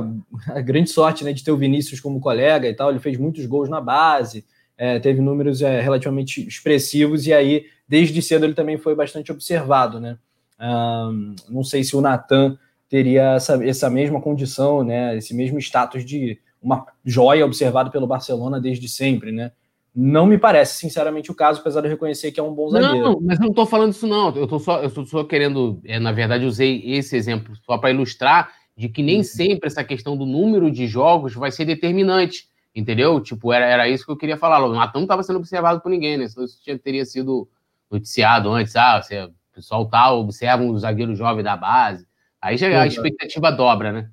a, 0.48 0.62
grande 0.62 0.90
sorte 0.90 1.24
né, 1.24 1.34
de 1.34 1.44
ter 1.44 1.52
o 1.52 1.58
Vinícius 1.58 2.00
como 2.00 2.20
colega 2.20 2.68
e 2.68 2.74
tal. 2.74 2.90
Ele 2.90 3.00
fez 3.00 3.18
muitos 3.18 3.46
gols 3.46 3.70
na 3.70 3.82
base, 3.82 4.46
é, 4.78 4.98
teve 5.00 5.22
números 5.22 5.62
é, 5.62 5.82
relativamente 5.82 6.48
expressivos, 6.48 7.28
e 7.28 7.34
aí, 7.34 7.66
desde 7.88 8.22
cedo, 8.22 8.46
ele 8.46 8.54
também 8.54 8.78
foi 8.78 8.96
bastante 8.96 9.32
observado. 9.32 10.00
Né? 10.00 10.18
Um, 10.60 11.36
não 11.50 11.64
sei 11.64 11.84
se 11.84 11.96
o 11.96 12.02
Natan 12.02 12.58
teria 12.90 13.36
essa, 13.36 13.64
essa 13.66 13.90
mesma 13.90 14.22
condição, 14.22 14.84
né, 14.84 15.18
esse 15.18 15.34
mesmo 15.34 15.60
status 15.60 16.06
de 16.06 16.40
uma 16.62 16.86
joia 17.06 17.46
observado 17.46 17.92
pelo 17.92 18.08
Barcelona 18.08 18.60
desde 18.60 18.88
sempre, 18.88 19.32
né? 19.32 19.52
Não 20.00 20.28
me 20.28 20.38
parece, 20.38 20.78
sinceramente, 20.78 21.32
o 21.32 21.34
caso, 21.34 21.60
apesar 21.60 21.82
de 21.82 21.88
eu 21.88 21.92
reconhecer 21.92 22.32
que 22.32 22.40
é 22.40 22.44
um 22.44 22.54
bom 22.54 22.70
zagueiro. 22.70 23.00
Não, 23.00 23.20
mas 23.20 23.40
não 23.40 23.48
estou 23.48 23.66
falando 23.66 23.94
isso, 23.94 24.06
não. 24.06 24.30
Eu 24.36 24.44
estou 24.44 24.60
só, 24.60 24.80
eu 24.84 24.92
tô 24.92 25.04
só 25.08 25.24
querendo, 25.24 25.82
é, 25.84 26.00
na 26.00 26.12
verdade, 26.12 26.46
usei 26.46 26.84
esse 26.86 27.16
exemplo 27.18 27.56
só 27.66 27.80
para 27.80 27.90
ilustrar 27.90 28.54
de 28.78 28.90
que 28.90 29.02
nem 29.02 29.18
uhum. 29.18 29.24
sempre 29.24 29.66
essa 29.66 29.84
questão 29.84 30.16
do 30.16 30.24
número 30.24 30.70
de 30.70 30.86
jogos 30.86 31.34
vai 31.34 31.50
ser 31.50 31.66
determinante, 31.66 32.48
entendeu? 32.76 33.20
Tipo, 33.20 33.52
era, 33.52 33.66
era 33.66 33.90
isso 33.90 34.06
que 34.06 34.12
eu 34.12 34.18
queria 34.18 34.38
falar. 34.38 34.64
O 34.64 34.72
Natan 34.72 35.00
não 35.00 35.06
estava 35.06 35.24
sendo 35.24 35.40
observado 35.40 35.82
por 35.82 35.90
ninguém, 35.90 36.16
né? 36.16 36.28
Senão 36.28 36.46
isso 36.46 36.62
tinha, 36.62 36.78
teria 36.78 37.04
sido 37.04 37.50
noticiado 37.90 38.52
antes. 38.52 38.76
Ah, 38.76 39.02
você, 39.02 39.24
o 39.24 39.34
pessoal 39.52 39.84
tal, 39.88 40.20
observa 40.20 40.62
um 40.62 40.78
zagueiro 40.78 41.16
jovem 41.16 41.44
da 41.44 41.58
base. 41.58 42.06
Aí 42.40 42.56
já 42.56 42.84
a 42.84 42.86
expectativa 42.86 43.52
dobra, 43.52 43.92
né? 43.92 44.12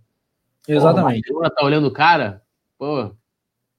Exatamente. 0.66 1.30
Pô, 1.30 1.42
tá 1.42 1.62
olhando 1.62 1.88
o 1.88 1.92
cara, 1.92 2.40
pô, 2.78 3.14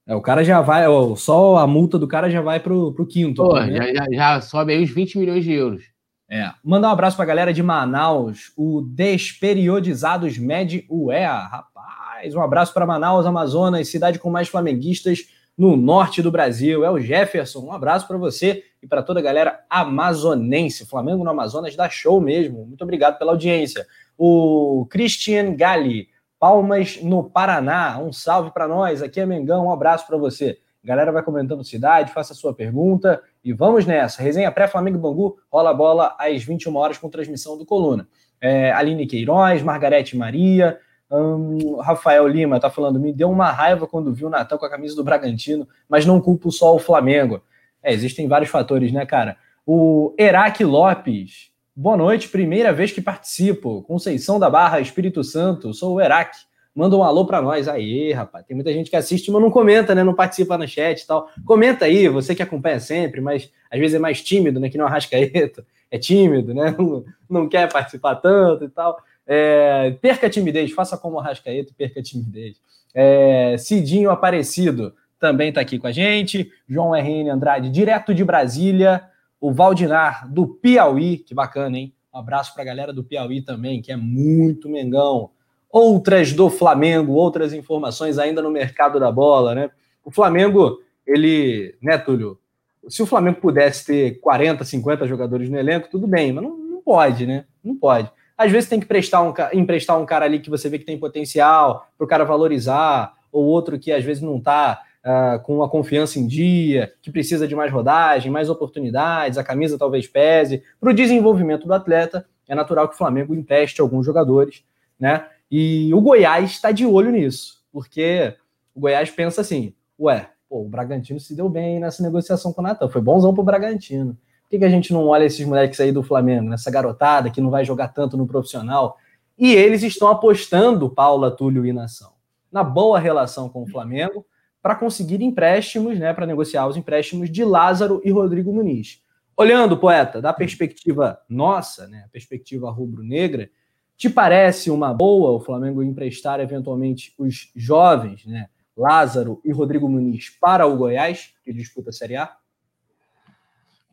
é, 0.08 0.16
o 0.16 0.22
cara 0.22 0.44
já 0.44 0.62
vai, 0.62 0.88
ó, 0.88 1.16
só 1.16 1.58
a 1.58 1.66
multa 1.66 1.98
do 1.98 2.08
cara 2.08 2.30
já 2.30 2.42
vai 2.42 2.60
pro, 2.60 2.94
pro 2.94 3.08
quinto. 3.08 3.44
Pô, 3.44 3.60
né? 3.60 3.94
já, 3.94 4.06
já, 4.12 4.42
sobe 4.42 4.74
aí 4.74 4.84
uns 4.84 4.92
20 4.92 5.18
milhões 5.18 5.44
de 5.44 5.52
euros. 5.52 5.84
É. 6.30 6.52
Mandar 6.64 6.90
um 6.90 6.92
abraço 6.92 7.16
pra 7.16 7.26
galera 7.26 7.54
de 7.54 7.64
Manaus, 7.64 8.52
o 8.56 8.82
Desperiodizados 8.82 10.38
Med 10.38 10.86
UEA. 10.90 11.48
Rapaz, 11.48 12.36
um 12.36 12.42
abraço 12.42 12.74
para 12.74 12.86
Manaus, 12.86 13.26
Amazonas, 13.26 13.88
cidade 13.88 14.20
com 14.20 14.30
mais 14.30 14.48
flamenguistas 14.48 15.28
no 15.58 15.76
norte 15.76 16.22
do 16.22 16.32
Brasil. 16.32 16.84
É 16.84 16.92
o 16.92 17.00
Jefferson. 17.00 17.66
Um 17.66 17.72
abraço 17.72 18.08
para 18.08 18.18
você 18.18 18.64
e 18.82 18.88
para 18.88 19.02
toda 19.02 19.20
a 19.20 19.24
galera 19.24 19.62
amazonense. 19.70 20.86
Flamengo 20.86 21.24
no 21.24 21.30
Amazonas 21.30 21.76
dá 21.76 21.90
show 21.90 22.20
mesmo. 22.22 22.66
Muito 22.66 22.84
obrigado 22.84 23.18
pela 23.18 23.32
audiência. 23.32 23.86
O 24.18 24.86
Christian 24.90 25.56
Galli. 25.56 26.10
Palmas 26.46 27.02
no 27.02 27.24
Paraná. 27.24 27.98
Um 27.98 28.14
salve 28.14 28.52
para 28.52 28.68
nós. 28.68 29.02
Aqui 29.02 29.20
é 29.20 29.26
Mengão. 29.26 29.66
Um 29.66 29.72
abraço 29.72 30.06
para 30.06 30.16
você. 30.16 30.60
Galera 30.84 31.12
vai 31.12 31.24
comentando 31.24 31.64
cidade, 31.64 32.14
faça 32.14 32.34
a 32.34 32.36
sua 32.36 32.54
pergunta 32.54 33.20
e 33.44 33.52
vamos 33.52 33.88
nessa. 33.88 34.22
Resenha 34.22 34.52
pré-Flamengo 34.52 35.00
Bangu, 35.00 35.40
rola 35.52 35.72
a 35.72 35.74
bola 35.74 36.16
às 36.20 36.44
21 36.44 36.76
horas 36.76 37.00
com 37.00 37.10
transmissão 37.10 37.58
do 37.58 37.66
Coluna. 37.66 38.08
É, 38.40 38.72
Aline 38.74 39.08
Queiroz, 39.08 39.64
Margarete 39.64 40.16
Maria, 40.16 40.78
hum, 41.10 41.78
Rafael 41.78 42.28
Lima 42.28 42.60
tá 42.60 42.70
falando, 42.70 43.00
me 43.00 43.12
deu 43.12 43.32
uma 43.32 43.50
raiva 43.50 43.88
quando 43.88 44.14
vi 44.14 44.24
o 44.24 44.30
Natal 44.30 44.60
com 44.60 44.68
a 44.68 44.70
camisa 44.70 44.96
do 44.96 45.04
Bragantino, 45.04 45.68
mas 45.90 46.06
não 46.06 46.22
culpo 46.22 46.52
só 46.52 46.76
o 46.76 46.80
Flamengo. 46.80 47.42
É, 47.82 47.92
existem 47.92 48.28
vários 48.28 48.52
fatores, 48.52 48.92
né, 48.92 49.04
cara? 49.04 49.36
O 49.66 50.14
Eraque 50.16 50.64
Lopes, 50.64 51.50
Boa 51.78 51.98
noite, 51.98 52.30
primeira 52.30 52.72
vez 52.72 52.94
que 52.94 53.02
participo. 53.02 53.82
Conceição 53.82 54.40
da 54.40 54.50
Barra, 54.50 54.80
Espírito 54.80 55.22
Santo, 55.26 55.74
sou 55.74 55.96
o 55.96 56.00
Erac. 56.00 56.34
Manda 56.74 56.96
um 56.96 57.04
alô 57.04 57.26
para 57.26 57.42
nós. 57.42 57.68
Aí, 57.68 58.14
rapaz, 58.14 58.46
tem 58.46 58.56
muita 58.56 58.72
gente 58.72 58.90
que 58.90 58.96
assiste, 58.96 59.30
mas 59.30 59.42
não 59.42 59.52
comenta, 59.52 59.94
né? 59.94 60.02
Não 60.02 60.14
participa 60.14 60.58
no 60.58 60.66
chat 60.66 61.02
e 61.02 61.06
tal. 61.06 61.30
Comenta 61.44 61.84
aí, 61.84 62.08
você 62.08 62.34
que 62.34 62.42
acompanha 62.42 62.80
sempre, 62.80 63.20
mas 63.20 63.52
às 63.70 63.78
vezes 63.78 63.94
é 63.94 64.00
mais 64.00 64.22
tímido, 64.22 64.58
né? 64.58 64.70
Que 64.70 64.78
não 64.78 64.86
Arrascaeta. 64.86 65.66
É 65.92 66.00
tímido, 66.00 66.52
né? 66.52 66.76
Não, 66.78 67.06
não 67.30 67.48
quer 67.48 67.72
participar 67.72 68.16
tanto 68.16 68.66
e 68.66 68.70
tal. 68.70 68.98
É, 69.26 69.96
perca 70.02 70.26
a 70.26 70.30
timidez, 70.30 70.72
faça 70.72 70.98
como 70.98 71.20
Arrascaeta 71.20 71.70
e 71.70 71.74
perca 71.74 72.00
a 72.00 72.04
timidez. 72.04 72.60
É, 72.94 73.56
Cidinho 73.58 74.10
Aparecido 74.10 74.96
também 75.20 75.50
está 75.50 75.62
aqui 75.62 75.78
com 75.78 75.86
a 75.86 75.92
gente. 75.92 76.52
João 76.68 76.96
RN 76.96 77.30
Andrade, 77.30 77.70
direto 77.70 78.16
de 78.16 78.26
Brasília 78.26 79.04
o 79.40 79.52
Valdinar 79.54 80.32
do 80.32 80.48
Piauí, 80.48 81.18
que 81.18 81.34
bacana, 81.34 81.78
hein? 81.78 81.94
Um 82.14 82.20
abraço 82.20 82.54
para 82.54 82.64
a 82.64 82.66
galera 82.66 82.94
do 82.94 83.04
Piauí 83.04 83.42
também, 83.42 83.82
que 83.82 83.92
é 83.92 83.96
muito 83.98 84.70
Mengão. 84.70 85.32
Outras 85.70 86.32
do 86.32 86.50
Flamengo, 86.50 87.14
outras 87.14 87.52
informações 87.52 88.18
ainda 88.18 88.42
no 88.42 88.50
mercado 88.50 89.00
da 89.00 89.12
bola, 89.12 89.54
né? 89.54 89.70
O 90.04 90.10
Flamengo, 90.10 90.80
ele, 91.06 91.76
né, 91.82 91.98
Túlio? 91.98 92.40
Se 92.88 93.04
o 93.04 93.06
Flamengo 93.06 93.42
pudesse 93.42 93.86
ter 93.86 94.20
40, 94.20 94.64
50 94.64 95.08
jogadores 95.08 95.50
no 95.50 95.58
elenco, 95.58 95.90
tudo 95.90 96.08
bem, 96.08 96.32
mas 96.32 96.44
não, 96.44 96.56
não 96.56 96.82
pode, 96.82 97.26
né? 97.26 97.46
Não 97.64 97.76
pode. 97.76 98.10
Às 98.38 98.52
vezes 98.52 98.70
tem 98.70 98.80
que 98.80 98.86
prestar 98.86 99.22
um, 99.22 99.34
emprestar 99.54 100.00
um 100.00 100.06
cara 100.06 100.26
ali 100.26 100.40
que 100.40 100.50
você 100.50 100.70
vê 100.70 100.78
que 100.78 100.86
tem 100.86 100.98
potencial, 100.98 101.88
para 101.98 102.06
o 102.06 102.08
cara 102.08 102.24
valorizar, 102.24 103.14
ou 103.32 103.44
outro 103.46 103.80
que 103.80 103.92
às 103.92 104.04
vezes 104.04 104.22
não 104.22 104.38
está 104.38 104.82
uh, 105.06 105.40
com 105.44 105.62
a 105.62 105.70
confiança 105.70 106.20
em 106.20 106.26
dia, 106.26 106.92
que 107.02 107.12
precisa 107.12 107.48
de 107.48 107.56
mais 107.56 107.72
rodagem, 107.72 108.32
mais 108.32 108.50
oportunidades, 108.50 109.38
a 109.38 109.44
camisa 109.44 109.78
talvez 109.78 110.08
pese. 110.08 110.64
Para 110.80 110.90
o 110.90 110.94
desenvolvimento 110.94 111.68
do 111.68 111.74
atleta, 111.74 112.26
é 112.48 112.56
natural 112.56 112.90
que 112.90 112.96
o 112.96 112.98
Flamengo 112.98 113.36
empreste 113.36 113.80
alguns 113.80 114.06
jogadores, 114.06 114.64
né? 115.00 115.28
E 115.50 115.94
o 115.94 116.02
Goiás 116.02 116.52
está 116.52 116.72
de 116.72 116.86
olho 116.86 117.12
nisso, 117.12 117.64
porque 117.72 118.34
o 118.74 118.80
Goiás 118.82 119.12
pensa 119.12 119.42
assim: 119.42 119.74
ué, 120.00 120.30
pô, 120.50 120.62
o 120.62 120.70
Bragantino 120.70 121.20
se 121.20 121.36
deu 121.36 121.48
bem 121.48 121.80
nessa 121.80 122.02
negociação 122.02 122.52
com 122.52 122.62
o 122.62 122.64
Natan, 122.64 122.90
foi 122.90 123.02
bonzão 123.02 123.34
para 123.34 123.42
o 123.42 123.46
Bragantino. 123.46 124.18
Por 124.44 124.50
que, 124.50 124.60
que 124.60 124.66
a 124.66 124.70
gente 124.70 124.94
não 124.94 125.08
olha 125.08 125.26
esses 125.26 125.46
moleques 125.46 125.80
aí 125.80 125.92
do 125.92 126.04
Flamengo, 126.04 126.50
nessa 126.50 126.70
garotada 126.70 127.32
que 127.32 127.42
não 127.42 127.50
vai 127.50 127.66
jogar 127.66 127.90
tanto 127.90 128.16
no 128.16 128.28
profissional? 128.28 128.98
E 129.38 129.54
eles 129.54 129.82
estão 129.84 130.08
apostando, 130.08 130.90
Paula, 130.90 131.32
Túlio 131.32 131.66
e 131.66 131.74
Nação, 131.74 132.14
na 132.52 132.64
boa 132.64 133.00
relação 133.00 133.50
com 133.50 133.64
o 133.64 133.68
Flamengo, 133.68 134.26
para 134.66 134.74
conseguir 134.74 135.22
empréstimos, 135.22 136.00
né, 136.00 136.12
para 136.12 136.26
negociar 136.26 136.66
os 136.66 136.76
empréstimos 136.76 137.30
de 137.30 137.44
Lázaro 137.44 138.02
e 138.04 138.10
Rodrigo 138.10 138.52
Muniz. 138.52 139.00
Olhando, 139.38 139.78
poeta, 139.78 140.20
da 140.20 140.34
perspectiva 140.34 141.22
nossa, 141.30 141.86
né, 141.88 142.10
perspectiva 142.12 142.72
rubro-negra, 142.72 143.48
te 143.96 144.10
parece 144.10 144.72
uma 144.72 144.92
boa 144.92 145.30
o 145.34 145.40
Flamengo 145.40 145.84
emprestar 145.84 146.40
eventualmente 146.40 147.14
os 147.20 147.52
jovens, 147.56 148.26
né, 148.26 148.48
Lázaro 148.76 149.40
e 149.46 149.52
Rodrigo 149.52 149.88
Muniz 149.88 150.32
para 150.42 150.66
o 150.66 150.76
Goiás, 150.76 151.36
que 151.44 151.54
disputa 151.54 151.92
a 151.92 151.94
Série 151.94 152.16
A? 152.16 152.36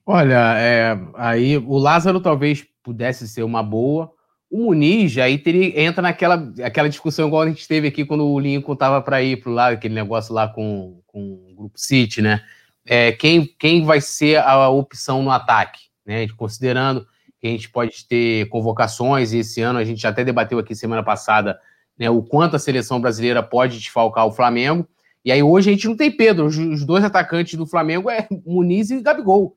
Olha, 0.07 0.57
é, 0.57 0.99
aí 1.16 1.59
o 1.59 1.77
Lázaro 1.77 2.19
talvez 2.19 2.66
pudesse 2.82 3.28
ser 3.28 3.43
uma 3.43 3.62
boa. 3.62 4.11
O 4.53 4.66
Muniz 4.66 5.16
aí 5.16 5.39
teria, 5.39 5.81
entra 5.81 6.03
naquela 6.03 6.53
aquela 6.62 6.87
discussão 6.87 7.27
igual 7.27 7.41
a 7.41 7.49
gente 7.49 7.66
teve 7.66 7.89
aqui 7.89 8.05
quando 8.05 8.27
o 8.27 8.39
Lincoln 8.39 8.74
estava 8.74 9.01
para 9.01 9.23
ir 9.23 9.43
para 9.43 9.51
lá, 9.51 9.69
aquele 9.70 9.95
negócio 9.95 10.35
lá 10.35 10.47
com, 10.47 11.01
com 11.07 11.49
o 11.51 11.55
Grupo 11.57 11.81
City, 11.81 12.20
né? 12.20 12.45
É, 12.85 13.12
quem, 13.12 13.47
quem 13.47 13.83
vai 13.87 13.99
ser 14.03 14.37
a 14.37 14.69
opção 14.69 15.23
no 15.23 15.31
ataque? 15.31 15.81
Né? 16.05 16.29
Considerando 16.37 17.07
que 17.41 17.47
a 17.47 17.51
gente 17.51 17.70
pode 17.70 18.07
ter 18.07 18.47
convocações, 18.51 19.33
e 19.33 19.39
esse 19.39 19.62
ano 19.62 19.79
a 19.79 19.85
gente 19.85 20.07
até 20.07 20.23
debateu 20.23 20.59
aqui 20.59 20.74
semana 20.74 21.03
passada 21.03 21.59
né, 21.99 22.11
o 22.11 22.23
quanto 22.23 22.55
a 22.55 22.59
seleção 22.59 23.01
brasileira 23.01 23.43
pode 23.43 23.79
desfalcar 23.79 24.27
o 24.27 24.33
Flamengo. 24.33 24.87
E 25.24 25.33
aí 25.33 25.43
hoje 25.43 25.70
a 25.70 25.73
gente 25.73 25.89
não 25.89 25.97
tem 25.97 26.11
Pedro, 26.15 26.45
os 26.45 26.85
dois 26.85 27.03
atacantes 27.03 27.55
do 27.55 27.66
Flamengo 27.66 28.11
é 28.11 28.29
Muniz 28.45 28.91
e 28.91 29.01
Gabigol. 29.01 29.57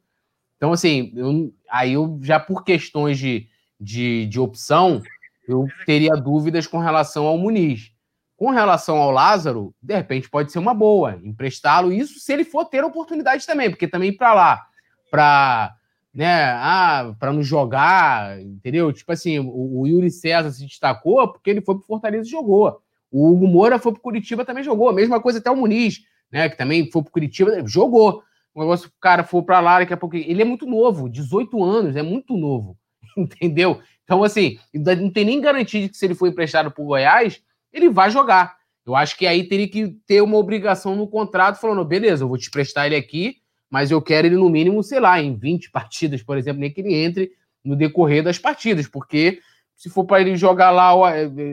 Então, 0.55 0.71
assim, 0.71 1.11
eu, 1.17 1.53
aí 1.69 1.91
eu 1.93 2.17
já 2.21 2.39
por 2.39 2.63
questões 2.63 3.19
de 3.19 3.49
de, 3.85 4.25
de 4.25 4.39
opção, 4.39 5.01
eu 5.47 5.67
teria 5.85 6.15
dúvidas 6.15 6.65
com 6.65 6.79
relação 6.79 7.25
ao 7.25 7.37
Muniz. 7.37 7.91
Com 8.35 8.49
relação 8.49 8.97
ao 8.97 9.11
Lázaro, 9.11 9.73
de 9.81 9.95
repente 9.95 10.29
pode 10.29 10.51
ser 10.51 10.59
uma 10.59 10.73
boa 10.73 11.19
emprestá-lo, 11.23 11.93
isso 11.93 12.19
se 12.19 12.33
ele 12.33 12.43
for 12.43 12.65
ter 12.65 12.83
oportunidade 12.83 13.45
também, 13.45 13.69
porque 13.69 13.87
também 13.87 14.11
para 14.11 14.33
lá, 14.33 14.65
para 15.09 15.73
né, 16.13 16.45
ah, 16.57 17.13
para 17.19 17.31
não 17.31 17.43
jogar, 17.43 18.41
entendeu? 18.41 18.91
Tipo 18.91 19.11
assim, 19.11 19.39
o, 19.39 19.81
o, 19.81 19.87
Yuri 19.87 20.09
César 20.09 20.49
se 20.49 20.65
destacou 20.65 21.27
porque 21.27 21.49
ele 21.49 21.61
foi 21.61 21.75
para 21.75 21.85
Fortaleza 21.85 22.27
e 22.27 22.31
jogou. 22.31 22.81
O 23.11 23.29
Hugo 23.29 23.47
Moura 23.47 23.79
foi 23.79 23.91
para 23.91 24.01
Curitiba 24.01 24.45
também 24.45 24.63
jogou. 24.63 24.91
Mesma 24.93 25.21
coisa 25.21 25.39
até 25.39 25.51
o 25.51 25.55
Muniz, 25.55 25.99
né, 26.31 26.49
que 26.49 26.57
também 26.57 26.89
foi 26.89 27.03
para 27.03 27.11
Curitiba, 27.11 27.65
jogou. 27.67 28.23
O 28.53 28.61
negócio, 28.61 28.87
o 28.87 29.01
cara 29.01 29.25
for 29.25 29.43
para 29.43 29.59
lá, 29.59 29.79
daqui 29.79 29.93
a 29.93 29.97
pouco. 29.97 30.15
Ele 30.15 30.41
é 30.41 30.45
muito 30.45 30.65
novo, 30.65 31.09
18 31.09 31.61
anos, 31.61 31.95
é 31.97 32.01
muito 32.01 32.37
novo. 32.37 32.77
entendeu? 33.17 33.81
Então, 34.03 34.23
assim, 34.23 34.59
não 34.73 35.09
tem 35.09 35.25
nem 35.25 35.41
garantia 35.41 35.81
de 35.81 35.89
que 35.89 35.97
se 35.97 36.05
ele 36.05 36.15
for 36.15 36.27
emprestado 36.27 36.71
para 36.71 36.83
o 36.83 36.87
Goiás, 36.87 37.41
ele 37.73 37.89
vai 37.89 38.11
jogar. 38.11 38.55
Eu 38.85 38.95
acho 38.95 39.17
que 39.17 39.25
aí 39.25 39.47
teria 39.47 39.67
que 39.67 39.97
ter 40.05 40.21
uma 40.21 40.37
obrigação 40.37 40.95
no 40.95 41.07
contrato 41.07 41.59
falando, 41.59 41.83
beleza, 41.83 42.23
eu 42.23 42.27
vou 42.27 42.37
te 42.37 42.51
prestar 42.51 42.85
ele 42.85 42.95
aqui, 42.95 43.37
mas 43.69 43.89
eu 43.89 44.01
quero 44.01 44.27
ele 44.27 44.35
no 44.35 44.49
mínimo, 44.49 44.83
sei 44.83 44.99
lá, 44.99 45.19
em 45.19 45.35
20 45.35 45.71
partidas, 45.71 46.21
por 46.21 46.37
exemplo, 46.37 46.61
nem 46.61 46.71
que 46.71 46.81
ele 46.81 46.93
entre 46.93 47.31
no 47.63 47.75
decorrer 47.75 48.23
das 48.23 48.37
partidas, 48.37 48.87
porque 48.87 49.39
se 49.75 49.89
for 49.89 50.05
para 50.05 50.21
ele 50.21 50.35
jogar 50.35 50.69
lá, 50.69 50.93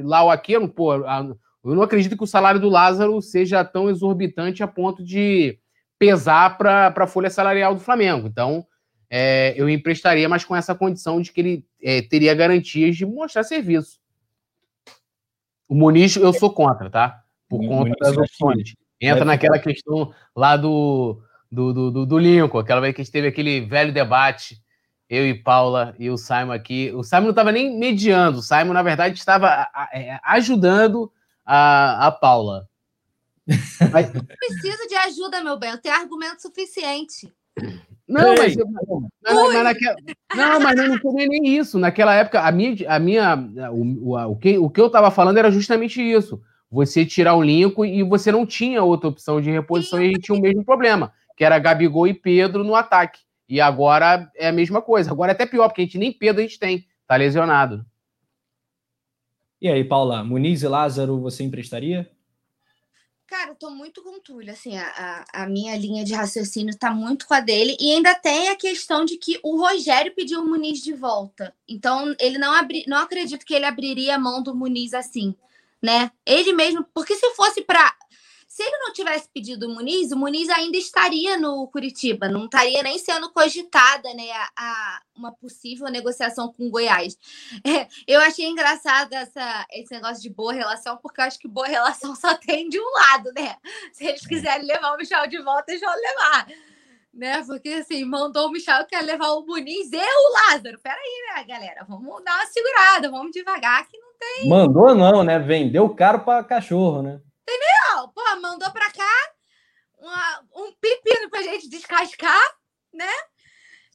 lá 0.04 0.22
ou 0.22 0.30
aqui, 0.30 0.54
pô, 0.68 0.94
eu 0.94 1.74
não 1.74 1.82
acredito 1.82 2.16
que 2.16 2.22
o 2.22 2.26
salário 2.26 2.60
do 2.60 2.68
Lázaro 2.68 3.20
seja 3.22 3.64
tão 3.64 3.88
exorbitante 3.88 4.62
a 4.62 4.68
ponto 4.68 5.02
de 5.02 5.58
pesar 5.98 6.58
para 6.58 6.92
a 6.94 7.06
folha 7.06 7.30
salarial 7.30 7.74
do 7.74 7.80
Flamengo. 7.80 8.28
Então, 8.28 8.66
é, 9.14 9.52
eu 9.58 9.68
emprestaria, 9.68 10.26
mas 10.26 10.42
com 10.42 10.56
essa 10.56 10.74
condição 10.74 11.20
de 11.20 11.30
que 11.30 11.40
ele 11.42 11.66
é, 11.82 12.00
teria 12.00 12.34
garantias 12.34 12.96
de 12.96 13.04
mostrar 13.04 13.44
serviço. 13.44 14.00
O 15.68 15.74
Muniz 15.74 16.16
eu 16.16 16.32
sou 16.32 16.50
contra, 16.50 16.88
tá? 16.88 17.22
Por 17.46 17.62
o 17.62 17.68
conta 17.68 17.90
Muniz 17.90 17.96
das 18.00 18.16
opções. 18.16 18.74
Entra 18.98 19.22
naquela 19.26 19.58
questão 19.58 20.14
lá 20.34 20.56
do, 20.56 21.20
do, 21.50 21.90
do, 21.90 22.06
do, 22.06 22.18
Lincoln, 22.18 22.58
aquela 22.58 22.80
vez 22.80 22.94
que 22.94 23.02
a 23.02 23.04
gente 23.04 23.12
teve 23.12 23.28
aquele 23.28 23.60
velho 23.60 23.92
debate, 23.92 24.58
eu 25.10 25.26
e 25.28 25.34
Paula 25.34 25.94
e 25.98 26.08
o 26.08 26.16
Simon 26.16 26.52
aqui. 26.52 26.90
O 26.94 27.02
Simon 27.02 27.24
não 27.24 27.30
estava 27.30 27.52
nem 27.52 27.78
mediando, 27.78 28.38
o 28.38 28.42
Simon, 28.42 28.72
na 28.72 28.82
verdade, 28.82 29.18
estava 29.18 29.68
é, 29.92 30.18
ajudando 30.24 31.12
a, 31.44 32.06
a 32.06 32.10
Paula. 32.10 32.66
Mas... 33.92 34.10
Não 34.10 34.24
preciso 34.24 34.88
de 34.88 34.94
ajuda, 34.94 35.44
meu 35.44 35.58
bem, 35.58 35.72
eu 35.72 35.78
tenho 35.78 35.96
argumento 35.96 36.40
suficiente. 36.40 37.30
Não, 38.08 38.34
mas, 38.36 38.56
mas, 38.56 39.52
mas 39.52 39.64
naquela, 39.64 39.96
não, 40.34 40.60
mas 40.60 40.76
não, 40.76 40.88
não 40.88 40.98
foi 40.98 41.26
nem 41.26 41.56
isso. 41.56 41.78
Naquela 41.78 42.14
época, 42.14 42.40
a 42.40 42.50
minha, 42.50 42.76
a 42.88 42.98
minha 42.98 43.36
o, 43.72 44.10
o, 44.10 44.32
o, 44.32 44.36
que, 44.36 44.58
o 44.58 44.68
que 44.68 44.80
eu 44.80 44.86
estava 44.86 45.10
falando 45.10 45.38
era 45.38 45.50
justamente 45.50 46.02
isso. 46.02 46.42
Você 46.70 47.06
tirar 47.06 47.34
o 47.34 47.42
Lincoln 47.42 47.84
e 47.84 48.02
você 48.02 48.32
não 48.32 48.44
tinha 48.44 48.82
outra 48.82 49.08
opção 49.08 49.40
de 49.40 49.50
reposição 49.50 49.98
Sim. 49.98 50.04
e 50.04 50.08
a 50.08 50.10
gente 50.10 50.22
tinha 50.22 50.38
o 50.38 50.40
mesmo 50.40 50.64
problema, 50.64 51.12
que 51.36 51.44
era 51.44 51.58
Gabigol 51.58 52.06
e 52.06 52.14
Pedro 52.14 52.64
no 52.64 52.74
ataque. 52.74 53.20
E 53.48 53.60
agora 53.60 54.30
é 54.34 54.48
a 54.48 54.52
mesma 54.52 54.80
coisa. 54.80 55.10
Agora 55.10 55.32
é 55.32 55.34
até 55.34 55.46
pior, 55.46 55.68
porque 55.68 55.82
a 55.82 55.84
gente 55.84 55.98
nem 55.98 56.12
Pedro 56.12 56.40
a 56.40 56.46
gente 56.46 56.58
tem. 56.58 56.86
Tá 57.06 57.16
lesionado. 57.16 57.84
E 59.60 59.68
aí, 59.68 59.84
Paula, 59.84 60.24
Muniz 60.24 60.62
e 60.62 60.68
Lázaro, 60.68 61.20
você 61.20 61.44
emprestaria? 61.44 62.10
Cara, 63.32 63.52
eu 63.52 63.54
tô 63.54 63.70
muito 63.70 64.02
com 64.02 64.10
o 64.10 64.20
Túlio, 64.20 64.52
assim, 64.52 64.76
a, 64.76 65.24
a, 65.32 65.46
minha 65.46 65.74
linha 65.74 66.04
de 66.04 66.12
raciocínio 66.12 66.76
tá 66.76 66.90
muito 66.90 67.26
com 67.26 67.32
a 67.32 67.40
dele, 67.40 67.78
e 67.80 67.94
ainda 67.94 68.14
tem 68.14 68.50
a 68.50 68.56
questão 68.56 69.06
de 69.06 69.16
que 69.16 69.40
o 69.42 69.56
Rogério 69.56 70.14
pediu 70.14 70.42
o 70.42 70.46
Muniz 70.46 70.82
de 70.82 70.92
volta. 70.92 71.54
Então, 71.66 72.14
ele 72.20 72.36
não 72.36 72.52
abri, 72.52 72.84
não 72.86 72.98
acredito 72.98 73.46
que 73.46 73.54
ele 73.54 73.64
abriria 73.64 74.16
a 74.16 74.18
mão 74.18 74.42
do 74.42 74.54
Muniz 74.54 74.92
assim, 74.92 75.34
né? 75.80 76.10
Ele 76.26 76.52
mesmo, 76.52 76.84
porque 76.92 77.16
se 77.16 77.30
fosse 77.30 77.62
para 77.62 77.96
se 78.52 78.62
ele 78.62 78.76
não 78.76 78.92
tivesse 78.92 79.30
pedido 79.32 79.66
o 79.66 79.74
Muniz, 79.74 80.12
o 80.12 80.16
Muniz 80.18 80.50
ainda 80.50 80.76
estaria 80.76 81.38
no 81.38 81.66
Curitiba, 81.68 82.28
não 82.28 82.44
estaria 82.44 82.82
nem 82.82 82.98
sendo 82.98 83.32
cogitada 83.32 84.12
né, 84.12 84.30
a, 84.30 84.50
a 84.54 85.00
uma 85.16 85.32
possível 85.32 85.88
negociação 85.88 86.52
com 86.52 86.66
o 86.66 86.70
Goiás. 86.70 87.16
É, 87.64 87.86
eu 88.06 88.20
achei 88.20 88.46
engraçado 88.46 89.12
essa, 89.14 89.66
esse 89.70 89.94
negócio 89.94 90.20
de 90.20 90.28
boa 90.28 90.52
relação, 90.52 90.98
porque 90.98 91.20
eu 91.20 91.24
acho 91.24 91.38
que 91.38 91.48
boa 91.48 91.66
relação 91.66 92.14
só 92.14 92.34
tem 92.34 92.68
de 92.68 92.78
um 92.78 92.92
lado, 92.92 93.32
né? 93.34 93.56
Se 93.92 94.04
eles 94.04 94.26
quiserem 94.26 94.66
levar 94.66 94.92
o 94.92 94.98
Michel 94.98 95.26
de 95.28 95.40
volta, 95.40 95.70
eles 95.70 95.80
vão 95.80 95.94
levar. 95.94 96.46
Né? 97.14 97.42
Porque 97.44 97.70
assim, 97.70 98.04
mandou 98.04 98.48
o 98.48 98.52
Michel 98.52 98.84
quer 98.84 99.02
levar 99.02 99.30
o 99.30 99.46
Muniz 99.46 99.90
e 99.92 99.96
o 99.96 100.32
Lázaro. 100.32 100.78
Peraí, 100.82 101.34
né, 101.34 101.44
galera? 101.44 101.86
Vamos 101.88 102.22
dar 102.22 102.34
uma 102.34 102.46
segurada, 102.46 103.10
vamos 103.10 103.32
devagar, 103.32 103.88
que 103.88 103.96
não 103.96 104.08
tem. 104.18 104.48
Mandou, 104.48 104.94
não, 104.94 105.24
né? 105.24 105.38
Vendeu 105.38 105.88
caro 105.94 106.20
para 106.20 106.44
cachorro, 106.44 107.00
né? 107.00 107.20
Entendeu? 107.52 108.08
Pô, 108.08 108.40
mandou 108.40 108.70
pra 108.70 108.90
cá 108.90 109.32
uma, 109.98 110.44
um 110.54 110.72
pepino 110.72 111.28
pra 111.28 111.42
gente 111.42 111.68
descascar, 111.68 112.56
né? 112.92 113.12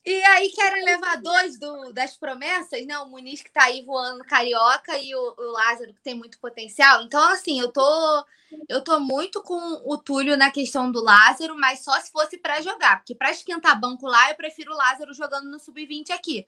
E 0.06 0.24
aí 0.24 0.50
querem 0.52 0.86
levar 0.86 1.18
dois 1.18 1.60
do, 1.60 1.92
das 1.92 2.16
promessas, 2.16 2.86
né? 2.86 2.98
O 3.00 3.10
Muniz 3.10 3.42
que 3.42 3.52
tá 3.52 3.64
aí 3.66 3.84
voando 3.84 4.24
carioca 4.24 4.98
e 4.98 5.14
o, 5.14 5.36
o, 5.38 5.52
Lázaro 5.52 5.94
que 5.94 6.02
tem 6.02 6.14
muito 6.14 6.40
potencial. 6.40 7.02
Então, 7.02 7.22
assim, 7.30 7.60
eu 7.60 7.72
tô 7.72 8.26
eu 8.70 8.82
tô 8.82 9.00
muito 9.00 9.42
com 9.44 9.60
o 9.86 9.98
Túlio 9.98 10.38
na 10.38 10.50
questão 10.50 10.90
do 10.90 11.04
Lázaro, 11.04 11.58
mas 11.58 11.84
só 11.84 12.00
se 12.00 12.10
fosse 12.12 12.38
para 12.38 12.62
jogar, 12.62 12.98
porque 12.98 13.14
para 13.14 13.32
esquentar 13.32 13.78
banco 13.78 14.08
lá, 14.08 14.30
eu 14.30 14.36
prefiro 14.38 14.72
o 14.72 14.78
Lázaro 14.78 15.14
jogando 15.14 15.50
no 15.50 15.60
sub-20 15.60 16.12
aqui, 16.12 16.48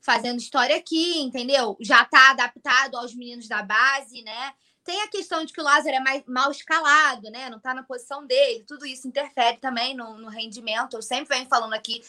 fazendo 0.00 0.38
história 0.38 0.76
aqui, 0.76 1.20
entendeu? 1.20 1.76
Já 1.80 2.04
tá 2.04 2.30
adaptado 2.30 2.96
aos 2.96 3.12
meninos 3.12 3.48
da 3.48 3.62
base, 3.62 4.22
né? 4.22 4.54
Tem 4.84 5.02
a 5.02 5.08
questão 5.08 5.44
de 5.44 5.52
que 5.52 5.60
o 5.60 5.64
Lázaro 5.64 5.96
é 5.96 6.00
mais 6.00 6.24
mal 6.26 6.50
escalado, 6.50 7.30
né? 7.30 7.50
Não 7.50 7.58
está 7.58 7.74
na 7.74 7.82
posição 7.82 8.26
dele. 8.26 8.64
Tudo 8.66 8.86
isso 8.86 9.06
interfere 9.06 9.58
também 9.58 9.94
no, 9.94 10.16
no 10.16 10.28
rendimento. 10.28 10.96
Eu 10.96 11.02
sempre 11.02 11.36
venho 11.36 11.48
falando 11.48 11.74
aqui 11.74 12.02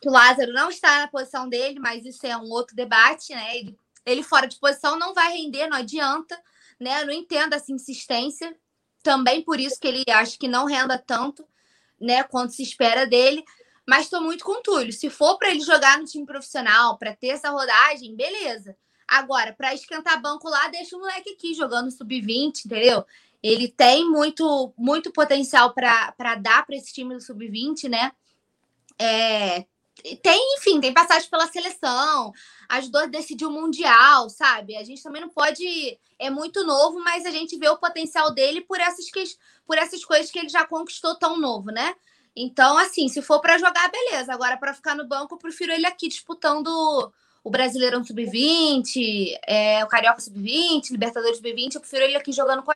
que 0.00 0.08
o 0.08 0.12
Lázaro 0.12 0.52
não 0.52 0.70
está 0.70 1.00
na 1.00 1.08
posição 1.08 1.48
dele, 1.48 1.78
mas 1.78 2.04
isso 2.04 2.26
é 2.26 2.36
um 2.36 2.50
outro 2.50 2.74
debate, 2.74 3.34
né? 3.34 3.56
Ele, 3.56 3.78
ele 4.06 4.22
fora 4.22 4.46
de 4.46 4.58
posição 4.58 4.98
não 4.98 5.12
vai 5.12 5.36
render, 5.36 5.66
não 5.66 5.76
adianta, 5.76 6.40
né? 6.80 7.02
Eu 7.02 7.06
não 7.06 7.12
entendo 7.12 7.54
essa 7.54 7.72
insistência. 7.72 8.56
Também 9.02 9.42
por 9.42 9.60
isso 9.60 9.78
que 9.78 9.88
ele 9.88 10.04
acha 10.10 10.36
que 10.36 10.48
não 10.48 10.64
renda 10.64 10.98
tanto, 10.98 11.46
né? 12.00 12.22
Quanto 12.22 12.54
se 12.54 12.62
espera 12.62 13.06
dele. 13.06 13.44
Mas 13.86 14.04
estou 14.04 14.20
muito 14.20 14.44
com 14.44 14.52
o 14.52 14.62
Túlio. 14.62 14.92
Se 14.92 15.08
for 15.08 15.38
para 15.38 15.50
ele 15.50 15.60
jogar 15.60 15.98
no 15.98 16.04
time 16.04 16.26
profissional, 16.26 16.98
para 16.98 17.14
ter 17.14 17.28
essa 17.28 17.50
rodagem, 17.50 18.14
beleza. 18.16 18.76
Agora, 19.08 19.54
para 19.54 19.74
esquentar 19.74 20.20
banco 20.20 20.48
lá, 20.48 20.68
deixa 20.68 20.94
o 20.94 21.00
moleque 21.00 21.30
aqui 21.30 21.54
jogando 21.54 21.90
sub-20, 21.90 22.66
entendeu? 22.66 23.04
Ele 23.42 23.68
tem 23.68 24.04
muito, 24.08 24.72
muito 24.76 25.10
potencial 25.10 25.72
para 25.72 26.34
dar 26.34 26.66
para 26.66 26.76
esse 26.76 26.92
time 26.92 27.14
do 27.14 27.20
sub-20, 27.20 27.88
né? 27.88 28.12
É, 28.98 29.64
tem, 30.22 30.56
enfim, 30.56 30.80
tem 30.80 30.92
passagem 30.92 31.28
pela 31.28 31.46
seleção, 31.46 32.32
ajudou 32.68 33.02
a 33.02 33.06
decidir 33.06 33.46
o 33.46 33.50
Mundial, 33.50 34.28
sabe? 34.28 34.76
A 34.76 34.84
gente 34.84 35.02
também 35.02 35.22
não 35.22 35.28
pode. 35.28 35.98
É 36.18 36.30
muito 36.30 36.64
novo, 36.64 36.98
mas 37.00 37.24
a 37.24 37.30
gente 37.30 37.56
vê 37.56 37.68
o 37.68 37.78
potencial 37.78 38.32
dele 38.32 38.60
por 38.60 38.78
essas, 38.80 39.10
que, 39.10 39.22
por 39.66 39.78
essas 39.78 40.04
coisas 40.04 40.30
que 40.30 40.38
ele 40.38 40.48
já 40.48 40.66
conquistou 40.66 41.14
tão 41.16 41.38
novo, 41.38 41.70
né? 41.70 41.94
Então, 42.36 42.76
assim, 42.76 43.08
se 43.08 43.22
for 43.22 43.40
para 43.40 43.58
jogar, 43.58 43.90
beleza. 43.90 44.32
Agora, 44.32 44.56
para 44.56 44.74
ficar 44.74 44.94
no 44.94 45.06
banco, 45.06 45.34
eu 45.34 45.38
prefiro 45.38 45.72
ele 45.72 45.86
aqui 45.86 46.08
disputando 46.08 47.12
o 47.48 47.50
Brasileirão 47.50 48.04
Sub-20, 48.04 49.38
é, 49.46 49.82
o 49.82 49.88
Carioca 49.88 50.20
Sub-20, 50.20 50.90
Libertadores 50.90 51.38
Sub-20, 51.38 51.74
eu 51.74 51.80
prefiro 51.80 52.04
ele 52.04 52.14
aqui 52.14 52.30
jogando 52.30 52.62
com 52.62 52.72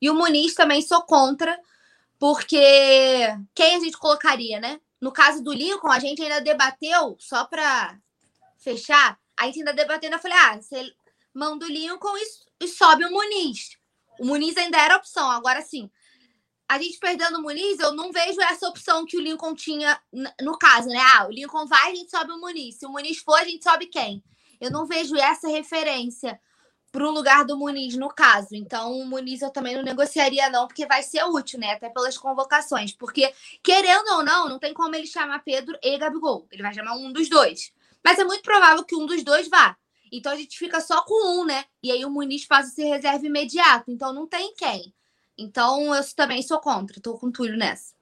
E 0.00 0.08
o 0.08 0.14
Muniz 0.14 0.54
também 0.54 0.80
sou 0.80 1.02
contra, 1.02 1.58
porque 2.16 2.56
quem 3.52 3.74
a 3.74 3.80
gente 3.80 3.98
colocaria, 3.98 4.60
né? 4.60 4.80
No 5.00 5.10
caso 5.10 5.42
do 5.42 5.52
Lincoln, 5.52 5.90
a 5.90 5.98
gente 5.98 6.22
ainda 6.22 6.40
debateu, 6.40 7.16
só 7.18 7.46
para 7.46 7.98
fechar, 8.58 9.18
a 9.36 9.46
gente 9.46 9.58
ainda 9.58 9.72
debateu, 9.72 10.08
eu 10.08 10.18
falei, 10.20 10.38
ah, 10.38 10.62
você 10.62 10.94
manda 11.34 11.66
o 11.66 11.68
Lincoln 11.68 12.16
e, 12.16 12.64
e 12.64 12.68
sobe 12.68 13.04
o 13.04 13.10
Muniz. 13.10 13.76
O 14.20 14.24
Muniz 14.24 14.56
ainda 14.56 14.78
era 14.78 14.96
opção, 14.96 15.28
agora 15.28 15.62
sim. 15.62 15.90
A 16.68 16.78
gente 16.78 16.98
perdendo 16.98 17.38
o 17.38 17.42
Muniz, 17.42 17.78
eu 17.78 17.92
não 17.92 18.10
vejo 18.10 18.40
essa 18.40 18.68
opção 18.68 19.04
que 19.04 19.16
o 19.16 19.20
Lincoln 19.20 19.54
tinha 19.54 20.00
no 20.40 20.58
caso, 20.58 20.88
né? 20.88 21.00
Ah, 21.14 21.26
o 21.26 21.30
Lincoln 21.30 21.66
vai, 21.66 21.92
a 21.92 21.94
gente 21.94 22.10
sobe 22.10 22.32
o 22.32 22.40
Muniz. 22.40 22.76
Se 22.76 22.86
o 22.86 22.90
Muniz 22.90 23.18
for, 23.18 23.38
a 23.38 23.44
gente 23.44 23.62
sobe 23.62 23.86
quem? 23.86 24.22
Eu 24.60 24.70
não 24.70 24.86
vejo 24.86 25.16
essa 25.16 25.48
referência 25.48 26.40
para 26.90 27.06
o 27.06 27.10
lugar 27.10 27.44
do 27.44 27.56
Muniz 27.56 27.94
no 27.96 28.08
caso. 28.08 28.48
Então, 28.52 28.98
o 28.98 29.06
Muniz 29.06 29.42
eu 29.42 29.50
também 29.50 29.76
não 29.76 29.82
negociaria, 29.82 30.48
não, 30.48 30.66
porque 30.66 30.86
vai 30.86 31.02
ser 31.02 31.22
útil, 31.24 31.60
né? 31.60 31.72
Até 31.72 31.90
pelas 31.90 32.16
convocações. 32.16 32.92
Porque, 32.92 33.32
querendo 33.62 34.08
ou 34.12 34.24
não, 34.24 34.48
não 34.48 34.58
tem 34.58 34.72
como 34.72 34.94
ele 34.94 35.06
chamar 35.06 35.44
Pedro 35.44 35.78
e 35.82 35.98
Gabigol. 35.98 36.46
Ele 36.50 36.62
vai 36.62 36.72
chamar 36.72 36.96
um 36.96 37.12
dos 37.12 37.28
dois. 37.28 37.70
Mas 38.02 38.18
é 38.18 38.24
muito 38.24 38.42
provável 38.42 38.82
que 38.82 38.96
um 38.96 39.04
dos 39.04 39.22
dois 39.22 39.48
vá. 39.48 39.76
Então 40.10 40.32
a 40.32 40.36
gente 40.36 40.56
fica 40.58 40.80
só 40.80 41.02
com 41.02 41.40
um, 41.40 41.44
né? 41.44 41.64
E 41.82 41.92
aí 41.92 42.04
o 42.04 42.10
Muniz 42.10 42.46
passa 42.46 42.68
a 42.68 42.72
ser 42.72 42.84
reserva 42.84 43.26
imediato. 43.26 43.90
Então 43.90 44.12
não 44.12 44.26
tem 44.26 44.54
quem. 44.54 44.94
Então 45.38 45.94
eu 45.94 46.02
também 46.14 46.42
sou 46.42 46.58
contra. 46.58 47.00
Tô 47.00 47.14
com 47.14 47.26
o 47.26 47.32
Túlio 47.32 47.56
nessa. 47.56 47.94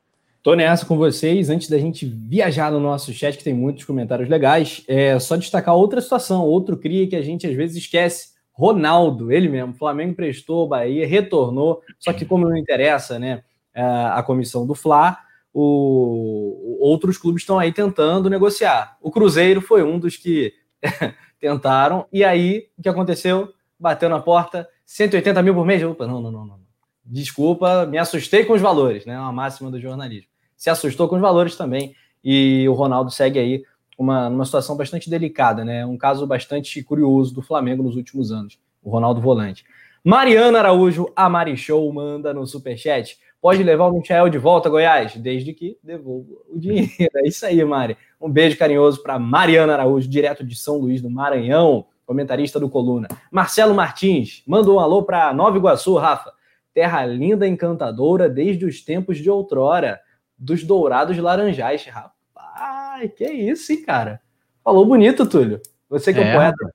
Tô 0.42 0.54
nessa 0.54 0.84
com 0.84 0.96
vocês. 0.96 1.48
Antes 1.48 1.68
da 1.68 1.78
gente 1.78 2.04
viajar 2.04 2.70
no 2.70 2.78
nosso 2.78 3.12
chat, 3.12 3.38
que 3.38 3.44
tem 3.44 3.54
muitos 3.54 3.84
comentários 3.84 4.28
legais, 4.28 4.84
é 4.86 5.18
só 5.18 5.36
destacar 5.36 5.74
outra 5.74 6.00
situação, 6.00 6.42
outro 6.42 6.76
cria 6.76 7.08
que 7.08 7.16
a 7.16 7.22
gente 7.22 7.46
às 7.46 7.54
vezes 7.54 7.76
esquece. 7.76 8.34
Ronaldo, 8.52 9.32
ele 9.32 9.48
mesmo. 9.48 9.74
Flamengo 9.74 10.14
prestou, 10.14 10.68
Bahia 10.68 11.06
retornou. 11.06 11.82
Só 11.98 12.12
que 12.12 12.24
como 12.24 12.48
não 12.48 12.56
interessa, 12.56 13.18
né, 13.18 13.42
a 13.74 14.22
comissão 14.22 14.66
do 14.66 14.74
Fla, 14.74 15.18
o, 15.52 16.78
outros 16.80 17.16
clubes 17.16 17.42
estão 17.42 17.58
aí 17.58 17.72
tentando 17.72 18.28
negociar. 18.30 18.96
O 19.00 19.10
Cruzeiro 19.10 19.60
foi 19.60 19.82
um 19.82 19.98
dos 19.98 20.16
que 20.16 20.52
tentaram. 21.40 22.06
E 22.12 22.22
aí, 22.22 22.68
o 22.78 22.82
que 22.82 22.88
aconteceu? 22.88 23.52
Bateu 23.78 24.08
na 24.08 24.20
porta, 24.20 24.68
180 24.84 25.42
mil 25.42 25.54
por 25.54 25.64
mês. 25.64 25.82
Opa, 25.82 26.06
não, 26.06 26.20
não, 26.20 26.30
não, 26.30 26.46
não. 26.46 26.63
Desculpa, 27.04 27.86
me 27.86 27.98
assustei 27.98 28.44
com 28.44 28.54
os 28.54 28.62
valores, 28.62 29.04
né? 29.04 29.18
Uma 29.18 29.32
máxima 29.32 29.70
do 29.70 29.80
jornalismo. 29.80 30.28
Se 30.56 30.70
assustou 30.70 31.08
com 31.08 31.16
os 31.16 31.20
valores 31.20 31.56
também. 31.56 31.94
E 32.24 32.66
o 32.68 32.72
Ronaldo 32.72 33.10
segue 33.10 33.38
aí 33.38 33.62
uma, 33.98 34.28
uma 34.28 34.44
situação 34.44 34.76
bastante 34.76 35.10
delicada, 35.10 35.64
né? 35.64 35.84
Um 35.84 35.98
caso 35.98 36.26
bastante 36.26 36.82
curioso 36.82 37.34
do 37.34 37.42
Flamengo 37.42 37.82
nos 37.82 37.96
últimos 37.96 38.32
anos. 38.32 38.58
O 38.82 38.90
Ronaldo 38.90 39.20
Volante. 39.20 39.64
Mariana 40.02 40.58
Araújo, 40.58 41.10
a 41.14 41.28
Mari 41.28 41.56
Show, 41.56 41.90
manda 41.92 42.32
no 42.32 42.46
superchat. 42.46 43.18
Pode 43.40 43.62
levar 43.62 43.88
o 43.88 43.92
Michael 43.98 44.30
de 44.30 44.38
volta, 44.38 44.70
Goiás, 44.70 45.16
desde 45.16 45.52
que 45.52 45.78
devolva 45.82 46.32
o 46.48 46.58
dinheiro. 46.58 46.90
É 47.14 47.28
isso 47.28 47.44
aí, 47.44 47.62
Mari. 47.62 47.96
Um 48.20 48.30
beijo 48.30 48.56
carinhoso 48.56 49.02
para 49.02 49.18
Mariana 49.18 49.74
Araújo, 49.74 50.08
direto 50.08 50.44
de 50.44 50.56
São 50.56 50.78
Luís 50.78 51.02
do 51.02 51.10
Maranhão, 51.10 51.86
comentarista 52.06 52.58
do 52.58 52.70
Coluna. 52.70 53.08
Marcelo 53.30 53.74
Martins, 53.74 54.42
manda 54.46 54.70
um 54.70 54.80
alô 54.80 55.02
para 55.02 55.32
Nova 55.34 55.56
Iguaçu, 55.56 55.94
Rafa. 55.96 56.32
Terra 56.74 57.06
linda, 57.06 57.46
encantadora, 57.46 58.28
desde 58.28 58.66
os 58.66 58.82
tempos 58.82 59.18
de 59.18 59.30
outrora, 59.30 60.00
dos 60.36 60.64
dourados 60.64 61.16
laranjais. 61.16 61.86
Rapaz, 61.86 63.12
que 63.16 63.24
isso, 63.24 63.72
hein, 63.72 63.82
cara? 63.82 64.20
Falou 64.62 64.84
bonito, 64.84 65.24
Túlio. 65.24 65.60
Você 65.88 66.12
que 66.12 66.18
é, 66.18 66.28
é 66.28 66.34
poeta. 66.34 66.74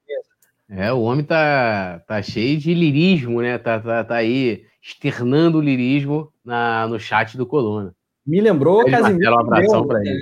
É, 0.70 0.94
o 0.94 1.02
homem 1.02 1.26
tá, 1.26 2.00
tá 2.08 2.22
cheio 2.22 2.58
de 2.58 2.74
lirismo, 2.74 3.42
né? 3.42 3.58
Tá, 3.58 3.80
tá, 3.80 4.04
tá 4.04 4.16
aí 4.16 4.64
externando 4.82 5.56
o 5.56 5.62
lirismo 5.62 6.32
na, 6.46 6.88
no 6.88 7.00
chat 7.00 7.36
do 7.36 7.46
Coluna. 7.46 7.94
Me 8.26 8.40
lembrou 8.40 8.86
Casimiro. 8.86 9.34
Um 9.34 9.40
abração 9.40 9.88
para 9.88 10.00
ele. 10.02 10.22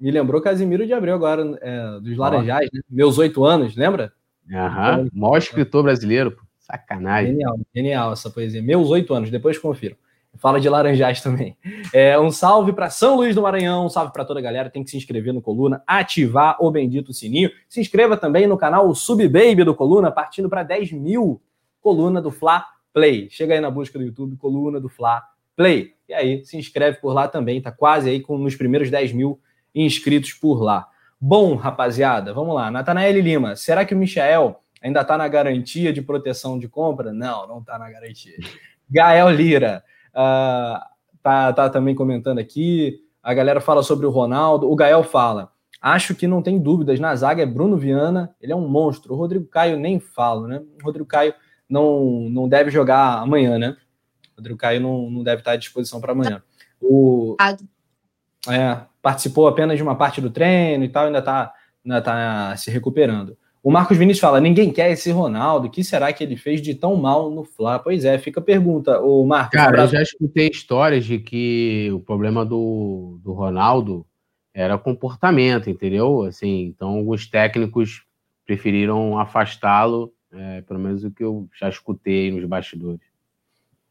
Me 0.00 0.10
lembrou 0.10 0.40
Casimiro 0.40 0.84
de 0.84 0.92
Abreu 0.92 1.14
agora, 1.14 1.56
é, 1.60 2.00
dos 2.00 2.16
Laranjais, 2.16 2.68
né? 2.72 2.80
Meus 2.90 3.18
oito 3.18 3.44
anos, 3.44 3.76
lembra? 3.76 4.12
Aham, 4.52 5.08
maior 5.12 5.36
escritor 5.36 5.84
brasileiro. 5.84 6.36
Sacanagem. 6.62 7.32
Genial, 7.32 7.58
genial 7.74 8.12
essa 8.12 8.30
poesia. 8.30 8.62
Meus 8.62 8.88
oito 8.88 9.12
anos, 9.12 9.30
depois 9.30 9.58
confiro. 9.58 9.96
Fala 10.36 10.58
de 10.58 10.68
Laranjais 10.68 11.20
também. 11.20 11.56
É, 11.92 12.18
um 12.18 12.30
salve 12.30 12.72
para 12.72 12.88
São 12.88 13.16
Luís 13.16 13.34
do 13.34 13.42
Maranhão, 13.42 13.84
um 13.84 13.88
salve 13.90 14.14
para 14.14 14.24
toda 14.24 14.40
a 14.40 14.42
galera. 14.42 14.70
Tem 14.70 14.82
que 14.82 14.88
se 14.88 14.96
inscrever 14.96 15.34
no 15.34 15.42
Coluna, 15.42 15.82
ativar 15.86 16.56
o 16.58 16.70
bendito 16.70 17.12
sininho. 17.12 17.50
Se 17.68 17.82
inscreva 17.82 18.16
também 18.16 18.46
no 18.46 18.56
canal 18.56 18.94
Sub 18.94 19.22
Baby 19.28 19.62
do 19.62 19.74
Coluna, 19.74 20.10
partindo 20.10 20.48
para 20.48 20.62
10 20.62 20.92
mil 20.92 21.42
Coluna 21.82 22.22
do 22.22 22.30
Fla 22.30 22.64
Play. 22.94 23.28
Chega 23.30 23.52
aí 23.52 23.60
na 23.60 23.70
busca 23.70 23.98
do 23.98 24.06
YouTube, 24.06 24.36
Coluna 24.36 24.80
do 24.80 24.88
Fla 24.88 25.22
Play. 25.54 25.92
E 26.08 26.14
aí, 26.14 26.46
se 26.46 26.56
inscreve 26.56 26.98
por 26.98 27.12
lá 27.12 27.28
também, 27.28 27.60
tá 27.60 27.70
quase 27.70 28.08
aí 28.08 28.20
com 28.20 28.38
nos 28.38 28.56
primeiros 28.56 28.90
10 28.90 29.12
mil 29.12 29.38
inscritos 29.74 30.32
por 30.32 30.62
lá. 30.62 30.88
Bom, 31.20 31.54
rapaziada, 31.56 32.32
vamos 32.32 32.54
lá. 32.54 32.70
Natanael 32.70 33.20
Lima, 33.20 33.54
será 33.54 33.84
que 33.84 33.94
o 33.94 33.98
Michael 33.98 34.61
ainda 34.82 35.00
está 35.00 35.16
na 35.16 35.28
garantia 35.28 35.92
de 35.92 36.02
proteção 36.02 36.58
de 36.58 36.68
compra? 36.68 37.12
Não, 37.12 37.46
não 37.46 37.58
está 37.60 37.78
na 37.78 37.90
garantia. 37.90 38.36
Gael 38.90 39.30
Lira 39.30 39.82
uh, 40.10 40.84
tá, 41.22 41.52
tá 41.52 41.70
também 41.70 41.94
comentando 41.94 42.38
aqui. 42.38 43.00
A 43.22 43.32
galera 43.32 43.60
fala 43.60 43.82
sobre 43.82 44.06
o 44.06 44.10
Ronaldo. 44.10 44.70
O 44.70 44.74
Gael 44.74 45.04
fala: 45.04 45.52
acho 45.80 46.14
que 46.14 46.26
não 46.26 46.42
tem 46.42 46.58
dúvidas. 46.58 46.98
Na 46.98 47.14
zaga 47.14 47.42
é 47.42 47.46
Bruno 47.46 47.76
Viana, 47.76 48.34
ele 48.40 48.52
é 48.52 48.56
um 48.56 48.68
monstro. 48.68 49.14
O 49.14 49.16
Rodrigo 49.16 49.46
Caio 49.46 49.78
nem 49.78 50.00
falo, 50.00 50.46
né? 50.46 50.60
O 50.80 50.84
Rodrigo 50.84 51.06
Caio 51.06 51.32
não, 51.68 52.28
não 52.28 52.48
deve 52.48 52.70
jogar 52.70 53.20
amanhã, 53.20 53.58
né? 53.58 53.76
O 54.32 54.40
Rodrigo 54.40 54.58
Caio 54.58 54.80
não, 54.80 55.08
não 55.08 55.22
deve 55.22 55.40
estar 55.40 55.52
à 55.52 55.56
disposição 55.56 56.00
para 56.00 56.12
amanhã. 56.12 56.42
O, 56.80 57.36
é, 58.48 58.80
participou 59.00 59.46
apenas 59.46 59.76
de 59.76 59.82
uma 59.82 59.94
parte 59.94 60.20
do 60.20 60.28
treino 60.28 60.84
e 60.84 60.88
tal, 60.88 61.06
ainda 61.06 61.20
está 61.20 61.54
ainda 61.84 62.00
tá 62.00 62.56
se 62.56 62.70
recuperando. 62.70 63.36
O 63.62 63.70
Marcos 63.70 63.96
Vinícius 63.96 64.20
fala: 64.20 64.40
ninguém 64.40 64.72
quer 64.72 64.90
esse 64.90 65.10
Ronaldo. 65.10 65.68
O 65.68 65.70
que 65.70 65.84
será 65.84 66.12
que 66.12 66.24
ele 66.24 66.36
fez 66.36 66.60
de 66.60 66.74
tão 66.74 66.96
mal 66.96 67.30
no 67.30 67.44
Fla? 67.44 67.78
Pois 67.78 68.04
é, 68.04 68.18
fica 68.18 68.40
a 68.40 68.42
pergunta. 68.42 69.00
O 69.00 69.24
Marcos. 69.24 69.58
Cara, 69.58 69.82
eu 69.82 69.88
já 69.88 70.02
escutei 70.02 70.48
histórias 70.48 71.04
de 71.04 71.18
que 71.18 71.90
o 71.92 72.00
problema 72.00 72.44
do, 72.44 73.20
do 73.22 73.32
Ronaldo 73.32 74.04
era 74.52 74.76
comportamento, 74.76 75.70
entendeu? 75.70 76.22
Assim, 76.22 76.64
então 76.64 76.88
alguns 76.88 77.26
técnicos 77.26 78.04
preferiram 78.44 79.18
afastá-lo, 79.18 80.12
é, 80.32 80.60
pelo 80.62 80.80
menos 80.80 81.04
o 81.04 81.10
que 81.10 81.22
eu 81.22 81.48
já 81.58 81.68
escutei 81.68 82.30
nos 82.32 82.44
bastidores. 82.44 83.00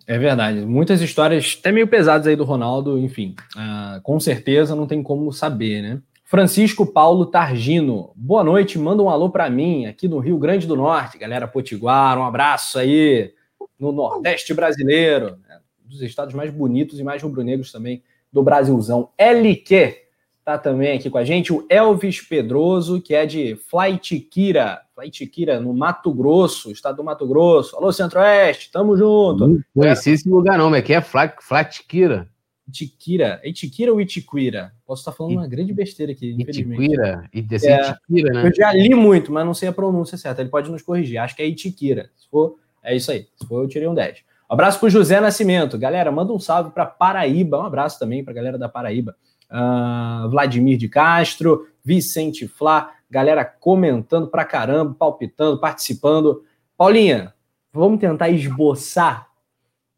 É 0.06 0.18
verdade. 0.18 0.66
Muitas 0.66 1.02
histórias 1.02 1.58
até 1.60 1.72
meio 1.72 1.88
pesadas 1.88 2.28
aí 2.28 2.36
do 2.36 2.44
Ronaldo, 2.44 3.00
enfim. 3.00 3.36
Uh, 3.56 4.02
com 4.02 4.20
certeza 4.20 4.76
não 4.76 4.88
tem 4.88 5.02
como 5.02 5.32
saber, 5.32 5.82
né? 5.82 6.02
Francisco 6.32 6.86
Paulo 6.86 7.26
Targino. 7.26 8.14
Boa 8.16 8.42
noite, 8.42 8.80
manda 8.80 9.04
um 9.04 9.10
alô 9.10 9.30
para 9.30 9.50
mim 9.50 9.86
aqui 9.86 10.08
no 10.08 10.18
Rio 10.18 10.38
Grande 10.38 10.66
do 10.66 10.78
Norte, 10.78 11.18
galera 11.18 11.46
Potiguar, 11.46 12.18
um 12.18 12.24
abraço 12.24 12.80
aí 12.80 13.34
no 13.78 13.92
Nordeste 13.92 14.54
brasileiro, 14.54 15.38
né? 15.46 15.60
um 15.86 15.90
dos 15.90 16.02
estados 16.02 16.34
mais 16.34 16.50
bonitos 16.50 17.02
e 17.02 17.04
mais 17.04 17.22
rubro-negros 17.22 17.70
também 17.70 18.02
do 18.32 18.42
Brasilzão. 18.42 19.10
LQ 19.18 19.98
tá 20.46 20.58
também 20.58 20.98
aqui 20.98 21.10
com 21.10 21.18
a 21.18 21.26
gente, 21.26 21.52
o 21.52 21.66
Elvis 21.70 22.22
Pedroso, 22.22 23.02
que 23.02 23.14
é 23.14 23.26
de 23.26 23.58
Flaitiquira, 23.70 24.80
Flaitiquira, 24.96 25.60
no 25.60 25.74
Mato 25.74 26.14
Grosso, 26.14 26.72
estado 26.72 26.96
do 26.96 27.04
Mato 27.04 27.28
Grosso. 27.28 27.76
Alô, 27.76 27.92
Centro-Oeste, 27.92 28.72
tamo 28.72 28.96
junto. 28.96 29.50
Não 29.50 29.60
conheci 29.76 30.12
esse 30.12 30.30
lugar 30.30 30.58
não, 30.58 30.70
mas 30.70 30.82
que 30.82 30.94
é 30.94 31.02
Flaitiquira. 31.02 32.31
Itiquira, 32.72 33.42
Itiquira 33.44 33.92
ou 33.92 34.00
Itiquira? 34.00 34.74
Posso 34.86 35.02
estar 35.02 35.12
falando 35.12 35.34
uma 35.34 35.48
grande 35.48 35.74
besteira 35.74 36.12
aqui, 36.12 36.32
infelizmente. 36.32 36.84
Itiquira, 36.84 37.30
é, 37.34 37.40
Itiquira, 37.40 38.34
né? 38.34 38.48
Eu 38.48 38.56
já 38.56 38.74
li 38.74 38.96
muito, 38.96 39.32
mas 39.32 39.46
não 39.46 39.54
sei 39.54 39.70
a 39.70 39.74
pronúncia 39.74 40.18
certa. 40.18 40.42
Ele 40.42 40.50
pode 40.50 40.72
nos 40.72 40.82
corrigir. 40.82 41.18
Acho 41.18 41.36
que 41.36 41.42
é 41.42 41.48
Itiquira. 41.48 42.10
Se 42.18 42.28
for, 42.30 42.58
é 42.82 42.96
isso 42.96 43.12
aí. 43.12 43.28
Se 43.36 43.46
for, 43.46 43.64
eu 43.64 43.68
tirei 43.68 43.88
um 43.88 43.94
10. 43.94 44.20
Um 44.50 44.54
abraço 44.54 44.80
para 44.80 44.90
José 44.90 45.20
Nascimento. 45.20 45.78
Galera, 45.78 46.12
manda 46.12 46.34
um 46.34 46.40
salve 46.40 46.72
para 46.72 46.86
Paraíba. 46.86 47.60
Um 47.60 47.66
abraço 47.66 48.00
também 48.00 48.24
para 48.24 48.32
a 48.32 48.36
galera 48.36 48.58
da 48.58 48.70
Paraíba 48.70 49.16
uh, 49.52 50.30
Vladimir 50.30 50.78
de 50.78 50.88
Castro, 50.88 51.68
Vicente 51.84 52.48
Flá, 52.48 52.94
galera 53.10 53.44
comentando 53.44 54.28
pra 54.28 54.46
caramba, 54.46 54.96
palpitando, 54.98 55.60
participando. 55.60 56.44
Paulinha, 56.78 57.34
vamos 57.74 58.00
tentar 58.00 58.30
esboçar 58.30 59.28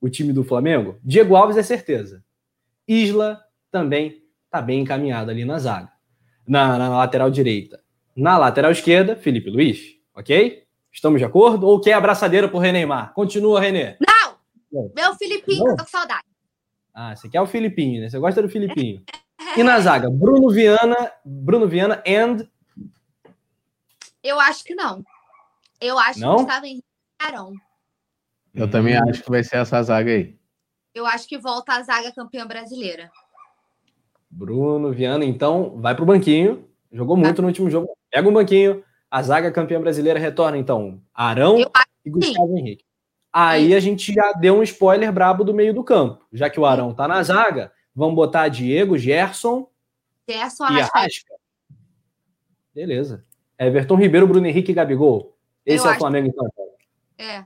o 0.02 0.10
time 0.10 0.34
do 0.34 0.44
Flamengo? 0.44 0.98
Diego 1.04 1.36
Alves 1.36 1.58
é 1.58 1.64
certeza. 1.64 2.24
Isla 2.88 3.41
também 3.72 4.23
tá 4.49 4.61
bem 4.61 4.81
encaminhado 4.81 5.31
ali 5.31 5.45
na 5.45 5.57
zaga. 5.60 5.91
Na, 6.47 6.77
na 6.77 6.89
lateral 6.89 7.31
direita. 7.31 7.81
Na 8.15 8.38
lateral 8.38 8.72
esquerda, 8.72 9.15
Felipe 9.15 9.49
Luiz, 9.49 9.80
ok? 10.14 10.64
Estamos 10.91 11.19
de 11.19 11.26
acordo? 11.26 11.65
Ou 11.65 11.81
quer 11.81 11.93
abraçadeira 11.93 12.47
pro 12.47 12.60
Reneymar? 12.60 13.14
Continua, 13.14 13.60
Renê. 13.60 13.97
Não! 13.99 14.38
Meu 14.95 15.15
Filipinho, 15.15 15.64
Não. 15.64 15.76
tô 15.76 15.84
com 15.84 15.89
saudade. 15.89 16.23
Ah, 16.93 17.15
você 17.15 17.27
quer 17.27 17.41
o 17.41 17.47
Filipinho, 17.47 18.01
né? 18.01 18.10
Você 18.10 18.19
gosta 18.19 18.41
do 18.41 18.49
Filipinho. 18.49 19.03
E 19.57 19.61
na 19.61 19.80
zaga, 19.80 20.10
Bruno 20.10 20.49
Viana, 20.49 21.11
Bruno 21.23 21.68
Viana 21.68 22.01
and. 22.07 22.47
Eu 24.23 24.39
acho 24.39 24.64
que 24.64 24.73
não. 24.73 25.03
Eu 25.81 25.99
acho 25.99 26.19
não? 26.19 26.38
que 26.38 26.43
Gustavo 26.43 26.65
Henrique 26.65 26.88
Arão. 27.19 27.53
Eu 28.55 28.69
também 28.69 28.95
acho 28.95 29.22
que 29.22 29.30
vai 29.30 29.43
ser 29.43 29.57
essa 29.57 29.84
zaga 29.84 30.10
aí. 30.10 30.39
Eu 30.94 31.06
acho 31.06 31.28
que 31.28 31.38
volta 31.38 31.74
a 31.74 31.82
zaga 31.82 32.11
campeã 32.11 32.45
brasileira. 32.45 33.11
Bruno 34.30 34.91
Viana, 34.91 35.26
então, 35.26 35.80
vai 35.80 35.95
para 35.95 36.03
o 36.03 36.07
banquinho. 36.07 36.68
Jogou 36.91 37.18
muito 37.18 37.41
no 37.41 37.48
último 37.48 37.70
jogo. 37.70 37.90
Pega 38.11 38.28
um 38.28 38.34
banquinho. 38.34 38.84
A 39.10 39.22
zaga 39.22 39.52
campeã 39.52 39.80
brasileira 39.80 40.20
retorna, 40.20 40.57
então, 40.57 41.02
Arão 41.14 41.57
e 42.03 42.10
Gustavo 42.10 42.48
sim. 42.48 42.60
Henrique. 42.60 42.86
Aí 43.32 43.74
a 43.74 43.80
gente 43.80 44.14
já 44.14 44.32
deu 44.34 44.56
um 44.56 44.64
spoiler 44.64 45.11
brabo 45.11 45.44
do 45.44 45.53
meio 45.53 45.74
do 45.74 45.84
campo. 45.84 46.24
Já 46.32 46.49
que 46.49 46.60
o 46.60 46.65
Arão 46.65 46.94
tá 46.94 47.07
na 47.07 47.22
zaga, 47.24 47.72
vamos 47.95 48.15
botar 48.15 48.48
Diego, 48.48 48.98
Gerson, 48.98 49.68
Gerson 50.28 50.65
e 50.65 50.82
Arrasca. 50.82 51.34
Beleza. 52.74 53.26
Everton 53.57 53.95
Ribeiro, 53.95 54.28
Bruno 54.28 54.48
Henrique 54.48 54.72
e 54.72 54.76
Gabigol. 54.76 55.36
Esse 55.65 55.86
Eu 55.86 55.91
é 55.91 55.95
o 55.95 55.99
Flamengo, 55.99 56.28
então. 56.28 56.48
É. 57.18 57.45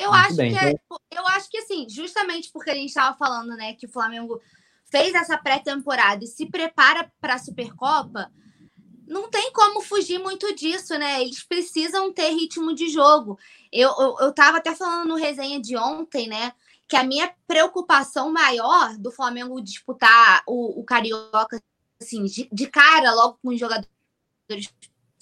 Eu 0.00 0.10
Muito 0.10 0.24
acho 0.24 0.36
bem, 0.36 0.52
que 0.52 0.58
é- 0.58 0.80
eu 1.10 1.26
acho 1.28 1.50
que 1.50 1.58
assim, 1.58 1.86
justamente 1.88 2.50
porque 2.52 2.70
a 2.70 2.74
gente 2.74 2.88
estava 2.88 3.16
falando, 3.16 3.56
né, 3.56 3.74
que 3.74 3.86
o 3.86 3.90
Flamengo 3.90 4.40
fez 4.90 5.14
essa 5.14 5.38
pré-temporada 5.38 6.24
e 6.24 6.26
se 6.26 6.46
prepara 6.46 7.10
para 7.20 7.34
a 7.34 7.38
Supercopa, 7.38 8.30
não 9.06 9.28
tem 9.28 9.52
como 9.52 9.80
fugir 9.80 10.18
muito 10.18 10.54
disso, 10.54 10.96
né? 10.96 11.20
Eles 11.20 11.42
precisam 11.42 12.12
ter 12.12 12.30
ritmo 12.30 12.72
de 12.74 12.88
jogo. 12.88 13.38
Eu, 13.72 13.90
eu, 13.98 14.16
eu 14.20 14.32
tava 14.32 14.58
até 14.58 14.74
falando 14.74 15.08
no 15.08 15.16
resenha 15.16 15.60
de 15.60 15.76
ontem, 15.76 16.28
né? 16.28 16.52
Que 16.86 16.96
a 16.96 17.02
minha 17.02 17.32
preocupação 17.46 18.32
maior 18.32 18.96
do 18.98 19.10
Flamengo 19.10 19.60
disputar 19.60 20.42
o, 20.46 20.80
o 20.80 20.84
Carioca, 20.84 21.60
assim, 22.00 22.24
de, 22.24 22.48
de 22.52 22.66
cara, 22.68 23.12
logo 23.12 23.38
com 23.42 23.48
os 23.50 23.58
jogadores 23.58 23.88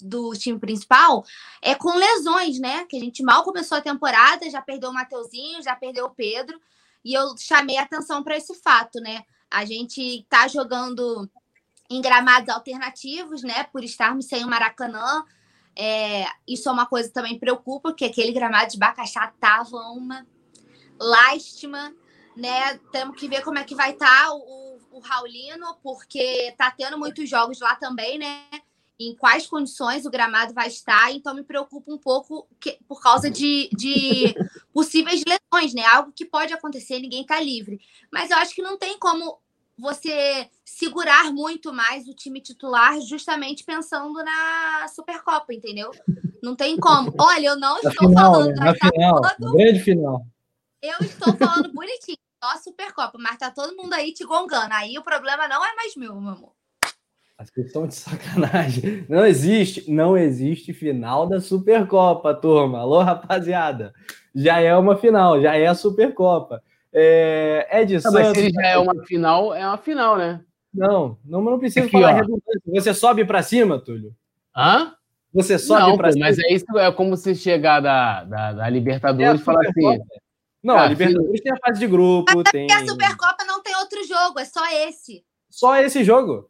do 0.01 0.31
time 0.33 0.59
principal, 0.59 1.25
é 1.61 1.75
com 1.75 1.93
lesões, 1.93 2.59
né? 2.59 2.85
Que 2.85 2.97
a 2.97 2.99
gente 2.99 3.23
mal 3.23 3.43
começou 3.43 3.77
a 3.77 3.81
temporada, 3.81 4.49
já 4.49 4.61
perdeu 4.61 4.89
o 4.89 4.93
Mateuzinho, 4.93 5.61
já 5.61 5.75
perdeu 5.75 6.05
o 6.05 6.15
Pedro, 6.15 6.59
e 7.03 7.13
eu 7.13 7.35
chamei 7.37 7.77
atenção 7.77 8.23
para 8.23 8.37
esse 8.37 8.53
fato, 8.55 8.99
né? 8.99 9.23
A 9.49 9.65
gente 9.65 10.25
tá 10.29 10.47
jogando 10.47 11.29
em 11.89 12.01
gramados 12.01 12.49
alternativos, 12.49 13.41
né? 13.41 13.63
Por 13.65 13.83
estarmos 13.83 14.25
sem 14.25 14.43
o 14.43 14.47
Maracanã. 14.47 15.25
É, 15.75 16.25
isso 16.47 16.69
é 16.69 16.71
uma 16.71 16.85
coisa 16.85 17.07
que 17.07 17.13
também 17.13 17.39
preocupa, 17.39 17.89
porque 17.89 18.05
aquele 18.05 18.31
gramado 18.31 18.71
de 18.71 18.77
Bacaxá 18.77 19.33
tava 19.39 19.77
uma 19.91 20.25
lástima, 20.99 21.93
né? 22.35 22.77
Temos 22.91 23.17
que 23.17 23.27
ver 23.27 23.43
como 23.43 23.57
é 23.57 23.63
que 23.63 23.75
vai 23.75 23.91
estar 23.91 24.31
o, 24.31 24.77
o 24.91 24.99
Raulino, 24.99 25.77
porque 25.81 26.53
tá 26.57 26.69
tendo 26.69 26.97
muitos 26.97 27.29
jogos 27.29 27.59
lá 27.59 27.75
também, 27.75 28.19
né? 28.19 28.43
Em 28.99 29.15
quais 29.15 29.47
condições 29.47 30.05
o 30.05 30.09
gramado 30.11 30.53
vai 30.53 30.67
estar, 30.67 31.11
então 31.13 31.33
me 31.33 31.43
preocupa 31.43 31.89
um 31.91 31.97
pouco 31.97 32.45
que- 32.59 32.77
por 32.85 33.01
causa 33.01 33.31
de, 33.31 33.69
de 33.71 34.35
possíveis 34.73 35.23
lesões, 35.25 35.73
né? 35.73 35.85
Algo 35.85 36.11
que 36.11 36.25
pode 36.25 36.53
acontecer, 36.53 36.99
ninguém 36.99 37.25
tá 37.25 37.39
livre. 37.39 37.79
Mas 38.11 38.29
eu 38.29 38.37
acho 38.37 38.53
que 38.53 38.61
não 38.61 38.77
tem 38.77 38.99
como 38.99 39.39
você 39.77 40.49
segurar 40.65 41.31
muito 41.31 41.71
mais 41.71 42.07
o 42.09 42.13
time 42.13 42.41
titular 42.41 42.99
justamente 42.99 43.63
pensando 43.63 44.13
na 44.21 44.87
Supercopa, 44.89 45.53
entendeu? 45.53 45.91
Não 46.43 46.53
tem 46.55 46.77
como. 46.77 47.13
Olha, 47.17 47.47
eu 47.47 47.59
não 47.59 47.77
estou 47.77 48.09
final, 48.09 48.33
falando, 48.33 48.55
né? 48.55 48.65
Na 48.65 48.75
tá 48.75 48.91
final, 48.91 49.21
todo 49.21 49.53
grande 49.53 49.79
final. 49.79 50.25
eu 50.81 50.99
estou 50.99 51.37
falando 51.37 51.71
bonitinho, 51.71 52.17
só 52.43 52.57
Supercopa, 52.57 53.17
mas 53.17 53.37
tá 53.37 53.49
todo 53.49 53.77
mundo 53.77 53.93
aí 53.93 54.13
te 54.13 54.25
gongando. 54.25 54.73
Aí 54.73 54.97
o 54.97 55.03
problema 55.03 55.47
não 55.47 55.65
é 55.65 55.73
mais 55.75 55.95
meu, 55.95 56.19
meu 56.19 56.33
amor. 56.33 56.58
As 57.39 57.49
questão 57.49 57.87
de 57.87 57.95
sacanagem. 57.95 59.05
Não 59.07 59.25
existe, 59.25 59.89
não 59.89 60.17
existe 60.17 60.73
final 60.73 61.25
da 61.25 61.39
Supercopa, 61.39 62.33
turma. 62.35 62.79
Alô, 62.79 62.99
rapaziada. 63.01 63.93
Já 64.35 64.59
é 64.59 64.75
uma 64.75 64.97
final, 64.97 65.41
já 65.41 65.55
é 65.55 65.65
a 65.67 65.73
Supercopa. 65.73 66.61
É, 66.91 67.65
é 67.69 67.85
de 67.85 67.93
Não, 68.03 68.11
mas 68.11 68.25
Santos. 68.27 68.31
se 68.41 68.45
ele 68.47 68.53
já 68.53 68.67
é 68.67 68.77
uma 68.77 69.05
final, 69.05 69.53
é 69.53 69.65
uma 69.65 69.77
final, 69.77 70.17
né? 70.17 70.41
Não, 70.73 71.17
não, 71.25 71.41
não 71.41 71.57
precisa 71.59 71.85
Aqui, 71.85 71.91
falar 71.93 72.11
redundância. 72.11 72.61
Você 72.67 72.93
sobe 72.93 73.23
pra 73.23 73.41
cima, 73.41 73.79
Túlio. 73.79 74.13
Hã? 74.55 74.93
Você 75.33 75.57
sobe 75.57 75.81
Não, 75.91 75.97
pra 75.97 76.07
pô, 76.07 76.13
cima. 76.13 76.25
mas 76.25 76.39
é 76.39 76.51
isso, 76.53 76.65
é 76.77 76.91
como 76.91 77.15
você 77.15 77.33
chegar 77.33 77.79
da, 77.79 78.25
da, 78.25 78.51
da 78.53 78.69
Libertadores 78.69 79.39
É 79.39 79.41
e 79.41 79.45
falar 79.45 79.61
assim. 79.61 79.99
Não, 80.61 80.75
Ah, 80.77 80.83
a 80.83 80.87
Libertadores 80.87 81.39
tem 81.39 81.53
a 81.53 81.57
fase 81.65 81.79
de 81.79 81.87
grupo, 81.87 82.43
tem 82.51 82.67
E 82.67 82.71
a 82.73 82.85
Supercopa 82.85 83.45
não 83.47 83.63
tem 83.63 83.73
outro 83.77 84.03
jogo, 84.05 84.39
é 84.39 84.45
só 84.45 84.61
esse. 84.87 85.23
só 85.49 85.77
esse 85.77 86.03
jogo. 86.03 86.49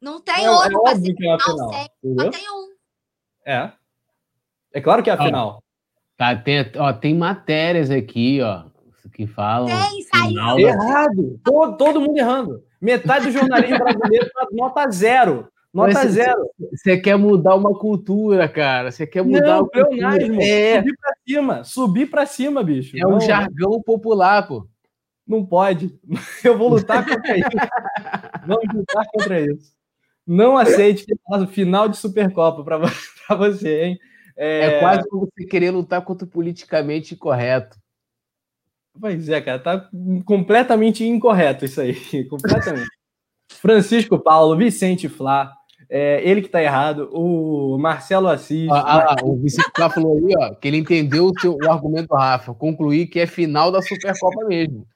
Não 0.00 0.20
tem 0.20 0.34
É, 0.42 0.44
é 0.44 0.50
outro 0.50 0.82
pra 0.82 0.92
óbvio 0.92 1.06
ser 1.06 1.14
que 1.14 1.26
é 1.26 1.32
a 1.32 1.38
final, 1.38 1.56
final. 1.56 1.72
só 2.24 2.30
tem 2.30 2.50
um. 2.50 2.70
É. 3.46 3.72
É 4.72 4.80
claro 4.80 5.02
que 5.02 5.10
é 5.10 5.12
a 5.12 5.16
Ó. 5.20 5.24
final. 5.24 5.62
tá, 6.16 6.36
tem, 6.36 6.58
ó, 6.76 6.92
tem 6.92 7.14
matérias 7.14 7.90
aqui, 7.90 8.40
ó, 8.40 8.64
que 9.12 9.26
falam. 9.26 9.66
Tem, 9.66 10.02
saiu. 10.02 10.58
Errado. 10.58 11.40
Todo, 11.44 11.76
todo 11.76 12.00
mundo 12.00 12.16
errando. 12.16 12.62
Metade 12.80 13.26
do 13.26 13.32
jornalismo 13.32 13.78
brasileiro 13.84 14.30
tá 14.32 14.46
nota 14.52 14.90
zero. 14.90 15.48
Nota 15.72 15.92
Mas- 15.94 16.12
zero. 16.12 16.48
Você 16.72 16.96
quer 16.98 17.16
mudar 17.16 17.54
uma 17.54 17.78
cultura, 17.78 18.48
cara. 18.48 18.90
Você 18.90 19.06
quer 19.06 19.22
mudar 19.22 19.58
Não, 19.58 19.68
pleonasmo. 19.68 20.40
É, 20.40 20.78
Subir 20.80 20.96
pra 20.98 21.12
cima. 21.26 21.64
Subir 21.64 22.06
pra 22.10 22.26
cima, 22.26 22.62
bicho. 22.64 22.96
é 22.98 23.06
um 23.06 23.12
não, 23.12 23.20
jargão 23.20 23.80
popular, 23.82 24.46
pô. 24.48 24.66
Não 25.26 25.44
pode. 25.46 25.96
Eu 26.44 26.56
vou 26.58 26.68
lutar 26.70 27.04
contra 27.06 27.36
isso. 27.38 27.48
Vamos 28.46 28.74
lutar 28.74 29.04
contra 29.12 29.40
isso. 29.40 29.72
Não 30.30 30.56
aceite 30.56 31.04
faça 31.28 31.44
final 31.48 31.88
de 31.88 31.96
Supercopa 31.96 32.62
pra 32.62 32.78
você, 33.36 33.82
hein? 33.82 33.98
É... 34.36 34.78
quase 34.78 35.08
como 35.08 35.26
você 35.26 35.44
querer 35.44 35.72
lutar 35.72 36.02
contra 36.02 36.24
o 36.24 36.30
politicamente 36.30 37.14
incorreto. 37.14 37.76
Pois 38.98 39.28
é, 39.28 39.40
cara, 39.40 39.58
tá 39.58 39.90
completamente 40.24 41.04
incorreto 41.04 41.64
isso 41.64 41.80
aí. 41.80 41.94
Completamente. 42.30 42.86
Francisco 43.50 44.20
Paulo, 44.20 44.56
Vicente 44.56 45.08
Flá, 45.08 45.52
é, 45.88 46.22
ele 46.22 46.42
que 46.42 46.48
tá 46.48 46.62
errado, 46.62 47.10
o 47.12 47.76
Marcelo 47.76 48.28
Assis. 48.28 48.70
Ah 48.70 48.98
lá, 48.98 49.16
o 49.24 49.36
Vicente 49.36 49.72
Flá 49.74 49.90
falou 49.90 50.16
aí, 50.16 50.34
ó, 50.38 50.54
que 50.54 50.68
ele 50.68 50.76
entendeu 50.76 51.26
o, 51.26 51.40
seu, 51.40 51.56
o 51.56 51.70
argumento 51.70 52.06
do 52.06 52.14
Rafa. 52.14 52.54
Concluir 52.54 53.08
que 53.08 53.18
é 53.18 53.26
final 53.26 53.72
da 53.72 53.82
Supercopa 53.82 54.44
mesmo. 54.46 54.86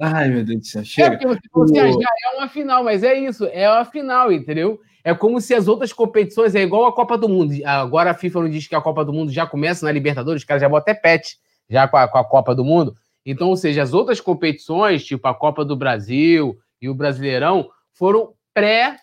Ai, 0.00 0.28
meu 0.28 0.44
Deus 0.44 0.60
do 0.60 0.66
céu, 0.66 0.82
É 0.82 0.84
chega. 0.84 1.10
porque 1.10 1.26
você 1.26 1.40
falou 1.52 1.64
assim, 1.64 1.78
ah, 1.78 1.90
já 1.90 2.30
é 2.32 2.36
uma 2.36 2.48
final, 2.48 2.84
mas 2.84 3.02
é 3.02 3.14
isso, 3.14 3.46
é 3.46 3.70
uma 3.70 3.84
final, 3.84 4.30
entendeu? 4.32 4.80
É 5.04 5.14
como 5.14 5.40
se 5.40 5.54
as 5.54 5.68
outras 5.68 5.92
competições 5.92 6.54
é 6.54 6.62
igual 6.62 6.86
a 6.86 6.92
Copa 6.92 7.16
do 7.16 7.28
Mundo. 7.28 7.54
Agora 7.64 8.10
a 8.10 8.14
FIFA 8.14 8.42
não 8.42 8.50
diz 8.50 8.66
que 8.66 8.74
a 8.74 8.80
Copa 8.80 9.04
do 9.04 9.12
Mundo 9.12 9.30
já 9.32 9.46
começa 9.46 9.86
na 9.86 9.92
Libertadores, 9.92 10.42
os 10.42 10.46
caras 10.46 10.60
já 10.60 10.68
botam 10.68 10.92
até 10.92 10.94
pet 11.00 11.36
já 11.70 11.86
com 11.88 11.96
a, 11.96 12.08
com 12.08 12.18
a 12.18 12.24
Copa 12.24 12.54
do 12.54 12.64
Mundo. 12.64 12.94
Então, 13.24 13.48
ou 13.48 13.56
seja, 13.56 13.82
as 13.82 13.92
outras 13.94 14.20
competições, 14.20 15.04
tipo 15.04 15.26
a 15.28 15.34
Copa 15.34 15.64
do 15.64 15.76
Brasil 15.76 16.56
e 16.80 16.88
o 16.88 16.94
Brasileirão, 16.94 17.68
foram 17.92 18.32
pré 18.52 18.96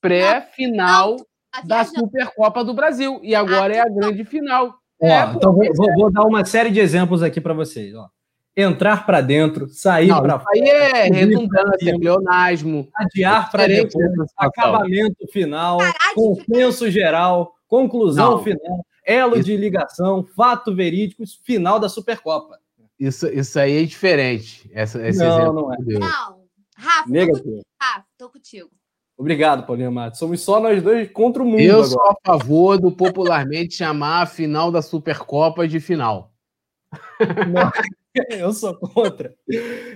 pré-final 0.00 1.16
da. 1.64 1.84
Supercopa 1.84 2.64
do 2.64 2.74
Brasil. 2.74 3.20
E 3.22 3.34
agora 3.34 3.74
é 3.74 3.80
a 3.80 3.88
grande 3.88 4.24
final. 4.24 4.74
Ó, 5.00 5.06
É, 5.06 5.32
então 5.34 5.52
vou, 5.52 5.64
vou- 5.74 5.94
vou 5.94 6.12
dar 6.12 6.22
uma 6.24 6.44
série 6.44 6.70
de 6.70 6.80
exemplos 6.80 7.22
aqui 7.22 7.40
para 7.40 7.54
vocês. 7.54 7.94
Ó. 7.94 8.06
Entrar 8.56 9.04
para 9.04 9.20
dentro, 9.20 9.68
sair 9.68 10.06
não, 10.08 10.22
para 10.22 10.36
isso 10.36 10.46
aí 10.54 10.68
é 10.68 11.02
redundância, 11.08 11.98
pleonasmo. 11.98 12.88
adiar 12.94 13.50
para 13.50 13.66
Diferente 13.66 13.98
depois, 13.98 14.30
acabamento 14.36 15.26
final, 15.32 15.78
consenso 16.14 16.88
geral, 16.88 17.52
conclusão 17.66 18.32
Não. 18.36 18.38
final, 18.44 18.86
elo 19.04 19.34
Isso- 19.34 19.44
de 19.44 19.56
ligação, 19.56 20.24
fato 20.36 20.72
verídico, 20.72 21.24
final 21.44 21.80
da 21.80 21.88
Supercopa. 21.88 22.58
Isso, 22.98 23.26
isso 23.26 23.58
aí 23.58 23.82
é 23.82 23.84
diferente. 23.84 24.70
Essa, 24.72 25.04
esse 25.04 25.18
Não, 25.18 25.26
exemplo 25.36 25.52
não 25.54 25.72
é. 25.74 25.76
Não. 25.98 26.44
Rafa, 26.76 27.04
tô 27.06 27.10
Negativo. 27.10 27.62
tô 28.16 28.28
contigo. 28.30 28.70
Obrigado, 29.18 29.66
Paulinho 29.66 29.90
Matos. 29.92 30.18
Somos 30.20 30.40
só 30.42 30.60
nós 30.60 30.80
dois 30.82 31.10
contra 31.10 31.42
o 31.42 31.46
mundo 31.46 31.60
Eu 31.60 31.74
agora. 31.82 31.88
sou 31.88 32.02
a 32.02 32.14
favor 32.24 32.78
do 32.78 32.92
popularmente 32.92 33.74
chamar 33.74 34.22
a 34.22 34.26
final 34.26 34.70
da 34.70 34.80
Supercopa 34.80 35.66
de 35.66 35.80
final. 35.80 36.32
Eu 38.30 38.52
sou 38.52 38.76
contra. 38.78 39.34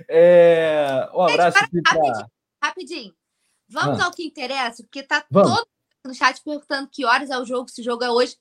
É... 0.07 1.09
Um 1.13 1.21
abraço 1.21 1.57
aqui 1.57 1.81
pra... 1.81 1.93
Rapidinho, 1.93 2.31
rapidinho. 2.61 3.15
Vamos 3.69 3.99
Ah. 3.99 4.05
ao 4.05 4.11
que 4.11 4.23
interessa, 4.25 4.83
porque 4.83 5.03
tá 5.03 5.23
Vamos. 5.29 5.49
todo 5.49 5.57
mundo 5.59 5.69
no 6.05 6.13
chat 6.13 6.41
perguntando 6.43 6.89
que 6.91 7.05
horas 7.05 7.29
é 7.29 7.37
o 7.37 7.45
jogo, 7.45 7.69
se 7.69 7.81
o 7.81 7.83
jogo 7.83 8.03
é 8.03 8.09
hoje. 8.11 8.35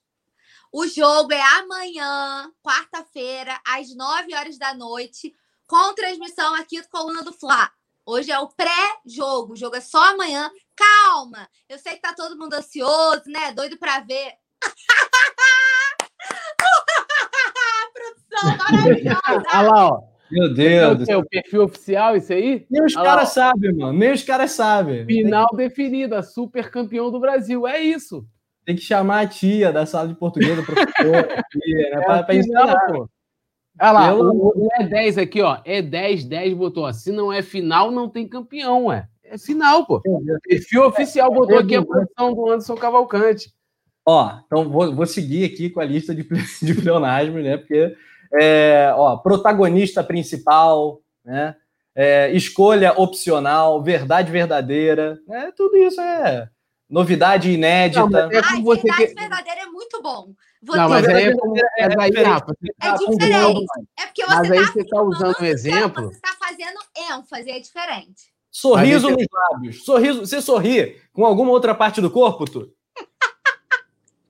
O 0.73 0.87
jogo 0.87 1.33
é 1.33 1.41
amanhã, 1.61 2.51
quarta-feira, 2.63 3.59
às 3.67 3.95
9 3.95 4.35
horas 4.35 4.59
da 4.59 4.75
noite, 4.75 5.35
com 5.67 5.95
transmissão 5.95 6.55
aqui 6.55 6.81
do 6.81 6.89
Coluna 6.89 7.23
do 7.23 7.33
Fla. 7.33 7.71
Hoje 8.05 8.31
é 8.31 8.39
o 8.39 8.49
pré-jogo, 8.49 9.53
o 9.53 9.57
jogo 9.57 9.77
é 9.77 9.81
só 9.81 10.03
amanhã. 10.13 10.51
Calma! 10.75 11.49
Eu 11.69 11.79
sei 11.79 11.95
que 11.95 12.01
tá 12.03 12.15
todo 12.15 12.39
mundo 12.39 12.55
ansioso, 12.55 13.23
né? 13.27 13.53
Doido 13.53 13.77
pra 13.79 14.01
ver. 14.01 14.35
Maravilhosa! 18.45 19.21
Olha 19.55 19.63
lá, 19.71 19.89
ó. 19.93 20.01
Meu 20.31 20.45
É 20.45 20.49
Deus 20.55 20.99
do 20.99 21.07
céu. 21.07 21.21
o 21.21 21.27
perfil 21.29 21.63
oficial, 21.65 22.15
isso 22.17 22.33
aí? 22.33 22.67
Nem 22.71 22.85
os 22.85 22.95
caras 22.95 23.31
sabem, 23.31 23.75
mano. 23.75 23.99
Nem 23.99 24.13
os 24.13 24.23
caras 24.23 24.51
sabem. 24.51 25.07
Final 25.07 25.47
definida, 25.57 26.23
super 26.23 26.71
campeão 26.71 27.11
do 27.11 27.19
Brasil. 27.19 27.67
É 27.67 27.81
isso. 27.81 28.27
tem 28.67 28.77
que 28.77 28.83
chamar 28.83 29.21
a 29.21 29.27
tia 29.27 29.73
da 29.73 29.87
sala 29.87 30.07
de 30.09 30.15
português, 30.15 30.59
a 30.59 30.63
professora, 30.63 31.41
aqui, 31.41 31.75
né, 31.75 31.91
É 31.95 32.23
pra, 32.23 32.35
ensinar. 32.35 32.77
pô. 32.89 33.09
Olha 33.81 33.91
lá, 33.93 34.09
Pelo 34.09 34.31
o, 34.35 34.49
o 34.67 34.69
E10 34.83 35.23
aqui, 35.23 35.41
ó. 35.41 35.57
E10, 35.65 36.29
10 36.29 36.53
botou. 36.55 36.85
ó, 36.85 36.93
Se 36.93 37.11
não 37.11 37.33
é 37.33 37.41
final, 37.41 37.91
não 37.91 38.07
tem 38.09 38.29
campeão, 38.29 38.87
ué. 38.87 39.09
É 39.25 39.39
final, 39.39 39.87
pô. 39.87 40.03
Perfil 40.47 40.85
oficial 40.87 41.33
botou 41.33 41.59
aqui 41.59 41.75
a 41.77 41.83
produção 41.83 42.35
do 42.35 42.51
Anderson 42.51 42.75
Cavalcante. 42.75 43.51
Ó, 44.07 44.31
então 44.47 44.69
vou, 44.69 44.95
vou 44.95 45.07
seguir 45.07 45.45
aqui 45.47 45.71
com 45.71 45.81
a 45.81 45.85
lista 45.85 46.15
de, 46.15 46.23
de 46.63 46.75
pleonasmo, 46.75 47.39
né? 47.39 47.57
Porque 47.57 47.95
É, 48.33 48.93
ó, 48.95 49.17
protagonista 49.17 50.03
principal, 50.05 51.01
né? 51.25 51.57
É, 51.95 52.31
escolha 52.31 52.93
opcional, 52.93 53.83
verdade 53.83 54.31
verdadeira, 54.31 55.19
né? 55.27 55.53
Tudo 55.57 55.77
isso 55.77 56.01
é 56.01 56.49
novidade 56.89 57.51
inédita. 57.51 58.07
Não, 58.07 58.31
é 58.31 58.41
Ai, 58.43 58.63
você 58.63 58.83
verdade 58.83 59.07
que... 59.07 59.21
verdadeira 59.21 59.61
é 59.63 59.67
muito 59.67 60.01
bom. 60.03 60.33
Você... 60.63 60.79
Não, 60.79 60.89
mas 60.89 61.07
aí 61.09 61.25
é, 61.25 61.37
como... 61.37 61.57
é, 61.57 61.61
é, 61.61 61.85
é, 61.85 62.23
Rafa, 62.23 62.53
é 62.81 62.93
diferente. 62.93 63.67
É 63.99 64.07
porque 64.07 64.25
você 64.25 64.35
mas 64.35 64.51
aí 64.51 64.59
tá 64.61 64.73
você 64.73 64.81
está 64.81 65.03
usando 65.03 65.37
um 65.41 65.45
exemplo. 65.45 66.05
Você 66.09 66.17
está 66.17 66.37
fazendo 66.39 66.79
ênfase, 67.13 67.51
é 67.51 67.61
diferente. 67.61 68.33
Sorriso 68.51 69.11
nos 69.11 69.27
lábios. 69.33 69.85
Sorriso, 69.85 70.21
você 70.27 70.41
sorri 70.41 71.01
com 71.13 71.25
alguma 71.25 71.53
outra 71.53 71.75
parte 71.75 72.01
do 72.01 72.11
corpo, 72.11 72.45
tu? 72.45 72.73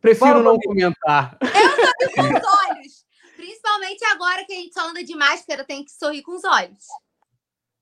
Prefiro 0.00 0.30
Fala 0.30 0.42
não 0.42 0.58
comentar. 0.58 1.38
Eu 1.40 1.48
sorri 1.48 2.14
com 2.14 2.22
os 2.22 2.68
olhos. 2.70 2.87
Principalmente 3.58 4.04
agora 4.04 4.44
que 4.44 4.52
a 4.52 4.56
gente 4.56 4.72
só 4.72 4.88
anda 4.88 5.02
de 5.02 5.16
máscara, 5.16 5.64
tem 5.64 5.84
que 5.84 5.90
sorrir 5.90 6.22
com 6.22 6.36
os 6.36 6.44
olhos. 6.44 6.86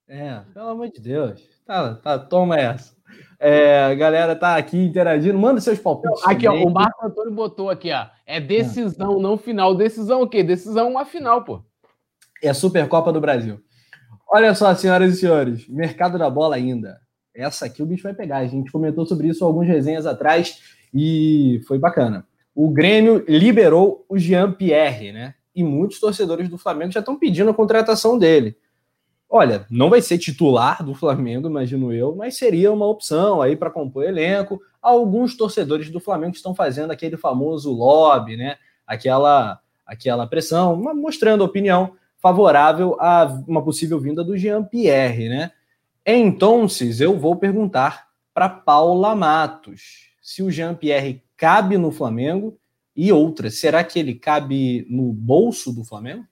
É, 0.09 0.40
pelo 0.55 0.69
amor 0.70 0.89
de 0.89 1.01
Deus. 1.01 1.43
Tá, 1.66 1.94
tá, 1.97 2.19
toma 2.19 2.59
essa. 2.59 2.97
É, 3.39 3.85
a 3.85 3.94
galera 3.94 4.35
tá 4.35 4.57
aqui 4.57 4.78
interagindo. 4.78 5.39
Manda 5.39 5.61
seus 5.61 5.78
palpites. 5.78 6.24
Aqui, 6.24 6.48
ó, 6.48 6.55
o 6.55 6.70
Marco 6.70 7.05
Antônio 7.05 7.32
botou 7.32 7.69
aqui, 7.69 7.93
ó. 7.93 8.07
É 8.24 8.40
decisão, 8.40 9.20
não 9.20 9.36
final. 9.36 9.74
Decisão 9.74 10.23
o 10.23 10.28
quê? 10.28 10.43
Decisão 10.43 10.90
uma 10.90 11.05
final, 11.05 11.44
pô. 11.44 11.62
É 12.43 12.48
a 12.48 12.55
Supercopa 12.55 13.12
do 13.12 13.20
Brasil. 13.20 13.61
Olha 14.28 14.55
só, 14.55 14.74
senhoras 14.74 15.15
e 15.15 15.20
senhores, 15.20 15.69
mercado 15.69 16.19
da 16.19 16.31
bola 16.31 16.57
ainda. 16.57 16.98
Essa 17.35 17.66
aqui 17.66 17.82
o 17.82 17.86
bicho 17.86 18.05
vai 18.05 18.15
pegar. 18.15 18.39
A 18.39 18.47
gente 18.47 18.73
comentou 18.73 19.05
sobre 19.05 19.28
isso 19.28 19.44
algumas 19.44 19.69
resenhas 19.69 20.07
atrás 20.07 20.77
e 20.94 21.61
foi 21.66 21.78
bacana. 21.78 22.27
O 22.55 22.70
Grêmio 22.70 23.24
liberou 23.28 24.07
o 24.09 24.19
Jean 24.19 24.53
Pierre, 24.53 25.12
né? 25.12 25.35
E 25.57 25.65
muitos 25.65 25.99
torcedores 25.99 26.49
do 26.51 26.59
Flamengo 26.59 26.93
já 26.93 27.01
estão 27.01 27.19
pedindo 27.19 27.51
a 27.51 27.55
contratação 27.55 28.19
dele. 28.19 28.57
Olha, 29.28 29.66
não 29.69 29.91
vai 29.91 30.01
ser 30.01 30.19
titular 30.19 30.85
do 30.85 30.95
Flamengo, 30.95 31.49
imagino 31.49 31.93
eu, 31.93 32.15
mas 32.15 32.37
seria 32.37 32.70
uma 32.70 32.87
opção 32.87 33.43
aí 33.43 33.57
para 33.57 33.70
compor 33.70 34.05
elenco. 34.05 34.61
Alguns 34.81 35.37
torcedores 35.37 35.91
do 35.91 35.99
Flamengo 35.99 36.37
estão 36.37 36.55
fazendo 36.55 36.93
aquele 36.93 37.16
famoso 37.16 37.73
lobby, 37.73 38.37
né? 38.37 38.57
Aquela, 38.87 39.59
aquela 39.85 40.27
pressão, 40.28 40.77
mostrando 40.77 41.43
opinião 41.43 41.95
favorável 42.19 42.97
a 43.01 43.24
uma 43.49 43.65
possível 43.65 43.99
vinda 43.99 44.23
do 44.23 44.37
Jean 44.37 44.62
Pierre, 44.62 45.28
né? 45.28 45.51
Então, 46.05 46.66
eu 47.01 47.19
vou 47.19 47.35
perguntar 47.35 48.07
para 48.33 48.49
Paula 48.49 49.16
Matos 49.16 50.11
se 50.23 50.43
o 50.43 50.51
Jean 50.51 50.74
Pierre 50.74 51.24
cabe 51.37 51.77
no 51.77 51.91
Flamengo 51.91 52.57
e 52.97 53.12
outra, 53.12 53.51
será 53.51 53.85
que 53.85 53.98
ele 53.98 54.14
cabe 54.14 54.86
no 54.89 55.12
bolso 55.12 55.73
do 55.73 55.85
Flamengo? 55.85 56.27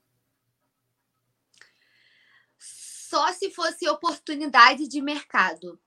só 3.15 3.33
se 3.33 3.49
fosse 3.49 3.89
oportunidade 3.89 4.89
de 4.89 5.01
mercado, 5.01 5.79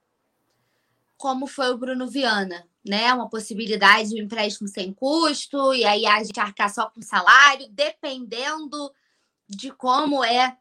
como 1.18 1.45
foi 1.45 1.72
o 1.72 1.78
Bruno 1.78 2.08
Viana, 2.08 2.66
né? 2.88 3.14
Uma 3.14 3.28
possibilidade 3.28 4.10
de 4.10 4.16
um 4.16 4.24
empréstimo 4.24 4.70
sem 4.70 4.94
custo, 4.94 5.74
e 5.74 5.84
aí 5.84 6.06
a 6.06 6.24
gente 6.24 6.40
arcar 6.40 6.74
só 6.74 6.90
com 6.90 7.02
salário, 7.02 7.68
dependendo 7.70 8.94
de 9.45 9.72
como 9.72 10.24
é 10.24 10.58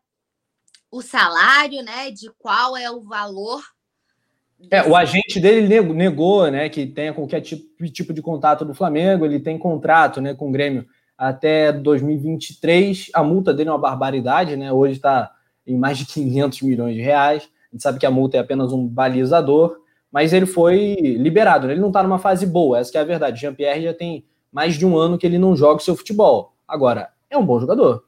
o 0.90 1.00
salário, 1.02 1.84
né? 1.84 2.10
De 2.10 2.32
qual 2.32 2.76
é 2.76 2.90
o 2.90 3.00
valor. 3.00 3.62
É, 4.70 4.82
o 4.82 4.96
agente 4.96 5.38
dele 5.38 5.80
negou, 5.92 6.50
né, 6.50 6.68
que 6.68 6.86
tenha 6.86 7.12
qualquer 7.12 7.40
tipo, 7.40 7.86
tipo 7.90 8.12
de 8.12 8.22
contato 8.22 8.64
do 8.64 8.74
Flamengo, 8.74 9.24
ele 9.24 9.38
tem 9.38 9.58
contrato, 9.58 10.20
né, 10.20 10.34
com 10.34 10.48
o 10.48 10.52
Grêmio 10.52 10.86
até 11.16 11.72
2023. 11.72 13.10
A 13.14 13.22
multa 13.22 13.52
dele 13.52 13.68
é 13.68 13.72
uma 13.72 13.78
barbaridade, 13.78 14.56
né? 14.56 14.72
Hoje 14.72 14.94
está 14.94 15.30
em 15.66 15.76
mais 15.76 15.98
de 15.98 16.06
500 16.06 16.62
milhões 16.62 16.94
de 16.94 17.00
reais. 17.00 17.48
A 17.70 17.74
gente 17.74 17.82
sabe 17.82 17.98
que 17.98 18.06
a 18.06 18.10
multa 18.10 18.36
é 18.36 18.40
apenas 18.40 18.72
um 18.72 18.86
balizador, 18.86 19.78
mas 20.12 20.32
ele 20.32 20.46
foi 20.46 20.94
liberado. 21.00 21.66
Né? 21.66 21.72
Ele 21.72 21.80
não 21.80 21.88
está 21.88 22.02
numa 22.02 22.18
fase 22.18 22.46
boa, 22.46 22.78
essa 22.78 22.96
é 22.98 23.00
a 23.00 23.04
verdade. 23.04 23.40
Jean-Pierre 23.40 23.82
já 23.82 23.94
tem 23.94 24.24
mais 24.52 24.74
de 24.74 24.86
um 24.86 24.96
ano 24.96 25.18
que 25.18 25.26
ele 25.26 25.38
não 25.38 25.56
joga 25.56 25.80
o 25.80 25.84
seu 25.84 25.96
futebol. 25.96 26.54
Agora, 26.66 27.10
é 27.28 27.36
um 27.36 27.44
bom 27.44 27.58
jogador. 27.58 28.04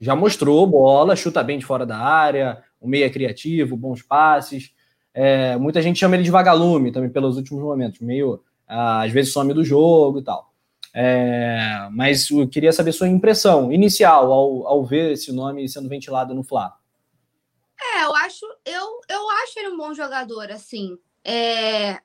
Já 0.00 0.16
mostrou 0.16 0.66
bola, 0.66 1.16
chuta 1.16 1.42
bem 1.42 1.58
de 1.58 1.64
fora 1.64 1.86
da 1.86 1.96
área, 1.96 2.62
o 2.80 2.88
meio 2.88 3.04
é 3.04 3.10
criativo, 3.10 3.76
bons 3.76 4.02
passes. 4.02 4.72
É, 5.14 5.56
muita 5.56 5.82
gente 5.82 5.98
chama 5.98 6.16
ele 6.16 6.24
de 6.24 6.30
vagalume 6.30 6.90
também 6.90 7.10
pelos 7.10 7.36
últimos 7.36 7.62
momentos, 7.62 8.00
meio 8.00 8.42
às 8.66 9.12
vezes 9.12 9.32
some 9.32 9.52
do 9.52 9.64
jogo 9.64 10.20
e 10.20 10.22
tal. 10.22 10.52
É, 10.94 11.88
mas 11.90 12.30
eu 12.30 12.46
queria 12.48 12.72
saber 12.72 12.92
sua 12.92 13.08
impressão 13.08 13.72
inicial 13.72 14.30
ao, 14.30 14.66
ao 14.66 14.84
ver 14.84 15.12
esse 15.12 15.32
nome 15.32 15.68
sendo 15.68 15.88
ventilado 15.88 16.34
no 16.34 16.42
Fla. 16.42 16.74
É, 17.80 18.04
eu 18.04 18.14
acho, 18.16 18.46
eu, 18.64 19.00
eu 19.08 19.30
acho 19.42 19.58
ele 19.58 19.68
um 19.68 19.76
bom 19.76 19.94
jogador, 19.94 20.50
assim. 20.50 20.96
É, 21.24 22.00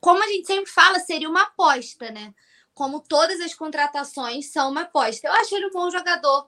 como 0.00 0.22
a 0.22 0.26
gente 0.26 0.46
sempre 0.46 0.70
fala, 0.70 0.98
seria 0.98 1.28
uma 1.28 1.42
aposta, 1.42 2.10
né? 2.10 2.34
Como 2.74 3.00
todas 3.00 3.40
as 3.40 3.54
contratações 3.54 4.50
são 4.50 4.70
uma 4.70 4.82
aposta. 4.82 5.28
Eu 5.28 5.32
acho 5.32 5.54
ele 5.54 5.66
um 5.66 5.72
bom 5.72 5.90
jogador. 5.90 6.46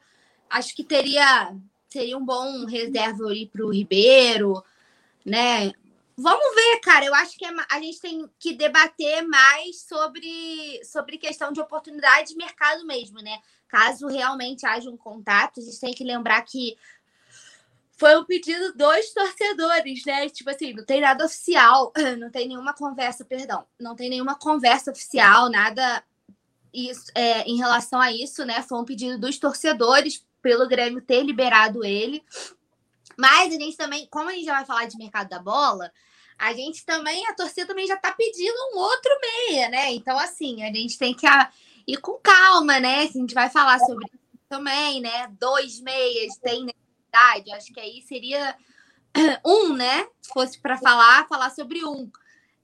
Acho 0.50 0.74
que 0.74 0.84
teria, 0.84 1.54
seria 1.88 2.18
um 2.18 2.24
bom 2.24 2.66
reserva 2.66 3.24
ali 3.24 3.46
para 3.46 3.64
o 3.64 3.72
Ribeiro, 3.72 4.62
né? 5.24 5.72
Vamos 6.16 6.54
ver, 6.54 6.80
cara. 6.80 7.04
Eu 7.04 7.14
acho 7.14 7.36
que 7.36 7.44
é, 7.44 7.50
a 7.70 7.80
gente 7.80 8.00
tem 8.00 8.28
que 8.38 8.54
debater 8.54 9.26
mais 9.26 9.82
sobre, 9.82 10.82
sobre 10.84 11.18
questão 11.18 11.52
de 11.52 11.60
oportunidade 11.60 12.28
de 12.30 12.36
mercado 12.36 12.86
mesmo, 12.86 13.20
né? 13.20 13.38
Caso 13.68 14.06
realmente 14.06 14.64
haja 14.64 14.88
um 14.88 14.96
contato, 14.96 15.60
a 15.60 15.62
gente 15.62 15.80
tem 15.80 15.92
que 15.92 16.04
lembrar 16.04 16.40
que 16.42 16.76
foi 17.98 18.16
um 18.16 18.24
pedido 18.24 18.72
dos 18.74 19.12
torcedores, 19.12 20.04
né? 20.04 20.28
Tipo 20.30 20.50
assim, 20.50 20.72
não 20.72 20.84
tem 20.84 21.00
nada 21.00 21.24
oficial, 21.24 21.92
não 22.18 22.30
tem 22.30 22.48
nenhuma 22.48 22.72
conversa, 22.72 23.24
perdão, 23.24 23.66
não 23.78 23.94
tem 23.94 24.08
nenhuma 24.08 24.34
conversa 24.38 24.90
oficial, 24.90 25.50
nada 25.50 26.02
isso, 26.72 27.10
é, 27.14 27.42
em 27.42 27.56
relação 27.56 28.00
a 28.00 28.12
isso, 28.12 28.44
né? 28.44 28.62
Foi 28.62 28.78
um 28.78 28.84
pedido 28.84 29.18
dos 29.18 29.38
torcedores 29.38 30.24
pelo 30.42 30.68
Grêmio 30.68 31.00
ter 31.00 31.22
liberado 31.22 31.84
ele. 31.84 32.22
Mas 33.16 33.54
a 33.54 33.58
gente 33.58 33.76
também, 33.76 34.06
como 34.10 34.28
a 34.28 34.32
gente 34.32 34.44
já 34.44 34.54
vai 34.54 34.64
falar 34.64 34.86
de 34.86 34.98
mercado 34.98 35.28
da 35.28 35.38
bola, 35.38 35.90
a 36.38 36.52
gente 36.52 36.84
também, 36.84 37.26
a 37.26 37.34
torcida 37.34 37.66
também 37.66 37.86
já 37.86 37.96
tá 37.96 38.12
pedindo 38.12 38.56
um 38.72 38.78
outro 38.78 39.10
meia, 39.20 39.68
né? 39.68 39.92
Então, 39.92 40.18
assim, 40.18 40.62
a 40.62 40.72
gente 40.72 40.98
tem 40.98 41.14
que 41.14 41.26
ir 41.86 41.96
com 41.98 42.18
calma, 42.18 42.78
né? 42.78 43.02
A 43.02 43.06
gente 43.06 43.34
vai 43.34 43.48
falar 43.48 43.78
sobre 43.78 44.04
isso 44.06 44.38
também, 44.48 45.00
né? 45.00 45.28
Dois 45.40 45.80
meias, 45.80 46.36
tem 46.36 46.66
idade, 47.08 47.52
acho 47.52 47.72
que 47.72 47.80
aí 47.80 48.02
seria 48.02 48.54
um, 49.44 49.72
né? 49.72 50.06
Se 50.20 50.30
fosse 50.30 50.60
para 50.60 50.76
falar, 50.76 51.26
falar 51.26 51.50
sobre 51.50 51.84
um. 51.84 52.10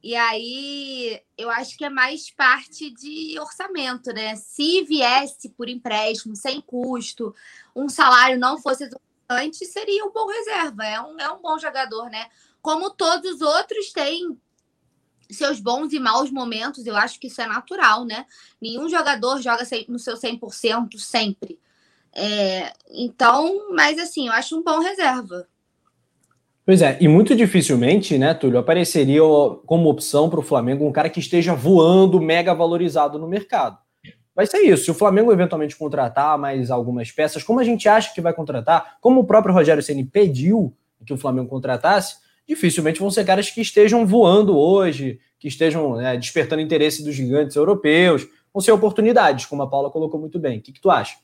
E 0.03 0.17
aí 0.17 1.23
eu 1.39 1.49
acho 1.49 1.79
que 1.79 1.85
é 1.85 1.91
mais 1.91 2.29
parte 2.31 2.91
de 2.91 3.39
orçamento, 3.39 4.13
né? 4.13 4.35
Se 4.37 4.83
viesse 4.83 5.49
por 5.51 5.69
empréstimo, 5.69 6.35
sem 6.37 6.61
custo, 6.61 7.35
um 7.75 7.89
salário 7.89 8.39
não 8.39 8.61
fosse 8.61 8.91
seria 9.67 10.05
um 10.05 10.13
bom 10.13 10.27
reserva. 10.27 10.85
É 10.85 11.01
um, 11.01 11.19
é 11.19 11.31
um 11.31 11.41
bom 11.41 11.59
jogador, 11.59 12.11
né? 12.11 12.27
Como 12.61 12.91
todos 12.91 13.35
os 13.35 13.41
outros 13.41 13.93
têm 13.93 14.39
seus 15.31 15.61
bons 15.61 15.93
e 15.93 15.99
maus 15.99 16.31
momentos, 16.31 16.87
eu 16.87 16.97
acho 16.97 17.19
que 17.19 17.27
isso 17.27 17.41
é 17.41 17.47
natural, 17.47 18.05
né? 18.05 18.27
Nenhum 18.61 18.89
jogador 18.89 19.41
joga 19.41 19.65
no 19.89 19.99
seu 19.99 20.15
100% 20.15 20.99
sempre. 20.99 21.59
É, 22.15 22.73
então, 22.91 23.73
mas 23.75 23.99
assim, 23.99 24.27
eu 24.29 24.33
acho 24.33 24.59
um 24.59 24.63
bom 24.63 24.79
reserva. 24.81 25.47
Pois 26.65 26.81
é, 26.81 26.97
e 27.01 27.09
muito 27.09 27.35
dificilmente, 27.35 28.17
né, 28.17 28.35
Túlio, 28.35 28.59
apareceria 28.59 29.23
como 29.67 29.89
opção 29.89 30.31
para 30.31 30.39
o 30.39 30.45
Flamengo 30.45 30.87
um 30.87 30.93
cara 30.93 31.11
que 31.11 31.19
esteja 31.19 31.55
voando, 31.55 32.21
mega 32.21 32.55
valorizado 32.55 33.19
no 33.19 33.27
mercado. 33.27 33.79
Vai 34.35 34.47
ser 34.47 34.59
isso. 34.61 34.85
Se 34.85 34.91
o 34.91 34.95
Flamengo 34.95 35.33
eventualmente 35.33 35.77
contratar 35.77 36.39
mais 36.39 36.71
algumas 36.71 37.11
peças, 37.11 37.43
como 37.43 37.61
a 37.61 37.65
gente 37.65 37.89
acha 37.89 38.15
que 38.15 38.21
vai 38.21 38.33
contratar, 38.33 38.97
como 39.01 39.21
o 39.21 39.25
próprio 39.25 39.55
Rogério 39.55 39.83
Ceni 39.83 40.05
pediu 40.05 40.75
que 41.05 41.13
o 41.13 41.19
Flamengo 41.19 41.49
contratasse, 41.49 42.17
dificilmente 42.47 43.01
vão 43.01 43.11
ser 43.11 43.25
caras 43.25 43.51
que 43.51 43.61
estejam 43.61 44.07
voando 44.07 44.57
hoje, 44.57 45.19
que 45.39 45.49
estejam 45.49 45.97
né, 45.97 46.17
despertando 46.17 46.63
interesse 46.63 47.03
dos 47.03 47.15
gigantes 47.15 47.57
europeus, 47.57 48.27
vão 48.53 48.61
ser 48.61 48.73
oportunidades, 48.73 49.47
como 49.47 49.63
a 49.63 49.67
Paula 49.69 49.91
colocou 49.91 50.21
muito 50.21 50.39
bem. 50.39 50.59
O 50.59 50.63
que, 50.63 50.73
que 50.73 50.81
tu 50.81 50.91
acha? 50.91 51.17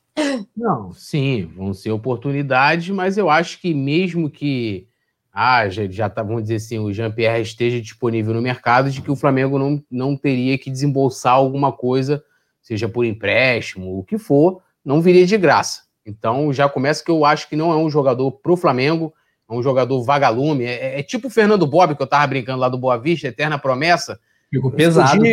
Não, 0.56 0.92
sim, 0.92 1.48
vão 1.56 1.72
ser 1.72 1.92
oportunidades, 1.92 2.88
mas 2.90 3.16
eu 3.16 3.30
acho 3.30 3.60
que 3.60 3.72
mesmo 3.72 4.28
que 4.28 4.88
ah, 5.32 5.68
já, 5.68 5.86
já 5.88 6.10
tá, 6.10 6.22
vamos 6.22 6.42
dizer 6.42 6.56
assim, 6.56 6.78
o 6.78 6.92
Jean-Pierre 6.92 7.42
esteja 7.42 7.80
disponível 7.80 8.34
no 8.34 8.42
mercado, 8.42 8.90
de 8.90 9.00
que 9.00 9.10
o 9.10 9.16
Flamengo 9.16 9.56
não, 9.58 9.80
não 9.88 10.16
teria 10.16 10.58
que 10.58 10.70
desembolsar 10.70 11.34
alguma 11.34 11.70
coisa, 11.70 12.22
seja 12.68 12.86
por 12.86 13.02
empréstimo, 13.06 13.98
o 13.98 14.04
que 14.04 14.18
for, 14.18 14.60
não 14.84 15.00
viria 15.00 15.24
de 15.24 15.38
graça. 15.38 15.84
Então 16.04 16.52
já 16.52 16.68
começa 16.68 17.02
que 17.02 17.10
eu 17.10 17.24
acho 17.24 17.48
que 17.48 17.56
não 17.56 17.72
é 17.72 17.76
um 17.76 17.88
jogador 17.88 18.30
pro 18.30 18.58
Flamengo, 18.58 19.10
é 19.48 19.54
um 19.54 19.62
jogador 19.62 20.02
vagalume, 20.02 20.64
é, 20.64 20.96
é, 20.96 21.00
é 21.00 21.02
tipo 21.02 21.28
o 21.28 21.30
Fernando 21.30 21.66
Bob, 21.66 21.96
que 21.96 22.02
eu 22.02 22.06
tava 22.06 22.26
brincando 22.26 22.58
lá 22.58 22.68
do 22.68 22.76
Boa 22.76 22.98
Vista, 22.98 23.26
Eterna 23.26 23.58
Promessa. 23.58 24.20
Ficou 24.50 24.70
pesado, 24.70 25.24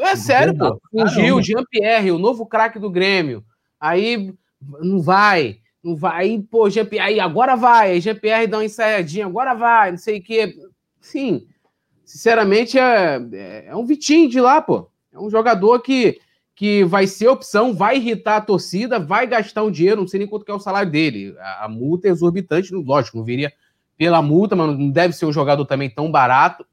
É 0.00 0.16
sério, 0.16 0.58
pô. 0.58 0.80
Fugiu, 0.90 1.40
Jean-Pierre, 1.40 2.10
o 2.10 2.18
novo 2.18 2.44
craque 2.44 2.80
do 2.80 2.90
Grêmio. 2.90 3.44
Aí 3.78 4.34
não 4.60 5.00
vai. 5.00 5.58
Não 5.84 5.94
vai, 5.94 6.42
pô, 6.50 6.68
GPR, 6.68 7.20
agora 7.20 7.54
vai, 7.54 7.92
aí 7.92 8.00
GPR 8.00 8.48
dá 8.48 8.56
uma 8.56 8.64
ensaiadinha, 8.64 9.24
agora 9.24 9.54
vai, 9.54 9.92
não 9.92 9.98
sei 9.98 10.18
o 10.18 10.22
quê. 10.22 10.52
Sim, 11.00 11.46
sinceramente, 12.04 12.76
é, 12.76 13.24
é, 13.32 13.66
é 13.68 13.76
um 13.76 13.86
Vitinho 13.86 14.28
de 14.28 14.40
lá, 14.40 14.60
pô. 14.60 14.90
É 15.12 15.20
um 15.20 15.30
jogador 15.30 15.78
que, 15.78 16.18
que 16.56 16.82
vai 16.84 17.06
ser 17.06 17.28
opção, 17.28 17.74
vai 17.74 17.98
irritar 17.98 18.36
a 18.38 18.40
torcida, 18.40 18.98
vai 18.98 19.26
gastar 19.26 19.62
um 19.62 19.70
dinheiro, 19.70 20.00
não 20.00 20.08
sei 20.08 20.18
nem 20.18 20.26
quanto 20.26 20.50
é 20.50 20.54
o 20.54 20.58
salário 20.58 20.90
dele. 20.90 21.36
A, 21.38 21.66
a 21.66 21.68
multa 21.68 22.08
é 22.08 22.10
exorbitante, 22.10 22.74
lógico, 22.74 23.18
não 23.18 23.24
viria 23.24 23.52
pela 23.96 24.22
multa, 24.22 24.56
mas 24.56 24.78
não 24.78 24.90
deve 24.90 25.12
ser 25.12 25.26
um 25.26 25.32
jogador 25.32 25.66
também 25.66 25.90
tão 25.90 26.10
barato. 26.10 26.66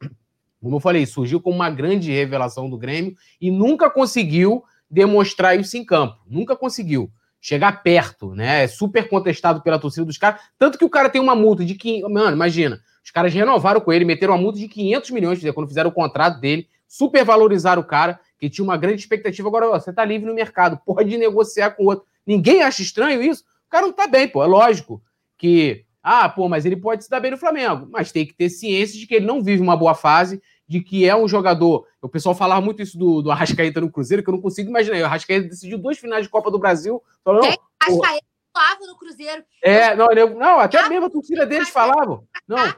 Como 0.62 0.78
eu 0.78 0.80
falei, 0.80 1.06
surgiu 1.06 1.42
como 1.42 1.58
uma 1.58 1.70
grande 1.70 2.10
revelação 2.10 2.70
do 2.70 2.78
Grêmio 2.78 3.14
e 3.42 3.52
nunca 3.52 3.90
conseguiu 3.90 4.64
demonstrar 4.90 5.60
isso 5.60 5.76
em 5.76 5.84
campo. 5.84 6.18
Nunca 6.26 6.56
conseguiu 6.56 7.12
chegar 7.42 7.84
perto, 7.84 8.34
né? 8.34 8.64
É 8.64 8.68
super 8.68 9.10
contestado 9.10 9.62
pela 9.62 9.78
torcida 9.78 10.06
dos 10.06 10.18
caras. 10.18 10.40
Tanto 10.58 10.78
que 10.78 10.86
o 10.86 10.90
cara 10.90 11.10
tem 11.10 11.22
uma 11.22 11.36
multa 11.36 11.66
de 11.66 11.76
500. 11.76 12.10
Mano, 12.10 12.32
imagina. 12.32 12.80
Os 13.04 13.12
caras 13.12 13.34
renovaram 13.34 13.82
com 13.82 13.92
ele, 13.92 14.06
meteram 14.06 14.34
uma 14.34 14.42
multa 14.42 14.60
de 14.60 14.70
500 14.70 15.12
milhões 15.12 15.52
quando 15.54 15.68
fizeram 15.68 15.90
o 15.90 15.94
contrato 15.94 16.40
dele, 16.40 16.70
supervalorizaram 16.88 17.82
o 17.82 17.86
cara, 17.86 18.18
que 18.44 18.50
tinha 18.50 18.66
uma 18.66 18.76
grande 18.76 19.00
expectativa. 19.00 19.48
Agora, 19.48 19.70
ó, 19.70 19.80
você 19.80 19.94
tá 19.94 20.04
livre 20.04 20.28
no 20.28 20.34
mercado, 20.34 20.78
pode 20.86 21.18
negociar 21.18 21.72
com 21.72 21.86
outro. 21.86 22.06
Ninguém 22.28 22.62
acha 22.62 22.82
estranho 22.82 23.22
isso? 23.22 23.44
O 23.68 23.70
cara 23.70 23.86
não 23.86 23.94
tá 23.94 24.06
bem, 24.06 24.28
pô. 24.28 24.44
É 24.44 24.48
lógico 24.48 25.02
que, 25.38 25.86
ah, 26.02 26.28
pô, 26.28 26.50
mas 26.50 26.66
ele 26.66 26.76
pode 26.76 27.06
se 27.06 27.10
dar 27.10 27.22
bem 27.22 27.32
no 27.32 27.38
Flamengo. 27.38 27.88
Mas 27.90 28.12
tem 28.12 28.26
que 28.26 28.34
ter 28.34 28.50
ciência 28.50 29.00
de 29.00 29.08
que 29.08 29.16
ele 29.16 29.26
não 29.26 29.42
vive 29.42 29.62
uma 29.62 29.78
boa 29.78 29.96
fase, 29.96 30.42
de 30.68 30.82
que 30.82 31.08
é 31.08 31.16
um 31.16 31.28
jogador. 31.28 31.88
O 32.02 32.10
pessoal 32.10 32.36
falava 32.36 32.60
muito 32.60 32.82
isso 32.82 32.98
do, 32.98 33.22
do 33.22 33.32
Arrascaeta 33.32 33.80
no 33.80 33.92
Cruzeiro, 33.92 34.22
que 34.22 34.30
eu 34.30 34.34
não 34.34 34.42
consigo 34.42 34.70
imaginar. 34.70 35.00
O 35.00 35.06
Arrascaeta 35.06 35.48
decidiu 35.48 35.78
duas 35.78 35.98
finais 35.98 36.24
de 36.24 36.30
Copa 36.30 36.52
do 36.52 36.60
Brasil. 36.60 37.02
Falou, 37.24 37.42
não, 37.42 37.56
Arrascaeta 37.80 38.26
falava 38.54 38.86
no 38.86 38.98
Cruzeiro. 38.98 39.44
É, 39.62 39.96
não, 39.96 40.12
eu, 40.12 40.36
não 40.36 40.60
até 40.60 40.80
ah, 40.80 40.90
mesmo 40.90 41.06
a 41.06 41.10
torcida 41.10 41.46
deles 41.46 41.70
falavam. 41.70 42.26
Não, 42.48 42.76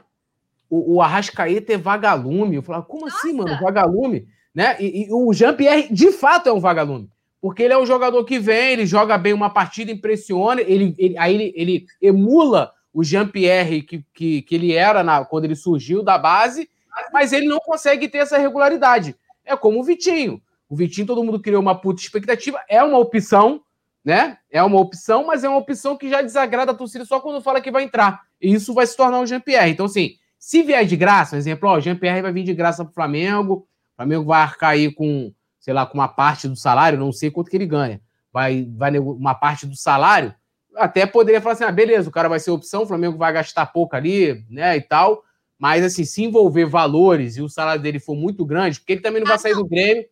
o, 0.70 0.94
o 0.94 1.02
Arrascaeta 1.02 1.72
é 1.72 1.76
vagalume. 1.76 2.56
Eu 2.56 2.62
falava, 2.62 2.84
como 2.84 3.06
Nossa. 3.06 3.16
assim, 3.16 3.32
mano? 3.32 3.58
Vagalume? 3.60 4.28
Né? 4.56 4.74
E, 4.80 5.02
e 5.02 5.12
o 5.12 5.34
Jean-Pierre, 5.34 5.92
de 5.92 6.10
fato, 6.10 6.48
é 6.48 6.52
um 6.52 6.58
vagalume. 6.58 7.10
Porque 7.42 7.62
ele 7.62 7.74
é 7.74 7.78
um 7.78 7.84
jogador 7.84 8.24
que 8.24 8.38
vem, 8.38 8.72
ele 8.72 8.86
joga 8.86 9.18
bem 9.18 9.34
uma 9.34 9.50
partida, 9.50 9.92
impressiona, 9.92 10.62
ele, 10.62 10.94
ele 10.96 11.18
aí 11.18 11.34
ele, 11.34 11.52
ele 11.54 11.86
emula 12.00 12.72
o 12.90 13.04
Jean-Pierre 13.04 13.82
que, 13.82 14.02
que, 14.14 14.40
que 14.40 14.54
ele 14.54 14.72
era 14.72 15.04
na, 15.04 15.26
quando 15.26 15.44
ele 15.44 15.54
surgiu 15.54 16.02
da 16.02 16.16
base, 16.16 16.70
mas 17.12 17.34
ele 17.34 17.46
não 17.46 17.60
consegue 17.60 18.08
ter 18.08 18.18
essa 18.18 18.38
regularidade. 18.38 19.14
É 19.44 19.54
como 19.54 19.78
o 19.78 19.84
Vitinho. 19.84 20.40
O 20.70 20.74
Vitinho, 20.74 21.06
todo 21.06 21.22
mundo 21.22 21.38
criou 21.38 21.60
uma 21.60 21.78
puta 21.78 22.00
expectativa, 22.00 22.58
é 22.66 22.82
uma 22.82 22.98
opção, 22.98 23.60
né? 24.02 24.38
É 24.50 24.62
uma 24.62 24.80
opção, 24.80 25.26
mas 25.26 25.44
é 25.44 25.48
uma 25.50 25.58
opção 25.58 25.98
que 25.98 26.08
já 26.08 26.22
desagrada 26.22 26.72
a 26.72 26.74
torcida 26.74 27.04
só 27.04 27.20
quando 27.20 27.42
fala 27.42 27.60
que 27.60 27.70
vai 27.70 27.84
entrar. 27.84 28.22
E 28.40 28.54
isso 28.54 28.72
vai 28.72 28.86
se 28.86 28.96
tornar 28.96 29.20
o 29.20 29.26
Jean-Pierre. 29.26 29.70
Então, 29.70 29.84
assim, 29.84 30.14
se 30.38 30.62
vier 30.62 30.86
de 30.86 30.96
graça, 30.96 31.32
por 31.32 31.36
exemplo, 31.36 31.68
ó, 31.68 31.76
o 31.76 31.80
Jean-Pierre 31.80 32.22
vai 32.22 32.32
vir 32.32 32.44
de 32.44 32.54
graça 32.54 32.82
para 32.82 32.90
o 32.90 32.94
Flamengo, 32.94 33.68
o 33.96 34.02
Flamengo 34.02 34.26
vai 34.26 34.42
arcar 34.42 34.70
aí 34.70 34.92
com, 34.92 35.32
sei 35.58 35.72
lá, 35.72 35.86
com 35.86 35.94
uma 35.94 36.06
parte 36.06 36.46
do 36.46 36.54
salário, 36.54 36.98
não 36.98 37.10
sei 37.10 37.30
quanto 37.30 37.50
que 37.50 37.56
ele 37.56 37.66
ganha, 37.66 37.98
vai, 38.30 38.68
vai 38.76 38.98
uma 38.98 39.34
parte 39.34 39.66
do 39.66 39.74
salário, 39.74 40.34
até 40.74 41.06
poderia 41.06 41.40
falar 41.40 41.54
assim, 41.54 41.64
ah, 41.64 41.72
beleza, 41.72 42.10
o 42.10 42.12
cara 42.12 42.28
vai 42.28 42.38
ser 42.38 42.50
opção, 42.50 42.82
o 42.82 42.86
Flamengo 42.86 43.16
vai 43.16 43.32
gastar 43.32 43.64
pouco 43.64 43.96
ali, 43.96 44.44
né, 44.50 44.76
e 44.76 44.82
tal, 44.82 45.22
mas 45.58 45.82
assim, 45.82 46.04
se 46.04 46.22
envolver 46.22 46.66
valores 46.66 47.38
e 47.38 47.42
o 47.42 47.48
salário 47.48 47.80
dele 47.80 47.98
for 47.98 48.14
muito 48.14 48.44
grande, 48.44 48.78
porque 48.78 48.92
ele 48.92 49.00
também 49.00 49.20
não 49.20 49.28
vai 49.28 49.38
sair 49.38 49.54
do 49.54 49.66
Grêmio, 49.66 50.04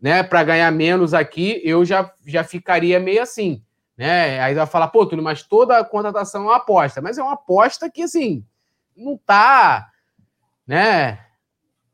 né, 0.00 0.24
para 0.24 0.42
ganhar 0.42 0.72
menos 0.72 1.14
aqui, 1.14 1.60
eu 1.62 1.84
já, 1.84 2.12
já 2.26 2.42
ficaria 2.42 2.98
meio 2.98 3.22
assim, 3.22 3.62
né, 3.96 4.40
aí 4.40 4.56
vai 4.56 4.66
falar, 4.66 4.88
pô, 4.88 5.06
Túlio, 5.06 5.22
mas 5.22 5.44
toda 5.44 5.78
a 5.78 5.84
contratação 5.84 6.42
é 6.42 6.46
uma 6.46 6.56
aposta, 6.56 7.00
mas 7.00 7.16
é 7.16 7.22
uma 7.22 7.34
aposta 7.34 7.88
que, 7.88 8.02
assim, 8.02 8.44
não 8.96 9.16
tá, 9.16 9.88
né? 10.66 11.18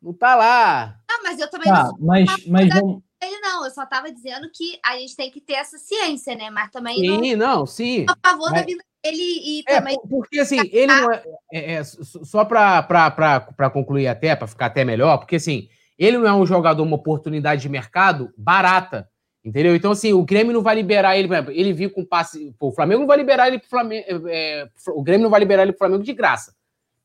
Não 0.02 0.12
tá 0.12 0.34
lá. 0.34 1.00
Mas 1.26 1.40
eu 1.40 1.50
também 1.50 1.72
tá, 1.72 1.84
não 1.84 1.96
mas, 1.98 2.46
mas 2.46 2.68
vamos... 2.68 3.02
ele 3.20 3.40
não, 3.40 3.64
eu 3.64 3.70
só 3.72 3.82
estava 3.82 4.12
dizendo 4.12 4.48
que 4.54 4.78
a 4.84 4.96
gente 4.96 5.16
tem 5.16 5.28
que 5.28 5.40
ter 5.40 5.54
essa 5.54 5.76
ciência, 5.76 6.36
né? 6.36 6.50
Mas 6.50 6.70
também 6.70 6.96
sim, 6.96 7.34
não, 7.34 7.58
não 7.58 7.66
sim. 7.66 8.06
A 8.08 8.30
favor 8.30 8.50
mas... 8.52 8.60
da 8.60 8.66
vida 8.66 8.84
dele 9.02 9.18
e 9.20 9.64
é, 9.66 9.76
também. 9.76 9.98
Porque 10.08 10.38
assim, 10.38 10.60
ele 10.72 10.86
não 10.86 11.10
é, 11.10 11.24
é, 11.52 11.72
é 11.74 11.84
só 11.84 12.44
para 12.44 13.70
concluir 13.72 14.06
até, 14.06 14.36
para 14.36 14.46
ficar 14.46 14.66
até 14.66 14.84
melhor, 14.84 15.18
porque 15.18 15.34
assim, 15.34 15.68
ele 15.98 16.16
não 16.16 16.28
é 16.28 16.32
um 16.32 16.46
jogador, 16.46 16.84
uma 16.84 16.96
oportunidade 16.96 17.62
de 17.62 17.68
mercado 17.68 18.32
barata. 18.38 19.08
Entendeu? 19.44 19.76
Então, 19.76 19.92
assim, 19.92 20.12
o 20.12 20.24
Grêmio 20.24 20.52
não 20.52 20.60
vai 20.60 20.74
liberar 20.74 21.16
ele, 21.16 21.28
ele 21.52 21.72
viu 21.72 21.88
com 21.88 22.04
passe. 22.04 22.52
Pô, 22.58 22.68
o 22.68 22.72
Flamengo 22.72 23.02
não 23.02 23.06
vai 23.06 23.16
liberar 23.16 23.46
ele 23.46 23.60
pro 23.60 23.68
Flamengo. 23.68 24.04
É, 24.28 24.68
o 24.88 25.02
Grêmio 25.04 25.22
não 25.22 25.30
vai 25.30 25.38
liberar 25.38 25.62
ele 25.62 25.70
pro 25.70 25.78
Flamengo 25.78 26.02
de 26.02 26.12
graça. 26.12 26.52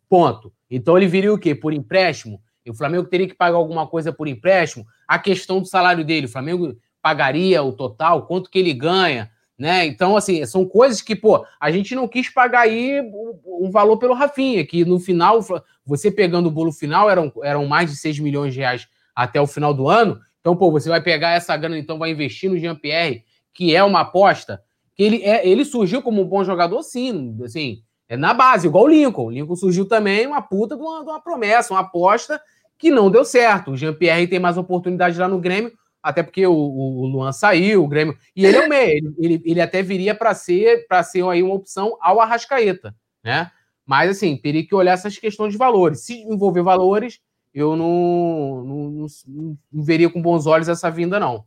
Ponto. 0.10 0.52
Então 0.68 0.98
ele 0.98 1.08
viria 1.08 1.32
o 1.32 1.38
quê? 1.38 1.54
Por 1.54 1.72
empréstimo? 1.72 2.42
O 2.68 2.74
Flamengo 2.74 3.08
teria 3.08 3.28
que 3.28 3.36
pagar 3.36 3.58
alguma 3.58 3.88
coisa 3.88 4.12
por 4.14 4.28
empréstimo? 4.28 4.86
A 5.08 5.18
questão 5.18 5.60
do 5.60 5.68
salário 5.68 6.06
dele, 6.06 6.28
o 6.28 6.30
Flamengo 6.30 6.76
pagaria 7.02 7.64
o 7.64 7.72
total, 7.72 8.26
quanto 8.28 8.50
que 8.50 8.60
ele 8.60 8.74
ganha, 8.74 9.32
né? 9.58 9.86
Então, 9.86 10.16
assim, 10.16 10.46
são 10.46 10.66
coisas 10.66 11.02
que, 11.02 11.16
pô, 11.16 11.46
a 11.60 11.72
gente 11.72 11.96
não 11.96 12.08
quis 12.08 12.30
pagar 12.30 12.62
aí 12.62 13.02
um 13.46 13.70
valor 13.72 13.98
pelo 13.98 14.14
Rafinha, 14.14 14.66
que 14.66 14.86
no 14.86 15.00
final, 15.00 15.40
você 15.86 16.12
pegando 16.12 16.48
o 16.48 16.52
bolo 16.52 16.72
final, 16.72 17.10
eram, 17.10 17.32
eram 17.44 17.66
mais 17.66 17.90
de 17.90 17.98
6 17.98 18.20
milhões 18.20 18.54
de 18.54 18.60
reais 18.60 18.88
até 19.16 19.42
o 19.42 19.48
final 19.48 19.74
do 19.74 19.88
ano. 19.88 20.20
Então, 20.40 20.56
pô, 20.56 20.72
você 20.72 20.90
vai 20.90 21.02
pegar 21.02 21.32
essa 21.32 21.56
grana, 21.56 21.78
então 21.78 22.00
vai 22.00 22.12
investir 22.12 22.50
no 22.50 22.58
Jean-Pierre, 22.58 23.24
que 23.54 23.76
é 23.76 23.84
uma 23.84 24.02
aposta, 24.02 24.64
que 24.96 25.04
ele, 25.04 25.24
é, 25.24 25.48
ele 25.48 25.66
surgiu 25.66 26.02
como 26.02 26.22
um 26.22 26.28
bom 26.28 26.44
jogador, 26.44 26.82
sim, 26.84 27.38
assim, 27.44 27.84
é 28.12 28.18
na 28.18 28.34
base, 28.34 28.68
igual 28.68 28.84
o 28.84 28.88
Lincoln. 28.90 29.28
O 29.28 29.32
Lincoln 29.32 29.56
surgiu 29.56 29.88
também 29.88 30.28
uma 30.28 30.42
puta 30.42 30.76
de 30.76 30.82
uma, 30.82 31.02
de 31.02 31.10
uma 31.10 31.22
promessa, 31.22 31.74
uma 31.74 31.80
aposta 31.80 32.42
que 32.78 32.92
não 32.92 33.10
deu 33.10 33.24
certo. 33.24 33.72
O 33.72 33.78
Jean-Pierre 33.78 34.28
tem 34.28 34.38
mais 34.38 34.58
oportunidade 34.58 35.18
lá 35.18 35.30
no 35.30 35.40
Grêmio, 35.40 35.72
até 36.04 36.22
porque 36.22 36.46
o, 36.46 36.54
o, 36.54 37.06
Luan 37.06 37.32
saiu, 37.32 37.86
o 37.86 37.88
Grêmio. 37.88 38.14
E 38.36 38.46
ele 38.46 38.58
é 38.58 38.66
o 38.66 38.68
meio, 38.68 38.98
ele, 38.98 39.16
ele, 39.18 39.42
ele 39.46 39.62
até 39.62 39.82
viria 39.82 40.14
para 40.14 40.34
ser 40.34 40.86
para 40.90 41.02
ser 41.04 41.24
aí 41.24 41.42
uma 41.42 41.56
opção 41.56 41.98
ao 42.02 42.20
Arrascaeta, 42.20 42.94
né? 43.24 43.50
Mas 43.86 44.12
assim, 44.12 44.36
teria 44.36 44.68
que 44.68 44.76
olhar 44.76 44.92
essas 44.92 45.18
questões 45.18 45.54
de 45.54 45.58
valores. 45.58 46.02
Se 46.02 46.22
envolver 46.24 46.64
valores, 46.64 47.22
eu 47.54 47.78
não, 47.78 48.66
não, 48.66 48.90
não, 48.90 49.58
não 49.72 49.84
veria 49.86 50.10
com 50.10 50.22
bons 50.22 50.46
olhos 50.48 50.68
essa 50.68 50.92
vinda, 50.92 51.18
não. 51.18 51.46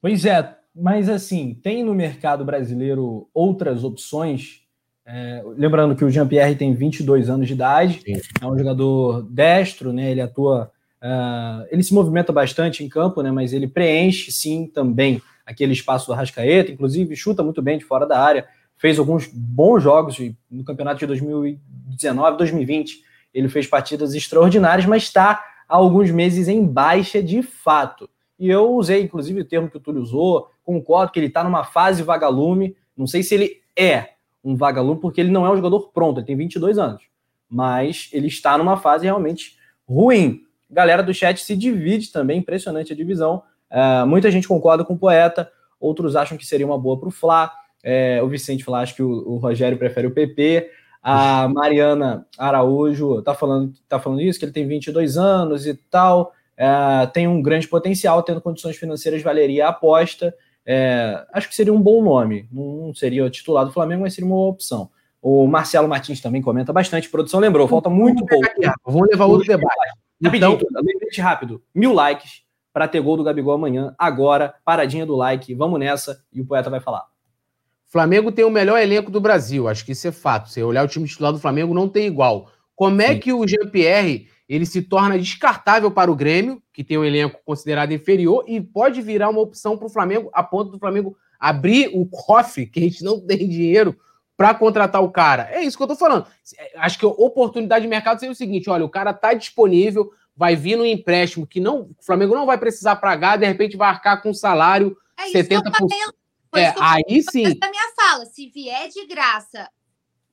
Pois 0.00 0.24
é, 0.24 0.56
mas 0.72 1.08
assim, 1.08 1.54
tem 1.60 1.82
no 1.82 1.92
mercado 1.92 2.44
brasileiro 2.44 3.28
outras 3.34 3.82
opções 3.82 4.59
é, 5.06 5.42
lembrando 5.56 5.96
que 5.96 6.04
o 6.04 6.10
Jean-Pierre 6.10 6.54
tem 6.54 6.74
22 6.74 7.28
anos 7.28 7.46
de 7.46 7.54
idade, 7.54 8.00
Sim. 8.04 8.20
é 8.40 8.46
um 8.46 8.56
jogador 8.56 9.22
destro, 9.22 9.92
né? 9.92 10.10
Ele 10.10 10.20
atua, 10.20 10.70
uh, 11.02 11.66
ele 11.70 11.82
se 11.82 11.92
movimenta 11.92 12.32
bastante 12.32 12.84
em 12.84 12.88
campo, 12.88 13.22
né? 13.22 13.30
Mas 13.30 13.52
ele 13.52 13.66
preenche 13.66 14.30
sim 14.30 14.66
também 14.66 15.20
aquele 15.44 15.72
espaço 15.72 16.06
do 16.06 16.12
Arrascaeta, 16.12 16.70
inclusive 16.70 17.16
chuta 17.16 17.42
muito 17.42 17.60
bem 17.60 17.76
de 17.76 17.84
fora 17.84 18.06
da 18.06 18.20
área, 18.20 18.46
fez 18.76 18.98
alguns 18.98 19.26
bons 19.32 19.82
jogos 19.82 20.16
no 20.50 20.64
campeonato 20.64 21.00
de 21.00 21.06
2019, 21.06 22.38
2020. 22.38 23.02
Ele 23.34 23.48
fez 23.48 23.66
partidas 23.66 24.14
extraordinárias, 24.14 24.86
mas 24.86 25.02
está 25.02 25.44
há 25.68 25.76
alguns 25.76 26.10
meses 26.10 26.48
em 26.48 26.64
baixa 26.64 27.22
de 27.22 27.42
fato. 27.42 28.08
E 28.38 28.48
eu 28.48 28.72
usei, 28.74 29.02
inclusive, 29.02 29.40
o 29.40 29.44
termo 29.44 29.68
que 29.68 29.76
o 29.76 29.80
Túlio 29.80 30.00
usou, 30.00 30.50
concordo 30.64 31.12
que 31.12 31.18
ele 31.18 31.26
está 31.26 31.44
numa 31.44 31.64
fase 31.64 32.02
vagalume. 32.02 32.76
Não 32.96 33.06
sei 33.06 33.22
se 33.22 33.34
ele 33.34 33.60
é 33.76 34.14
um 34.42 34.56
vagalume, 34.56 35.00
porque 35.00 35.20
ele 35.20 35.30
não 35.30 35.46
é 35.46 35.50
um 35.50 35.56
jogador 35.56 35.90
pronto, 35.92 36.18
ele 36.18 36.26
tem 36.26 36.36
22 36.36 36.78
anos. 36.78 37.02
Mas 37.48 38.08
ele 38.12 38.28
está 38.28 38.56
numa 38.56 38.76
fase 38.76 39.04
realmente 39.04 39.56
ruim. 39.88 40.42
Galera 40.70 41.02
do 41.02 41.12
chat 41.12 41.40
se 41.40 41.56
divide 41.56 42.12
também, 42.12 42.38
impressionante 42.38 42.92
a 42.92 42.96
divisão. 42.96 43.42
Uh, 43.70 44.06
muita 44.06 44.30
gente 44.30 44.48
concorda 44.48 44.84
com 44.84 44.94
o 44.94 44.98
poeta, 44.98 45.50
outros 45.78 46.16
acham 46.16 46.38
que 46.38 46.46
seria 46.46 46.66
uma 46.66 46.78
boa 46.78 46.98
para 46.98 47.08
o 47.08 47.12
Fla. 47.12 47.50
É, 47.82 48.22
o 48.22 48.28
Vicente 48.28 48.62
fala, 48.64 48.80
acho 48.80 48.94
que 48.94 49.02
o, 49.02 49.10
o, 49.10 49.36
Rogério 49.38 49.78
prefere 49.78 50.06
o 50.06 50.10
PP. 50.10 50.70
A 51.02 51.48
Mariana 51.48 52.26
Araújo 52.38 53.22
tá 53.22 53.34
falando, 53.34 53.72
tá 53.88 53.98
falando 53.98 54.20
isso, 54.20 54.38
que 54.38 54.44
ele 54.44 54.52
tem 54.52 54.66
22 54.66 55.16
anos 55.16 55.66
e 55.66 55.74
tal. 55.74 56.32
É, 56.56 57.06
tem 57.06 57.26
um 57.26 57.40
grande 57.40 57.66
potencial, 57.66 58.22
tendo 58.22 58.40
condições 58.40 58.76
financeiras, 58.76 59.22
valeria 59.22 59.66
a 59.66 59.70
aposta. 59.70 60.34
É, 60.66 61.26
acho 61.32 61.48
que 61.48 61.54
seria 61.54 61.72
um 61.72 61.80
bom 61.80 62.02
nome. 62.02 62.48
Não 62.50 62.92
seria 62.94 63.24
o 63.24 63.30
titular 63.30 63.64
do 63.64 63.72
Flamengo, 63.72 64.02
mas 64.02 64.14
seria 64.14 64.28
uma 64.28 64.46
opção. 64.46 64.90
O 65.22 65.46
Marcelo 65.46 65.88
Martins 65.88 66.20
também 66.20 66.40
comenta 66.40 66.72
bastante. 66.72 67.08
produção 67.08 67.40
lembrou, 67.40 67.68
falta 67.68 67.90
muito 67.90 68.24
pouco. 68.24 68.46
Vamos 68.84 69.08
levar 69.10 69.26
outro 69.26 69.46
debate. 69.46 69.74
Rapidinho, 70.22 70.54
então, 70.54 70.82
lembrete 70.82 71.20
rápido. 71.20 71.62
Mil 71.74 71.92
likes 71.92 72.42
para 72.72 72.86
ter 72.86 73.00
gol 73.00 73.16
do 73.16 73.24
Gabigol 73.24 73.54
amanhã. 73.54 73.94
Agora, 73.98 74.54
paradinha 74.64 75.04
do 75.04 75.16
like. 75.16 75.54
Vamos 75.54 75.78
nessa 75.80 76.22
e 76.32 76.40
o 76.40 76.46
poeta 76.46 76.70
vai 76.70 76.80
falar. 76.80 77.04
Flamengo 77.86 78.30
tem 78.30 78.44
o 78.44 78.50
melhor 78.50 78.78
elenco 78.78 79.10
do 79.10 79.20
Brasil. 79.20 79.66
Acho 79.66 79.84
que 79.84 79.92
isso 79.92 80.06
é 80.06 80.12
fato. 80.12 80.48
Se 80.48 80.62
olhar 80.62 80.84
o 80.84 80.88
time 80.88 81.08
titular 81.08 81.32
do 81.32 81.40
Flamengo, 81.40 81.74
não 81.74 81.88
tem 81.88 82.06
igual. 82.06 82.48
Como 82.76 83.02
é 83.02 83.08
Sim. 83.08 83.18
que 83.18 83.32
o 83.32 83.46
Jean-Pierre 83.46 84.28
ele 84.50 84.66
se 84.66 84.82
torna 84.82 85.16
descartável 85.16 85.92
para 85.92 86.10
o 86.10 86.16
Grêmio, 86.16 86.60
que 86.72 86.82
tem 86.82 86.98
um 86.98 87.04
elenco 87.04 87.40
considerado 87.44 87.92
inferior, 87.92 88.44
e 88.48 88.60
pode 88.60 89.00
virar 89.00 89.28
uma 89.28 89.40
opção 89.40 89.78
para 89.78 89.86
o 89.86 89.90
Flamengo, 89.90 90.28
a 90.32 90.42
ponto 90.42 90.72
do 90.72 90.78
Flamengo 90.78 91.16
abrir 91.38 91.88
o 91.94 92.04
cofre, 92.04 92.66
que 92.66 92.80
a 92.80 92.82
gente 92.82 93.04
não 93.04 93.24
tem 93.24 93.48
dinheiro 93.48 93.96
para 94.36 94.52
contratar 94.52 95.04
o 95.04 95.10
cara. 95.12 95.48
É 95.52 95.62
isso 95.62 95.76
que 95.76 95.82
eu 95.84 95.86
tô 95.86 95.94
falando. 95.94 96.26
Acho 96.74 96.98
que 96.98 97.04
a 97.04 97.08
oportunidade 97.08 97.84
de 97.84 97.88
mercado 97.88 98.18
seria 98.18 98.32
o 98.32 98.36
seguinte: 98.36 98.68
olha, 98.68 98.84
o 98.84 98.90
cara 98.90 99.14
tá 99.14 99.32
disponível, 99.34 100.10
vai 100.36 100.56
vir 100.56 100.76
no 100.76 100.84
empréstimo 100.84 101.46
que 101.46 101.60
não, 101.60 101.82
o 101.82 102.04
Flamengo 102.04 102.34
não 102.34 102.44
vai 102.44 102.58
precisar 102.58 102.96
pagar, 102.96 103.36
de 103.36 103.46
repente 103.46 103.76
vai 103.76 103.88
arcar 103.88 104.20
com 104.20 104.34
salário 104.34 104.96
é 105.16 105.30
70%. 105.30 105.62
É, 106.56 106.74
aí 106.80 107.22
sim. 107.22 107.46
A 107.62 107.70
minha 107.70 107.92
fala, 107.94 108.26
se 108.26 108.48
vier 108.48 108.88
de 108.88 109.06
graça 109.06 109.68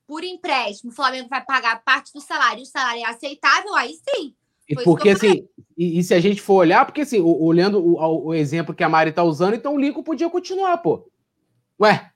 por 0.08 0.24
empréstimo, 0.24 0.92
o 0.92 0.96
Flamengo 0.96 1.28
vai 1.28 1.44
pagar 1.44 1.84
parte 1.84 2.14
do 2.14 2.22
salário, 2.22 2.64
o 2.64 2.66
salário 2.66 3.02
é 3.02 3.06
aceitável, 3.06 3.76
aí 3.76 3.94
sim. 3.94 4.34
E 4.70 4.76
porque 4.84 5.10
assim, 5.10 5.48
e, 5.78 6.00
e, 6.00 6.04
se 6.04 6.14
a 6.14 6.20
gente 6.20 6.42
for 6.42 6.56
olhar, 6.56 6.86
porque 6.86 7.02
assim, 7.02 7.22
olhando 7.22 7.80
o, 7.80 8.28
o, 8.28 8.34
exemplo 8.34 8.74
que 8.74 8.84
a 8.84 8.90
Mari 8.90 9.12
tá 9.12 9.24
usando, 9.24 9.54
então 9.54 9.76
o 9.76 9.80
Lincoln 9.80 10.04
podia 10.04 10.30
continuar, 10.30 10.78
pô. 10.78 11.08
Ué, 11.80 12.10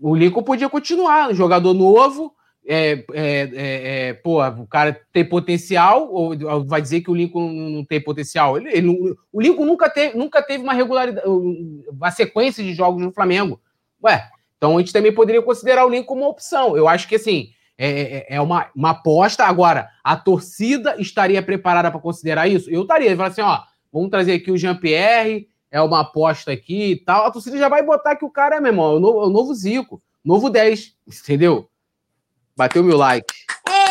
o 0.00 0.14
Lincoln 0.14 0.42
podia 0.42 0.68
continuar, 0.68 1.30
um 1.30 1.34
jogador 1.34 1.72
novo, 1.72 2.34
é, 2.66 3.04
é, 3.12 3.40
é, 3.54 4.08
é, 4.08 4.14
pô, 4.14 4.42
o 4.46 4.66
cara 4.66 4.98
tem 5.12 5.24
potencial, 5.24 6.12
ou 6.12 6.34
vai 6.64 6.80
dizer 6.80 7.02
que 7.02 7.10
o 7.10 7.14
Lincoln 7.14 7.50
não 7.50 7.84
tem 7.84 8.02
potencial? 8.02 8.56
Ele, 8.56 8.70
ele, 8.70 9.16
o 9.32 9.40
Lincoln 9.40 9.64
nunca 9.64 9.88
teve, 9.88 10.16
nunca 10.16 10.42
teve 10.42 10.62
uma 10.62 10.74
regularidade, 10.74 11.26
uma 11.26 12.10
sequência 12.10 12.64
de 12.64 12.74
jogos 12.74 13.02
no 13.02 13.12
Flamengo. 13.12 13.60
Ué, 14.02 14.28
então 14.64 14.78
a 14.78 14.80
gente 14.80 14.94
também 14.94 15.12
poderia 15.12 15.42
considerar 15.42 15.84
o 15.84 15.90
Lincoln 15.90 16.06
como 16.06 16.22
uma 16.22 16.30
opção. 16.30 16.74
Eu 16.74 16.88
acho 16.88 17.06
que 17.06 17.16
assim, 17.16 17.50
é, 17.76 17.90
é, 17.90 18.36
é 18.36 18.40
uma, 18.40 18.70
uma 18.74 18.90
aposta. 18.90 19.44
Agora, 19.44 19.90
a 20.02 20.16
torcida 20.16 20.96
estaria 20.98 21.42
preparada 21.42 21.90
para 21.90 22.00
considerar 22.00 22.48
isso? 22.48 22.70
Eu 22.70 22.80
estaria. 22.80 23.14
Falar 23.14 23.28
assim, 23.28 23.42
ó, 23.42 23.60
vamos 23.92 24.08
trazer 24.08 24.32
aqui 24.32 24.50
o 24.50 24.56
Jean-Pierre, 24.56 25.46
é 25.70 25.82
uma 25.82 26.00
aposta 26.00 26.50
aqui 26.50 26.92
e 26.92 26.96
tal. 26.96 27.26
A 27.26 27.30
torcida 27.30 27.58
já 27.58 27.68
vai 27.68 27.82
botar 27.82 28.16
que 28.16 28.24
o 28.24 28.30
cara 28.30 28.56
é, 28.56 28.60
meu 28.60 28.72
irmão, 28.72 28.92
é 28.92 28.96
o 28.96 29.00
novo, 29.00 29.22
é 29.22 29.26
o 29.26 29.30
novo 29.30 29.54
Zico, 29.54 30.00
novo 30.24 30.48
10, 30.48 30.94
entendeu? 31.06 31.68
Bateu 32.56 32.82
meu 32.82 32.96
like. 32.96 33.34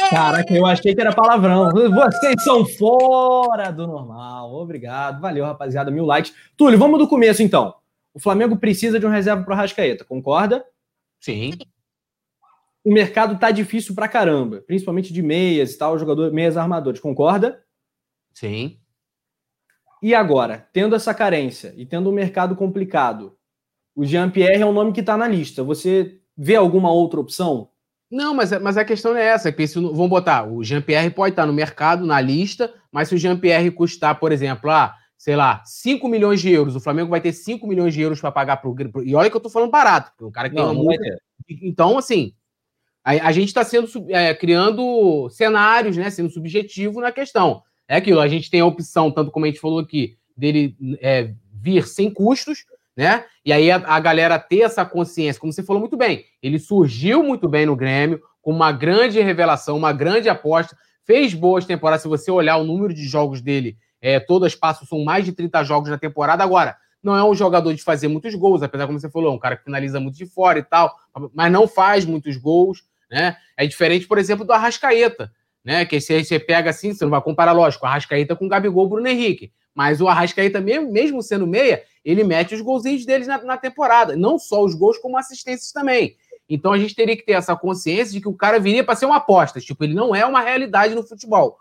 Caraca, 0.09 0.53
eu 0.55 0.65
achei 0.65 0.95
que 0.95 1.01
era 1.01 1.13
palavrão. 1.13 1.69
Vocês 1.71 2.43
são 2.43 2.65
fora 2.65 3.69
do 3.71 3.85
normal. 3.85 4.51
Obrigado. 4.55 5.21
Valeu, 5.21 5.45
rapaziada. 5.45 5.91
Mil 5.91 6.05
likes. 6.05 6.33
Túlio, 6.57 6.79
vamos 6.79 6.97
do 6.97 7.07
começo 7.07 7.43
então. 7.43 7.75
O 8.13 8.19
Flamengo 8.19 8.57
precisa 8.57 8.99
de 8.99 9.05
um 9.05 9.09
reserva 9.09 9.43
para 9.43 9.53
o 9.53 9.57
Rascaeta, 9.57 10.05
concorda? 10.05 10.63
Sim 11.19 11.51
o 12.83 12.91
mercado 12.91 13.39
tá 13.39 13.49
difícil 13.49 13.95
pra 13.95 14.09
caramba, 14.09 14.61
principalmente 14.67 15.13
de 15.13 15.21
meias 15.21 15.73
e 15.73 15.77
tal, 15.77 15.97
jogador, 15.97 16.31
meias 16.33 16.57
armadores, 16.57 16.99
concorda? 16.99 17.63
Sim. 18.33 18.77
E 20.01 20.13
agora, 20.13 20.67
tendo 20.73 20.95
essa 20.95 21.13
carência 21.13 21.73
e 21.77 21.85
tendo 21.85 22.09
um 22.09 22.13
mercado 22.13 22.55
complicado, 22.55 23.37
o 23.95 24.03
Jean-Pierre 24.03 24.61
é 24.61 24.65
um 24.65 24.73
nome 24.73 24.91
que 24.91 24.99
está 24.99 25.15
na 25.15 25.27
lista. 25.27 25.63
Você 25.63 26.19
vê 26.35 26.55
alguma 26.55 26.91
outra 26.91 27.21
opção? 27.21 27.69
Não, 28.11 28.33
mas, 28.33 28.51
mas 28.59 28.75
a 28.75 28.83
questão 28.83 29.15
é 29.15 29.23
essa. 29.23 29.51
Que 29.51 29.65
se, 29.65 29.75
vamos 29.79 30.09
botar, 30.09 30.45
o 30.45 30.61
Jean-Pierre 30.61 31.09
pode 31.09 31.31
estar 31.31 31.45
no 31.45 31.53
mercado, 31.53 32.05
na 32.05 32.19
lista, 32.19 32.73
mas 32.91 33.07
se 33.07 33.15
o 33.15 33.17
Jean-Pierre 33.17 33.71
custar, 33.71 34.19
por 34.19 34.33
exemplo, 34.33 34.69
ah, 34.69 34.93
sei 35.23 35.37
lá, 35.37 35.63
5 35.63 36.05
milhões 36.09 36.41
de 36.41 36.51
euros, 36.51 36.75
o 36.75 36.81
Flamengo 36.81 37.09
vai 37.09 37.21
ter 37.21 37.31
5 37.31 37.65
milhões 37.65 37.93
de 37.93 38.01
euros 38.01 38.19
para 38.19 38.29
pagar 38.29 38.57
para 38.57 38.69
o. 38.69 38.75
E 39.05 39.15
olha 39.15 39.29
que 39.29 39.35
eu 39.37 39.39
estou 39.39 39.49
falando 39.49 39.71
barato, 39.71 40.11
porque 40.11 40.25
o 40.25 40.31
cara 40.31 40.49
que 40.49 40.55
não, 40.55 40.67
tem 40.67 40.75
uma 40.75 40.83
multa. 40.83 41.01
Então, 41.61 41.97
assim, 41.97 42.33
a, 43.01 43.11
a 43.11 43.31
gente 43.31 43.47
está 43.47 43.63
sendo 43.63 43.87
é, 44.09 44.33
criando 44.33 45.29
cenários, 45.29 45.95
né? 45.95 46.09
Sendo 46.09 46.29
subjetivo 46.29 46.99
na 46.99 47.09
questão. 47.09 47.61
É 47.87 47.95
aquilo, 47.95 48.19
a 48.19 48.27
gente 48.27 48.51
tem 48.51 48.59
a 48.59 48.65
opção, 48.65 49.09
tanto 49.11 49.31
como 49.31 49.45
a 49.45 49.47
gente 49.47 49.61
falou 49.61 49.79
aqui, 49.79 50.17
dele 50.35 50.75
é, 50.99 51.33
vir 51.53 51.87
sem 51.87 52.13
custos, 52.13 52.65
né? 52.93 53.23
E 53.45 53.53
aí 53.53 53.71
a, 53.71 53.77
a, 53.77 54.01
galera 54.01 54.37
ter 54.37 54.63
essa 54.63 54.83
consciência, 54.83 55.39
como 55.39 55.53
você 55.53 55.63
falou 55.63 55.79
muito 55.79 55.95
bem, 55.95 56.25
ele 56.41 56.59
surgiu 56.59 57.23
muito 57.23 57.47
bem 57.47 57.65
no 57.65 57.77
Grêmio, 57.77 58.21
com 58.41 58.51
uma 58.51 58.73
grande 58.73 59.21
revelação, 59.21 59.77
uma 59.77 59.93
grande 59.93 60.27
aposta, 60.27 60.77
fez 61.05 61.33
boas 61.33 61.65
temporadas. 61.65 62.01
Se 62.01 62.09
você 62.09 62.29
olhar 62.29 62.57
o 62.57 62.65
número 62.65 62.93
de 62.93 63.05
jogos 63.05 63.39
dele, 63.39 63.77
é, 64.03 64.19
todas 64.19 64.53
passam, 64.53 64.85
são 64.85 65.01
mais 65.01 65.23
de 65.23 65.31
30 65.31 65.63
jogos 65.63 65.89
na 65.89 65.97
temporada. 65.97 66.43
Agora, 66.43 66.75
não 67.01 67.15
é 67.15 67.23
um 67.23 67.33
jogador 67.33 67.73
de 67.73 67.81
fazer 67.81 68.09
muitos 68.09 68.35
gols, 68.35 68.61
apesar, 68.61 68.85
como 68.85 68.99
você 68.99 69.09
falou, 69.09 69.31
é 69.31 69.35
um 69.35 69.39
cara 69.39 69.55
que 69.55 69.63
finaliza 69.63 69.97
muito 69.97 70.17
de 70.17 70.25
fora 70.25 70.59
e 70.59 70.63
tal, 70.63 70.93
mas 71.33 71.49
não 71.49 71.65
faz 71.65 72.03
muitos 72.03 72.35
gols. 72.35 72.83
Né? 73.09 73.37
É 73.55 73.65
diferente, 73.65 74.05
por 74.05 74.17
exemplo, 74.17 74.43
do 74.43 74.51
Arrascaeta, 74.51 75.31
né? 75.63 75.85
Que 75.85 76.01
se 76.01 76.21
você 76.21 76.37
pega 76.37 76.69
assim, 76.69 76.93
você 76.93 77.05
não 77.05 77.11
vai 77.11 77.21
comparar, 77.21 77.53
lógico, 77.53 77.85
o 77.85 77.87
Arrascaeta 77.87 78.35
com 78.35 78.45
o 78.45 78.49
Gabigol, 78.49 78.89
Bruno 78.89 79.07
Henrique. 79.07 79.53
Mas 79.73 80.01
o 80.01 80.07
Arrascaeta, 80.09 80.59
mesmo, 80.59 81.21
sendo 81.23 81.47
meia, 81.47 81.83
ele 82.03 82.25
mete 82.25 82.53
os 82.53 82.61
golzinhos 82.61 83.05
deles 83.05 83.25
na, 83.25 83.41
na 83.41 83.57
temporada. 83.57 84.17
Não 84.17 84.37
só 84.37 84.61
os 84.63 84.75
gols, 84.75 84.97
como 84.97 85.17
assistências 85.17 85.71
também. 85.71 86.17
Então 86.49 86.73
a 86.73 86.77
gente 86.77 86.93
teria 86.93 87.15
que 87.15 87.25
ter 87.25 87.33
essa 87.33 87.55
consciência 87.55 88.13
de 88.13 88.19
que 88.19 88.27
o 88.27 88.33
cara 88.33 88.59
viria 88.59 88.83
para 88.83 88.95
ser 88.95 89.05
uma 89.05 89.17
aposta. 89.17 89.61
Tipo, 89.61 89.85
ele 89.85 89.93
não 89.93 90.13
é 90.13 90.25
uma 90.25 90.41
realidade 90.41 90.93
no 90.93 91.03
futebol. 91.03 91.57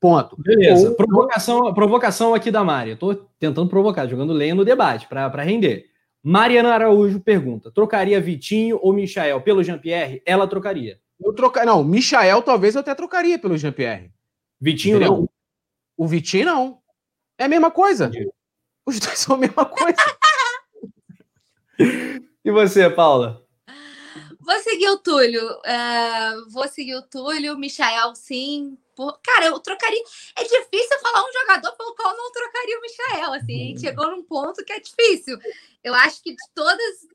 Ponto. 0.00 0.34
Beleza. 0.40 0.88
Ou, 0.88 0.94
provocação, 0.94 1.74
provocação 1.74 2.34
aqui 2.34 2.50
da 2.50 2.64
Mari. 2.64 2.90
Eu 2.90 2.96
tô 2.96 3.14
tentando 3.38 3.68
provocar, 3.68 4.06
jogando 4.06 4.32
lenha 4.32 4.54
no 4.54 4.64
debate, 4.64 5.06
para 5.06 5.42
render. 5.42 5.90
Mariana 6.22 6.72
Araújo 6.72 7.20
pergunta: 7.20 7.70
trocaria 7.70 8.20
Vitinho 8.20 8.78
ou 8.80 8.92
Michael 8.92 9.42
pelo 9.42 9.62
Jean-Pierre? 9.62 10.22
Ela 10.24 10.48
trocaria. 10.48 10.98
Eu 11.20 11.34
trocar, 11.34 11.66
não, 11.66 11.84
Michael 11.84 12.40
talvez 12.40 12.74
eu 12.74 12.80
até 12.80 12.94
trocaria 12.94 13.38
pelo 13.38 13.58
Jean-Pierre. 13.58 14.10
Vitinho 14.58 14.96
Entendeu? 14.96 15.16
não. 15.16 15.28
O 15.96 16.08
Vitinho 16.08 16.46
não. 16.46 16.78
É 17.38 17.44
a 17.44 17.48
mesma 17.48 17.70
coisa. 17.70 18.06
Entendi. 18.06 18.30
Os 18.86 18.98
dois 18.98 19.18
são 19.18 19.36
a 19.36 19.38
mesma 19.38 19.64
coisa. 19.66 19.98
e 22.44 22.50
você, 22.50 22.88
Paula? 22.88 23.44
Vou 24.40 24.58
seguir 24.60 24.88
o 24.88 24.98
Túlio. 24.98 25.46
Uh, 25.46 26.50
vou 26.50 26.66
seguir 26.68 26.96
o 26.96 27.02
Túlio. 27.02 27.56
Michael, 27.58 28.14
sim. 28.14 28.76
Por... 29.00 29.18
Cara, 29.22 29.46
eu 29.46 29.58
trocaria. 29.60 30.02
É 30.36 30.42
difícil 30.42 31.00
falar 31.00 31.24
um 31.26 31.32
jogador 31.32 31.72
pelo 31.74 31.94
qual 31.94 32.10
eu 32.10 32.18
não 32.18 32.30
trocaria 32.30 32.78
o 32.78 32.82
Michael. 32.82 33.32
Assim, 33.32 33.54
a 33.54 33.64
gente 33.68 33.80
chegou 33.80 34.10
num 34.10 34.22
ponto 34.22 34.62
que 34.62 34.74
é 34.74 34.78
difícil. 34.78 35.38
Eu 35.82 35.94
acho 35.94 36.22
que 36.22 36.32
de 36.32 36.42
todas. 36.54 37.08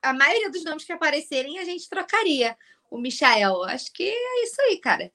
A 0.00 0.12
maioria 0.12 0.48
dos 0.48 0.62
nomes 0.62 0.84
que 0.84 0.92
aparecerem, 0.92 1.58
a 1.58 1.64
gente 1.64 1.88
trocaria 1.88 2.56
o 2.88 2.98
Michael. 2.98 3.64
Acho 3.64 3.92
que 3.92 4.04
é 4.04 4.44
isso 4.44 4.62
aí, 4.62 4.76
cara. 4.78 5.12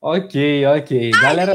Ok, 0.00 0.66
ok. 0.66 1.12
Ai, 1.14 1.20
Galera. 1.22 1.52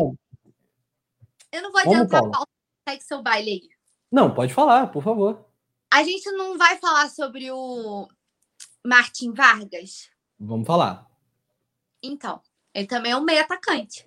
Eu 1.51 1.61
não 1.61 1.73
vou 1.73 1.81
adiantar 1.81 2.23
a 2.23 2.29
pauta. 2.29 2.51
Segue 2.87 3.03
seu 3.03 3.21
baile 3.21 3.51
aí. 3.51 3.69
Não, 4.09 4.33
pode 4.33 4.53
falar, 4.53 4.87
por 4.87 5.03
favor. 5.03 5.45
A 5.93 6.03
gente 6.05 6.31
não 6.31 6.57
vai 6.57 6.77
falar 6.77 7.09
sobre 7.09 7.51
o 7.51 8.07
Martin 8.81 9.33
Vargas? 9.33 10.09
Vamos 10.39 10.65
falar. 10.65 11.05
Então, 12.01 12.41
ele 12.73 12.87
também 12.87 13.11
é 13.11 13.17
um 13.17 13.23
meio 13.23 13.41
atacante. 13.41 14.05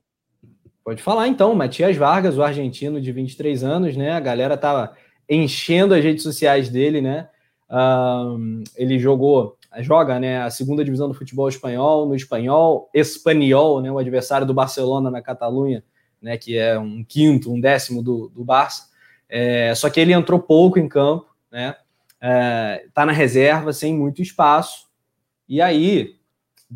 Pode 0.84 1.02
falar 1.02 1.28
então, 1.28 1.54
Matias 1.54 1.96
Vargas, 1.96 2.36
o 2.36 2.42
argentino 2.42 3.00
de 3.00 3.10
23 3.10 3.64
anos, 3.64 3.96
né? 3.96 4.12
A 4.12 4.20
galera 4.20 4.56
tava 4.56 4.94
enchendo 5.28 5.94
as 5.94 6.04
redes 6.04 6.22
sociais 6.22 6.68
dele, 6.68 7.00
né? 7.00 7.28
Um, 7.70 8.62
ele 8.76 8.98
jogou, 8.98 9.56
joga, 9.80 10.20
né, 10.20 10.42
a 10.42 10.50
segunda 10.50 10.84
divisão 10.84 11.08
do 11.08 11.14
futebol 11.14 11.48
espanhol, 11.48 12.06
no 12.06 12.14
espanhol, 12.14 12.90
espanhol, 12.94 13.80
né, 13.80 13.90
o 13.90 13.98
adversário 13.98 14.46
do 14.46 14.54
Barcelona 14.54 15.10
na 15.10 15.22
Catalunha, 15.22 15.82
né, 16.20 16.36
que 16.36 16.56
é 16.56 16.78
um 16.78 17.02
quinto, 17.02 17.52
um 17.52 17.58
décimo 17.58 18.02
do, 18.02 18.28
do 18.28 18.44
Barça. 18.44 18.88
É, 19.28 19.74
só 19.74 19.88
que 19.88 19.98
ele 19.98 20.12
entrou 20.12 20.38
pouco 20.38 20.78
em 20.78 20.88
campo, 20.88 21.26
né? 21.50 21.74
É, 22.20 22.86
tá 22.94 23.04
na 23.04 23.12
reserva, 23.12 23.72
sem 23.72 23.94
muito 23.94 24.22
espaço. 24.22 24.86
E 25.48 25.60
aí, 25.60 26.16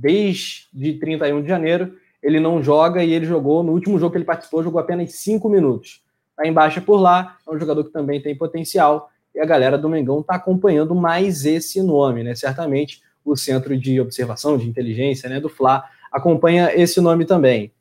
desde 0.01 0.95
31 0.95 1.43
de 1.43 1.49
janeiro, 1.49 1.95
ele 2.23 2.41
não 2.41 2.63
joga 2.63 3.03
e 3.03 3.13
ele 3.13 3.27
jogou, 3.27 3.63
no 3.63 3.73
último 3.73 3.99
jogo 3.99 4.13
que 4.13 4.19
ele 4.19 4.25
participou, 4.25 4.63
jogou 4.63 4.81
apenas 4.81 5.13
cinco 5.15 5.49
minutos. 5.49 6.03
Está 6.31 6.47
em 6.47 6.53
baixa 6.53 6.81
por 6.81 6.99
lá, 6.99 7.37
é 7.47 7.51
um 7.51 7.59
jogador 7.59 7.85
que 7.85 7.91
também 7.91 8.21
tem 8.21 8.37
potencial, 8.37 9.11
e 9.35 9.41
a 9.41 9.45
galera 9.45 9.79
do 9.79 9.89
Mengão 9.89 10.21
está 10.21 10.35
acompanhando 10.35 10.95
mais 10.95 11.45
esse 11.45 11.83
nome, 11.83 12.23
né? 12.23 12.35
Certamente 12.35 13.03
o 13.25 13.37
Centro 13.37 13.77
de 13.77 14.01
Observação 14.01 14.57
de 14.57 14.69
Inteligência 14.69 15.29
né, 15.29 15.39
do 15.39 15.49
Fla 15.49 15.85
acompanha 16.11 16.73
esse 16.75 17.01
nome 17.01 17.25
também. 17.25 17.73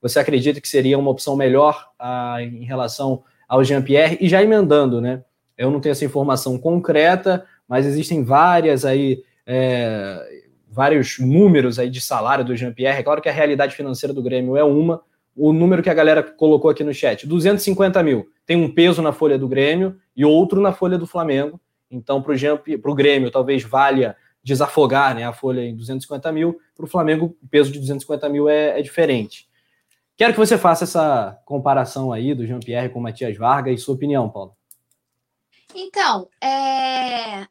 Você 0.00 0.18
acredita 0.18 0.60
que 0.60 0.68
seria 0.68 0.98
uma 0.98 1.10
opção 1.10 1.36
melhor 1.36 1.90
ah, 1.98 2.38
em 2.40 2.64
relação 2.64 3.22
ao 3.48 3.62
Jean-Pierre? 3.62 4.18
E 4.20 4.28
já 4.28 4.42
emendando, 4.42 5.00
né? 5.00 5.22
Eu 5.56 5.70
não 5.70 5.80
tenho 5.80 5.92
essa 5.92 6.04
informação 6.04 6.58
concreta, 6.58 7.44
mas 7.68 7.86
existem 7.86 8.22
várias 8.22 8.84
aí, 8.84 9.22
é, 9.46 10.42
vários 10.74 11.18
números 11.18 11.78
aí 11.78 11.88
de 11.88 12.00
salário 12.00 12.44
do 12.44 12.56
Jean-Pierre. 12.56 12.98
É 12.98 13.02
claro 13.02 13.22
que 13.22 13.28
a 13.28 13.32
realidade 13.32 13.76
financeira 13.76 14.12
do 14.12 14.22
Grêmio 14.22 14.56
é 14.56 14.64
uma, 14.64 15.00
o 15.36 15.52
número 15.52 15.82
que 15.82 15.90
a 15.90 15.94
galera 15.94 16.22
colocou 16.22 16.70
aqui 16.70 16.82
no 16.82 16.92
chat: 16.92 17.26
250 17.26 18.02
mil. 18.02 18.28
Tem 18.44 18.56
um 18.56 18.72
peso 18.72 19.00
na 19.00 19.12
folha 19.12 19.38
do 19.38 19.48
Grêmio 19.48 19.96
e 20.16 20.24
outro 20.24 20.60
na 20.60 20.72
folha 20.72 20.98
do 20.98 21.06
Flamengo. 21.06 21.60
Então, 21.90 22.20
para 22.20 22.32
o 22.90 22.94
Grêmio, 22.94 23.30
talvez 23.30 23.62
valha 23.62 24.16
desafogar 24.42 25.14
né, 25.14 25.24
a 25.24 25.32
folha 25.32 25.62
em 25.62 25.74
250 25.74 26.30
mil. 26.32 26.58
Para 26.76 26.84
o 26.84 26.88
Flamengo, 26.88 27.36
o 27.42 27.48
peso 27.48 27.72
de 27.72 27.78
250 27.78 28.28
mil 28.28 28.48
é, 28.48 28.78
é, 28.78 28.82
diferente. 28.82 29.48
Quero 30.16 30.32
que 30.32 30.38
você 30.38 30.58
faça 30.58 30.84
essa 30.84 31.38
comparação 31.44 32.12
aí 32.12 32.34
do 32.34 32.46
Jean-Pierre 32.46 32.88
com 32.90 32.98
o 32.98 33.02
Matias 33.02 33.36
Vargas 33.36 33.80
e 33.80 33.82
sua 33.82 33.94
opinião, 33.94 34.28
Paulo. 34.28 34.54
Então, 35.74 36.28
é... 36.40 37.46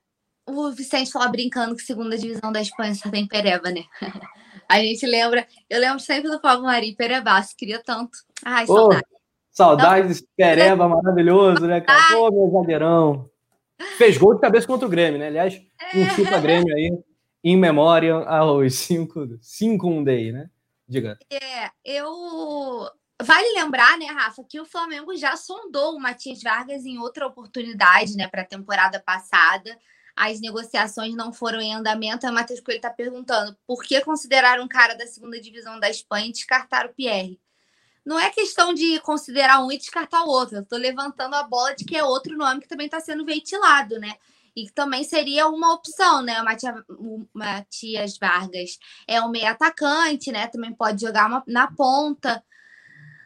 o 0.45 0.71
Vicente 0.71 1.11
falou 1.11 1.29
brincando 1.29 1.75
que 1.75 1.83
segunda 1.83 2.17
divisão 2.17 2.51
da 2.51 2.61
Espanha 2.61 2.93
só 2.95 3.09
tem 3.09 3.27
Pereba, 3.27 3.71
né? 3.71 3.83
A 4.69 4.79
gente 4.79 5.05
lembra, 5.05 5.45
eu 5.69 5.79
lembro 5.79 5.99
sempre 5.99 6.31
do 6.31 6.39
Pablo 6.39 6.65
Mari 6.65 6.95
Perebaço, 6.95 7.55
queria 7.55 7.81
tanto. 7.83 8.17
Ai, 8.43 8.65
saudade. 8.65 9.03
Saudades 9.51 10.07
desse 10.07 10.27
Pereba 10.35 10.87
maravilhoso, 10.87 11.67
né, 11.67 11.81
cara? 11.81 12.01
Pô, 12.11 12.31
meu 12.31 12.49
zagueirão. 12.49 13.29
Fez 13.97 14.17
gol 14.17 14.35
de 14.35 14.41
cabeça 14.41 14.65
contra 14.65 14.87
o 14.87 14.89
Grêmio, 14.89 15.19
né? 15.19 15.27
Aliás, 15.27 15.61
um 15.93 16.09
chupa 16.11 16.39
Grêmio 16.39 16.73
aí, 16.75 16.91
em 17.43 17.57
memória 17.57 18.15
aos 18.15 18.73
5-1 18.73 20.03
day, 20.03 20.31
né? 20.31 20.49
Diga. 20.87 21.17
É, 21.29 21.69
eu. 21.83 22.09
Vale 23.21 23.53
lembrar, 23.53 23.97
né, 23.97 24.05
Rafa, 24.07 24.43
que 24.43 24.59
o 24.59 24.65
Flamengo 24.65 25.15
já 25.15 25.35
sondou 25.37 25.95
o 25.95 25.99
Matias 25.99 26.41
Vargas 26.41 26.83
em 26.83 26.97
outra 26.97 27.27
oportunidade, 27.27 28.15
né, 28.15 28.27
para 28.27 28.41
a 28.41 28.47
temporada 28.47 28.99
passada. 28.99 29.77
As 30.15 30.39
negociações 30.39 31.15
não 31.15 31.33
foram 31.33 31.59
em 31.59 31.73
andamento. 31.73 32.27
A 32.27 32.31
Matheus 32.31 32.59
Coelho 32.59 32.77
está 32.77 32.89
perguntando 32.89 33.57
por 33.65 33.83
que 33.83 33.99
considerar 34.01 34.59
um 34.59 34.67
cara 34.67 34.93
da 34.93 35.07
segunda 35.07 35.39
divisão 35.39 35.79
da 35.79 35.89
Espanha 35.89 36.27
e 36.27 36.31
descartar 36.31 36.85
o 36.85 36.93
Pierre 36.93 37.39
não 38.05 38.19
é 38.19 38.29
questão 38.29 38.73
de 38.73 38.99
considerar 38.99 39.63
um 39.63 39.71
e 39.71 39.77
descartar 39.77 40.23
o 40.23 40.29
outro. 40.29 40.57
Eu 40.57 40.61
estou 40.61 40.77
levantando 40.77 41.35
a 41.35 41.43
bola 41.43 41.75
de 41.75 41.85
que 41.85 41.95
é 41.95 42.03
outro 42.03 42.37
nome 42.37 42.61
que 42.61 42.67
também 42.67 42.85
está 42.85 42.99
sendo 42.99 43.25
ventilado, 43.25 43.97
né? 43.99 44.15
E 44.55 44.65
que 44.65 44.73
também 44.73 45.03
seria 45.03 45.47
uma 45.47 45.73
opção, 45.73 46.21
né? 46.21 46.39
O 46.41 46.45
Matias, 46.45 46.75
o 46.89 47.25
Matias 47.33 48.17
Vargas 48.17 48.77
é 49.07 49.21
um 49.21 49.29
meio 49.29 49.47
atacante, 49.47 50.31
né? 50.31 50.47
Também 50.47 50.73
pode 50.73 51.01
jogar 51.01 51.27
uma, 51.27 51.43
na 51.47 51.71
ponta. 51.71 52.43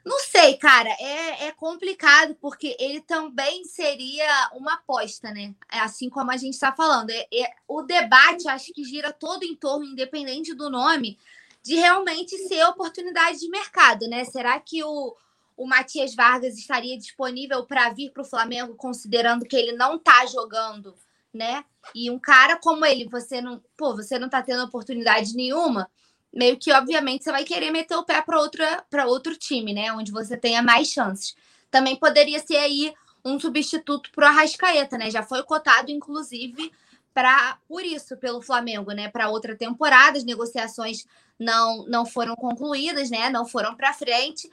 Não 0.07 0.19
sei, 0.19 0.55
cara, 0.55 0.89
é, 0.89 1.47
é 1.47 1.51
complicado 1.51 2.33
porque 2.39 2.77
ele 2.79 3.01
também 3.01 3.65
seria 3.65 4.49
uma 4.53 4.75
aposta, 4.75 5.31
né? 5.31 5.53
É 5.69 5.79
assim 5.79 6.09
como 6.09 6.31
a 6.31 6.37
gente 6.37 6.53
está 6.53 6.71
falando. 6.71 7.09
É, 7.09 7.27
é, 7.33 7.53
o 7.67 7.81
debate 7.81 8.47
acho 8.47 8.71
que 8.71 8.85
gira 8.85 9.11
todo 9.11 9.43
em 9.43 9.53
torno, 9.53 9.83
independente 9.83 10.53
do 10.53 10.69
nome, 10.69 11.19
de 11.61 11.75
realmente 11.75 12.37
ser 12.47 12.63
oportunidade 12.67 13.39
de 13.39 13.49
mercado, 13.49 14.07
né? 14.07 14.23
Será 14.23 14.57
que 14.61 14.81
o, 14.81 15.13
o 15.57 15.67
Matias 15.67 16.15
Vargas 16.15 16.57
estaria 16.57 16.97
disponível 16.97 17.65
para 17.65 17.89
vir 17.89 18.11
para 18.11 18.23
o 18.23 18.29
Flamengo, 18.29 18.75
considerando 18.75 19.43
que 19.43 19.57
ele 19.57 19.73
não 19.73 19.97
está 19.97 20.25
jogando, 20.25 20.95
né? 21.33 21.65
E 21.93 22.09
um 22.09 22.17
cara 22.17 22.57
como 22.57 22.85
ele, 22.85 23.09
você 23.09 23.41
não, 23.41 23.61
pô, 23.75 23.93
você 23.93 24.17
não 24.17 24.27
está 24.27 24.41
tendo 24.41 24.63
oportunidade 24.63 25.35
nenhuma, 25.35 25.91
meio 26.33 26.57
que 26.57 26.71
obviamente 26.71 27.23
você 27.23 27.31
vai 27.31 27.43
querer 27.43 27.71
meter 27.71 27.95
o 27.95 28.03
pé 28.03 28.21
para 28.21 28.39
outra 28.39 28.85
para 28.89 29.05
outro 29.07 29.35
time, 29.35 29.73
né? 29.73 29.91
Onde 29.93 30.11
você 30.11 30.37
tenha 30.37 30.61
mais 30.61 30.89
chances. 30.89 31.35
Também 31.69 31.95
poderia 31.95 32.39
ser 32.39 32.57
aí 32.57 32.93
um 33.23 33.39
substituto 33.39 34.11
para 34.11 34.25
o 34.25 34.29
Arrascaeta, 34.29 34.97
né? 34.97 35.09
Já 35.09 35.23
foi 35.23 35.43
cotado, 35.43 35.91
inclusive, 35.91 36.71
para 37.13 37.57
por 37.67 37.83
isso 37.83 38.15
pelo 38.17 38.41
Flamengo, 38.41 38.91
né? 38.91 39.09
Para 39.09 39.29
outra 39.29 39.55
temporada, 39.55 40.17
as 40.17 40.23
negociações 40.23 41.05
não, 41.39 41.85
não 41.87 42.05
foram 42.05 42.35
concluídas, 42.35 43.09
né? 43.09 43.29
Não 43.29 43.45
foram 43.45 43.75
para 43.75 43.93
frente. 43.93 44.49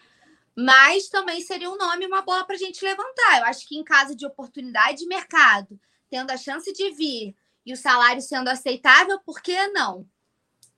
Mas 0.56 1.08
também 1.08 1.40
seria 1.40 1.70
um 1.70 1.76
nome, 1.76 2.06
uma 2.06 2.22
bola 2.22 2.44
para 2.44 2.54
a 2.54 2.58
gente 2.58 2.84
levantar. 2.84 3.40
Eu 3.40 3.44
acho 3.46 3.66
que 3.66 3.76
em 3.76 3.84
caso 3.84 4.14
de 4.14 4.24
oportunidade 4.24 4.98
de 4.98 5.06
mercado, 5.06 5.78
tendo 6.08 6.30
a 6.30 6.36
chance 6.36 6.72
de 6.72 6.92
vir 6.92 7.34
e 7.66 7.72
o 7.72 7.76
salário 7.76 8.22
sendo 8.22 8.48
aceitável, 8.48 9.18
por 9.20 9.42
que 9.42 9.66
não? 9.68 10.06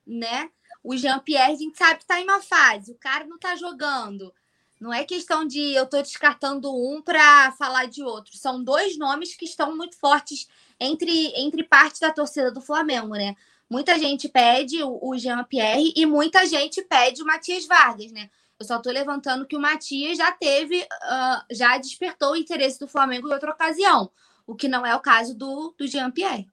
Né? 0.07 0.51
O 0.87 0.97
Jean-Pierre, 0.97 1.53
a 1.53 1.57
gente 1.57 1.77
sabe 1.77 1.97
que 1.97 2.05
está 2.05 2.21
em 2.21 2.25
uma 2.25 2.41
fase, 2.41 2.93
o 2.93 2.95
cara 2.97 3.27
não 3.27 3.35
está 3.35 3.57
jogando. 3.57 4.33
Não 4.81 4.95
é 4.95 5.05
questão 5.05 5.45
de 5.45 5.75
eu 5.75 5.83
estou 5.83 6.01
descartando 6.01 6.73
um 6.73 7.03
para 7.03 7.51
falar 7.59 7.87
de 7.87 8.05
outro. 8.05 8.37
São 8.37 8.63
dois 8.63 8.97
nomes 8.97 9.35
que 9.35 9.45
estão 9.45 9.77
muito 9.77 9.99
fortes 9.99 10.47
entre, 10.79 11.33
entre 11.35 11.65
parte 11.65 11.99
da 11.99 12.13
torcida 12.13 12.53
do 12.53 12.61
Flamengo, 12.61 13.15
né? 13.15 13.35
Muita 13.69 13.99
gente 13.99 14.29
pede 14.29 14.79
o, 14.81 15.19
Jean-Pierre 15.19 15.93
e 15.97 16.07
muita 16.07 16.47
gente 16.47 16.81
pede 16.83 17.21
o 17.21 17.27
Matias 17.27 17.67
Vargas, 17.67 18.13
né? 18.13 18.31
Eu 18.57 18.65
só 18.65 18.77
estou 18.77 18.93
levantando 18.93 19.45
que 19.45 19.57
o 19.57 19.61
Matias 19.61 20.17
já 20.17 20.31
teve, 20.31 20.83
uh, 20.83 21.45
já 21.51 21.77
despertou 21.79 22.31
o 22.31 22.37
interesse 22.37 22.79
do 22.79 22.87
Flamengo 22.87 23.29
em 23.29 23.33
outra 23.33 23.51
ocasião, 23.51 24.09
o 24.47 24.55
que 24.55 24.69
não 24.69 24.87
é 24.87 24.95
o 24.95 25.01
caso 25.01 25.35
do, 25.35 25.75
do 25.77 25.85
Jean-Pierre. 25.85 26.49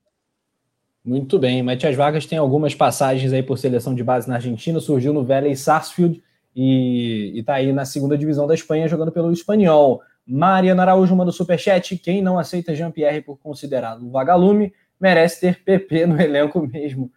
Muito 1.03 1.37
bem. 1.37 1.61
Matias 1.61 1.95
Vargas 1.95 2.25
tem 2.25 2.37
algumas 2.37 2.73
passagens 2.73 3.33
aí 3.33 3.43
por 3.43 3.57
seleção 3.57 3.93
de 3.93 4.03
base 4.03 4.29
na 4.29 4.35
Argentina, 4.35 4.79
surgiu 4.79 5.11
no 5.13 5.23
Vélez 5.23 5.59
Sarsfield 5.59 6.23
e 6.55 7.33
está 7.35 7.55
aí 7.55 7.73
na 7.73 7.83
segunda 7.83 8.17
divisão 8.17 8.47
da 8.47 8.53
Espanha 8.53 8.87
jogando 8.87 9.11
pelo 9.11 9.31
Espanhol. 9.31 10.01
Mariana 10.25 10.83
Araújo 10.83 11.15
manda 11.15 11.31
superchat. 11.31 11.97
Quem 11.97 12.21
não 12.21 12.39
aceita 12.39 12.73
Jean-Pierre 12.73 13.21
por 13.21 13.37
considerado 13.37 14.05
um 14.05 14.11
vagalume 14.11 14.73
merece 14.99 15.41
ter 15.41 15.63
PP 15.63 16.05
no 16.05 16.21
elenco 16.21 16.65
mesmo. 16.65 17.11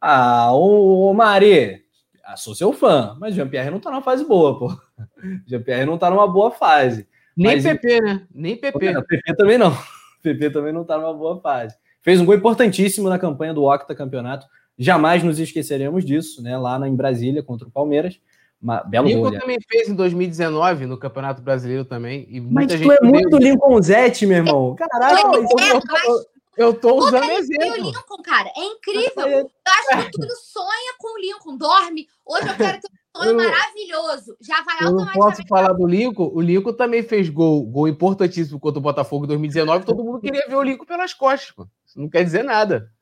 Ah, 0.00 0.52
o, 0.52 1.12
Mari, 1.14 1.84
ah, 2.24 2.36
sou 2.36 2.54
seu 2.54 2.72
fã, 2.72 3.16
mas 3.20 3.34
Jean-Pierre 3.34 3.70
não 3.70 3.78
tá 3.78 3.90
numa 3.90 4.02
fase 4.02 4.24
boa, 4.24 4.58
pô. 4.58 4.76
Jean-Pierre 5.46 5.86
não 5.86 5.96
tá 5.96 6.10
numa 6.10 6.26
boa 6.26 6.50
fase. 6.50 7.06
Nem 7.36 7.54
mas, 7.54 7.62
PP, 7.62 8.00
né? 8.00 8.26
Nem 8.34 8.56
PP. 8.56 8.92
Não, 8.92 9.02
PP 9.02 9.36
também 9.36 9.58
não. 9.58 9.72
PP 10.22 10.50
também 10.50 10.72
não 10.72 10.84
tá 10.84 10.98
numa 10.98 11.14
boa 11.14 11.40
fase. 11.40 11.76
Fez 12.08 12.22
um 12.22 12.24
gol 12.24 12.36
importantíssimo 12.36 13.06
na 13.06 13.18
campanha 13.18 13.52
do 13.52 13.64
Octa 13.64 13.94
Campeonato. 13.94 14.46
Jamais 14.78 15.22
nos 15.22 15.38
esqueceremos 15.38 16.06
disso, 16.06 16.40
né? 16.42 16.56
Lá 16.56 16.80
em 16.88 16.96
Brasília 16.96 17.42
contra 17.42 17.68
o 17.68 17.70
Palmeiras. 17.70 18.18
Uma, 18.62 18.82
belo 18.82 19.08
Lincoln 19.08 19.30
gol, 19.30 19.38
também 19.38 19.58
fez 19.68 19.90
em 19.90 19.94
2019 19.94 20.86
no 20.86 20.96
Campeonato 20.96 21.42
Brasileiro 21.42 21.84
também. 21.84 22.26
E 22.30 22.40
muita 22.40 22.72
Mas 22.72 22.80
gente 22.80 22.86
tu 22.86 22.92
é 22.92 23.06
muito 23.06 23.36
Lincoln 23.36 23.82
Zete, 23.82 24.24
meu 24.24 24.38
irmão. 24.38 24.74
Caraca, 24.74 25.36
eu, 25.36 26.24
eu 26.56 26.72
tô 26.72 26.96
usando 26.96 27.26
Pô, 27.26 27.30
exemplo. 27.30 27.72
o 27.72 27.76
Lincoln, 27.76 28.22
cara. 28.22 28.50
É 28.56 28.64
incrível. 28.64 29.28
Eu 29.28 29.50
acho 29.92 30.06
que 30.06 30.10
tudo 30.12 30.34
sonha 30.36 30.94
com 30.98 31.14
o 31.14 31.20
Lincoln, 31.20 31.58
dorme. 31.58 32.06
Hoje 32.24 32.48
eu 32.48 32.56
quero 32.56 32.80
ter 32.80 32.88
um 32.88 33.20
sonho 33.20 33.30
eu, 33.36 33.36
maravilhoso. 33.36 34.34
Já 34.40 34.62
vai 34.62 34.76
eu 34.80 34.86
automaticamente. 34.86 35.14
Eu 35.14 35.24
não 35.24 35.30
posso 35.30 35.46
falar 35.46 35.74
do 35.74 35.86
Lincoln. 35.86 36.30
O 36.32 36.40
Lincoln 36.40 36.72
também 36.72 37.02
fez 37.02 37.28
gol, 37.28 37.62
gol 37.66 37.86
importantíssimo 37.86 38.58
contra 38.58 38.78
o 38.78 38.82
Botafogo 38.82 39.26
em 39.26 39.28
2019. 39.28 39.84
Todo 39.84 40.02
mundo 40.02 40.18
queria 40.20 40.46
ver 40.48 40.56
o 40.56 40.62
Lincoln 40.62 40.86
pelas 40.86 41.12
costas. 41.12 41.50
Pô. 41.50 41.68
Não 41.98 42.08
quer 42.08 42.22
dizer 42.22 42.44
nada. 42.44 42.92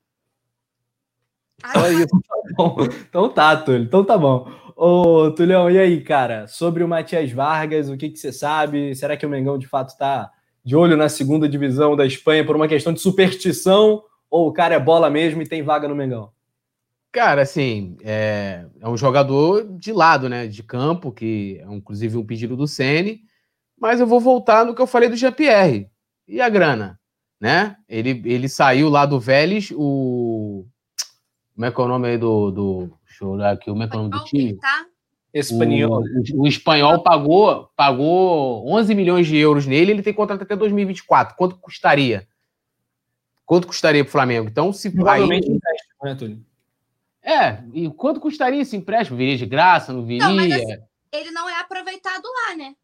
Só 1.70 1.90
isso. 1.90 2.08
então 3.08 3.28
tá, 3.28 3.54
Túlio. 3.54 3.82
Então 3.82 4.02
tá 4.02 4.16
bom. 4.16 4.50
Ô, 4.74 5.30
Tulhão, 5.30 5.70
e 5.70 5.78
aí, 5.78 6.00
cara? 6.02 6.46
Sobre 6.46 6.82
o 6.82 6.88
Matias 6.88 7.30
Vargas, 7.30 7.90
o 7.90 7.96
que, 7.96 8.08
que 8.08 8.18
você 8.18 8.32
sabe? 8.32 8.94
Será 8.94 9.14
que 9.14 9.26
o 9.26 9.28
Mengão 9.28 9.58
de 9.58 9.66
fato 9.66 9.96
tá 9.98 10.30
de 10.64 10.74
olho 10.74 10.96
na 10.96 11.10
segunda 11.10 11.46
divisão 11.46 11.94
da 11.94 12.06
Espanha 12.06 12.44
por 12.44 12.56
uma 12.56 12.66
questão 12.66 12.92
de 12.92 13.00
superstição 13.00 14.02
ou 14.30 14.48
o 14.48 14.52
cara 14.52 14.74
é 14.74 14.80
bola 14.80 15.10
mesmo 15.10 15.42
e 15.42 15.46
tem 15.46 15.62
vaga 15.62 15.86
no 15.86 15.94
Mengão? 15.94 16.30
Cara, 17.12 17.42
assim, 17.42 17.98
é, 18.02 18.64
é 18.80 18.88
um 18.88 18.96
jogador 18.96 19.66
de 19.78 19.92
lado, 19.92 20.26
né? 20.28 20.46
De 20.46 20.62
campo, 20.62 21.12
que 21.12 21.60
é 21.60 21.74
inclusive 21.74 22.16
um 22.16 22.24
pedido 22.24 22.56
do 22.56 22.66
Sene. 22.66 23.20
Mas 23.78 24.00
eu 24.00 24.06
vou 24.06 24.20
voltar 24.20 24.64
no 24.64 24.74
que 24.74 24.80
eu 24.80 24.86
falei 24.86 25.10
do 25.10 25.16
Jean-Pierre. 25.16 25.90
E 26.26 26.40
a 26.40 26.48
grana? 26.48 26.98
Né? 27.40 27.76
Ele, 27.88 28.22
ele 28.24 28.48
saiu 28.48 28.88
lá 28.88 29.04
do 29.04 29.20
Vélez, 29.20 29.70
o. 29.74 30.66
Como 31.54 31.66
é 31.66 31.70
que 31.70 31.80
é 31.80 31.84
o 31.84 31.88
nome 31.88 32.08
aí 32.08 32.18
do. 32.18 32.50
do 32.50 32.98
deixa 33.04 33.24
eu 33.24 33.28
olhar 33.28 33.52
aqui, 33.52 33.66
como 33.66 33.82
é 33.82 33.88
que 33.88 33.94
é 33.94 33.98
o 33.98 34.02
nome 34.02 34.18
do 34.18 34.24
time? 34.24 34.56
Tá? 34.56 34.86
Espanhol. 35.32 36.02
O, 36.02 36.42
o, 36.42 36.46
espanhol 36.46 37.02
pagou, 37.02 37.70
pagou 37.76 38.66
11 38.72 38.94
milhões 38.94 39.26
de 39.26 39.36
euros 39.36 39.66
nele, 39.66 39.92
ele 39.92 40.02
tem 40.02 40.14
contrato 40.14 40.42
até 40.42 40.56
2024. 40.56 41.36
Quanto 41.36 41.56
custaria? 41.56 42.26
Quanto 43.44 43.66
custaria 43.66 44.02
para 44.02 44.08
o 44.08 44.12
Flamengo? 44.12 44.48
Então, 44.48 44.72
se 44.72 44.90
Provavelmente 44.90 45.48
aí... 45.48 45.54
empréstimo, 45.54 45.94
né, 46.02 46.14
Túlio? 46.14 46.46
É, 47.22 47.62
e 47.74 47.90
quanto 47.90 48.20
custaria 48.20 48.62
esse 48.62 48.76
empréstimo? 48.76 49.18
Viria 49.18 49.36
de 49.36 49.46
graça, 49.46 49.92
não 49.92 50.04
viria? 50.04 50.28
Não, 50.28 50.36
mas 50.36 50.52
assim, 50.52 50.78
ele 51.12 51.30
não 51.32 51.48
é 51.48 51.58
aproveitado 51.58 52.22
lá, 52.24 52.56
né? 52.56 52.74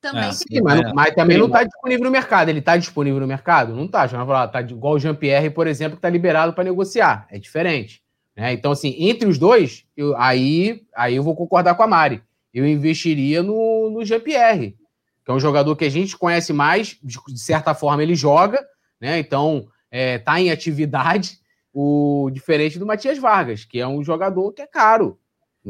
Também 0.00 0.28
é, 0.28 0.32
sim, 0.32 0.62
mas, 0.62 0.80
é. 0.80 0.92
mas, 0.94 1.14
também 1.14 1.36
não 1.36 1.46
está 1.46 1.62
disponível 1.62 2.04
no 2.04 2.10
mercado. 2.10 2.48
Ele 2.48 2.60
está 2.60 2.76
disponível 2.76 3.20
no 3.20 3.26
mercado? 3.26 3.74
Não 3.74 3.84
está. 3.84 4.06
Já 4.06 4.18
vai 4.18 4.26
falar, 4.26 4.48
tá 4.48 4.60
igual 4.62 4.94
o 4.94 4.98
Jean-Pierre, 4.98 5.50
por 5.50 5.66
exemplo, 5.66 5.92
que 5.92 5.98
está 5.98 6.08
liberado 6.08 6.54
para 6.54 6.64
negociar. 6.64 7.26
É 7.30 7.38
diferente. 7.38 8.02
Né? 8.34 8.52
Então, 8.52 8.72
assim, 8.72 8.96
entre 8.98 9.28
os 9.28 9.38
dois, 9.38 9.84
eu, 9.96 10.16
aí, 10.16 10.82
aí 10.96 11.16
eu 11.16 11.22
vou 11.22 11.36
concordar 11.36 11.74
com 11.74 11.82
a 11.82 11.86
Mari. 11.86 12.22
Eu 12.52 12.66
investiria 12.66 13.42
no, 13.42 13.90
no 13.90 14.04
Jean-Pierre, 14.04 14.76
que 15.24 15.30
é 15.30 15.34
um 15.34 15.40
jogador 15.40 15.76
que 15.76 15.84
a 15.84 15.90
gente 15.90 16.16
conhece 16.16 16.52
mais, 16.52 16.98
de, 17.02 17.18
de 17.28 17.38
certa 17.38 17.74
forma 17.74 18.02
ele 18.02 18.14
joga, 18.14 18.64
né? 19.00 19.18
Então, 19.18 19.68
é, 19.90 20.18
tá 20.18 20.40
em 20.40 20.50
atividade, 20.50 21.38
o 21.72 22.30
diferente 22.32 22.78
do 22.78 22.86
Matias 22.86 23.18
Vargas, 23.18 23.64
que 23.64 23.78
é 23.78 23.86
um 23.86 24.02
jogador 24.02 24.52
que 24.52 24.62
é 24.62 24.66
caro. 24.66 25.18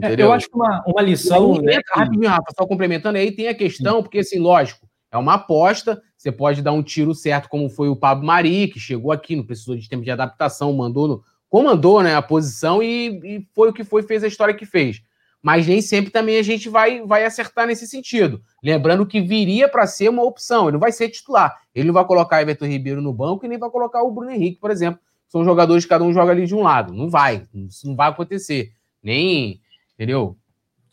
É, 0.03 0.23
eu 0.23 0.33
acho 0.33 0.49
que 0.49 0.55
uma, 0.55 0.83
uma 0.87 1.03
lição. 1.03 1.55
Aí, 1.55 1.63
né? 1.63 1.81
Rapidinho, 1.93 2.29
Rafa, 2.29 2.53
só 2.57 2.67
complementando, 2.67 3.19
aí 3.19 3.33
tem 3.33 3.49
a 3.49 3.55
questão, 3.55 4.03
porque 4.03 4.21
assim, 4.21 4.39
lógico, 4.39 4.89
é 5.11 5.19
uma 5.19 5.35
aposta, 5.35 6.01
você 6.17 6.31
pode 6.31 6.63
dar 6.63 6.73
um 6.73 6.83
tiro 6.83 7.15
certo, 7.15 7.49
como 7.49 7.69
foi 7.69 7.89
o 7.89 7.97
Pablo 7.97 8.25
Mari, 8.25 8.69
que 8.69 8.79
chegou 8.79 9.11
aqui, 9.11 9.35
não 9.35 9.45
precisou 9.45 9.77
de 9.77 9.89
tempo 9.89 10.05
de 10.05 10.11
adaptação, 10.11 10.73
mandou 10.73 11.09
no, 11.09 11.25
comandou 11.49 12.01
né, 12.03 12.15
a 12.15 12.23
posição 12.23 12.81
e, 12.81 13.21
e, 13.25 13.49
foi 13.53 13.71
o 13.71 13.73
que 13.73 13.83
foi, 13.83 14.03
fez 14.05 14.23
a 14.23 14.29
história 14.29 14.55
que 14.55 14.65
fez. 14.65 15.03
mas 15.43 15.67
nem 15.67 15.83
sempre 15.83 16.13
também 16.13 16.39
a 16.39 16.43
gente 16.43 16.69
vai, 16.69 17.03
vai 17.05 17.25
acertar 17.25 17.67
nesse 17.67 17.89
sentido. 17.89 18.41
Lembrando 18.63 19.05
que 19.05 19.21
viria 19.21 19.69
para 19.69 19.87
ser 19.87 20.09
uma 20.09 20.23
opção, 20.23 20.65
ele 20.65 20.73
não 20.73 20.81
vai 20.81 20.93
ser 20.93 21.09
titular. 21.09 21.59
Ele 21.75 21.87
não 21.87 21.95
vai 21.95 22.05
colocar 22.05 22.41
Everton 22.41 22.67
Ribeiro 22.67 23.03
no 23.03 23.13
banco 23.13 23.45
e 23.45 23.49
nem 23.49 23.59
vai 23.59 23.71
colocar 23.71 24.03
o 24.03 24.13
Bruno 24.13 24.31
Henrique, 24.31 24.61
por 24.61 24.71
exemplo. 24.71 25.01
São 25.29 25.45
jogadores 25.45 25.85
que 25.85 25.89
cada 25.89 26.05
um 26.05 26.13
joga 26.13 26.33
ali 26.33 26.47
de 26.47 26.55
um 26.55 26.63
lado. 26.63 26.93
Não 26.93 27.09
vai, 27.09 27.45
isso 27.55 27.87
não 27.87 27.97
vai 27.97 28.11
acontecer. 28.11 28.73
Nem, 29.03 29.61
entendeu? 30.01 30.39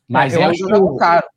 Mas 0.08 0.36
é, 0.36 0.42
é 0.42 0.50
um 0.50 0.54
jogador 0.54 0.98
caro. 0.98 1.28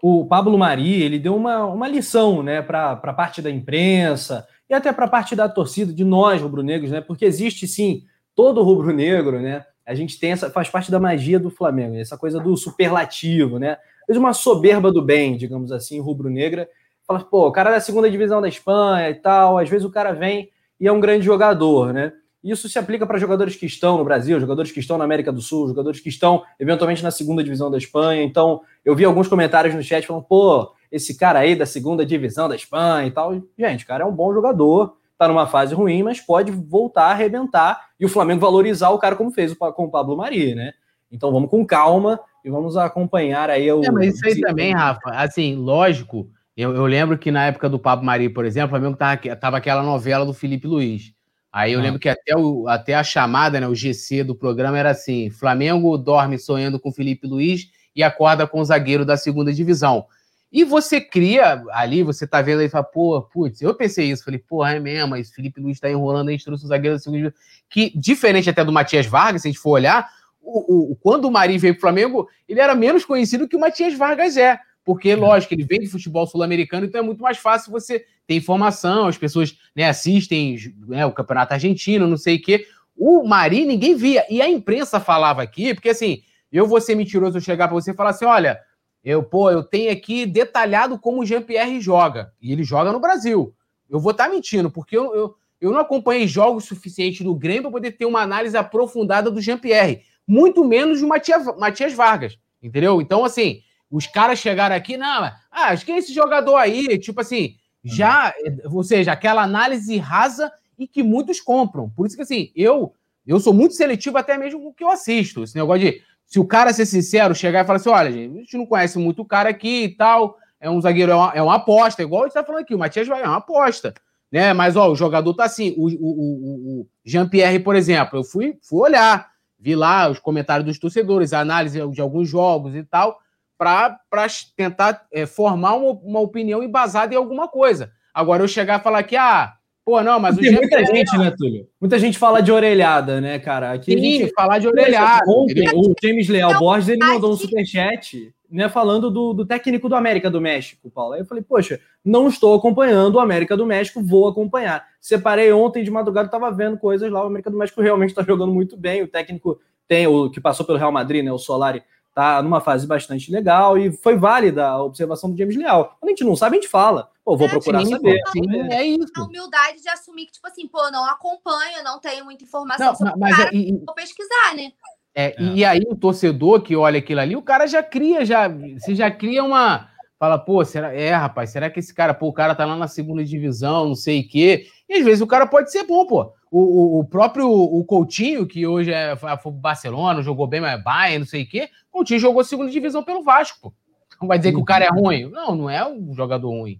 O 0.00 0.26
Pablo 0.26 0.58
Mari, 0.58 1.02
ele 1.02 1.18
deu 1.18 1.36
uma, 1.36 1.64
uma 1.66 1.86
lição, 1.86 2.42
né, 2.42 2.62
para 2.62 2.92
a 2.92 3.12
parte 3.12 3.40
da 3.40 3.50
imprensa 3.50 4.46
e 4.68 4.74
até 4.74 4.92
para 4.92 5.04
a 5.04 5.08
parte 5.08 5.36
da 5.36 5.48
torcida, 5.48 5.92
de 5.92 6.04
nós, 6.04 6.40
rubro-negros, 6.40 6.90
né, 6.90 7.00
porque 7.00 7.24
existe 7.24 7.68
sim 7.68 8.02
todo 8.34 8.62
rubro-negro, 8.62 9.40
né, 9.40 9.64
a 9.86 9.94
gente 9.94 10.18
tem 10.18 10.32
essa, 10.32 10.50
faz 10.50 10.68
parte 10.68 10.90
da 10.90 10.98
magia 10.98 11.38
do 11.38 11.50
Flamengo, 11.50 11.96
essa 11.96 12.16
coisa 12.16 12.40
do 12.40 12.56
superlativo, 12.56 13.58
né? 13.58 13.78
Fez 14.06 14.16
uma 14.16 14.32
soberba 14.32 14.92
do 14.92 15.02
bem, 15.02 15.36
digamos 15.36 15.72
assim, 15.72 16.00
rubro-negra. 16.00 16.68
Fala, 17.04 17.20
pô, 17.20 17.48
o 17.48 17.52
cara 17.52 17.70
é 17.70 17.74
da 17.74 17.80
segunda 17.80 18.08
divisão 18.08 18.40
da 18.40 18.48
Espanha 18.48 19.10
e 19.10 19.14
tal, 19.16 19.58
às 19.58 19.68
vezes 19.68 19.84
o 19.84 19.90
cara 19.90 20.12
vem 20.12 20.50
e 20.80 20.86
é 20.86 20.92
um 20.92 21.00
grande 21.00 21.24
jogador, 21.24 21.92
né? 21.92 22.12
Isso 22.42 22.68
se 22.68 22.78
aplica 22.78 23.06
para 23.06 23.18
jogadores 23.18 23.54
que 23.54 23.66
estão 23.66 23.96
no 23.96 24.04
Brasil, 24.04 24.40
jogadores 24.40 24.72
que 24.72 24.80
estão 24.80 24.98
na 24.98 25.04
América 25.04 25.30
do 25.30 25.40
Sul, 25.40 25.68
jogadores 25.68 26.00
que 26.00 26.08
estão 26.08 26.42
eventualmente 26.58 27.02
na 27.02 27.10
segunda 27.10 27.42
divisão 27.42 27.70
da 27.70 27.78
Espanha. 27.78 28.22
Então, 28.24 28.62
eu 28.84 28.96
vi 28.96 29.04
alguns 29.04 29.28
comentários 29.28 29.74
no 29.74 29.82
chat 29.82 30.06
falando, 30.06 30.24
pô, 30.24 30.72
esse 30.90 31.16
cara 31.16 31.38
aí 31.38 31.54
da 31.54 31.64
segunda 31.64 32.04
divisão 32.04 32.48
da 32.48 32.56
Espanha 32.56 33.06
e 33.06 33.10
tal. 33.12 33.40
Gente, 33.56 33.84
o 33.84 33.86
cara 33.86 34.02
é 34.02 34.06
um 34.06 34.14
bom 34.14 34.34
jogador, 34.34 34.96
está 35.12 35.28
numa 35.28 35.46
fase 35.46 35.74
ruim, 35.74 36.02
mas 36.02 36.20
pode 36.20 36.50
voltar 36.50 37.04
a 37.04 37.10
arrebentar 37.12 37.80
e 37.98 38.04
o 38.04 38.08
Flamengo 38.08 38.40
valorizar 38.40 38.90
o 38.90 38.98
cara 38.98 39.14
como 39.14 39.30
fez 39.30 39.54
com 39.54 39.84
o 39.84 39.90
Pablo 39.90 40.16
Mari, 40.16 40.54
né? 40.54 40.72
Então 41.10 41.30
vamos 41.30 41.48
com 41.48 41.64
calma 41.64 42.18
e 42.44 42.50
vamos 42.50 42.76
acompanhar 42.76 43.50
aí 43.50 43.70
o. 43.70 43.84
É, 43.84 43.90
mas 43.90 44.14
isso 44.14 44.26
aí 44.26 44.40
também, 44.40 44.74
Rafa, 44.74 45.10
assim, 45.10 45.54
lógico. 45.54 46.28
Eu, 46.56 46.74
eu, 46.74 46.84
lembro 46.84 47.16
que 47.16 47.30
na 47.30 47.46
época 47.46 47.68
do 47.68 47.78
Pablo 47.78 48.04
Mari, 48.04 48.28
por 48.28 48.44
exemplo, 48.44 48.68
o 48.68 48.70
Flamengo 48.70 48.96
tava, 48.96 49.36
tava 49.36 49.56
aquela 49.56 49.82
novela 49.82 50.26
do 50.26 50.34
Felipe 50.34 50.66
Luiz. 50.66 51.14
Aí 51.52 51.72
eu 51.72 51.80
ah. 51.80 51.82
lembro 51.82 52.00
que 52.00 52.08
até, 52.08 52.36
o, 52.36 52.66
até 52.66 52.94
a 52.94 53.04
chamada, 53.04 53.60
né, 53.60 53.68
o 53.68 53.74
GC 53.74 54.24
do 54.24 54.34
programa 54.34 54.78
era 54.78 54.90
assim: 54.90 55.30
Flamengo 55.30 55.98
dorme 55.98 56.38
sonhando 56.38 56.80
com 56.80 56.92
Felipe 56.92 57.26
Luiz 57.26 57.68
e 57.94 58.02
acorda 58.02 58.46
com 58.46 58.60
o 58.60 58.64
zagueiro 58.64 59.04
da 59.04 59.16
segunda 59.16 59.52
divisão. 59.52 60.06
E 60.50 60.64
você 60.64 61.00
cria 61.00 61.62
ali, 61.70 62.02
você 62.02 62.26
tá 62.26 62.42
vendo 62.42 62.60
aí 62.60 62.66
e 62.66 62.68
fala, 62.70 62.84
pô, 62.84 63.22
putz, 63.22 63.62
eu 63.62 63.74
pensei 63.74 64.10
isso, 64.10 64.22
falei, 64.22 64.38
pô, 64.38 64.64
é 64.64 64.78
mesmo, 64.78 65.08
mas 65.08 65.30
Felipe 65.30 65.60
Luiz 65.60 65.80
tá 65.80 65.90
enrolando 65.90 66.28
aí, 66.28 66.38
trouxe 66.38 66.66
o 66.66 66.68
zagueiro 66.68 66.96
da 66.96 67.00
segunda 67.00 67.34
que, 67.70 67.90
diferente 67.98 68.50
até 68.50 68.62
do 68.62 68.70
Matias 68.70 69.06
Vargas, 69.06 69.40
se 69.40 69.48
a 69.48 69.50
gente 69.50 69.60
for 69.60 69.70
olhar, 69.70 70.06
o, 70.42 70.92
o, 70.92 70.96
quando 70.96 71.24
o 71.24 71.30
Mari 71.30 71.56
veio 71.56 71.72
pro 71.72 71.82
Flamengo, 71.82 72.28
ele 72.46 72.60
era 72.60 72.74
menos 72.74 73.04
conhecido 73.04 73.48
que 73.48 73.56
o 73.56 73.60
Matias 73.60 73.94
Vargas 73.96 74.36
é, 74.36 74.58
porque, 74.84 75.14
lógico, 75.14 75.54
ele 75.54 75.64
vem 75.64 75.80
do 75.80 75.88
futebol 75.88 76.26
sul-americano, 76.26 76.86
então 76.86 77.00
é 77.00 77.04
muito 77.04 77.22
mais 77.22 77.38
fácil 77.38 77.70
você 77.70 78.04
ter 78.26 78.34
informação, 78.34 79.06
as 79.06 79.18
pessoas 79.18 79.56
né, 79.74 79.88
assistem 79.88 80.56
né, 80.86 81.06
o 81.06 81.12
campeonato 81.12 81.54
argentino, 81.54 82.06
não 82.06 82.16
sei 82.16 82.36
o 82.36 82.42
quê. 82.42 82.66
O 82.96 83.26
Mari 83.26 83.64
ninguém 83.64 83.94
via, 83.94 84.24
e 84.28 84.42
a 84.42 84.48
imprensa 84.48 85.00
falava 85.00 85.42
aqui, 85.42 85.74
porque 85.74 85.90
assim, 85.90 86.22
eu 86.50 86.66
vou 86.66 86.80
ser 86.80 86.94
mentiroso 86.94 87.38
eu 87.38 87.42
chegar 87.42 87.68
para 87.68 87.74
você 87.74 87.92
e 87.92 87.94
falar 87.94 88.10
assim, 88.10 88.24
olha 88.24 88.60
eu, 89.04 89.22
pô, 89.22 89.50
eu 89.50 89.64
tenho 89.64 89.90
aqui 89.90 90.24
detalhado 90.24 90.98
como 90.98 91.20
o 91.20 91.26
Jean-Pierre 91.26 91.80
joga. 91.80 92.32
E 92.40 92.52
ele 92.52 92.62
joga 92.62 92.92
no 92.92 93.00
Brasil. 93.00 93.52
Eu 93.90 93.98
vou 93.98 94.12
estar 94.12 94.26
tá 94.26 94.30
mentindo, 94.30 94.70
porque 94.70 94.96
eu, 94.96 95.14
eu, 95.14 95.34
eu 95.60 95.72
não 95.72 95.80
acompanhei 95.80 96.26
jogos 96.28 96.64
suficientes 96.64 97.22
do 97.22 97.34
Grêmio 97.34 97.62
para 97.62 97.72
poder 97.72 97.92
ter 97.92 98.06
uma 98.06 98.20
análise 98.20 98.56
aprofundada 98.56 99.30
do 99.30 99.40
Jean-Pierre. 99.40 100.02
Muito 100.26 100.64
menos 100.64 101.00
do 101.00 101.08
Matias, 101.08 101.44
Matias 101.58 101.92
Vargas. 101.92 102.38
Entendeu? 102.62 103.00
Então, 103.00 103.24
assim, 103.24 103.60
os 103.92 104.06
caras 104.06 104.38
chegaram 104.38 104.74
aqui, 104.74 104.96
não, 104.96 105.24
ah, 105.24 105.34
acho 105.50 105.84
que 105.84 105.92
é 105.92 105.98
esse 105.98 106.12
jogador 106.12 106.56
aí, 106.56 106.98
tipo 106.98 107.20
assim, 107.20 107.56
já, 107.84 108.32
ou 108.64 108.82
seja, 108.82 109.12
aquela 109.12 109.42
análise 109.42 109.96
rasa 109.98 110.50
e 110.78 110.88
que 110.88 111.02
muitos 111.02 111.40
compram. 111.40 111.90
Por 111.90 112.06
isso 112.06 112.16
que, 112.16 112.22
assim, 112.22 112.50
eu 112.56 112.94
eu 113.26 113.38
sou 113.38 113.54
muito 113.54 113.74
seletivo 113.74 114.18
até 114.18 114.36
mesmo 114.36 114.60
com 114.60 114.68
o 114.68 114.74
que 114.74 114.82
eu 114.82 114.90
assisto. 114.90 115.44
Esse 115.44 115.54
negócio 115.54 115.82
de 115.82 116.02
se 116.26 116.40
o 116.40 116.44
cara 116.44 116.72
ser 116.72 116.86
sincero, 116.86 117.34
chegar 117.34 117.62
e 117.62 117.66
falar 117.66 117.76
assim: 117.76 117.90
olha, 117.90 118.10
gente, 118.10 118.34
a 118.34 118.38
gente 118.40 118.56
não 118.56 118.66
conhece 118.66 118.98
muito 118.98 119.22
o 119.22 119.24
cara 119.24 119.50
aqui 119.50 119.84
e 119.84 119.88
tal, 119.96 120.36
é 120.60 120.68
um 120.68 120.80
zagueiro, 120.80 121.12
é 121.12 121.14
uma, 121.14 121.32
é 121.34 121.42
uma 121.42 121.56
aposta, 121.56 122.02
igual 122.02 122.22
a 122.22 122.26
gente 122.26 122.34
tá 122.34 122.44
falando 122.44 122.62
aqui, 122.62 122.74
o 122.74 122.78
Matias 122.78 123.06
vai, 123.06 123.22
é 123.22 123.26
uma 123.26 123.36
aposta. 123.36 123.94
Né? 124.30 124.52
Mas, 124.54 124.76
ó, 124.76 124.90
o 124.90 124.96
jogador 124.96 125.34
tá 125.34 125.44
assim. 125.44 125.74
O, 125.76 125.88
o, 125.88 125.90
o, 125.90 126.80
o 126.80 126.86
Jean-Pierre, 127.04 127.58
por 127.60 127.76
exemplo, 127.76 128.18
eu 128.18 128.24
fui, 128.24 128.56
fui 128.62 128.80
olhar, 128.80 129.30
vi 129.58 129.76
lá 129.76 130.08
os 130.08 130.18
comentários 130.18 130.66
dos 130.66 130.78
torcedores, 130.78 131.32
a 131.32 131.40
análise 131.40 131.78
de 131.90 132.00
alguns 132.00 132.28
jogos 132.28 132.74
e 132.74 132.82
tal, 132.82 133.18
para 133.62 134.26
tentar 134.56 135.06
é, 135.12 135.26
formar 135.26 135.74
uma, 135.74 135.92
uma 135.92 136.20
opinião 136.20 136.62
embasada 136.62 137.14
em 137.14 137.16
alguma 137.16 137.48
coisa. 137.48 137.92
Agora, 138.12 138.42
eu 138.42 138.48
chegar 138.48 138.80
e 138.80 138.82
falar 138.82 139.02
que, 139.04 139.16
ah, 139.16 139.54
Pô, 139.84 140.00
não, 140.00 140.20
mas 140.20 140.36
Tem 140.36 140.52
muita 140.52 140.84
gente, 140.84 141.18
né, 141.18 141.34
Túlio? 141.36 141.66
Muita 141.80 141.98
gente 141.98 142.16
fala 142.16 142.40
de 142.40 142.52
orelhada, 142.52 143.20
né, 143.20 143.38
cara? 143.40 143.72
Aqui 143.72 143.92
Sim, 143.92 144.20
gente... 144.20 144.32
falar 144.32 144.60
de 144.60 144.68
orelhada. 144.68 145.24
Ontem, 145.28 145.68
o 145.74 145.92
James 146.00 146.28
Leal 146.28 146.56
Borges, 146.56 146.88
ele 146.88 147.04
mandou 147.04 147.32
um 147.32 147.36
superchat, 147.36 148.32
né, 148.48 148.68
falando 148.68 149.10
do, 149.10 149.32
do 149.32 149.44
técnico 149.44 149.88
do 149.88 149.96
América 149.96 150.30
do 150.30 150.40
México, 150.40 150.88
Paulo. 150.88 151.14
Aí 151.14 151.20
eu 151.20 151.26
falei, 151.26 151.42
poxa, 151.42 151.80
não 152.04 152.28
estou 152.28 152.54
acompanhando 152.54 153.16
o 153.16 153.20
América 153.20 153.56
do 153.56 153.66
México, 153.66 154.00
vou 154.00 154.28
acompanhar. 154.28 154.86
Separei 155.00 155.52
ontem 155.52 155.82
de 155.82 155.90
madrugada, 155.90 156.26
estava 156.26 156.52
vendo 156.52 156.78
coisas 156.78 157.10
lá, 157.10 157.24
o 157.24 157.26
América 157.26 157.50
do 157.50 157.58
México 157.58 157.80
realmente 157.80 158.10
está 158.10 158.22
jogando 158.22 158.52
muito 158.52 158.76
bem, 158.76 159.02
o 159.02 159.08
técnico 159.08 159.58
tem, 159.88 160.06
o 160.06 160.30
que 160.30 160.40
passou 160.40 160.64
pelo 160.64 160.78
Real 160.78 160.92
Madrid, 160.92 161.24
né, 161.24 161.32
o 161.32 161.38
Solari, 161.38 161.82
tá 162.14 162.42
numa 162.42 162.60
fase 162.60 162.86
bastante 162.86 163.30
legal 163.30 163.78
e 163.78 163.90
foi 163.92 164.16
válida 164.16 164.66
a 164.66 164.82
observação 164.82 165.30
do 165.30 165.36
James 165.36 165.56
Leal. 165.56 165.96
Quando 165.98 166.08
a 166.08 166.12
gente 166.12 166.24
não 166.24 166.36
sabe, 166.36 166.56
a 166.56 166.60
gente 166.60 166.70
fala. 166.70 167.10
Pô, 167.24 167.36
vou 167.36 167.46
é, 167.46 167.50
procurar 167.50 167.84
saber. 167.86 168.18
Sim, 168.32 168.72
é 168.72 168.84
isso. 168.84 169.12
A 169.16 169.22
humildade 169.22 169.80
de 169.80 169.88
assumir 169.88 170.26
que, 170.26 170.32
tipo 170.32 170.46
assim, 170.46 170.66
pô, 170.66 170.90
não 170.90 171.04
acompanho, 171.04 171.82
não 171.84 172.00
tenho 172.00 172.24
muita 172.24 172.44
informação 172.44 172.88
não, 172.88 172.94
sobre 172.94 173.14
mas, 173.16 173.34
o 173.34 173.36
cara, 173.36 173.50
e, 173.54 173.72
vou 173.72 173.94
pesquisar, 173.94 174.54
né? 174.56 174.72
É, 175.14 175.26
é. 175.26 175.42
E 175.54 175.64
aí 175.64 175.82
o 175.88 175.94
torcedor 175.94 176.62
que 176.62 176.74
olha 176.74 176.98
aquilo 176.98 177.20
ali, 177.20 177.36
o 177.36 177.42
cara 177.42 177.66
já 177.66 177.82
cria, 177.82 178.24
já, 178.24 178.48
você 178.48 178.94
já 178.94 179.10
cria 179.10 179.44
uma... 179.44 179.88
Fala, 180.18 180.38
pô, 180.38 180.64
será, 180.64 180.94
é, 180.94 181.12
rapaz, 181.12 181.50
será 181.50 181.68
que 181.68 181.80
esse 181.80 181.92
cara, 181.92 182.14
pô, 182.14 182.28
o 182.28 182.32
cara 182.32 182.54
tá 182.54 182.64
lá 182.64 182.76
na 182.76 182.86
segunda 182.86 183.24
divisão, 183.24 183.88
não 183.88 183.94
sei 183.96 184.20
o 184.20 184.28
quê. 184.28 184.66
E 184.88 184.94
às 184.94 185.04
vezes 185.04 185.20
o 185.20 185.26
cara 185.26 185.46
pode 185.46 185.72
ser 185.72 185.84
bom, 185.84 186.06
pô. 186.06 186.32
O, 186.54 187.00
o, 187.00 187.04
próprio 187.06 187.50
o 187.50 187.82
Coutinho, 187.82 188.46
que 188.46 188.66
hoje 188.66 188.92
é, 188.92 189.16
Barcelona, 189.54 190.20
jogou 190.20 190.46
bem, 190.46 190.60
mas 190.60 190.78
é 190.78 190.82
Bayern, 190.82 191.20
não 191.20 191.26
sei 191.26 191.44
o 191.44 191.48
quê. 191.48 191.70
Coutinho 191.90 192.20
jogou 192.20 192.44
segunda 192.44 192.70
divisão 192.70 193.02
pelo 193.02 193.22
Vasco, 193.22 193.58
pô. 193.62 193.72
Não 194.20 194.28
vai 194.28 194.38
dizer 194.38 194.52
que 194.52 194.58
o 194.58 194.64
cara 194.64 194.84
é 194.84 194.88
ruim? 194.88 195.30
Não, 195.30 195.56
não 195.56 195.70
é 195.70 195.84
um 195.88 196.14
jogador 196.14 196.50
ruim. 196.50 196.78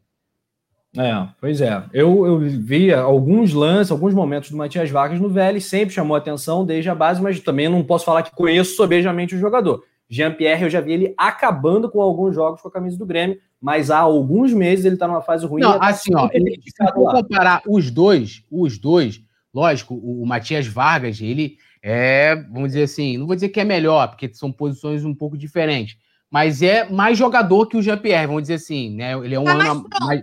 É, 0.97 1.27
pois 1.41 1.63
é. 1.63 1.83
Eu, 1.93 2.27
eu 2.27 2.39
via 2.39 3.01
alguns 3.01 3.55
lances, 3.55 3.91
alguns 3.91 4.13
momentos 4.13 4.51
do 4.51 4.59
Matias 4.59 4.91
Vargas 4.91 5.19
no 5.19 5.31
Vélez, 5.31 5.65
sempre 5.65 5.95
chamou 5.95 6.15
atenção 6.17 6.67
desde 6.67 6.91
a 6.91 6.95
base, 6.95 7.23
mas 7.23 7.41
também 7.41 7.69
não 7.69 7.83
posso 7.83 8.05
falar 8.05 8.23
que 8.23 8.37
conheço 8.37 8.77
sobejamente 8.77 9.35
o 9.35 9.39
jogador. 9.39 9.83
Jean-Pierre, 10.09 10.65
eu 10.65 10.71
já 10.71 10.83
vi 10.83 10.93
ele 10.93 11.15
acabando 11.17 11.91
com 11.91 12.03
alguns 12.03 12.35
jogos 12.35 12.61
com 12.61 12.69
a 12.69 12.73
camisa 12.73 12.99
do 12.99 13.07
Grêmio, 13.07 13.39
mas 13.59 13.91
há 13.91 13.99
alguns 13.99 14.53
meses 14.53 14.85
ele 14.85 14.97
está 14.97 15.09
numa 15.09 15.23
fase 15.23 15.47
ruim. 15.47 15.63
Não, 15.63 15.83
assim, 15.83 16.15
ó, 16.15 16.29
se 16.29 16.93
for 16.93 17.11
comparar 17.11 17.63
os 17.67 17.91
dois, 17.91 18.45
os 18.51 18.77
dois, 18.77 19.23
lógico, 19.53 19.95
o, 19.95 20.23
o 20.23 20.27
Matias 20.27 20.67
Vargas, 20.67 21.21
ele 21.21 21.59
é, 21.83 22.37
vamos 22.37 22.69
dizer 22.69 22.85
assim, 22.85 23.19
não 23.19 23.27
vou 23.27 23.35
dizer 23.35 23.49
que 23.49 23.61
é 23.61 23.65
melhor, 23.65 24.09
porque 24.09 24.33
são 24.33 24.53
posições 24.53 25.05
um 25.05 25.15
pouco 25.15 25.37
diferentes, 25.37 25.97
mas 26.31 26.63
é 26.63 26.89
mais 26.89 27.19
jogador 27.19 27.67
que 27.67 27.77
o 27.77 27.83
Jean-Pierre, 27.83 28.27
vamos 28.27 28.43
dizer 28.43 28.55
assim, 28.55 28.95
né? 28.95 29.13
Ele 29.13 29.35
é 29.35 29.41
um 29.41 29.45
tá 29.45 29.53
ano 29.53 29.89
mais, 30.01 30.23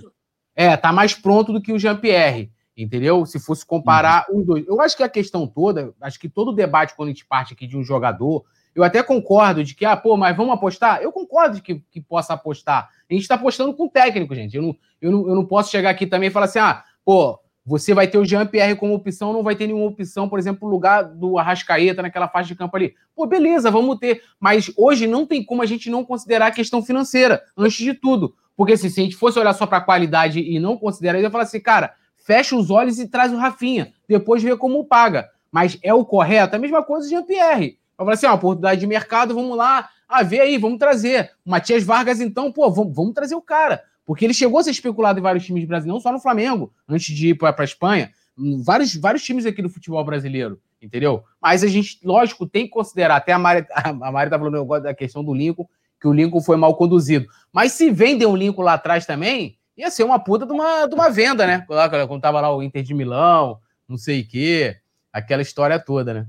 é, 0.56 0.78
tá 0.78 0.92
mais 0.92 1.14
pronto 1.14 1.54
do 1.54 1.62
que 1.62 1.72
o 1.72 1.78
Jean-Pierre, 1.78 2.52
entendeu? 2.76 3.26
Se 3.26 3.40
fosse 3.40 3.66
comparar 3.66 4.26
uhum. 4.30 4.40
os 4.40 4.46
dois. 4.46 4.68
Eu 4.68 4.82
acho 4.82 4.96
que 4.96 5.04
a 5.04 5.10
questão 5.10 5.46
toda, 5.46 5.94
acho 6.02 6.20
que 6.20 6.30
todo 6.30 6.50
o 6.50 6.56
debate 6.56 6.96
quando 6.96 7.10
a 7.10 7.12
gente 7.12 7.26
parte 7.26 7.54
aqui 7.54 7.68
de 7.68 7.78
um 7.78 7.84
jogador, 7.84 8.44
eu 8.74 8.84
até 8.84 9.04
concordo 9.04 9.64
de 9.64 9.76
que, 9.76 9.86
ah, 9.86 9.98
pô, 9.98 10.16
mas 10.16 10.36
vamos 10.36 10.54
apostar? 10.54 11.02
Eu 11.02 11.12
concordo 11.12 11.58
de 11.58 11.62
que, 11.62 11.84
que 11.92 12.00
possa 12.00 12.34
apostar. 12.34 12.90
A 13.10 13.14
gente 13.14 13.24
está 13.24 13.36
apostando 13.36 13.74
com 13.74 13.90
técnico, 13.90 14.34
gente. 14.34 14.56
Eu 14.56 14.62
não, 14.62 14.78
eu, 15.02 15.12
não, 15.12 15.28
eu 15.28 15.36
não 15.36 15.46
posso 15.46 15.70
chegar 15.70 15.90
aqui 15.90 16.08
também 16.08 16.30
e 16.30 16.32
falar 16.32 16.46
assim, 16.46 16.60
ah, 16.60 16.84
pô, 17.04 17.40
você 17.70 17.94
vai 17.94 18.08
ter 18.08 18.18
o 18.18 18.26
Jean-Pierre 18.26 18.76
como 18.76 18.96
opção, 18.96 19.32
não 19.32 19.44
vai 19.44 19.56
ter 19.56 19.68
nenhuma 19.68 19.86
opção, 19.86 20.28
por 20.28 20.40
exemplo, 20.40 20.68
no 20.68 20.74
lugar 20.74 21.04
do 21.04 21.38
Arrascaeta 21.38 22.02
naquela 22.02 22.28
faixa 22.28 22.48
de 22.48 22.56
campo 22.56 22.76
ali. 22.76 22.96
Pô, 23.16 23.28
beleza, 23.28 23.70
vamos 23.70 24.00
ter. 24.00 24.24
Mas 24.40 24.72
hoje 24.76 25.06
não 25.06 25.24
tem 25.24 25.46
como 25.46 25.62
a 25.62 25.68
gente 25.68 25.88
não 25.88 26.04
considerar 26.04 26.48
a 26.48 26.52
questão 26.52 26.82
financeira, 26.82 27.44
antes 27.56 27.78
de 27.78 27.94
tudo. 27.94 28.34
Porque 28.58 28.74
assim, 28.74 28.90
se 28.90 29.00
a 29.00 29.04
gente 29.04 29.16
fosse 29.16 29.38
olhar 29.38 29.54
só 29.54 29.68
para 29.68 29.78
a 29.78 29.82
qualidade 29.82 30.40
e 30.40 30.60
não 30.60 30.78
considerar, 30.78 31.20
eu 31.20 31.22
ia 31.22 31.30
falar 31.30 31.44
assim, 31.44 31.60
cara, 31.60 31.94
fecha 32.18 32.56
os 32.56 32.72
olhos 32.72 32.98
e 32.98 33.08
traz 33.08 33.32
o 33.32 33.38
Rafinha, 33.38 33.94
depois 34.08 34.42
vê 34.42 34.58
como 34.58 34.84
paga. 34.86 35.30
Mas 35.52 35.78
é 35.84 35.94
o 35.94 36.04
correto? 36.04 36.56
A 36.56 36.60
mesma 36.60 36.82
coisa 36.82 37.08
de 37.08 37.14
Jean-Pierre. 37.14 37.78
Eu 38.00 38.04
falei 38.04 38.14
assim, 38.16 38.26
ó, 38.26 38.34
oportunidade 38.34 38.80
de 38.80 38.88
mercado, 38.88 39.36
vamos 39.36 39.56
lá, 39.56 39.90
ah, 40.08 40.24
vê 40.24 40.40
aí, 40.40 40.58
vamos 40.58 40.80
trazer. 40.80 41.34
O 41.46 41.52
Matias 41.52 41.84
Vargas, 41.84 42.20
então, 42.20 42.52
pô, 42.52 42.68
vamos, 42.72 42.96
vamos 42.96 43.14
trazer 43.14 43.36
o 43.36 43.42
cara. 43.44 43.84
Porque 44.10 44.26
ele 44.26 44.34
chegou 44.34 44.60
a 44.60 44.64
ser 44.64 44.72
especulado 44.72 45.20
em 45.20 45.22
vários 45.22 45.46
times 45.46 45.64
brasileiros, 45.66 45.94
não 45.94 46.02
só 46.02 46.12
no 46.12 46.20
Flamengo, 46.20 46.74
antes 46.88 47.16
de 47.16 47.28
ir 47.28 47.36
para 47.36 47.54
a 47.56 47.64
Espanha, 47.64 48.10
vários, 48.66 48.96
vários 48.96 49.22
times 49.22 49.46
aqui 49.46 49.62
do 49.62 49.70
futebol 49.70 50.04
brasileiro. 50.04 50.60
entendeu? 50.82 51.24
Mas 51.40 51.64
a 51.64 51.68
gente, 51.68 52.00
lógico, 52.04 52.48
tem 52.48 52.64
que 52.66 52.72
considerar, 52.72 53.18
até 53.18 53.34
a 53.34 53.38
Mari, 53.38 53.68
a 53.72 54.12
Mari 54.12 54.32
tá 54.32 54.40
falando 54.40 54.58
negócio 54.58 54.82
da 54.82 54.96
questão 54.96 55.24
do 55.24 55.32
Lincoln, 55.32 55.68
que 56.02 56.08
o 56.08 56.12
Lincoln 56.12 56.42
foi 56.42 56.58
mal 56.58 56.76
conduzido. 56.76 57.28
Mas 57.54 57.74
se 57.74 57.92
vender 57.92 58.26
um 58.26 58.36
Lincoln 58.36 58.64
lá 58.64 58.74
atrás 58.74 59.06
também, 59.06 59.60
ia 59.78 59.92
ser 59.92 60.02
uma 60.02 60.18
puta 60.18 60.44
de 60.44 60.54
uma, 60.54 60.88
de 60.88 60.96
uma 60.96 61.12
venda, 61.12 61.46
né? 61.46 61.64
Quando 61.68 62.20
tava 62.20 62.42
lá 62.42 62.52
o 62.52 62.64
Inter 62.64 62.82
de 62.82 62.96
Milão, 62.96 63.60
não 63.88 63.96
sei 63.96 64.22
o 64.22 64.28
quê, 64.28 64.78
aquela 65.14 65.44
história 65.44 65.78
toda, 65.78 66.16
né? 66.16 66.28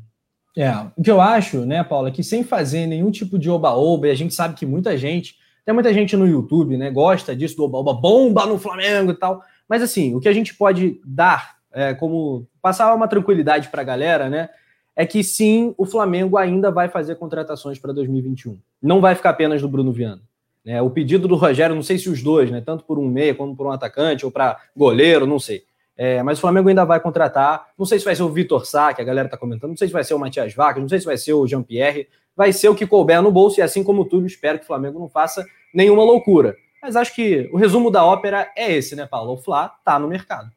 É, 0.54 0.70
o 0.94 1.02
que 1.02 1.10
eu 1.10 1.18
acho, 1.18 1.64
né, 1.64 1.82
Paula, 1.82 2.10
é 2.10 2.12
que 2.12 2.22
sem 2.22 2.44
fazer 2.44 2.86
nenhum 2.86 3.10
tipo 3.10 3.38
de 3.38 3.48
oba-oba, 3.48 4.08
e 4.08 4.10
a 4.10 4.14
gente 4.14 4.34
sabe 4.34 4.54
que 4.54 4.66
muita 4.66 4.98
gente, 4.98 5.39
tem 5.64 5.74
muita 5.74 5.92
gente 5.92 6.16
no 6.16 6.26
YouTube, 6.26 6.76
né, 6.76 6.90
gosta 6.90 7.34
disso 7.34 7.56
do 7.56 7.64
oba-oba, 7.64 7.92
bomba 7.92 8.46
no 8.46 8.58
Flamengo 8.58 9.12
e 9.12 9.14
tal, 9.14 9.42
mas 9.68 9.82
assim, 9.82 10.14
o 10.14 10.20
que 10.20 10.28
a 10.28 10.32
gente 10.32 10.54
pode 10.54 11.00
dar, 11.04 11.56
é, 11.72 11.94
como 11.94 12.46
passar 12.60 12.94
uma 12.94 13.08
tranquilidade 13.08 13.68
para 13.68 13.82
a 13.82 13.84
galera, 13.84 14.28
né, 14.28 14.48
é 14.96 15.06
que 15.06 15.22
sim, 15.22 15.74
o 15.78 15.86
Flamengo 15.86 16.36
ainda 16.36 16.70
vai 16.70 16.88
fazer 16.88 17.14
contratações 17.14 17.78
para 17.78 17.92
2021. 17.92 18.58
Não 18.82 19.00
vai 19.00 19.14
ficar 19.14 19.30
apenas 19.30 19.62
do 19.62 19.68
Bruno 19.68 19.92
Viana. 19.92 20.20
É, 20.66 20.82
o 20.82 20.90
pedido 20.90 21.26
do 21.26 21.36
Rogério, 21.36 21.74
não 21.74 21.82
sei 21.82 21.98
se 21.98 22.10
os 22.10 22.22
dois, 22.22 22.50
né, 22.50 22.60
tanto 22.60 22.84
por 22.84 22.98
um 22.98 23.08
meia 23.08 23.34
como 23.34 23.56
por 23.56 23.66
um 23.66 23.70
atacante, 23.70 24.26
ou 24.26 24.30
para 24.30 24.58
goleiro, 24.76 25.26
não 25.26 25.38
sei. 25.38 25.64
É, 26.02 26.22
mas 26.22 26.38
o 26.38 26.40
Flamengo 26.40 26.66
ainda 26.70 26.82
vai 26.82 26.98
contratar. 26.98 27.72
Não 27.76 27.84
sei 27.84 27.98
se 27.98 28.06
vai 28.06 28.16
ser 28.16 28.22
o 28.22 28.30
Vitor 28.30 28.64
Sá, 28.64 28.94
que 28.94 29.02
a 29.02 29.04
galera 29.04 29.26
está 29.26 29.36
comentando. 29.36 29.68
Não 29.68 29.76
sei 29.76 29.86
se 29.86 29.92
vai 29.92 30.02
ser 30.02 30.14
o 30.14 30.18
Matias 30.18 30.54
Vaca. 30.54 30.80
Não 30.80 30.88
sei 30.88 30.98
se 30.98 31.04
vai 31.04 31.18
ser 31.18 31.34
o 31.34 31.46
Jean-Pierre. 31.46 32.08
Vai 32.34 32.54
ser 32.54 32.70
o 32.70 32.74
que 32.74 32.86
couber 32.86 33.20
no 33.20 33.30
bolso. 33.30 33.60
E 33.60 33.62
assim 33.62 33.84
como 33.84 34.06
tudo, 34.06 34.26
espero 34.26 34.58
que 34.58 34.64
o 34.64 34.66
Flamengo 34.66 34.98
não 34.98 35.10
faça 35.10 35.44
nenhuma 35.74 36.02
loucura. 36.02 36.56
Mas 36.80 36.96
acho 36.96 37.14
que 37.14 37.50
o 37.52 37.58
resumo 37.58 37.90
da 37.90 38.02
ópera 38.02 38.50
é 38.56 38.72
esse, 38.72 38.96
né, 38.96 39.04
Paulo? 39.04 39.34
O 39.34 39.36
Fla 39.36 39.68
tá 39.84 39.98
no 39.98 40.08
mercado. 40.08 40.50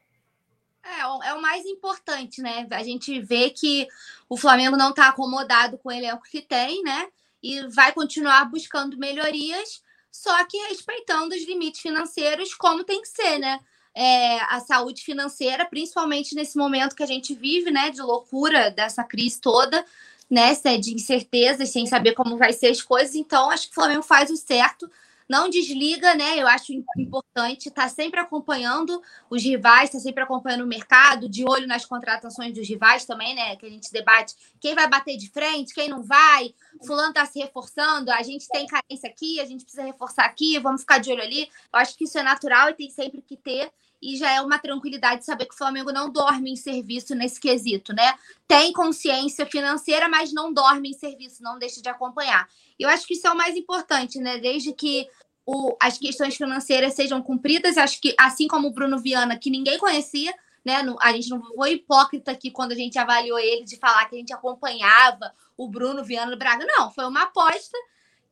É, 0.82 1.28
é 1.28 1.34
o 1.34 1.42
mais 1.42 1.66
importante, 1.66 2.40
né? 2.40 2.66
A 2.70 2.82
gente 2.82 3.20
vê 3.20 3.50
que 3.50 3.86
o 4.30 4.38
Flamengo 4.38 4.78
não 4.78 4.90
está 4.90 5.10
acomodado 5.10 5.76
com 5.76 5.90
o 5.90 5.92
elenco 5.92 6.22
que 6.22 6.40
tem, 6.40 6.82
né? 6.82 7.08
E 7.42 7.68
vai 7.68 7.92
continuar 7.92 8.46
buscando 8.46 8.96
melhorias, 8.96 9.82
só 10.10 10.42
que 10.46 10.56
respeitando 10.68 11.34
os 11.34 11.46
limites 11.46 11.82
financeiros, 11.82 12.54
como 12.54 12.82
tem 12.82 13.02
que 13.02 13.08
ser, 13.08 13.38
né? 13.38 13.60
É, 13.94 14.40
a 14.52 14.60
saúde 14.60 15.02
financeira, 15.02 15.64
principalmente 15.64 16.34
nesse 16.34 16.58
momento 16.58 16.96
que 16.96 17.02
a 17.02 17.06
gente 17.06 17.34
vive, 17.34 17.70
né, 17.70 17.90
de 17.90 18.02
loucura 18.02 18.70
dessa 18.70 19.04
crise 19.04 19.40
toda, 19.40 19.84
né, 20.28 20.52
de 20.78 20.94
incertezas, 20.94 21.70
sem 21.70 21.86
saber 21.86 22.12
como 22.12 22.36
vai 22.36 22.52
ser 22.52 22.68
as 22.68 22.82
coisas. 22.82 23.14
Então, 23.14 23.50
acho 23.50 23.66
que 23.66 23.72
o 23.72 23.74
Flamengo 23.74 24.02
faz 24.02 24.30
o 24.30 24.36
certo, 24.36 24.90
não 25.28 25.48
desliga, 25.48 26.14
né? 26.14 26.38
Eu 26.38 26.46
acho 26.46 26.72
importante 26.98 27.68
estar 27.68 27.82
tá 27.82 27.88
sempre 27.88 28.20
acompanhando 28.20 29.00
os 29.30 29.42
rivais, 29.42 29.84
estar 29.84 29.98
tá 29.98 30.02
sempre 30.02 30.22
acompanhando 30.22 30.62
o 30.62 30.66
mercado, 30.66 31.28
de 31.28 31.44
olho 31.44 31.66
nas 31.66 31.84
contratações 31.84 32.52
dos 32.52 32.68
rivais 32.68 33.04
também, 33.04 33.34
né? 33.34 33.56
Que 33.56 33.66
a 33.66 33.70
gente 33.70 33.90
debate 33.90 34.34
quem 34.60 34.74
vai 34.74 34.88
bater 34.88 35.16
de 35.16 35.30
frente, 35.30 35.74
quem 35.74 35.88
não 35.88 36.02
vai. 36.02 36.54
Fulano 36.86 37.10
está 37.10 37.24
se 37.24 37.38
reforçando, 37.38 38.10
a 38.10 38.22
gente 38.22 38.46
tem 38.48 38.66
carência 38.66 39.08
aqui, 39.08 39.40
a 39.40 39.44
gente 39.44 39.64
precisa 39.64 39.84
reforçar 39.84 40.24
aqui, 40.24 40.58
vamos 40.58 40.82
ficar 40.82 40.98
de 40.98 41.10
olho 41.10 41.22
ali. 41.22 41.42
Eu 41.72 41.78
acho 41.78 41.96
que 41.96 42.04
isso 42.04 42.18
é 42.18 42.22
natural 42.22 42.70
e 42.70 42.74
tem 42.74 42.90
sempre 42.90 43.22
que 43.22 43.36
ter 43.36 43.72
e 44.04 44.18
já 44.18 44.30
é 44.30 44.40
uma 44.42 44.58
tranquilidade 44.58 45.24
saber 45.24 45.46
que 45.46 45.54
o 45.54 45.56
Flamengo 45.56 45.90
não 45.90 46.10
dorme 46.10 46.52
em 46.52 46.56
serviço 46.56 47.14
nesse 47.14 47.40
quesito, 47.40 47.94
né? 47.94 48.14
Tem 48.46 48.70
consciência 48.70 49.46
financeira, 49.46 50.10
mas 50.10 50.30
não 50.30 50.52
dorme 50.52 50.90
em 50.90 50.92
serviço, 50.92 51.42
não 51.42 51.58
deixa 51.58 51.80
de 51.80 51.88
acompanhar. 51.88 52.46
Eu 52.78 52.88
acho 52.88 53.06
que 53.06 53.14
isso 53.14 53.26
é 53.26 53.30
o 53.30 53.36
mais 53.36 53.56
importante, 53.56 54.18
né? 54.18 54.38
Desde 54.38 54.72
que 54.72 55.06
o, 55.46 55.76
as 55.80 55.98
questões 55.98 56.36
financeiras 56.36 56.94
sejam 56.94 57.22
cumpridas, 57.22 57.76
acho 57.76 58.00
que 58.00 58.14
assim 58.18 58.48
como 58.48 58.68
o 58.68 58.72
Bruno 58.72 58.98
Viana, 58.98 59.38
que 59.38 59.50
ninguém 59.50 59.78
conhecia, 59.78 60.34
né? 60.64 60.76
A 61.00 61.12
gente 61.12 61.28
não 61.28 61.42
foi 61.54 61.72
hipócrita 61.72 62.32
aqui 62.32 62.50
quando 62.50 62.72
a 62.72 62.76
gente 62.76 62.98
avaliou 62.98 63.38
ele 63.38 63.64
de 63.64 63.76
falar 63.76 64.06
que 64.06 64.16
a 64.16 64.18
gente 64.18 64.32
acompanhava 64.32 65.32
o 65.56 65.68
Bruno 65.68 66.02
Viana 66.02 66.34
Braga. 66.36 66.64
Não, 66.66 66.90
foi 66.90 67.04
uma 67.04 67.24
aposta 67.24 67.76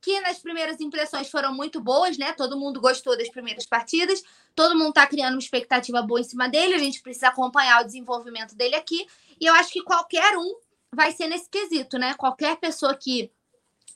que 0.01 0.20
nas 0.20 0.40
primeiras 0.40 0.81
impressões 0.81 1.31
foram 1.31 1.55
muito 1.55 1.81
boas, 1.81 2.19
né? 2.19 2.32
Todo 2.32 2.59
mundo 2.59 2.81
gostou 2.81 3.16
das 3.16 3.28
primeiras 3.28 3.64
partidas, 3.64 4.23
todo 4.55 4.77
mundo 4.77 4.89
está 4.89 5.06
criando 5.06 5.35
uma 5.35 5.39
expectativa 5.39 6.02
boa 6.02 6.20
em 6.20 6.24
cima 6.24 6.48
dele, 6.48 6.74
a 6.74 6.78
gente 6.78 7.01
precisa 7.01 7.28
acompanhar 7.28 7.81
o 7.81 7.86
desenvolvimento 7.86 8.56
dele 8.56 8.74
aqui, 8.74 9.06
e 9.40 9.47
eu 9.47 9.55
acho 9.55 9.73
que 9.73 9.81
qualquer 9.81 10.36
um 10.36 10.56
vai 10.93 11.12
ser 11.12 11.28
nesse 11.28 11.48
quesito, 11.48 11.98
né? 11.98 12.14
Qualquer 12.14 12.56
pessoa 12.56 12.97
que 12.97 13.31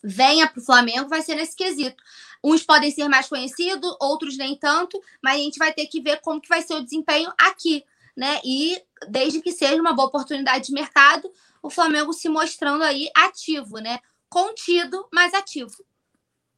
venha 0.06 0.46
para 0.46 0.60
o 0.60 0.64
Flamengo 0.64 1.08
vai 1.08 1.20
ser 1.20 1.34
nesse 1.34 1.56
quesito. 1.56 1.96
Uns 2.42 2.62
podem 2.62 2.90
ser 2.90 3.08
mais 3.08 3.28
conhecidos, 3.28 3.96
outros 4.00 4.36
nem 4.36 4.56
tanto, 4.56 5.02
mas 5.20 5.34
a 5.34 5.38
gente 5.38 5.58
vai 5.58 5.72
ter 5.72 5.86
que 5.86 6.00
ver 6.00 6.20
como 6.20 6.40
que 6.40 6.48
vai 6.48 6.62
ser 6.62 6.74
o 6.74 6.84
desempenho 6.84 7.32
aqui, 7.36 7.84
né? 8.16 8.40
E 8.44 8.80
desde 9.08 9.42
que 9.42 9.50
seja 9.50 9.80
uma 9.80 9.92
boa 9.92 10.08
oportunidade 10.08 10.66
de 10.66 10.72
mercado, 10.72 11.28
o 11.60 11.68
Flamengo 11.68 12.12
se 12.12 12.28
mostrando 12.28 12.84
aí 12.84 13.10
ativo, 13.16 13.78
né? 13.78 13.98
Contido, 14.28 15.06
mas 15.12 15.34
ativo. 15.34 15.74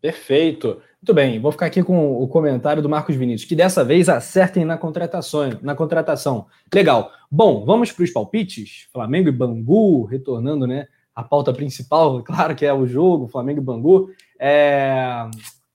Perfeito. 0.01 0.81
Muito 1.01 1.15
bem, 1.15 1.41
vou 1.41 1.53
ficar 1.53 1.67
aqui 1.67 1.83
com 1.83 2.23
o 2.23 2.29
comentário 2.29 2.83
do 2.83 2.89
Marcos 2.89 3.17
Vinícius, 3.17 3.49
que 3.49 3.55
dessa 3.57 3.85
vez 3.85 4.09
acertem 4.09 4.65
na 4.65 4.77
contratação. 4.77 5.59
Na 5.63 5.75
contratação. 5.75 6.47
Legal. 6.73 7.13
Bom, 7.31 7.65
vamos 7.65 7.93
para 7.93 8.05
os 8.05 8.11
palpites. 8.11 8.89
Flamengo 8.93 9.29
e 9.29 9.33
Bangu, 9.33 10.05
retornando 10.05 10.67
né, 10.67 10.89
a 11.19 11.23
pauta 11.25 11.53
principal, 11.53 12.23
claro 12.25 12.55
que 12.55 12.65
é 12.65 12.73
o 12.73 12.87
jogo, 12.87 13.29
Flamengo 13.29 13.61
e 13.61 13.65
Bangu. 13.65 14.11
É... 14.39 15.29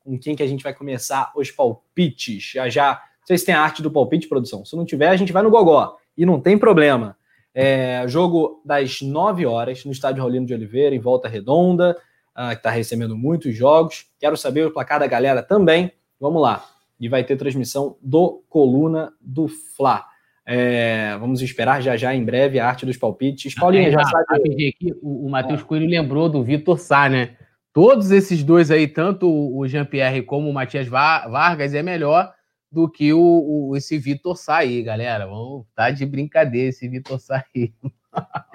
Com 0.03 0.17
quem 0.17 0.35
que 0.35 0.43
a 0.43 0.47
gente 0.47 0.63
vai 0.63 0.73
começar 0.73 1.31
os 1.35 1.49
palpites? 1.49 2.51
Já 2.53 2.69
já. 2.69 3.01
Não 3.19 3.27
sei 3.27 3.37
se 3.37 3.45
tem 3.45 3.55
a 3.55 3.61
arte 3.61 3.81
do 3.81 3.89
palpite, 3.89 4.27
produção. 4.27 4.65
Se 4.65 4.75
não 4.75 4.85
tiver, 4.85 5.07
a 5.07 5.15
gente 5.15 5.31
vai 5.31 5.41
no 5.43 5.49
Gogó. 5.49 5.97
E 6.17 6.25
não 6.25 6.39
tem 6.39 6.57
problema. 6.57 7.17
É... 7.53 8.05
Jogo 8.07 8.61
das 8.65 9.01
9 9.01 9.45
horas 9.45 9.85
no 9.85 9.91
estádio 9.91 10.21
Raulino 10.21 10.45
de 10.45 10.53
Oliveira, 10.53 10.95
em 10.95 10.99
Volta 10.99 11.27
Redonda 11.27 11.97
uh, 12.33 12.49
que 12.49 12.55
está 12.55 12.69
recebendo 12.69 13.15
muitos 13.15 13.55
jogos. 13.55 14.07
Quero 14.19 14.35
saber 14.35 14.67
o 14.67 14.71
placar 14.71 14.99
da 14.99 15.07
galera 15.07 15.41
também. 15.41 15.91
Vamos 16.19 16.41
lá. 16.41 16.65
E 16.99 17.07
vai 17.09 17.23
ter 17.23 17.37
transmissão 17.37 17.97
do 18.01 18.43
Coluna 18.49 19.13
do 19.19 19.47
Fla. 19.47 20.05
É, 20.45 21.15
vamos 21.19 21.41
esperar 21.41 21.81
já 21.81 21.95
já 21.95 22.13
em 22.13 22.23
breve 22.23 22.59
a 22.59 22.67
arte 22.67 22.85
dos 22.85 22.97
palpites. 22.97 23.55
Paulinho, 23.55 23.87
é, 23.87 23.91
já 23.91 24.03
sabe. 24.03 24.25
Aqui, 24.51 24.93
o, 25.01 25.27
o 25.27 25.29
Matheus 25.29 25.61
ah. 25.61 25.63
Coelho 25.63 25.87
lembrou 25.87 26.27
do 26.29 26.43
Vitor 26.43 26.77
Sá, 26.77 27.07
né? 27.07 27.37
Todos 27.71 28.11
esses 28.11 28.43
dois 28.43 28.69
aí, 28.69 28.87
tanto 28.87 29.27
o 29.27 29.67
Jean-Pierre 29.67 30.21
como 30.21 30.49
o 30.49 30.53
Matias 30.53 30.87
Vargas, 30.87 31.73
é 31.73 31.81
melhor 31.81 32.31
do 32.71 32.89
que 32.89 33.13
o, 33.13 33.69
o 33.69 33.77
esse 33.77 33.97
Vitor 33.97 34.35
Sá 34.35 34.57
aí, 34.57 34.83
galera. 34.83 35.25
Vamos 35.25 35.65
tá 35.75 35.89
de 35.89 36.05
brincadeira 36.05 36.69
esse 36.69 36.87
Vitor 36.87 37.19
Sá 37.19 37.43
aí. 37.55 37.73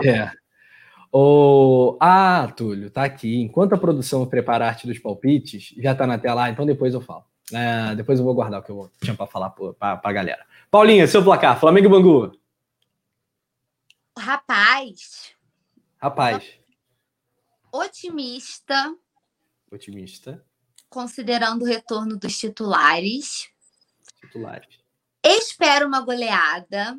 É. 0.05 0.31
O... 1.11 1.97
Ah, 2.01 2.53
Túlio, 2.55 2.91
tá 2.91 3.03
aqui. 3.03 3.41
Enquanto 3.41 3.73
a 3.73 3.79
produção 3.79 4.27
prepara 4.27 4.67
a 4.67 4.69
arte 4.69 4.87
dos 4.87 4.99
palpites, 4.99 5.75
já 5.79 5.95
tá 5.95 6.07
na 6.07 6.19
tela, 6.19 6.51
então 6.51 6.67
depois 6.67 6.93
eu 6.93 7.01
falo. 7.01 7.25
É, 7.53 7.95
depois 7.95 8.19
eu 8.19 8.25
vou 8.25 8.35
guardar 8.35 8.61
o 8.61 8.63
que 8.63 8.71
eu 8.71 8.91
tinha 9.03 9.17
para 9.17 9.27
falar 9.27 9.51
para 9.51 10.01
a 10.03 10.13
galera. 10.13 10.45
Paulinha, 10.71 11.07
seu 11.07 11.23
placar, 11.25 11.59
Flamengo 11.59 11.87
e 11.87 11.91
Bangu. 11.91 12.41
Rapaz. 14.19 15.35
Rapaz. 16.01 16.59
Otimista. 17.73 18.97
Otimista. 19.71 20.45
Considerando 20.89 21.63
o 21.63 21.67
retorno 21.67 22.17
dos 22.17 22.37
titulares. 22.37 23.49
Titulares. 24.21 24.79
Espero 25.25 25.87
uma 25.87 26.01
goleada. 26.01 26.99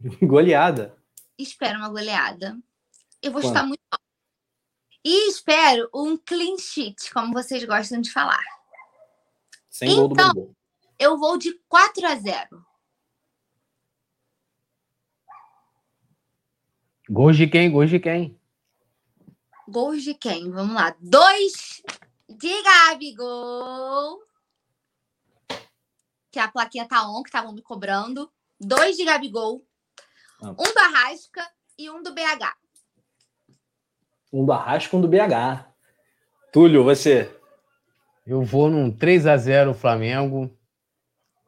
goleada? 0.22 0.96
Espero 1.38 1.78
uma 1.78 1.88
goleada 1.88 2.56
eu 3.22 3.32
vou 3.32 3.40
estar 3.40 3.62
muito 3.62 3.82
mal. 3.90 4.00
E 5.04 5.28
espero 5.28 5.88
um 5.94 6.16
clean 6.16 6.56
sheet, 6.58 7.12
como 7.12 7.32
vocês 7.32 7.64
gostam 7.64 8.00
de 8.00 8.10
falar. 8.10 8.42
Sem 9.70 9.90
então, 9.90 10.00
gol 10.00 10.08
do 10.08 10.14
então, 10.14 10.34
Bangu. 10.34 10.56
eu 10.98 11.18
vou 11.18 11.38
de 11.38 11.52
4 11.68 12.06
a 12.06 12.14
0. 12.16 12.66
Gols 17.10 17.36
de 17.36 17.46
quem? 17.46 17.70
Gols 17.70 17.88
de 17.88 17.98
quem? 17.98 18.38
Gols 19.66 20.02
de 20.02 20.14
quem? 20.14 20.50
Vamos 20.50 20.74
lá. 20.74 20.94
Dois 21.00 21.82
de 22.28 22.62
Gabigol. 22.62 24.20
Que 26.30 26.38
a 26.38 26.48
plaquinha 26.48 26.86
tá 26.86 27.08
on, 27.08 27.22
que 27.22 27.28
estavam 27.28 27.52
me 27.52 27.62
cobrando. 27.62 28.30
Dois 28.60 28.96
de 28.96 29.04
Gabigol. 29.04 29.64
Ah. 30.42 30.50
Um 30.50 30.72
do 30.72 30.78
Arrasca 30.78 31.48
e 31.78 31.90
um 31.90 32.02
do 32.02 32.12
BH. 32.12 32.54
Um 34.32 34.44
do 34.44 34.52
Arrasca, 34.52 34.96
um 34.96 35.00
do 35.00 35.08
BH. 35.08 35.64
Túlio, 36.52 36.84
você? 36.84 37.34
Eu 38.26 38.42
vou 38.42 38.68
num 38.68 38.90
3 38.90 39.26
a 39.26 39.36
0 39.38 39.72
Flamengo. 39.72 40.54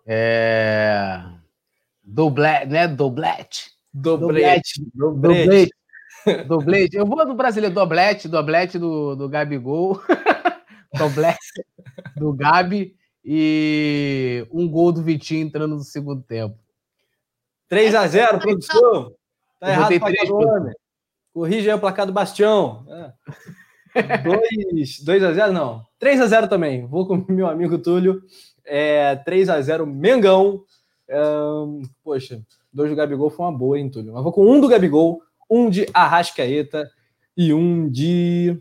É... 0.06 1.22
Doblete, 2.02 2.66
né? 2.66 2.88
Doblete. 2.88 3.79
Doblete. 3.92 4.84
Doblete. 4.94 5.70
Doblete. 6.46 6.96
Eu 6.96 7.06
vou 7.06 7.24
no 7.24 7.34
brasileiro 7.34 7.74
doblete, 7.74 8.28
doblete 8.28 8.78
do, 8.78 9.16
do 9.16 9.28
Gabigol. 9.28 10.00
doblete 10.96 11.64
do 12.16 12.32
Gabi. 12.32 12.94
E 13.24 14.46
um 14.50 14.68
gol 14.68 14.92
do 14.92 15.02
Vitinho 15.02 15.46
entrando 15.46 15.76
no 15.76 15.82
segundo 15.82 16.22
tempo. 16.22 16.56
3 17.68 17.94
a 17.94 18.06
0 18.06 18.38
produção. 18.38 19.14
Tá 19.58 19.70
errado 19.70 20.00
pra 20.00 20.12
cada 20.12 20.74
Corrige 21.32 21.70
aí 21.70 21.76
o 21.76 21.80
placar 21.80 22.06
do 22.06 22.12
Bastião. 22.12 22.84
É. 22.88 24.18
2, 24.18 25.00
2 25.04 25.22
a 25.24 25.32
0 25.32 25.52
não. 25.52 25.84
3 25.98 26.20
a 26.20 26.26
0 26.26 26.48
também. 26.48 26.86
Vou 26.86 27.06
com 27.06 27.24
meu 27.32 27.46
amigo 27.46 27.78
Túlio. 27.78 28.22
É, 28.64 29.16
3 29.16 29.48
a 29.48 29.60
0 29.60 29.86
Mengão. 29.86 30.64
poxa, 32.02 32.40
dois 32.72 32.90
do 32.90 32.96
Gabigol 32.96 33.30
foi 33.30 33.46
uma 33.46 33.56
boa, 33.56 33.78
hein, 33.78 33.90
Túlio? 33.90 34.12
Mas 34.12 34.22
vou 34.22 34.32
com 34.32 34.46
um 34.46 34.60
do 34.60 34.68
Gabigol, 34.68 35.22
um 35.50 35.68
de 35.68 35.86
Arrascaeta 35.92 36.90
e 37.36 37.52
um 37.52 37.88
de 37.88 38.60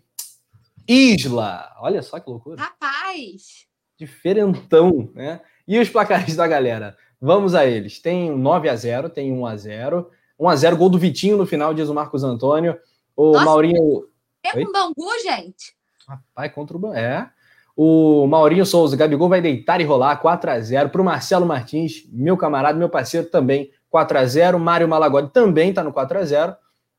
Isla. 0.88 1.76
Olha 1.80 2.02
só 2.02 2.20
que 2.20 2.30
loucura. 2.30 2.62
Rapaz! 2.62 3.68
Diferentão, 3.98 5.10
né? 5.14 5.42
E 5.68 5.78
os 5.80 5.90
placares 5.90 6.36
da 6.36 6.48
galera? 6.48 6.98
Vamos 7.22 7.54
a 7.54 7.66
eles. 7.66 8.00
Tem 8.00 8.32
9 8.36 8.70
a 8.70 8.76
0 8.76 9.10
tem 9.10 9.32
1 9.32 9.46
a 9.46 9.58
0 9.58 10.10
1 10.40 10.50
a 10.50 10.56
0 10.56 10.78
gol 10.78 10.90
do 10.90 10.98
Vitinho 10.98 11.38
no 11.38 11.46
final, 11.46 11.74
diz 11.74 11.90
o 11.90 11.94
Marcos 11.94 12.24
Antônio. 12.24 12.80
O 13.16 13.34
Nossa, 13.34 13.46
Maurinho. 13.46 14.08
É 14.42 14.52
com 14.52 14.62
o 14.62 14.72
Bangu, 14.72 15.20
gente? 15.22 15.76
Rapaz, 16.08 16.54
contra 16.54 16.78
o 16.78 16.80
Bangu. 16.80 16.96
É. 16.96 17.30
O 17.76 18.26
Maurinho 18.28 18.66
Souza, 18.66 18.96
Gabigol 18.96 19.30
vai 19.30 19.42
deitar 19.42 19.80
e 19.80 19.84
rolar 19.84 20.18
4 20.18 20.52
a 20.52 20.60
0 20.60 20.90
Para 20.90 21.02
o 21.02 21.06
Marcelo 21.06 21.46
Martins, 21.46 22.04
meu 22.12 22.36
camarada, 22.36 22.78
meu 22.78 22.90
parceiro 22.90 23.28
também, 23.28 23.72
4 23.90 24.18
a 24.18 24.26
0 24.26 24.60
Mário 24.60 24.88
Malagode 24.88 25.32
também 25.32 25.70
está 25.70 25.84
no 25.84 25.92
4 25.92 26.20
a 26.20 26.26
0 26.26 26.56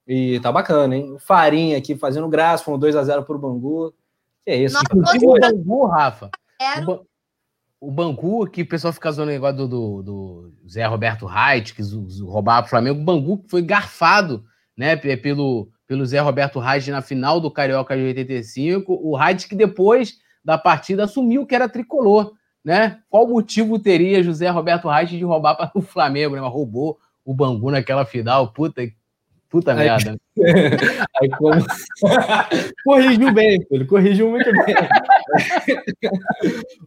E 0.06 0.40
tá 0.40 0.50
bacana, 0.50 0.96
hein? 0.96 1.12
O 1.12 1.18
Farinha 1.18 1.78
aqui 1.78 1.96
fazendo 1.96 2.28
graça, 2.28 2.64
foi 2.64 2.74
um 2.74 2.78
2 2.78 2.96
a 2.96 3.04
0 3.04 3.22
para 3.24 3.36
o 3.36 3.38
Bangu. 3.38 3.94
Que 4.44 4.50
é 4.50 4.56
isso. 4.56 4.74
Nossa, 4.74 5.16
o 5.16 5.38
Bangu, 5.38 5.86
Rafa. 5.86 6.30
Era 6.60 6.84
o 7.80 7.90
Bangu, 7.90 8.46
que 8.46 8.60
o 8.62 8.68
pessoal 8.68 8.92
fica 8.92 9.10
zoando 9.10 9.30
o 9.30 9.32
negócio 9.32 9.56
do, 9.56 9.66
do, 9.66 10.02
do, 10.02 10.68
Zé 10.68 10.84
Roberto 10.84 11.24
Reit, 11.24 11.74
que 11.74 11.82
roubava 12.22 12.66
o 12.66 12.68
Flamengo, 12.68 13.00
o 13.00 13.04
Bangu 13.04 13.42
foi 13.48 13.62
garfado 13.62 14.44
né, 14.76 14.94
pelo, 14.96 15.70
pelo 15.86 16.04
Zé 16.04 16.20
Roberto 16.20 16.60
Reit 16.60 16.90
na 16.90 17.00
final 17.00 17.40
do 17.40 17.50
Carioca 17.50 17.96
de 17.96 18.02
85. 18.02 18.92
O 18.92 19.16
Reit 19.16 19.48
que 19.48 19.56
depois 19.56 20.18
da 20.44 20.58
partida 20.58 21.04
assumiu 21.04 21.46
que 21.46 21.54
era 21.54 21.68
tricolor. 21.68 22.34
Né? 22.64 23.00
Qual 23.08 23.26
motivo 23.26 23.78
teria 23.78 24.22
José 24.22 24.48
Roberto 24.48 24.88
Reit 24.88 25.16
de 25.16 25.24
roubar 25.24 25.54
para 25.54 25.70
o 25.74 25.80
Flamengo? 25.80 26.34
Né? 26.34 26.40
Mas 26.40 26.52
roubou 26.52 26.98
o 27.24 27.34
Bangu 27.34 27.70
naquela 27.70 28.04
final. 28.04 28.52
Puta, 28.52 28.82
puta 29.48 29.74
merda. 29.74 30.16
Aí 31.20 31.28
como... 31.30 31.64
corrigiu 32.84 33.32
bem, 33.32 33.66
ele 33.70 33.84
corrigiu 33.84 34.30
muito 34.30 34.50
bem. 34.52 34.74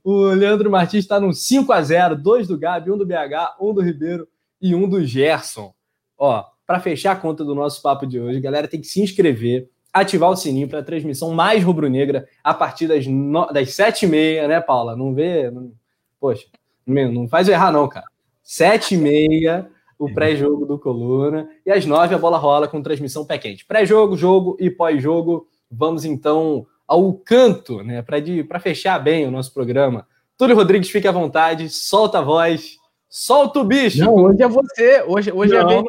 o 0.03 0.27
Leandro 0.27 0.69
Martins 0.69 1.03
está 1.03 1.19
no 1.19 1.33
5 1.33 1.71
a 1.71 1.81
0 1.81 2.15
dois 2.15 2.47
do 2.47 2.57
Gabi, 2.57 2.91
um 2.91 2.97
do 2.97 3.05
BH, 3.05 3.57
um 3.59 3.73
do 3.73 3.81
Ribeiro 3.81 4.27
e 4.61 4.73
um 4.73 4.87
do 4.87 5.03
Gerson. 5.05 5.73
Ó, 6.17 6.45
para 6.65 6.79
fechar 6.79 7.11
a 7.11 7.15
conta 7.15 7.43
do 7.43 7.53
nosso 7.53 7.81
papo 7.81 8.07
de 8.07 8.19
hoje, 8.19 8.39
galera 8.39 8.67
tem 8.67 8.79
que 8.79 8.87
se 8.87 9.01
inscrever, 9.01 9.69
ativar 9.93 10.31
o 10.31 10.35
sininho 10.35 10.67
para 10.67 10.79
a 10.79 10.83
transmissão 10.83 11.31
mais 11.31 11.63
rubro-negra 11.63 12.27
a 12.43 12.53
partir 12.53 12.87
das, 12.87 13.05
no... 13.05 13.45
das 13.47 13.69
7h30, 13.69 14.47
né, 14.47 14.59
Paula? 14.59 14.95
Não 14.95 15.13
vê? 15.13 15.51
Não... 15.51 15.71
Poxa, 16.19 16.47
não 16.85 17.27
faz 17.27 17.47
eu 17.47 17.53
errar, 17.53 17.71
não, 17.71 17.87
cara. 17.87 18.07
7h30 18.45 19.67
o 19.97 20.13
pré-jogo 20.13 20.65
do 20.65 20.77
Coluna. 20.77 21.47
E 21.65 21.71
às 21.71 21.85
nove 21.85 22.13
a 22.13 22.17
bola 22.17 22.37
rola 22.37 22.67
com 22.67 22.81
transmissão 22.81 23.25
pé 23.25 23.37
quente. 23.37 23.65
Pré-jogo, 23.65 24.17
jogo 24.17 24.57
e 24.59 24.69
pós-jogo. 24.69 25.47
Vamos 25.71 26.05
então 26.05 26.65
ao 26.87 27.13
canto, 27.13 27.83
né? 27.83 28.01
Para 28.01 28.59
fechar 28.59 28.99
bem 28.99 29.25
o 29.25 29.31
nosso 29.31 29.53
programa. 29.53 30.07
Túlio 30.37 30.55
Rodrigues, 30.55 30.89
fique 30.89 31.07
à 31.07 31.11
vontade, 31.11 31.69
solta 31.69 32.19
a 32.19 32.21
voz, 32.21 32.77
solta 33.07 33.59
o 33.59 33.63
bicho. 33.63 33.99
Não, 33.99 34.15
hoje 34.15 34.41
é 34.41 34.47
você. 34.47 35.03
Hoje, 35.07 35.31
hoje 35.31 35.55
é 35.55 35.63
não, 35.63 35.69
é 35.69 35.75
bem 35.75 35.85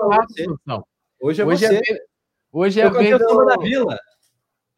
não. 0.64 0.84
Hoje 1.20 1.42
é 1.42 1.44
hoje 1.44 1.64
é 1.64 1.68
você. 1.68 1.92
É 1.92 2.13
hoje 2.60 2.80
é 2.80 2.90
bem... 2.90 3.14
o 3.14 3.18
samba 3.18 3.44
da 3.44 3.56
Vila. 3.56 3.98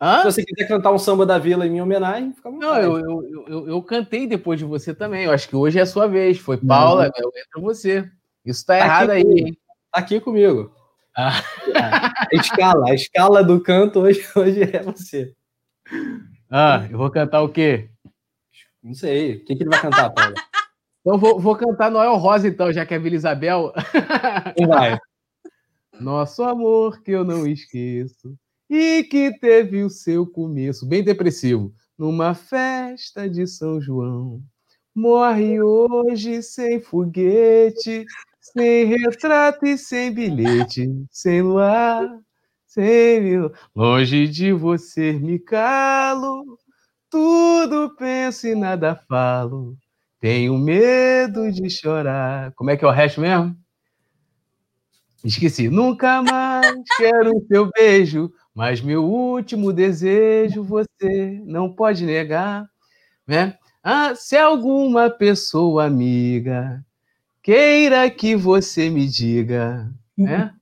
Hã? 0.01 0.19
Se 0.19 0.25
você 0.25 0.45
quiser 0.45 0.69
cantar 0.69 0.93
um 0.93 0.99
samba 0.99 1.25
da 1.25 1.39
Vila 1.39 1.67
em 1.67 1.71
minha 1.71 1.83
homenagem, 1.83 2.33
fica 2.33 2.51
Não, 2.51 2.77
eu, 2.79 2.99
eu, 2.99 3.45
eu, 3.49 3.69
eu, 3.69 3.83
cantei 3.83 4.27
depois 4.27 4.59
de 4.59 4.65
você 4.65 4.95
também. 4.95 5.25
Eu 5.25 5.33
acho 5.33 5.49
que 5.49 5.57
hoje 5.57 5.79
é 5.79 5.83
a 5.83 5.87
sua 5.87 6.07
vez. 6.07 6.39
Foi 6.39 6.59
Paula, 6.59 7.11
eu 7.17 7.33
entro 7.35 7.63
você. 7.63 8.11
Isso 8.45 8.65
tá, 8.67 8.79
tá 8.79 8.85
errado 8.85 9.11
aí, 9.11 9.23
hein? 9.23 9.59
Tá 9.91 10.01
aqui 10.01 10.21
comigo. 10.21 10.71
Ah. 11.17 11.43
A 11.75 12.37
escala, 12.37 12.91
a 12.91 12.95
escala 12.95 13.43
do 13.43 13.59
canto 13.61 14.01
hoje, 14.01 14.27
hoje 14.37 14.63
é 14.63 14.83
você. 14.83 15.33
Ah, 16.51 16.87
eu 16.91 16.99
vou 16.99 17.11
cantar 17.11 17.43
o 17.43 17.49
quê? 17.49 17.89
Não 18.83 18.93
sei. 18.93 19.37
O 19.37 19.45
que, 19.45 19.57
que 19.57 19.63
ele 19.63 19.71
vai 19.71 19.81
cantar, 19.81 20.11
Paulo? 20.11 20.35
Então 21.01 21.19
vou, 21.19 21.41
vou 21.41 21.57
cantar 21.57 21.91
Noel 21.91 22.17
Rosa, 22.17 22.49
então, 22.49 22.73
já 22.73 22.85
que 22.85 22.93
é 22.93 22.99
Vila 22.99 23.17
Isabel. 23.17 23.73
Vai. 24.69 24.99
Nosso 26.01 26.43
amor 26.43 27.03
que 27.03 27.11
eu 27.11 27.25
não 27.25 27.47
esqueço 27.47 28.37
e 28.69 29.05
que 29.05 29.39
teve 29.39 29.83
o 29.83 29.91
seu 29.91 30.27
começo, 30.27 30.87
bem 30.87 31.03
depressivo, 31.03 31.73
numa 31.99 32.35
festa 32.35 33.29
de 33.29 33.47
São 33.47 33.81
João. 33.81 34.43
Morre 34.95 35.61
hoje 35.61 36.43
sem 36.43 36.81
foguete, 36.81 38.05
sem 38.41 38.85
retrato 38.87 39.67
e 39.67 39.79
sem 39.79 40.13
bilhete, 40.13 40.89
sem 41.11 41.43
luar, 41.43 42.09
sem 42.67 43.21
mil. 43.21 43.53
Longe 43.75 44.29
de 44.29 44.53
você 44.53 45.13
me 45.15 45.39
calo, 45.39 46.59
tudo 47.11 47.95
penso 47.97 48.47
e 48.47 48.55
nada 48.55 48.97
falo. 49.09 49.77
Tenho 50.21 50.59
medo 50.59 51.51
de 51.53 51.71
chorar. 51.71 52.53
Como 52.55 52.71
é 52.71 52.77
que 52.77 52.85
é 52.85 52.89
o 52.89 52.91
resto 52.91 53.21
mesmo? 53.21 53.57
Esqueci. 55.27 55.69
Nunca 55.69 56.23
mais 56.23 56.73
quero 56.97 57.37
o 57.37 57.47
seu 57.47 57.69
beijo, 57.71 58.33
mas 58.55 58.81
meu 58.81 59.05
último 59.05 59.73
desejo 59.73 60.63
você 60.63 61.43
não 61.45 61.73
pode 61.73 62.07
negar, 62.07 62.69
né? 63.27 63.59
Ah, 63.83 64.15
se 64.15 64.37
alguma 64.37 65.11
pessoa 65.11 65.85
amiga 65.85 66.85
queira 67.43 68.09
que 68.09 68.37
você 68.37 68.89
me 68.89 69.07
diga, 69.07 69.91
né? 70.17 70.53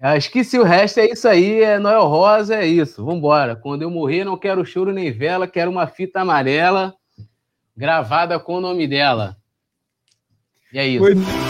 Acho 0.00 0.30
que 0.30 0.44
se 0.44 0.58
o 0.58 0.64
resto 0.64 1.00
é 1.00 1.06
isso 1.06 1.26
aí, 1.26 1.62
é 1.62 1.78
Noel 1.78 2.06
Rosa, 2.06 2.56
é 2.56 2.66
isso. 2.66 3.04
Vambora. 3.04 3.56
Quando 3.56 3.82
eu 3.82 3.90
morrer, 3.90 4.24
não 4.24 4.36
quero 4.36 4.64
choro 4.64 4.92
nem 4.92 5.10
vela, 5.10 5.48
quero 5.48 5.70
uma 5.70 5.86
fita 5.86 6.20
amarela 6.20 6.94
gravada 7.76 8.38
com 8.38 8.56
o 8.56 8.60
nome 8.60 8.86
dela. 8.86 9.36
E 10.72 10.78
é 10.78 10.86
isso. 10.86 11.43